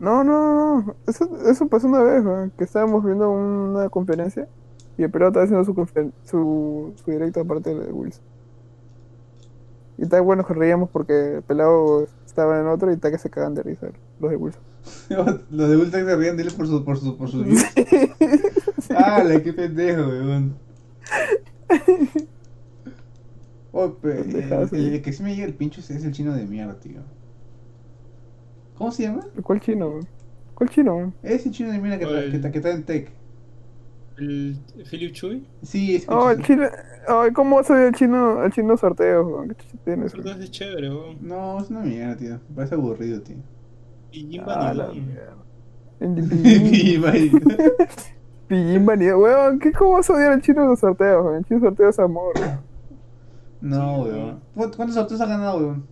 No, 0.00 0.24
no, 0.24 0.82
no, 0.82 0.96
eso, 1.06 1.28
eso 1.48 1.68
pasó 1.68 1.86
una 1.86 2.02
vez, 2.02 2.24
weón, 2.24 2.50
que 2.58 2.64
estábamos 2.64 3.04
viendo 3.04 3.30
una 3.30 3.88
conferencia 3.88 4.48
y 4.96 5.04
el 5.04 5.12
pelado 5.12 5.28
estaba 5.30 5.44
haciendo 5.44 5.64
su, 5.64 6.10
su, 6.24 6.92
su 6.96 7.10
directo 7.10 7.40
aparte 7.40 7.72
de 7.72 7.92
Wilson. 7.92 8.24
Y 9.96 10.02
está 10.02 10.20
bueno 10.20 10.44
que 10.44 10.54
reíamos 10.54 10.90
porque 10.90 11.36
el 11.36 11.42
pelado 11.42 12.08
estaba 12.26 12.58
en 12.58 12.66
otro 12.66 12.90
y 12.90 12.94
está 12.94 13.12
que 13.12 13.18
se 13.18 13.30
cagan 13.30 13.54
de 13.54 13.62
risa 13.62 13.90
los 14.18 14.30
de 14.30 14.36
Wilson. 14.36 14.62
Los 15.50 15.70
de 15.70 15.76
Will 15.76 15.90
se 15.92 16.16
ríen 16.16 16.36
de 16.36 16.42
él 16.42 16.52
por 16.56 16.66
su, 16.66 16.84
por 16.84 16.98
su, 16.98 17.16
por 17.16 17.28
sus 17.28 17.44
views. 17.44 17.62
¡Ah, 18.90 19.22
qué 19.44 19.52
pendejo, 19.52 20.02
weón! 20.02 20.56
Oh, 23.72 23.92
pe- 23.94 24.20
el, 24.20 25.02
que 25.02 25.12
sí 25.12 25.22
me 25.22 25.34
llega 25.34 25.46
el 25.46 25.54
pincho 25.54 25.80
es, 25.80 25.90
el 25.90 26.12
chino 26.12 26.32
de 26.34 26.44
mierda, 26.46 26.78
tío. 26.80 27.00
¿Cómo 28.76 28.90
se 28.92 29.02
llama? 29.04 29.26
¿Cuál 29.42 29.60
chino, 29.60 29.88
weón? 29.88 30.08
¿Cuál 30.54 30.70
chino, 30.70 30.94
weón? 30.96 31.14
Ese 31.22 31.50
chino 31.50 31.70
de 31.70 31.78
mierda 31.78 31.98
que, 31.98 32.04
está- 32.04 32.18
El- 32.20 32.30
que, 32.30 32.36
está- 32.36 32.50
que 32.52 32.58
está 32.58 32.70
en 32.70 32.84
tech. 32.84 33.10
El 34.16 34.58
Philip 34.90 35.12
Chui. 35.12 35.46
Sí, 35.62 35.96
es 35.96 36.08
Oh, 36.08 36.30
el 36.30 36.42
chino. 36.42 36.64
Ay, 37.06 37.30
¿cómo 37.32 37.56
vas 37.56 37.70
a 37.70 37.74
ver 37.74 37.88
el 37.88 37.94
chino, 37.94 38.42
el 38.42 38.52
chino 38.52 38.76
sorteo, 38.76 39.26
weón? 39.26 39.48
¿Qué 39.50 39.78
tienes? 39.84 40.12
Eso 40.14 40.28
es 40.32 40.50
chévere, 40.50 40.90
weón. 40.90 41.18
No, 41.20 41.60
es 41.60 41.70
una 41.70 41.80
mierda, 41.80 42.16
tío. 42.16 42.40
Me 42.48 42.56
parece 42.56 42.74
aburrido, 42.74 43.20
tío. 43.22 43.36
Jim 44.10 44.42
Ah, 44.46 44.72
la 44.74 44.88
mierda. 44.92 45.34
Pillín, 48.48 48.86
Pillín. 48.86 48.86
Weón, 49.14 49.58
¿qué, 49.58 49.72
¿cómo 49.72 49.92
vas 49.92 50.08
a 50.10 50.14
odiar 50.14 50.32
al 50.32 50.42
chino 50.42 50.62
de 50.62 50.68
los 50.68 50.80
sorteos, 50.80 51.24
weón? 51.24 51.36
El 51.36 51.44
chino 51.44 51.60
de 51.60 51.66
sorteos 51.66 51.94
es 51.94 51.98
amor. 51.98 52.32
No, 53.60 54.04
Sí, 54.04 54.10
weón. 54.10 54.40
¿Cu- 54.54 54.76
¿Cuántos 54.76 54.94
sorteos 54.94 55.20
ha 55.20 55.26
ganado, 55.26 55.58
weón? 55.58 55.86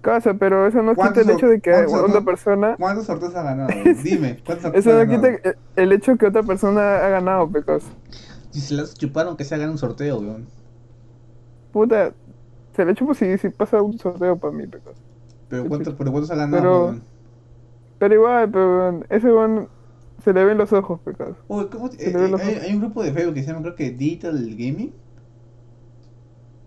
Casa, 0.00 0.34
pero 0.34 0.66
eso 0.68 0.82
no 0.82 0.92
quita 0.92 1.02
¿Cuántos 1.02 1.24
el 1.26 1.30
hecho 1.34 1.46
de 1.48 1.60
que 1.60 1.72
otra 1.74 2.20
persona. 2.20 2.76
¿Cuántos 2.78 3.06
sorteos 3.06 3.34
ha 3.34 3.42
ganado? 3.42 3.68
weón? 3.84 4.02
Dime, 4.04 4.38
¿cuántos 4.44 4.62
sorteos 4.62 4.86
Eso 4.86 4.90
ha 4.96 5.04
no 5.04 5.10
ganado? 5.10 5.36
quita 5.38 5.54
el 5.76 5.92
hecho 5.92 6.16
que 6.16 6.26
otra 6.26 6.42
persona 6.42 6.80
ha 7.04 7.08
ganado, 7.08 7.50
pecos. 7.50 7.84
Si 8.50 8.60
se 8.60 8.74
las 8.74 8.94
chuparon, 8.94 9.36
que 9.36 9.44
se 9.44 9.54
hagan 9.54 9.70
un 9.70 9.78
sorteo, 9.78 10.18
weón. 10.18 10.46
Puta, 11.72 12.12
se 12.74 12.84
le 12.84 12.94
chupo 12.94 13.14
si, 13.14 13.36
si 13.38 13.48
pasa 13.50 13.82
un 13.82 13.98
sorteo 13.98 14.36
para 14.36 14.52
mí, 14.52 14.66
pecos. 14.66 14.94
Pero 15.48 15.66
¿cuántos, 15.66 15.94
pero 15.94 16.10
¿cuántos 16.12 16.30
ha 16.30 16.36
ganado, 16.36 16.62
Pero- 16.62 16.84
weón? 16.84 17.02
Pero 17.98 18.14
igual, 18.14 18.50
pero 18.50 18.78
weón, 18.78 19.06
ese 19.08 19.32
weón 19.32 19.68
se 20.22 20.32
le 20.32 20.44
ven 20.44 20.58
los 20.58 20.72
ojos, 20.72 21.00
pecos. 21.00 21.36
Uy, 21.48 21.66
¿cómo- 21.66 21.88
Se 21.90 22.10
eh, 22.10 22.14
hay, 22.16 22.32
ojos. 22.32 22.42
hay 22.62 22.72
un 22.74 22.80
grupo 22.80 23.02
de 23.02 23.12
Facebook 23.12 23.34
que 23.34 23.40
se 23.42 23.48
llama, 23.48 23.62
creo 23.62 23.74
que 23.74 23.90
Digital 23.90 24.38
Gaming. 24.50 24.92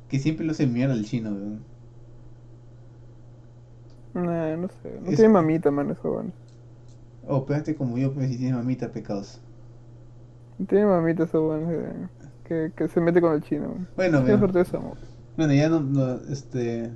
Que 0.09 0.19
siempre 0.19 0.45
lo 0.45 0.51
hace 0.51 0.65
mierda 0.67 0.93
el 0.93 1.05
chino, 1.05 1.29
weón. 1.31 1.59
Nah, 4.13 4.55
no 4.57 4.67
sé. 4.67 4.99
No 5.03 5.09
Es- 5.11 5.15
tiene 5.17 5.29
mamita, 5.33 5.71
man, 5.71 5.91
eso, 5.91 6.11
weón. 6.11 6.33
Oh, 7.27 7.45
pégate 7.45 7.75
como 7.75 7.97
yo, 7.97 8.11
pues 8.13 8.29
si 8.29 8.37
tiene 8.37 8.55
mamita, 8.57 8.91
pecados. 8.91 9.39
No 10.57 10.65
tiene 10.65 10.85
mamita, 10.85 11.23
eso, 11.23 11.47
weón. 11.47 12.09
Que, 12.43 12.71
que 12.75 12.87
se 12.87 12.99
mete 12.99 13.21
con 13.21 13.33
el 13.33 13.43
chino, 13.43 13.67
weón. 13.67 13.87
Bueno, 13.95 14.19
weón. 14.21 14.39
sorteo 14.39 14.61
es 14.63 14.73
amor. 14.73 14.97
Bueno, 15.37 15.53
ya 15.53 15.69
no, 15.69 15.79
no, 15.79 16.15
este, 16.31 16.85
eh, 16.85 16.91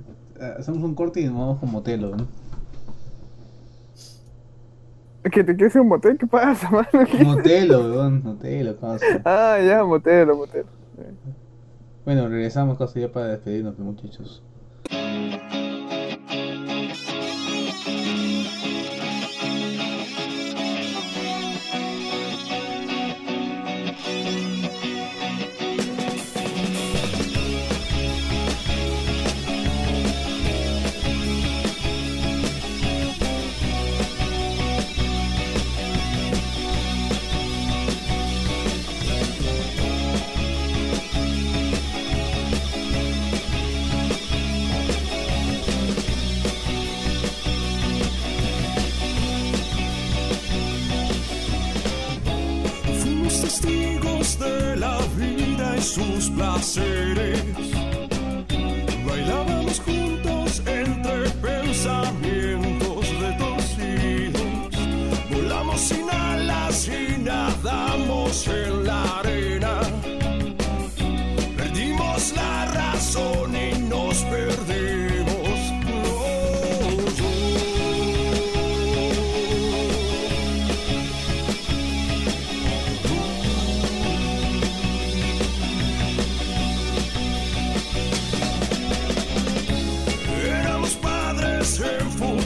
hacemos 0.58 0.82
un 0.82 0.94
corte 0.94 1.20
y 1.20 1.26
nos 1.26 1.34
vamos 1.34 1.58
con 1.60 1.70
Motelo, 1.70 2.16
¿no? 2.16 2.26
¿Que 5.32 5.42
te 5.42 5.56
quieres 5.56 5.74
un 5.76 5.88
motel? 5.88 6.18
¿Qué 6.18 6.26
pasa, 6.26 6.68
mano? 6.70 6.88
Motelo, 7.24 7.78
weón, 7.80 8.22
Motelo, 8.22 8.76
cosa. 8.76 9.06
ah, 9.24 9.58
ya, 9.64 9.82
motelo, 9.84 10.36
motelo. 10.36 10.66
Sí. 10.96 11.02
Bueno, 12.04 12.28
regresamos 12.28 12.76
casi 12.76 13.00
ya 13.00 13.10
para 13.10 13.28
despedirnos, 13.28 13.78
muchachos. 13.78 14.42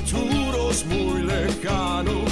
Futuros 0.05 0.85
muy 0.87 1.23
lejanos. 1.23 2.31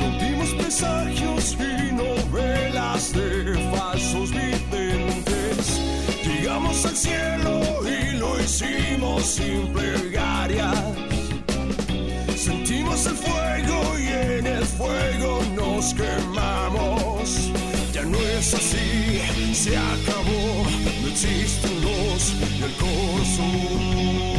Rompimos 0.00 0.50
presagios 0.58 1.56
y 1.58 1.92
novelas 1.92 3.12
de 3.12 3.54
falsos 3.76 4.30
videntes. 4.30 5.80
Llegamos 6.24 6.84
al 6.84 6.96
cielo 6.96 7.60
y 7.84 8.16
lo 8.16 8.40
hicimos 8.40 9.24
sin 9.24 9.72
plegarias. 9.72 10.76
Sentimos 12.36 13.06
el 13.06 13.16
fuego 13.16 13.98
y 13.98 14.06
en 14.08 14.46
el 14.46 14.64
fuego 14.64 15.42
nos 15.54 15.94
quemamos. 15.94 17.50
Ya 17.92 18.04
no 18.04 18.18
es 18.18 18.54
así, 18.54 19.54
se 19.54 19.76
acabó, 19.76 20.64
no 21.02 21.08
existen 21.08 21.82
los 21.82 22.32
el 22.62 22.72
corazón. 22.76 24.35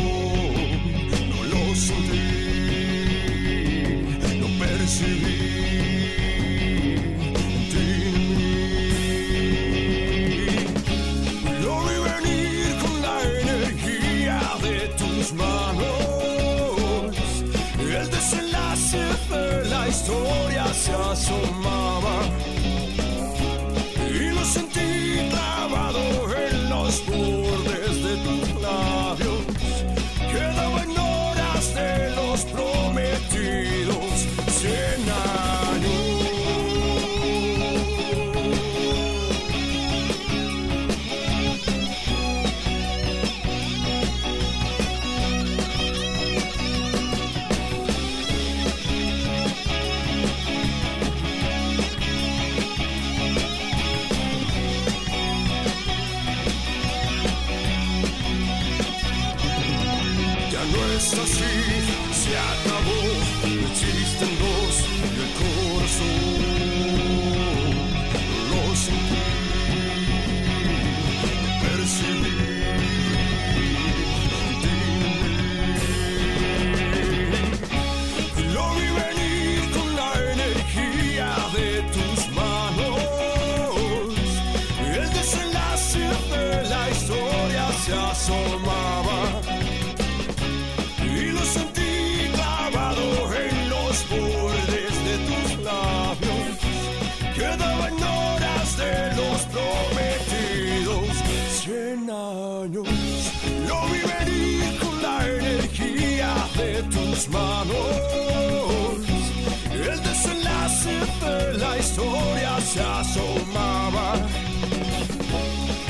Asomaba. 112.80 114.16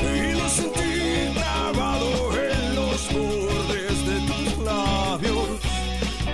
Y 0.00 0.32
lo 0.32 0.48
sentí 0.48 1.32
grabado 1.34 2.10
en 2.34 2.74
los 2.74 3.12
bordes 3.12 4.06
de 4.06 4.16
tus 4.28 4.64
labios. 4.64 5.48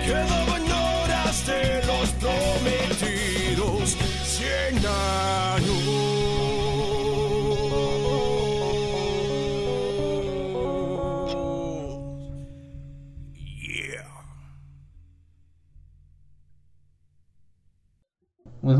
Quedaban 0.05 0.63
horas 0.71 1.45
de 1.45 1.83
los 1.85 2.09
prometidos 2.21 3.97
cien 4.25 4.77
años. 4.85 6.04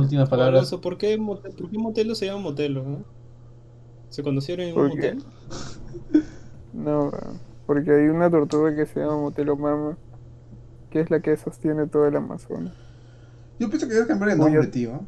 Últimas 0.06 0.30
palabras. 0.30 0.60
Alonso, 0.60 0.82
¿por 0.82 0.98
qué, 0.98 1.18
¿por 1.18 1.70
qué 1.70 1.78
Motelo 1.78 2.16
se 2.16 2.26
llama 2.28 2.40
Motelo? 2.42 2.82
eh? 2.84 2.98
¿Se 4.10 4.24
conocieron 4.24 4.66
en 4.68 4.78
un 4.78 4.90
¿Por 4.90 5.00
qué? 5.00 5.14
motel? 5.16 6.24
No, 6.74 7.10
porque 7.66 7.90
hay 7.92 8.08
una 8.10 8.30
tortuga 8.30 8.76
que 8.76 8.86
se 8.86 9.00
llama 9.00 9.16
Motelomama, 9.18 9.98
que 10.90 11.00
es 11.00 11.10
la 11.10 11.22
que 11.22 11.38
sostiene 11.38 11.88
todo 11.88 12.06
el 12.06 12.16
Amazonas. 12.18 12.74
Yo 13.60 13.70
pienso 13.70 13.88
que 13.88 13.94
debes 13.94 14.08
cambiar 14.10 14.32
Oye. 14.32 14.38
nombre, 14.40 14.68
tío. 14.68 15.00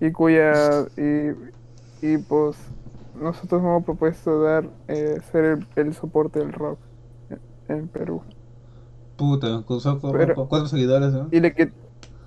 Y 0.00 0.10
cuya. 0.10 0.86
Y, 0.96 1.30
y 2.04 2.18
pues. 2.18 2.56
Nosotros 3.20 3.62
hemos 3.62 3.84
propuesto 3.84 4.42
dar. 4.42 4.68
eh, 4.88 5.20
ser 5.30 5.44
el, 5.44 5.66
el 5.76 5.94
soporte 5.94 6.40
del 6.40 6.52
rock 6.52 6.78
en, 7.30 7.40
en 7.76 7.88
Perú. 7.88 8.22
Puta, 9.16 9.62
con 9.64 9.80
solo 9.80 10.00
con- 10.00 10.12
Pero- 10.12 10.34
con 10.34 10.48
cuatro 10.48 10.66
seguidores, 10.68 11.12
¿no? 11.12 11.28
Y 11.30 11.38
le, 11.40 11.54
quit- 11.54 11.72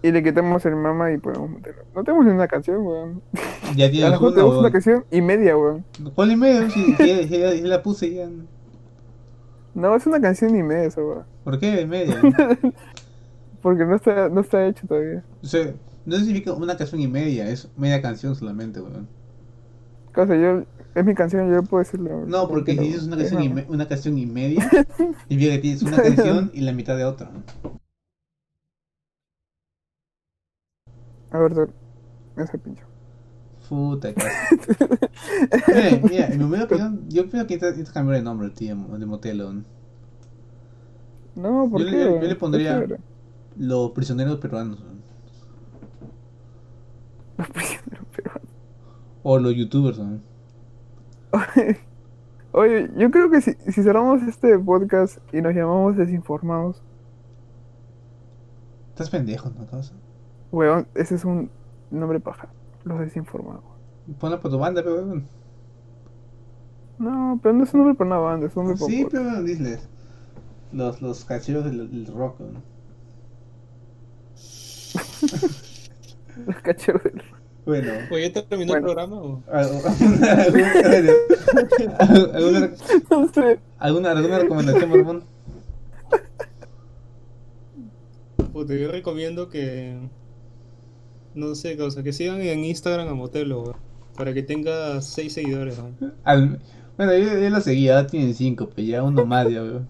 y 0.01 0.11
le 0.11 0.23
quitamos 0.23 0.65
el 0.65 0.76
mama 0.76 1.11
y 1.11 1.17
ponemos 1.17 1.49
Motelo. 1.49 1.84
No 1.95 2.03
tenemos 2.03 2.26
ni 2.26 2.31
una 2.31 2.47
canción, 2.47 2.85
weón. 2.85 3.21
Ya 3.76 3.89
mejor 4.09 4.27
una, 4.27 4.35
tenemos 4.35 4.57
una 4.57 4.71
canción 4.71 5.05
y 5.11 5.21
media, 5.21 5.57
weón. 5.57 5.84
¿Cuál 6.15 6.31
y 6.31 6.35
medio? 6.35 6.69
Si, 6.69 6.95
si 6.95 7.61
la 7.61 7.84
puse 7.84 8.13
ya. 8.13 8.30
No, 9.73 9.95
es 9.95 10.05
una 10.07 10.19
canción 10.19 10.55
y 10.55 10.63
media 10.63 10.85
esa, 10.85 11.01
weón. 11.01 11.23
¿Por 11.43 11.59
qué 11.59 11.85
media? 11.85 12.19
Porque 13.61 13.84
no 13.84 13.95
está, 13.95 14.30
no 14.30 14.41
está 14.41 14.65
hecho 14.67 14.88
todavía. 14.88 15.23
O 15.43 15.45
sea, 15.45 15.73
no 16.05 16.15
significa 16.17 16.53
una 16.53 16.77
canción 16.77 17.01
y 17.01 17.07
media, 17.07 17.49
es 17.49 17.69
media 17.77 18.01
canción 18.01 18.35
solamente, 18.35 18.80
weón. 18.80 19.07
Cosa, 20.13 20.35
yo. 20.35 20.63
Es 20.95 21.05
mi 21.05 21.13
canción, 21.13 21.53
yo 21.53 21.61
puedo 21.63 21.84
decirlo. 21.84 22.26
No, 22.26 22.47
porque 22.47 22.73
si 22.73 22.80
dices 22.80 23.03
una 23.03 23.15
canción, 23.15 23.43
y 23.43 23.65
una 23.69 23.88
canción 23.88 24.17
y 24.17 24.26
media, 24.26 24.67
significa 25.27 25.51
que 25.53 25.59
tienes 25.59 25.84
una 25.84 25.97
canción 26.01 26.51
y 26.53 26.61
la 26.61 26.73
mitad 26.73 26.97
de 26.97 27.05
otra. 27.05 27.30
A 31.31 31.38
ver, 31.39 31.69
ese 32.38 32.57
pincho. 32.57 32.85
Puta, 33.68 34.14
casi. 34.14 34.27
Mira, 35.68 35.99
mira, 36.01 36.27
en 36.27 36.38
mi 36.39 36.43
humilde 36.43 36.65
opinión, 36.65 37.06
yo 37.07 37.30
creo 37.30 37.45
que 37.45 37.56
necesitas 37.56 37.93
cambiar 37.93 38.18
de 38.18 38.23
nombre, 38.23 38.49
tío, 38.49 38.76
de 38.76 39.06
Motelo. 39.06 39.53
No, 41.35 41.69
¿por 41.69 41.81
Yo 41.81 42.19
yo 42.19 42.27
le 42.27 42.35
pondría-. 42.35 42.88
Los 43.57 43.91
prisioneros 43.91 44.39
peruanos. 44.39 44.80
Los 47.38 47.49
prisioneros 47.49 48.07
peruanos. 48.15 48.49
O 49.22 49.38
los 49.38 49.53
youtubers, 49.53 49.99
weón. 49.99 50.22
Oye, 52.51 52.89
yo 52.97 53.11
creo 53.11 53.30
que 53.30 53.41
si, 53.41 53.53
si 53.53 53.84
cerramos 53.84 54.23
este 54.23 54.57
podcast 54.57 55.19
y 55.31 55.41
nos 55.41 55.53
llamamos 55.53 55.95
desinformados, 55.95 56.81
Estás 58.99 59.11
pendejo, 59.11 59.49
¿no? 59.49 59.65
Weón, 60.51 60.88
ese 60.95 61.15
es 61.15 61.26
un 61.26 61.49
nombre 61.91 62.19
paja. 62.19 62.49
Los 62.84 62.99
desinformados. 62.99 63.63
Ponla 64.19 64.39
por 64.39 64.51
tu 64.51 64.57
banda, 64.57 64.81
pero 64.84 64.95
weón. 64.95 65.27
No, 66.97 67.39
pero 67.41 67.55
no 67.55 67.63
es 67.63 67.73
un 67.73 67.81
nombre 67.81 67.97
para 67.97 68.07
una 68.09 68.17
banda, 68.19 68.47
es 68.47 68.55
un 68.55 68.67
nombre 68.67 68.85
Sí, 68.85 69.03
un 69.03 69.09
pero 69.09 69.23
weón, 69.23 69.45
diles. 69.45 69.88
Los, 70.71 71.01
los 71.01 71.26
cacheros 71.26 71.65
del, 71.65 71.89
del 71.89 72.13
rock, 72.13 72.39
weón. 72.39 72.63
Los 76.45 76.55
cacheros 76.61 77.03
del... 77.03 77.21
Bueno. 77.65 77.91
Oye, 78.11 78.31
¿ya 78.31 78.45
terminó 78.47 78.73
Bueno. 78.73 78.88
el 78.88 78.93
programa 78.95 79.21
o...? 79.21 79.43
¿Alguna, 79.51 80.31
alguna, 83.77 83.77
alguna, 83.77 84.11
alguna 84.11 84.39
recomendación, 84.39 84.89
Borbón? 84.89 85.23
Puta, 88.53 88.73
yo 88.73 88.91
recomiendo 88.91 89.49
que... 89.49 89.99
No 91.40 91.56
sé, 91.56 91.78
causa, 91.78 92.03
que 92.03 92.11
sigan 92.11 92.41
en 92.41 92.66
Instagram 92.66 93.07
a 93.07 93.14
Motelo, 93.14 93.61
weón, 93.61 93.76
Para 94.18 94.34
que 94.34 94.44
tenga 94.44 95.02
6 95.02 95.32
seguidores, 95.32 95.78
weón. 95.78 96.14
Al- 96.26 96.60
bueno, 96.98 97.18
yo, 97.18 97.40
yo 97.40 97.49
lo 97.49 97.61
seguía, 97.61 97.95
ahora 97.95 98.07
tienen 98.07 98.34
5, 98.36 98.70
pero 98.76 98.86
ya 98.88 99.03
uno 99.03 99.26
más, 99.26 99.49
ya, 99.49 99.61
weón. 99.64 99.88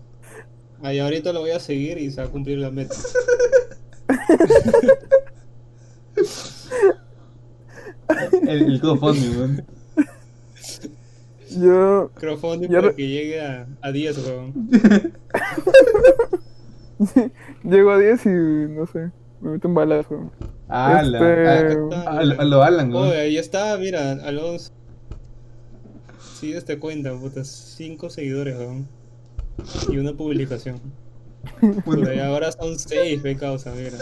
Ahí 0.83 0.99
ahorita 0.99 1.33
lo 1.33 1.39
voy 1.41 1.51
a 1.51 1.59
seguir 1.59 1.97
y 1.97 2.11
se 2.11 2.21
va 2.21 2.27
a 2.27 2.31
cumplir 2.31 2.59
la 2.59 2.69
meta. 2.71 2.95
El, 8.47 8.63
el 8.63 8.79
GoFundMe, 8.79 9.37
weón. 9.37 9.65
Yo... 11.59 12.11
Crowdfunding 12.15 12.69
para 12.69 12.93
que 12.93 13.07
llegue 13.07 13.41
a, 13.41 13.67
a 13.81 13.91
10, 13.91 14.17
weón. 14.25 14.69
Llego 17.63 17.91
a 17.91 17.97
10 17.97 18.25
y 18.25 18.29
no 18.29 18.85
sé, 18.87 19.11
me 19.41 19.51
meto 19.51 19.67
un 19.67 19.73
balazo. 19.73 20.31
Este- 20.69 21.95
a, 21.95 22.11
a, 22.11 22.19
a 22.19 22.45
lo 22.45 22.63
Alan. 22.63 22.93
Oye, 22.93 23.17
ahí 23.19 23.37
está, 23.37 23.75
mira, 23.77 24.11
Alonso. 24.23 24.71
Sí, 26.39 26.53
este 26.53 26.79
cuenta, 26.79 27.13
puta, 27.17 27.43
5 27.43 28.09
seguidores, 28.09 28.57
weón. 28.57 28.87
Y 29.89 29.97
una 29.97 30.13
publicación. 30.13 30.79
Puta, 31.83 32.13
y 32.13 32.19
ahora 32.19 32.51
son 32.51 32.77
6, 32.79 33.21
ve 33.21 33.35
causa, 33.35 33.71
mira. 33.71 33.97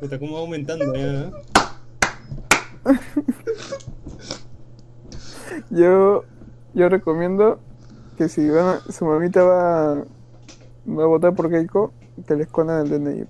Puta, 0.00 0.18
cómo 0.18 0.34
va 0.34 0.40
aumentando 0.40 0.94
ya, 0.94 1.20
¿eh? 1.22 1.30
Yo, 5.70 6.24
yo 6.74 6.88
recomiendo 6.88 7.60
que 8.16 8.28
si 8.28 8.48
van 8.48 8.66
a- 8.88 8.92
su 8.92 9.04
mamita 9.04 9.42
va, 9.42 9.94
va 9.94 11.02
a 11.04 11.06
votar 11.06 11.34
por 11.34 11.50
Keiko, 11.50 11.92
que 12.26 12.34
le 12.36 12.42
escondan 12.44 12.86
el 12.86 12.90
DNI. 12.90 13.24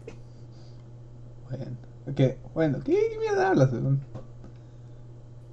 Bueno, 1.48 1.64
¿qué? 2.14 2.38
Bueno, 2.54 2.78
¿qué, 2.84 3.16
mierda 3.20 3.48
hablas, 3.50 3.72
weón? 3.72 4.00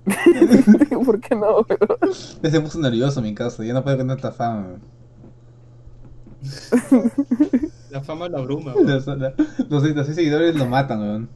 ¿Por 1.05 1.19
qué 1.21 1.35
no? 1.35 1.65
weón? 1.67 2.13
Ya 2.43 2.51
se 2.51 2.61
puso 2.61 2.79
nervioso 2.79 3.21
mi 3.21 3.33
casa, 3.33 3.63
ya 3.63 3.73
no 3.73 3.83
puedo 3.83 3.97
con 3.97 4.07
tanta 4.07 4.31
fama, 4.31 4.67
weón. 4.67 4.81
La 7.89 8.01
fama 8.03 8.29
la 8.29 8.41
bruma, 8.41 8.73
weón. 8.75 8.87
Los, 8.87 9.07
la- 9.07 9.33
los, 9.69 9.83
los 9.83 10.05
seis 10.05 10.15
seguidores 10.15 10.55
lo 10.55 10.65
matan, 10.67 10.99
weón. 11.01 11.29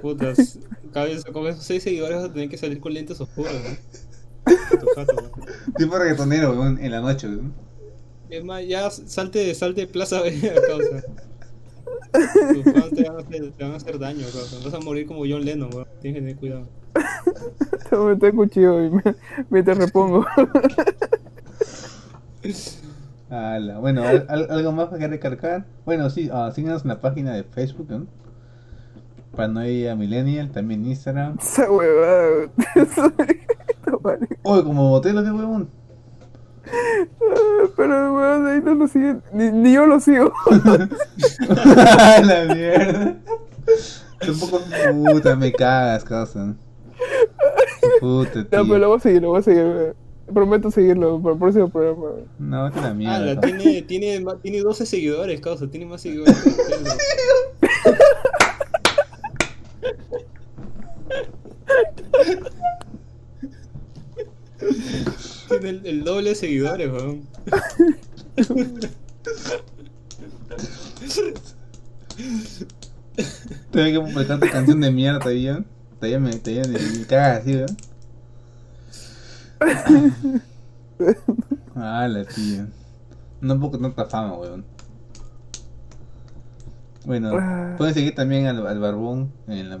Putas, 0.00 0.58
cada 0.92 1.06
vez 1.06 1.24
con 1.24 1.46
esos 1.46 1.64
6 1.64 1.82
seguidores 1.82 2.16
vas 2.18 2.26
a 2.26 2.32
tener 2.32 2.48
que 2.48 2.56
salir 2.56 2.78
con 2.80 2.94
lentes 2.94 3.20
oscuros, 3.20 3.52
jato, 4.94 5.16
weón. 5.16 5.32
Tipo 5.76 5.98
reggaetonero, 5.98 6.52
weón, 6.52 6.78
en 6.78 6.90
la 6.92 7.00
noche, 7.00 7.26
weón. 7.28 7.52
Es 8.30 8.44
más, 8.44 8.66
ya 8.66 8.90
salte, 8.90 9.54
salte 9.54 9.82
de 9.82 9.86
Plaza 9.88 10.22
B 10.22 10.30
a 10.56 10.66
causa. 10.66 11.02
Tus 12.12 12.64
fans 12.72 12.90
te 12.94 13.02
van 13.04 13.16
a 13.16 13.18
hacer, 13.22 13.52
te 13.52 13.62
van 13.64 13.72
a 13.72 13.76
hacer 13.76 13.98
daño, 13.98 14.20
causa. 14.32 14.56
Vas 14.64 14.74
a 14.74 14.80
morir 14.80 15.06
como 15.06 15.20
John 15.28 15.44
Lennon. 15.44 15.70
Tienes 16.00 16.20
que 16.20 16.26
tener 16.26 16.36
cuidado. 16.36 16.66
Me 18.20 18.26
el 18.28 18.34
cuchillo 18.34 18.82
y 18.84 18.90
me, 18.90 19.02
me 19.50 19.62
te 19.62 19.74
repongo. 19.74 20.24
Ala, 23.30 23.78
bueno, 23.78 24.02
¿al- 24.02 24.26
al- 24.28 24.50
¿algo 24.50 24.72
más 24.72 24.88
para 24.88 25.06
recargar? 25.08 25.64
Bueno, 25.86 26.10
sí, 26.10 26.28
ah, 26.32 26.50
síganos 26.54 26.82
en 26.82 26.88
la 26.88 27.00
página 27.00 27.32
de 27.34 27.44
Facebook, 27.44 27.86
¿no? 27.90 28.06
Paranoia 29.34 29.94
Millennial, 29.96 30.50
también 30.50 30.84
Instagram. 30.84 31.38
Esa 31.40 31.70
huevada. 31.70 32.50
Oye, 34.42 34.64
como 34.64 34.90
botelo 34.90 35.22
de 35.22 35.30
huevón. 35.32 35.70
Ah, 36.72 37.66
Pero 37.76 38.14
weón, 38.14 38.46
ahí 38.46 38.60
no 38.62 38.74
lo 38.74 38.88
siguen. 38.88 39.22
Ni, 39.32 39.50
ni 39.50 39.72
yo 39.74 39.86
lo 39.86 40.00
sigo. 40.00 40.32
la 42.22 42.54
mierda. 42.54 43.16
Tampoco 44.20 44.60
puta, 45.12 45.36
me 45.36 45.52
cagas, 45.52 46.04
cosa. 46.04 46.54
Puta, 48.00 48.38
No, 48.38 48.44
tío. 48.46 48.48
pero 48.66 48.78
lo 48.78 48.88
voy 48.88 48.96
a 48.98 49.00
seguir, 49.00 49.22
lo 49.22 49.28
voy 49.30 49.40
a 49.40 49.42
seguir. 49.42 49.62
weón. 49.64 49.94
Prometo 50.32 50.70
seguirlo 50.70 51.20
para 51.20 51.34
el 51.34 51.38
próximo 51.40 51.68
programa. 51.68 51.98
weón. 52.02 52.24
No, 52.38 52.70
te 52.70 52.80
la 52.80 52.88
Ah, 52.88 52.94
mierda. 52.94 53.18
la, 53.20 53.34
cosa. 53.36 53.46
tiene, 53.56 53.82
tiene, 53.82 54.20
ma- 54.20 54.38
tiene 54.40 54.60
12 54.60 54.86
seguidores, 54.86 55.40
causa. 55.40 55.66
Tiene 55.68 55.86
más 55.86 56.00
seguidores 56.00 56.36
que 56.42 56.50
weón. 56.50 56.84
Tiene 65.60 65.68
el, 65.70 65.86
el 65.86 66.04
doble 66.04 66.30
de 66.30 66.34
seguidores, 66.34 66.90
weón. 66.90 67.26
Tengo 73.70 74.06
que 74.06 74.14
cantarte 74.14 74.50
canción 74.50 74.80
de 74.80 74.90
mierda 74.90 75.18
todavía. 75.20 75.64
Todavía 75.98 76.18
me, 76.18 76.32
todavía 76.36 76.64
me, 76.64 76.98
me 76.98 77.06
cagas 77.06 77.40
así, 77.42 77.52
¿verdad? 77.54 77.76
Ah, 81.74 82.06
la 82.08 82.24
tía. 82.24 82.68
No 83.40 83.58
puedo 83.58 83.78
tanta 83.78 84.06
fama, 84.06 84.36
weón. 84.36 84.64
Bueno, 87.04 87.32
Ah. 87.36 87.74
pueden 87.76 87.94
seguir 87.94 88.14
también 88.14 88.46
al, 88.46 88.64
al 88.66 88.78
Barbón 88.78 89.32
en 89.48 89.70
la... 89.70 89.80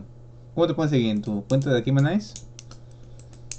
¿Cómo 0.54 0.66
te 0.66 0.74
pueden 0.74 0.90
seguir? 0.90 1.10
¿En 1.10 1.22
tu 1.22 1.44
cuenta 1.46 1.70
de 1.70 1.78
Aquí 1.78 1.92
Nice? 1.92 2.34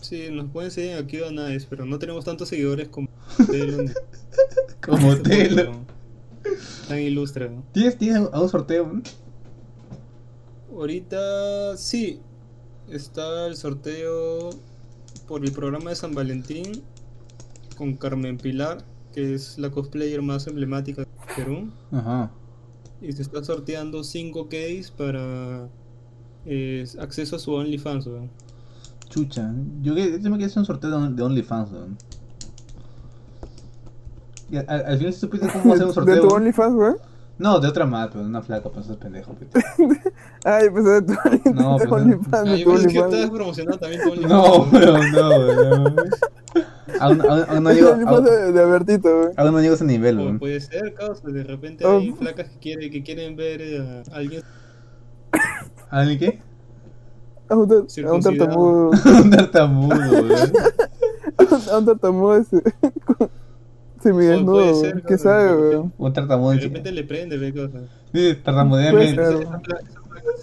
Sí, 0.03 0.27
nos 0.30 0.49
pueden 0.51 0.69
seguir 0.69 0.97
aquí 0.97 1.21
o 1.21 1.31
Nice, 1.31 1.65
pero 1.69 1.85
no 1.85 1.97
tenemos 1.97 2.25
tantos 2.25 2.49
seguidores 2.49 2.89
como 2.89 3.07
Telo. 3.49 3.85
Como 4.81 5.15
Telo. 5.17 5.85
Tan 6.89 6.99
ilustre, 6.99 7.49
¿no? 7.49 7.63
¿Tienes, 7.71 7.97
tienes 7.97 8.27
a 8.34 8.41
un 8.41 8.49
sorteo? 8.49 8.85
¿no? 8.85 9.01
Ahorita 10.77 11.77
sí, 11.77 12.19
está 12.89 13.47
el 13.47 13.55
sorteo 13.55 14.49
por 15.25 15.45
el 15.45 15.53
programa 15.53 15.91
de 15.91 15.95
San 15.95 16.13
Valentín 16.13 16.84
con 17.77 17.95
Carmen 17.95 18.38
Pilar, 18.38 18.84
que 19.13 19.34
es 19.34 19.57
la 19.57 19.71
cosplayer 19.71 20.21
más 20.21 20.47
emblemática 20.47 21.03
de 21.03 21.07
Perú. 21.34 21.71
Ajá. 21.93 22.30
Y 23.01 23.13
se 23.13 23.21
está 23.21 23.41
sorteando 23.41 24.03
5 24.03 24.49
keys 24.49 24.91
para 24.91 25.69
eh, 26.45 26.85
acceso 26.99 27.38
a 27.38 27.39
su 27.39 27.53
OnlyFans. 27.53 28.07
weón. 28.07 28.43
Chucha. 29.14 29.52
Yo, 29.81 29.94
que- 29.94 30.19
yo 30.19 30.30
me 30.30 30.38
quería 30.38 30.48
hacer 30.48 30.60
un 30.60 30.65
sorteo 30.65 30.90
de, 30.90 30.95
On- 30.95 31.15
de 31.15 31.22
OnlyFans, 31.23 31.72
weón. 31.72 31.98
Y 34.49 34.57
al, 34.57 34.65
al 34.69 34.98
final 34.98 35.14
supiste 35.14 35.48
cómo 35.52 35.73
hacer 35.73 35.85
un 35.85 35.90
¿De 35.91 35.94
sorteo. 35.95 36.15
tu 36.22 36.27
weón? 36.27 36.41
OnlyFans, 36.41 36.76
weón? 36.76 36.98
No, 37.40 37.60
de 37.60 37.68
otra 37.68 37.85
más, 37.88 38.10
pero 38.11 38.23
una 38.26 38.41
flaca, 38.44 38.69
pues 38.69 38.88
es 38.90 38.95
pendejo. 38.98 39.34
pete. 39.34 39.60
Ay, 40.45 40.69
pues 40.72 40.85
de 40.85 41.02
tu 41.02 41.14
No, 41.53 41.77
de 41.80 41.88
pues, 41.88 42.02
OnlyFans, 42.03 42.49
de 42.49 42.60
yo 42.60 42.65
tu 42.65 42.72
pensé 42.72 42.88
que 42.88 42.99
OnlyFans. 42.99 43.14
estabas 43.14 43.30
promocionando 43.31 43.77
también 43.80 44.02
tu 44.03 44.10
OnlyFans. 44.11 44.31
No, 44.31 44.64
weón, 44.72 45.11
no, 45.11 45.30
weón. 45.30 45.95
Aún, 46.99 47.22
aún, 47.22 47.44
aún 47.49 47.64
no 47.64 47.72
llego, 47.73 47.90
OnlyFans 47.94 48.15
aún, 48.18 48.26
de, 48.26 48.52
de 48.52 48.61
Albertito, 48.61 49.31
aún 49.38 49.52
no 49.52 49.60
llego 49.61 49.73
a 49.73 49.76
ese 49.76 49.85
nivel, 49.85 50.18
weón. 50.18 50.40
puede 50.40 50.60
ser, 50.61 50.94
causa, 50.94 51.27
de 51.27 51.44
repente 51.44 51.85
Oh. 51.85 51.98
hay 51.99 52.11
flacas 52.11 52.49
que, 52.49 52.57
quiere, 52.60 52.90
que 52.91 53.03
quieren 53.03 53.35
ver 53.35 53.61
eh, 53.61 54.03
a 54.11 54.15
alguien 54.15 54.44
¿Alguien 55.90 56.19
qué? 56.19 56.41
A 57.53 57.55
un, 57.55 57.71
a 57.71 58.13
un 58.13 58.21
tartamudo. 58.21 58.89
un 58.89 59.30
tartamudo, 59.30 59.95
weón. 59.95 60.51
A 61.71 61.77
un 61.77 61.85
tartamudo 61.85 62.38
ese. 62.38 62.63
Semidesnudo, 64.01 64.81
ser, 64.81 65.03
¿Qué 65.03 65.17
sabe, 65.19 65.55
weón? 65.55 65.93
Un 65.99 66.13
tartamudo. 66.13 66.49
de 66.49 66.55
en 66.55 66.61
repente 66.63 66.91
le 66.91 67.03
prende, 67.03 67.38
ve 67.38 67.53
cosas. 67.53 67.84
Sí, 68.11 68.35
tartamudea 68.43 68.91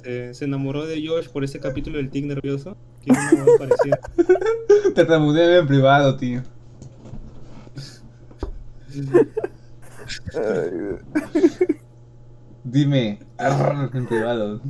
se, 0.03 0.35
se 0.35 0.45
enamoró 0.45 0.87
de 0.87 1.05
Josh 1.05 1.29
por 1.29 1.43
ese 1.43 1.59
capítulo 1.59 1.97
del 1.97 2.11
tic 2.11 2.27
nervioso. 2.27 2.77
Hueá 3.07 3.59
parecida. 3.59 3.99
Tartamudea 4.95 5.49
bien 5.49 5.61
en 5.61 5.67
privado, 5.67 6.17
tío. 6.17 6.43
Ay, 10.33 10.71
weón. 10.77 11.01
Dime, 12.63 13.19
en 13.95 14.07
privado. 14.07 14.61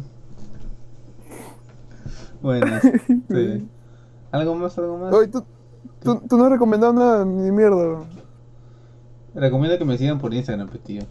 Bueno, 2.43 2.67
sí. 3.29 3.69
¿Algo 4.33 4.55
más? 4.55 4.79
¿Algo 4.79 4.99
más? 4.99 5.13
Oye, 5.13 5.29
tú, 5.29 5.45
tú, 6.03 6.23
tú 6.29 6.37
no 6.37 6.45
has 6.45 6.53
recomendado 6.53 6.93
nada, 6.93 7.25
ni 7.25 7.51
mierda. 7.51 8.05
Recomiendo 9.35 9.79
que 9.79 9.85
me 9.85 9.99
sigan 9.99 10.19
por 10.19 10.33
Instagram, 10.33 10.69
pues, 10.69 10.83
tío. 10.83 11.03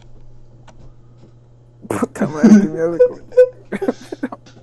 Puta 1.88 2.26
madre, 2.26 2.68
mierda. 2.68 2.98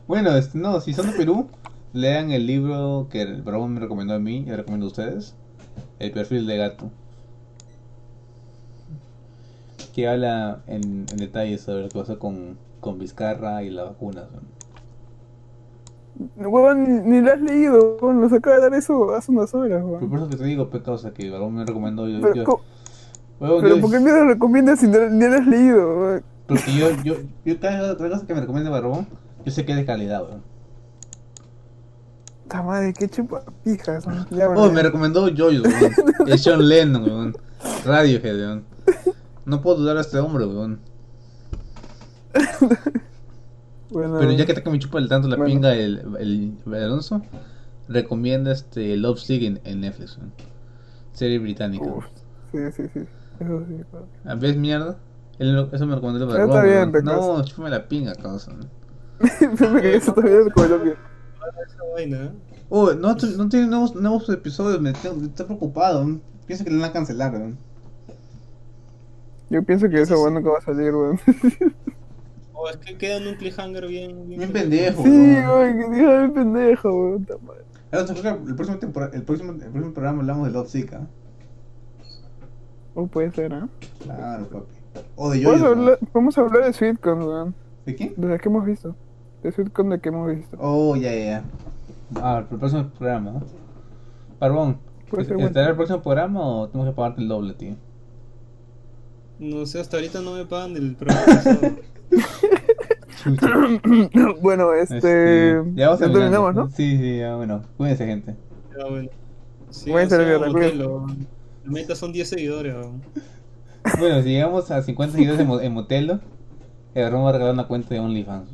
Bueno, 0.08 0.34
este, 0.38 0.58
no, 0.58 0.80
si 0.80 0.94
son 0.94 1.08
de 1.12 1.18
Perú, 1.18 1.50
lean 1.92 2.32
el 2.32 2.48
libro 2.48 3.08
que 3.12 3.24
el 3.24 3.42
Bravo 3.42 3.68
me 3.68 3.82
recomendó 3.82 4.14
a 4.14 4.20
mí 4.20 4.38
y 4.38 4.46
le 4.46 4.56
recomiendo 4.56 4.86
a 4.86 4.90
ustedes. 4.90 5.36
El 6.00 6.12
perfil 6.12 6.48
de 6.48 6.56
gato. 6.56 6.90
Que 9.94 10.08
habla 10.08 10.62
en, 10.68 11.08
en 11.12 11.18
detalle 11.18 11.58
sobre 11.58 11.84
lo 11.84 11.90
que 11.90 12.00
pasó 12.00 12.20
con, 12.20 12.58
con 12.80 13.00
Vizcarra 13.00 13.64
y 13.64 13.70
la 13.70 13.84
vacuna. 13.84 14.30
¿no? 14.32 14.57
Weón, 16.38 16.84
ni, 16.84 17.10
ni 17.18 17.22
lo 17.22 17.32
has 17.34 17.42
leído, 17.42 17.98
weón. 18.02 18.22
Nos 18.22 18.34
acaba 18.34 18.56
de 18.58 18.62
dar 18.64 18.74
eso 18.74 19.14
hace 19.16 19.32
unas 19.32 19.54
horas, 19.54 19.70
Pero 19.84 19.88
weón. 19.88 20.10
por 20.10 20.20
eso 20.20 20.30
que 20.30 20.38
te 20.38 20.44
digo, 20.46 20.70
pe 20.70 20.82
causa, 20.82 21.12
que 21.14 21.24
el 21.24 21.32
Bravo 21.32 21.50
me 21.50 21.66
recomendó. 21.66 22.08
Yo, 22.08 22.22
Pero, 22.22 22.34
yo- 22.36 22.44
¿cómo- 22.44 22.62
Huevón, 23.40 23.62
pero 23.62 23.76
yo- 23.76 23.82
¿por 23.82 23.92
qué 23.92 24.00
mierda 24.00 24.20
lo 24.24 24.28
recomiendas 24.30 24.80
si 24.80 24.88
no, 24.88 24.98
ni 25.10 25.26
lo 25.28 25.36
has 25.36 25.46
leído, 25.48 26.00
weón? 26.00 26.24
Porque 26.48 26.74
yo, 26.76 26.90
yo, 27.04 27.16
yo 27.46 27.60
cada, 27.60 27.96
cada 27.98 28.10
cosa 28.10 28.26
que 28.26 28.34
me 28.34 28.42
recomienda 28.42 28.70
Barbón, 28.72 29.08
yo 29.46 29.52
sé 29.52 29.64
que 29.66 29.74
es 29.74 29.78
de 29.78 29.86
calidad, 29.86 30.24
weón. 30.24 30.42
Puta 32.44 32.64
madre, 32.64 32.94
qué 32.94 33.08
chupa 33.10 33.44
pijas. 33.64 34.06
weón. 34.08 34.26
Ya, 34.32 34.48
Oh, 34.50 34.54
weón. 34.54 34.74
me 34.74 34.82
recomendó 34.82 35.22
Joyce, 35.36 35.62
weón. 35.68 35.94
Es 36.28 36.42
Sean 36.44 36.68
Lennon, 36.68 37.04
weón. 37.04 37.36
Radiohead, 37.86 38.36
weón. 38.38 38.64
No 39.46 39.62
puedo 39.62 39.78
dudar 39.78 39.98
a 39.98 40.02
este 40.02 40.18
hombre, 40.20 40.46
weón. 40.46 40.80
Bueno, 43.90 44.18
Pero 44.20 44.32
ya 44.34 44.46
que 44.46 44.54
te 44.54 44.70
me 44.70 44.80
chupa 44.80 45.00
el 45.00 45.08
tanto 45.08 45.28
la 45.28 45.38
Bueno. 45.38 45.54
pinga 45.54 45.74
el, 45.74 46.02
el, 46.20 46.54
el 46.66 46.74
Alonso, 46.84 47.22
recomienda 47.88 48.52
este 48.52 48.98
Love 48.98 49.20
Sick 49.20 49.44
en, 49.44 49.62
en 49.64 49.82
Netflix. 49.82 50.18
Serie 51.14 51.40
británica. 51.40 51.86
Uf, 51.86 52.06
sí, 52.52 52.58
sí, 52.76 52.84
sí. 52.94 53.00
Eso 53.40 53.64
sí. 53.68 53.76
¿A 54.26 54.36
¿Ves 54.36 54.58
mierda? 54.58 54.98
Él 55.40 55.70
eso 55.72 55.86
me 55.86 55.96
recomendó 55.96 56.26
el 56.26 56.32
Está 56.32 56.46
Barbón, 56.46 56.64
bien, 56.64 56.78
weón. 56.80 56.92
Pecas. 56.92 57.04
No, 57.06 57.46
chúpame 57.46 57.70
la 57.70 57.88
pinga, 57.88 58.16
causa. 58.16 58.52
Que 59.40 59.96
eso 59.96 60.14
también 60.14 60.42
es 60.48 60.54
que. 60.54 60.96
Esa 62.04 62.24
¿eh? 62.26 62.32
Oh, 62.70 62.92
no, 62.94 63.16
no 63.16 63.50
tiene 63.50 63.68
nuevos, 63.68 63.96
nuevos 63.96 64.30
episodios, 64.30 64.82
me 64.82 64.94
tengo- 64.94 65.24
estoy 65.24 65.46
preocupado. 65.46 66.00
weón. 66.00 66.22
Pienso 66.46 66.64
que 66.66 66.72
le 66.72 66.78
van 66.80 66.90
a 66.90 66.94
cancelar. 66.94 67.54
Yo 69.50 69.64
pienso 69.64 69.90
que 69.90 70.02
eso, 70.02 70.16
weón, 70.22 70.34
nunca 70.36 70.50
va 70.52 70.58
a 70.58 70.62
salir, 70.62 70.94
weón. 70.94 71.20
Es 72.70 72.78
que 72.78 72.98
queda 72.98 73.18
en 73.18 73.28
un 73.28 73.36
cliffhanger 73.36 73.88
bien. 73.88 74.28
Bien 74.28 74.52
pendejo, 74.52 75.04
Sí, 75.04 75.10
weón, 75.10 75.78
que 75.78 75.96
diga 75.96 76.24
el 76.26 76.32
pendejo, 76.32 77.20
creo 77.90 78.06
que 78.22 78.50
el 78.50 78.56
próximo, 78.56 78.78
el, 79.14 79.24
próximo, 79.24 79.52
el 79.54 79.60
próximo 79.60 79.94
programa 79.94 80.20
hablamos 80.20 80.48
de 80.48 80.54
Love 80.54 80.70
Sick, 80.70 80.94
¿ah? 80.94 81.08
O 82.94 83.08
puede 83.08 83.32
ser, 83.32 83.54
¿ah? 83.54 83.70
Claro, 84.04 84.48
papi. 84.48 84.74
O 85.16 85.32
de 85.32 85.46
weón. 85.46 85.64
hablar, 85.64 86.00
vamos 86.14 86.38
a 86.38 86.42
hablar 86.42 86.66
de 86.66 86.74
sitcoms, 86.74 87.26
weón. 87.26 87.56
¿De 87.86 87.96
quién? 87.96 88.14
¿De 88.18 88.28
las 88.28 88.42
que 88.42 88.50
hemos 88.50 88.66
visto? 88.66 88.96
De 89.44 89.52
sitcoms 89.52 89.92
de 89.92 90.00
que 90.00 90.10
hemos 90.10 90.36
visto. 90.36 90.58
Oh, 90.60 90.96
ya, 90.96 91.14
ya, 91.14 91.26
ya. 91.26 91.44
Ah, 92.16 92.46
el 92.50 92.58
próximo 92.58 92.90
programa, 92.90 93.32
¿no? 93.32 93.44
Bueno. 94.40 94.80
¿estará 95.40 95.70
el 95.70 95.76
próximo 95.76 96.02
programa 96.02 96.46
o 96.46 96.70
tengo 96.70 96.86
que 96.86 96.92
pagarte 96.92 97.22
el 97.22 97.28
doble, 97.28 97.54
tío? 97.54 97.76
No 99.40 99.66
sé, 99.66 99.80
hasta 99.80 99.98
ahorita 99.98 100.22
no 100.22 100.34
me 100.34 100.46
pagan 100.46 100.74
del 100.74 100.96
programa. 100.96 101.78
bueno, 104.42 104.74
este. 104.74 105.62
ya 105.76 105.88
vamos 105.88 106.00
ya 106.00 106.06
terminando. 106.06 106.20
terminamos, 106.20 106.56
¿no? 106.56 106.70
Sí, 106.70 106.98
sí, 106.98 107.18
ya, 107.20 107.36
bueno. 107.36 107.64
Cuídense, 107.78 108.06
gente. 108.06 108.36
Ya, 108.78 108.86
bueno. 108.86 109.10
Sí, 109.70 109.92
o 109.92 110.10
sea. 110.10 110.40
Motelo. 110.40 111.08
La 111.66 111.72
meta 111.72 111.96
son 111.96 112.14
10 112.14 112.30
seguidores. 112.30 112.76
Bueno, 114.00 114.22
si 114.22 114.30
llegamos 114.30 114.70
a 114.72 114.82
50 114.82 115.14
seguidores 115.16 115.40
en, 115.42 115.48
Mo- 115.48 115.60
en 115.60 115.74
Motelo, 115.74 116.20
el 116.94 117.04
Barbón 117.04 117.26
va 117.26 117.30
a 117.30 117.34
regalar 117.34 117.54
una 117.54 117.68
cuenta 117.68 117.90
de 117.94 118.00
OnlyFans. 118.00 118.50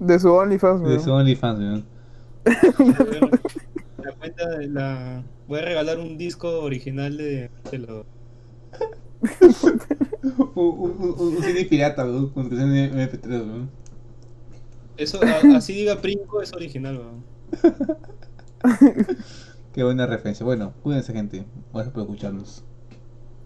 De 0.00 0.18
su 0.18 0.32
OnlyFans, 0.32 0.82
De 0.82 1.00
su 1.00 1.12
OnlyFans, 1.12 1.58
weón. 1.58 1.84
La 4.04 4.12
cuenta 4.12 4.48
de 4.50 4.68
la. 4.68 5.22
Voy 5.48 5.58
a 5.58 5.62
regalar 5.62 5.98
un 5.98 6.16
disco 6.18 6.60
original 6.60 7.16
de. 7.16 7.50
de 7.70 7.78
lo- 7.78 8.06
Un, 10.54 10.80
un, 10.80 10.90
un, 11.00 11.14
un 11.36 11.42
CD 11.42 11.64
pirata, 11.66 12.04
weón, 12.04 12.30
con 12.30 12.48
canción 12.48 12.72
de 12.72 12.90
MP3, 12.92 13.28
weón. 13.30 13.70
Eso, 14.96 15.20
a- 15.22 15.56
así 15.56 15.74
diga 15.74 16.00
Princo, 16.00 16.42
es 16.42 16.52
original, 16.52 16.98
weón. 16.98 17.24
Qué 19.72 19.84
buena 19.84 20.06
referencia. 20.06 20.44
Bueno, 20.44 20.72
cuídense, 20.82 21.12
gente. 21.12 21.44
Gracias 21.72 21.92
por 21.92 22.02
escucharnos. 22.02 22.64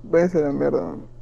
Váyanse 0.02 0.38
a 0.38 0.42
la 0.42 0.52
mierda, 0.52 0.78
weón. 0.84 1.19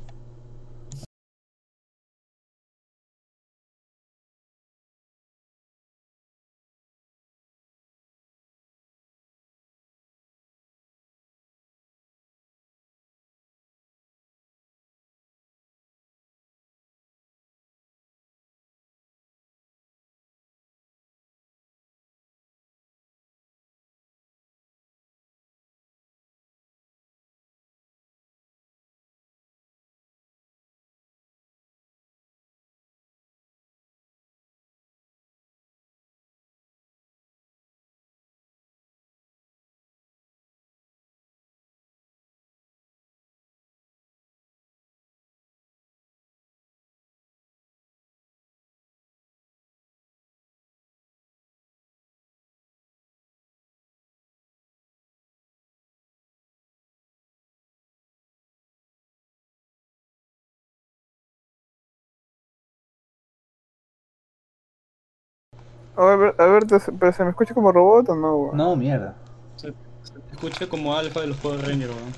A 65.96 66.04
ver, 66.16 66.34
a 66.38 66.44
ver, 66.46 66.64
¿te- 66.64 66.78
¿pero 66.98 67.12
se 67.12 67.24
me 67.24 67.30
escucha 67.30 67.54
como 67.54 67.72
robot 67.72 68.08
o 68.10 68.14
no, 68.14 68.36
weón? 68.36 68.56
No, 68.56 68.76
mierda. 68.76 69.14
Se, 69.56 69.68
se 70.02 70.12
te 70.20 70.30
escucha 70.32 70.66
como 70.68 70.94
alfa 70.96 71.20
de 71.20 71.26
los 71.28 71.36
Power 71.38 71.60
Rangers, 71.60 71.92
weón. 71.92 72.14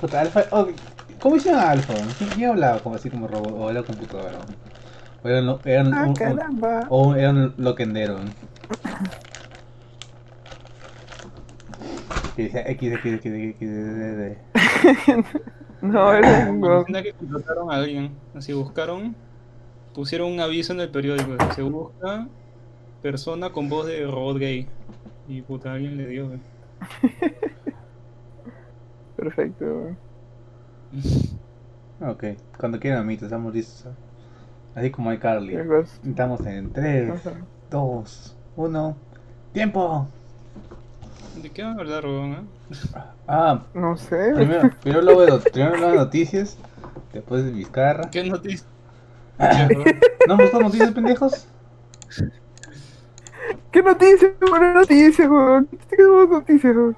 Puta, 0.00 0.20
Alfa. 0.20 0.44
oh, 0.52 0.66
¿Cómo 1.20 1.36
hicieron 1.36 1.60
a 1.60 1.70
Alfa? 1.70 1.94
¿Quién, 2.18 2.30
quién 2.30 2.50
hablaba 2.50 2.78
como 2.80 2.94
así 2.96 3.08
como 3.10 3.26
robot? 3.26 3.52
O 3.56 3.70
era 3.70 3.82
computadora. 3.82 4.38
O 5.24 5.28
era, 5.28 5.40
un- 5.40 5.58
era 5.64 5.82
un- 5.82 5.94
Ah, 5.94 6.06
un- 6.06 6.86
o 6.90 7.14
era 7.14 7.30
un 7.30 7.54
loquendero. 7.56 8.16
Que 12.36 12.42
decía 12.44 12.62
X, 12.68 12.92
X, 12.92 13.14
X, 13.14 13.32
X, 13.34 13.56
X, 13.62 15.24
No, 15.80 16.12
era 16.12 16.50
un 16.50 16.62
weón. 16.62 16.78
Imagina 16.80 17.02
que 17.02 17.12
contrataron 17.14 17.72
a 17.72 17.76
alguien, 17.76 18.12
así 18.34 18.52
buscaron, 18.52 19.14
pusieron 19.94 20.30
un 20.32 20.40
aviso 20.40 20.72
en 20.74 20.80
el 20.80 20.90
periódico, 20.90 21.32
se 21.54 21.62
busca 21.62 22.26
persona 23.10 23.50
con 23.52 23.68
voz 23.68 23.86
de 23.86 24.04
robot 24.04 24.38
gay. 24.38 24.66
Y 25.28 25.42
puta, 25.42 25.72
alguien 25.72 25.96
le 25.96 26.06
dio, 26.08 26.26
weón. 26.26 26.40
Perfecto, 29.16 29.64
weón. 29.64 29.98
Ok, 31.98 32.24
cuando 32.58 32.78
quieran, 32.78 33.00
amiguitos, 33.00 33.24
estamos 33.28 33.54
listos. 33.54 33.90
Así 34.74 34.90
como 34.90 35.08
hay 35.08 35.16
Carly. 35.16 35.56
Estamos 36.06 36.44
en 36.44 36.70
3, 36.70 37.10
Ajá. 37.26 37.36
2, 37.70 38.36
1. 38.56 38.96
¡Tiempo! 39.54 40.06
¿De 41.42 41.48
qué 41.50 41.62
van 41.62 41.78
a 41.78 41.80
hablar, 41.80 42.04
weón? 42.04 42.32
eh? 42.32 42.40
Ah, 43.28 43.62
No 43.72 43.96
sé. 43.96 44.32
primero, 44.34 44.70
primero 44.82 45.00
luego 45.02 45.24
de, 45.24 45.38
primero 45.50 45.76
luego 45.76 45.92
de 45.92 45.96
noticias, 45.98 46.58
después 47.14 47.44
de 47.46 47.52
Vizcarra. 47.52 48.10
¿Qué 48.10 48.22
noticia? 48.24 48.66
¿No 50.28 50.34
han 50.34 50.38
buscado 50.38 50.64
noticias, 50.64 50.92
pendejos? 50.92 51.46
¿Qué 53.70 53.82
noticias? 53.82 54.32
¿Qué 54.40 54.72
noticias, 54.74 55.28
weón? 55.28 55.68
¿Qué 55.90 55.96
noticias, 56.02 56.76
weón? 56.76 56.96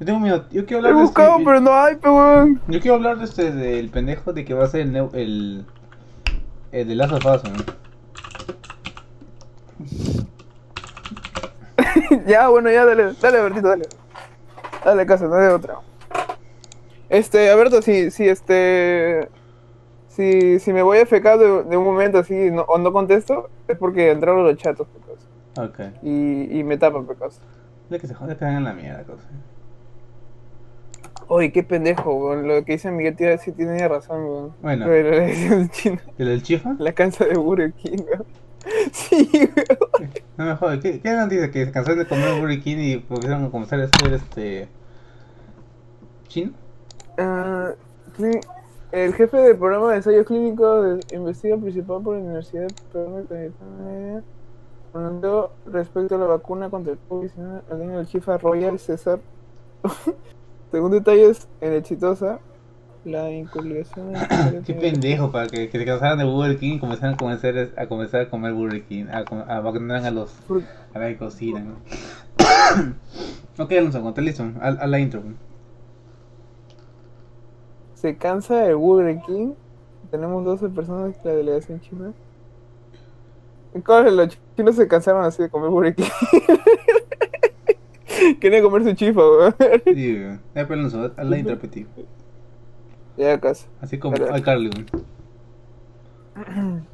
Yo 0.00 0.06
tengo 0.06 0.18
miedo, 0.20 0.44
yo 0.50 0.64
quiero 0.64 0.82
He 0.82 0.88
hablar 0.88 0.94
de 0.96 1.02
buscado, 1.02 1.32
este, 1.32 1.44
pero 1.44 1.60
no 1.60 1.72
hay, 1.74 1.94
weón. 2.02 2.60
Yo 2.68 2.80
quiero 2.80 2.94
hablar 2.96 3.18
de 3.18 3.24
este 3.24 3.50
del 3.52 3.90
pendejo 3.90 4.32
de 4.32 4.44
que 4.44 4.54
va 4.54 4.64
a 4.64 4.68
ser 4.68 4.80
el 4.82 4.96
el, 5.12 5.66
el 6.72 6.88
de 6.88 6.94
Last 6.94 7.12
of 7.12 7.26
Us, 7.26 7.42
¿no? 7.44 7.50
ya, 12.26 12.48
bueno, 12.48 12.70
ya, 12.70 12.84
dale, 12.84 13.12
dale, 13.20 13.40
Bertito, 13.42 13.68
dale. 13.68 13.86
Dale 14.84 15.06
caso, 15.06 15.28
no 15.28 15.36
de 15.36 15.48
otra. 15.48 15.76
Este, 17.08 17.50
Alberto, 17.50 17.82
si, 17.82 18.10
si 18.10 18.28
este. 18.28 19.28
Si, 20.08 20.58
si 20.58 20.72
me 20.72 20.82
voy 20.82 20.98
a 20.98 21.02
FK 21.06 21.36
de, 21.38 21.62
de 21.64 21.76
un 21.76 21.84
momento 21.84 22.18
así 22.18 22.50
no- 22.50 22.62
o 22.62 22.78
no 22.78 22.92
contesto, 22.92 23.48
es 23.68 23.76
porque 23.78 24.10
entraron 24.10 24.44
los 24.44 24.56
chatos, 24.56 24.86
pecos. 24.88 25.18
Ok. 25.56 25.80
Y, 26.02 26.58
y 26.58 26.64
me 26.64 26.76
tapan, 26.76 27.06
pecos. 27.06 27.40
De 27.88 27.98
que 27.98 28.06
se 28.06 28.14
jodan, 28.14 28.36
que 28.36 28.44
hagan 28.44 28.64
la 28.64 28.72
mierda, 28.72 29.02
cosa. 29.04 29.26
Oye, 31.26 31.52
qué 31.52 31.62
pendejo, 31.62 32.14
weón. 32.14 32.48
Lo 32.48 32.64
que 32.64 32.72
dice 32.72 32.90
Miguel 32.90 33.16
tía 33.16 33.36
sí 33.38 33.52
tiene 33.52 33.86
razón, 33.86 34.24
weón. 34.24 34.52
Bueno. 34.62 34.86
Pero 34.86 35.10
la 35.10 35.24
edición 35.28 35.68
china, 35.70 36.02
¿El 36.18 36.26
del 36.28 36.42
chifa? 36.42 36.74
la 36.78 36.92
cansa 36.92 37.24
de 37.24 37.34
Burger 37.36 37.72
King, 37.72 37.98
weón. 38.06 38.24
Sí, 38.92 39.28
weón. 39.32 40.10
No 40.36 40.44
me 40.44 40.56
jodas, 40.56 40.80
¿qué, 40.80 41.00
qué 41.00 41.12
noticia? 41.12 41.50
Que 41.50 41.66
se 41.66 41.72
cansaron 41.72 41.98
de 42.00 42.06
comer 42.06 42.40
Burger 42.40 42.60
King 42.62 42.76
y 42.78 42.96
volvieron 42.96 43.44
a 43.44 43.50
comenzar 43.50 43.80
a 43.80 43.84
hacer 43.84 44.12
este. 44.14 44.68
¿Chino? 46.28 46.52
Ah, 47.18 47.72
el 48.92 49.14
jefe 49.14 49.36
del 49.36 49.56
programa 49.56 49.90
de 49.90 49.96
ensayo 49.96 50.24
clínico 50.24 50.82
de 50.82 51.00
investiga 51.16 51.56
principal 51.56 52.02
por 52.02 52.16
la 52.16 52.22
Universidad 52.22 52.68
de 52.68 53.24
Cayetana 53.28 54.22
Hablando 54.92 55.52
respecto 55.66 56.16
a 56.16 56.18
la 56.18 56.26
vacuna 56.26 56.68
contra 56.68 56.92
el 56.92 56.98
COVID-19 57.08 57.62
al 57.70 57.78
niño 57.78 57.98
del 57.98 58.06
Chifa 58.06 58.38
Royal 58.38 58.78
César. 58.78 59.20
Según 60.70 60.92
detalles 60.92 61.48
en 61.60 61.72
Exitosa, 61.74 62.40
la 63.04 63.30
inculiación. 63.30 64.12
Qué 64.66 64.74
pendejo, 64.74 65.30
para 65.30 65.46
que, 65.46 65.68
que 65.68 65.78
se 65.78 65.84
cansaran 65.84 66.18
de 66.18 66.24
Burger 66.24 66.58
King 66.58 66.74
y 66.74 66.78
comenzaran 66.78 67.14
a 67.14 67.16
comenzar 67.16 67.54
a, 67.76 67.86
comenzar 67.86 68.20
a 68.22 68.30
comer 68.30 68.52
Burger 68.52 68.84
King, 68.84 69.06
a, 69.10 69.18
a 69.18 69.60
vacunar 69.60 70.04
a 70.04 70.10
los 70.10 70.36
a 70.94 70.98
la 70.98 71.08
que 71.08 71.16
cocinan. 71.18 71.76
ok, 73.58 73.72
Alonso, 73.72 74.08
estés 74.08 74.24
listo, 74.24 74.44
a, 74.60 74.68
a 74.68 74.86
la 74.86 74.98
intro. 74.98 75.22
Se 77.94 78.16
cansa 78.16 78.66
el 78.66 78.76
Burger 78.76 79.20
King. 79.26 79.52
Tenemos 80.10 80.44
12 80.44 80.70
personas 80.70 81.22
de 81.22 81.30
la 81.30 81.36
delegación 81.36 81.80
china. 81.80 82.12
Corre, 83.84 84.10
los 84.10 84.36
chinos 84.56 84.74
se 84.76 84.88
cansaron 84.88 85.24
así 85.24 85.42
de 85.42 85.48
comer 85.48 85.70
Burger 85.70 85.94
King. 85.94 86.04
Querían 88.40 88.62
comer 88.62 88.84
su 88.84 88.92
chifa, 88.94 89.20
weón. 89.20 89.54
Sí, 89.84 90.16
weón. 90.16 90.40
Eh, 90.54 90.64
pero 90.66 90.76
no, 90.76 91.10
al 91.16 91.38
intrapetivo. 91.38 91.88
Ya, 93.16 93.40
casi. 93.40 93.66
Así 93.80 93.98
como 93.98 94.16
al 94.16 94.42
Carly, 94.42 94.70
weón. 94.70 94.86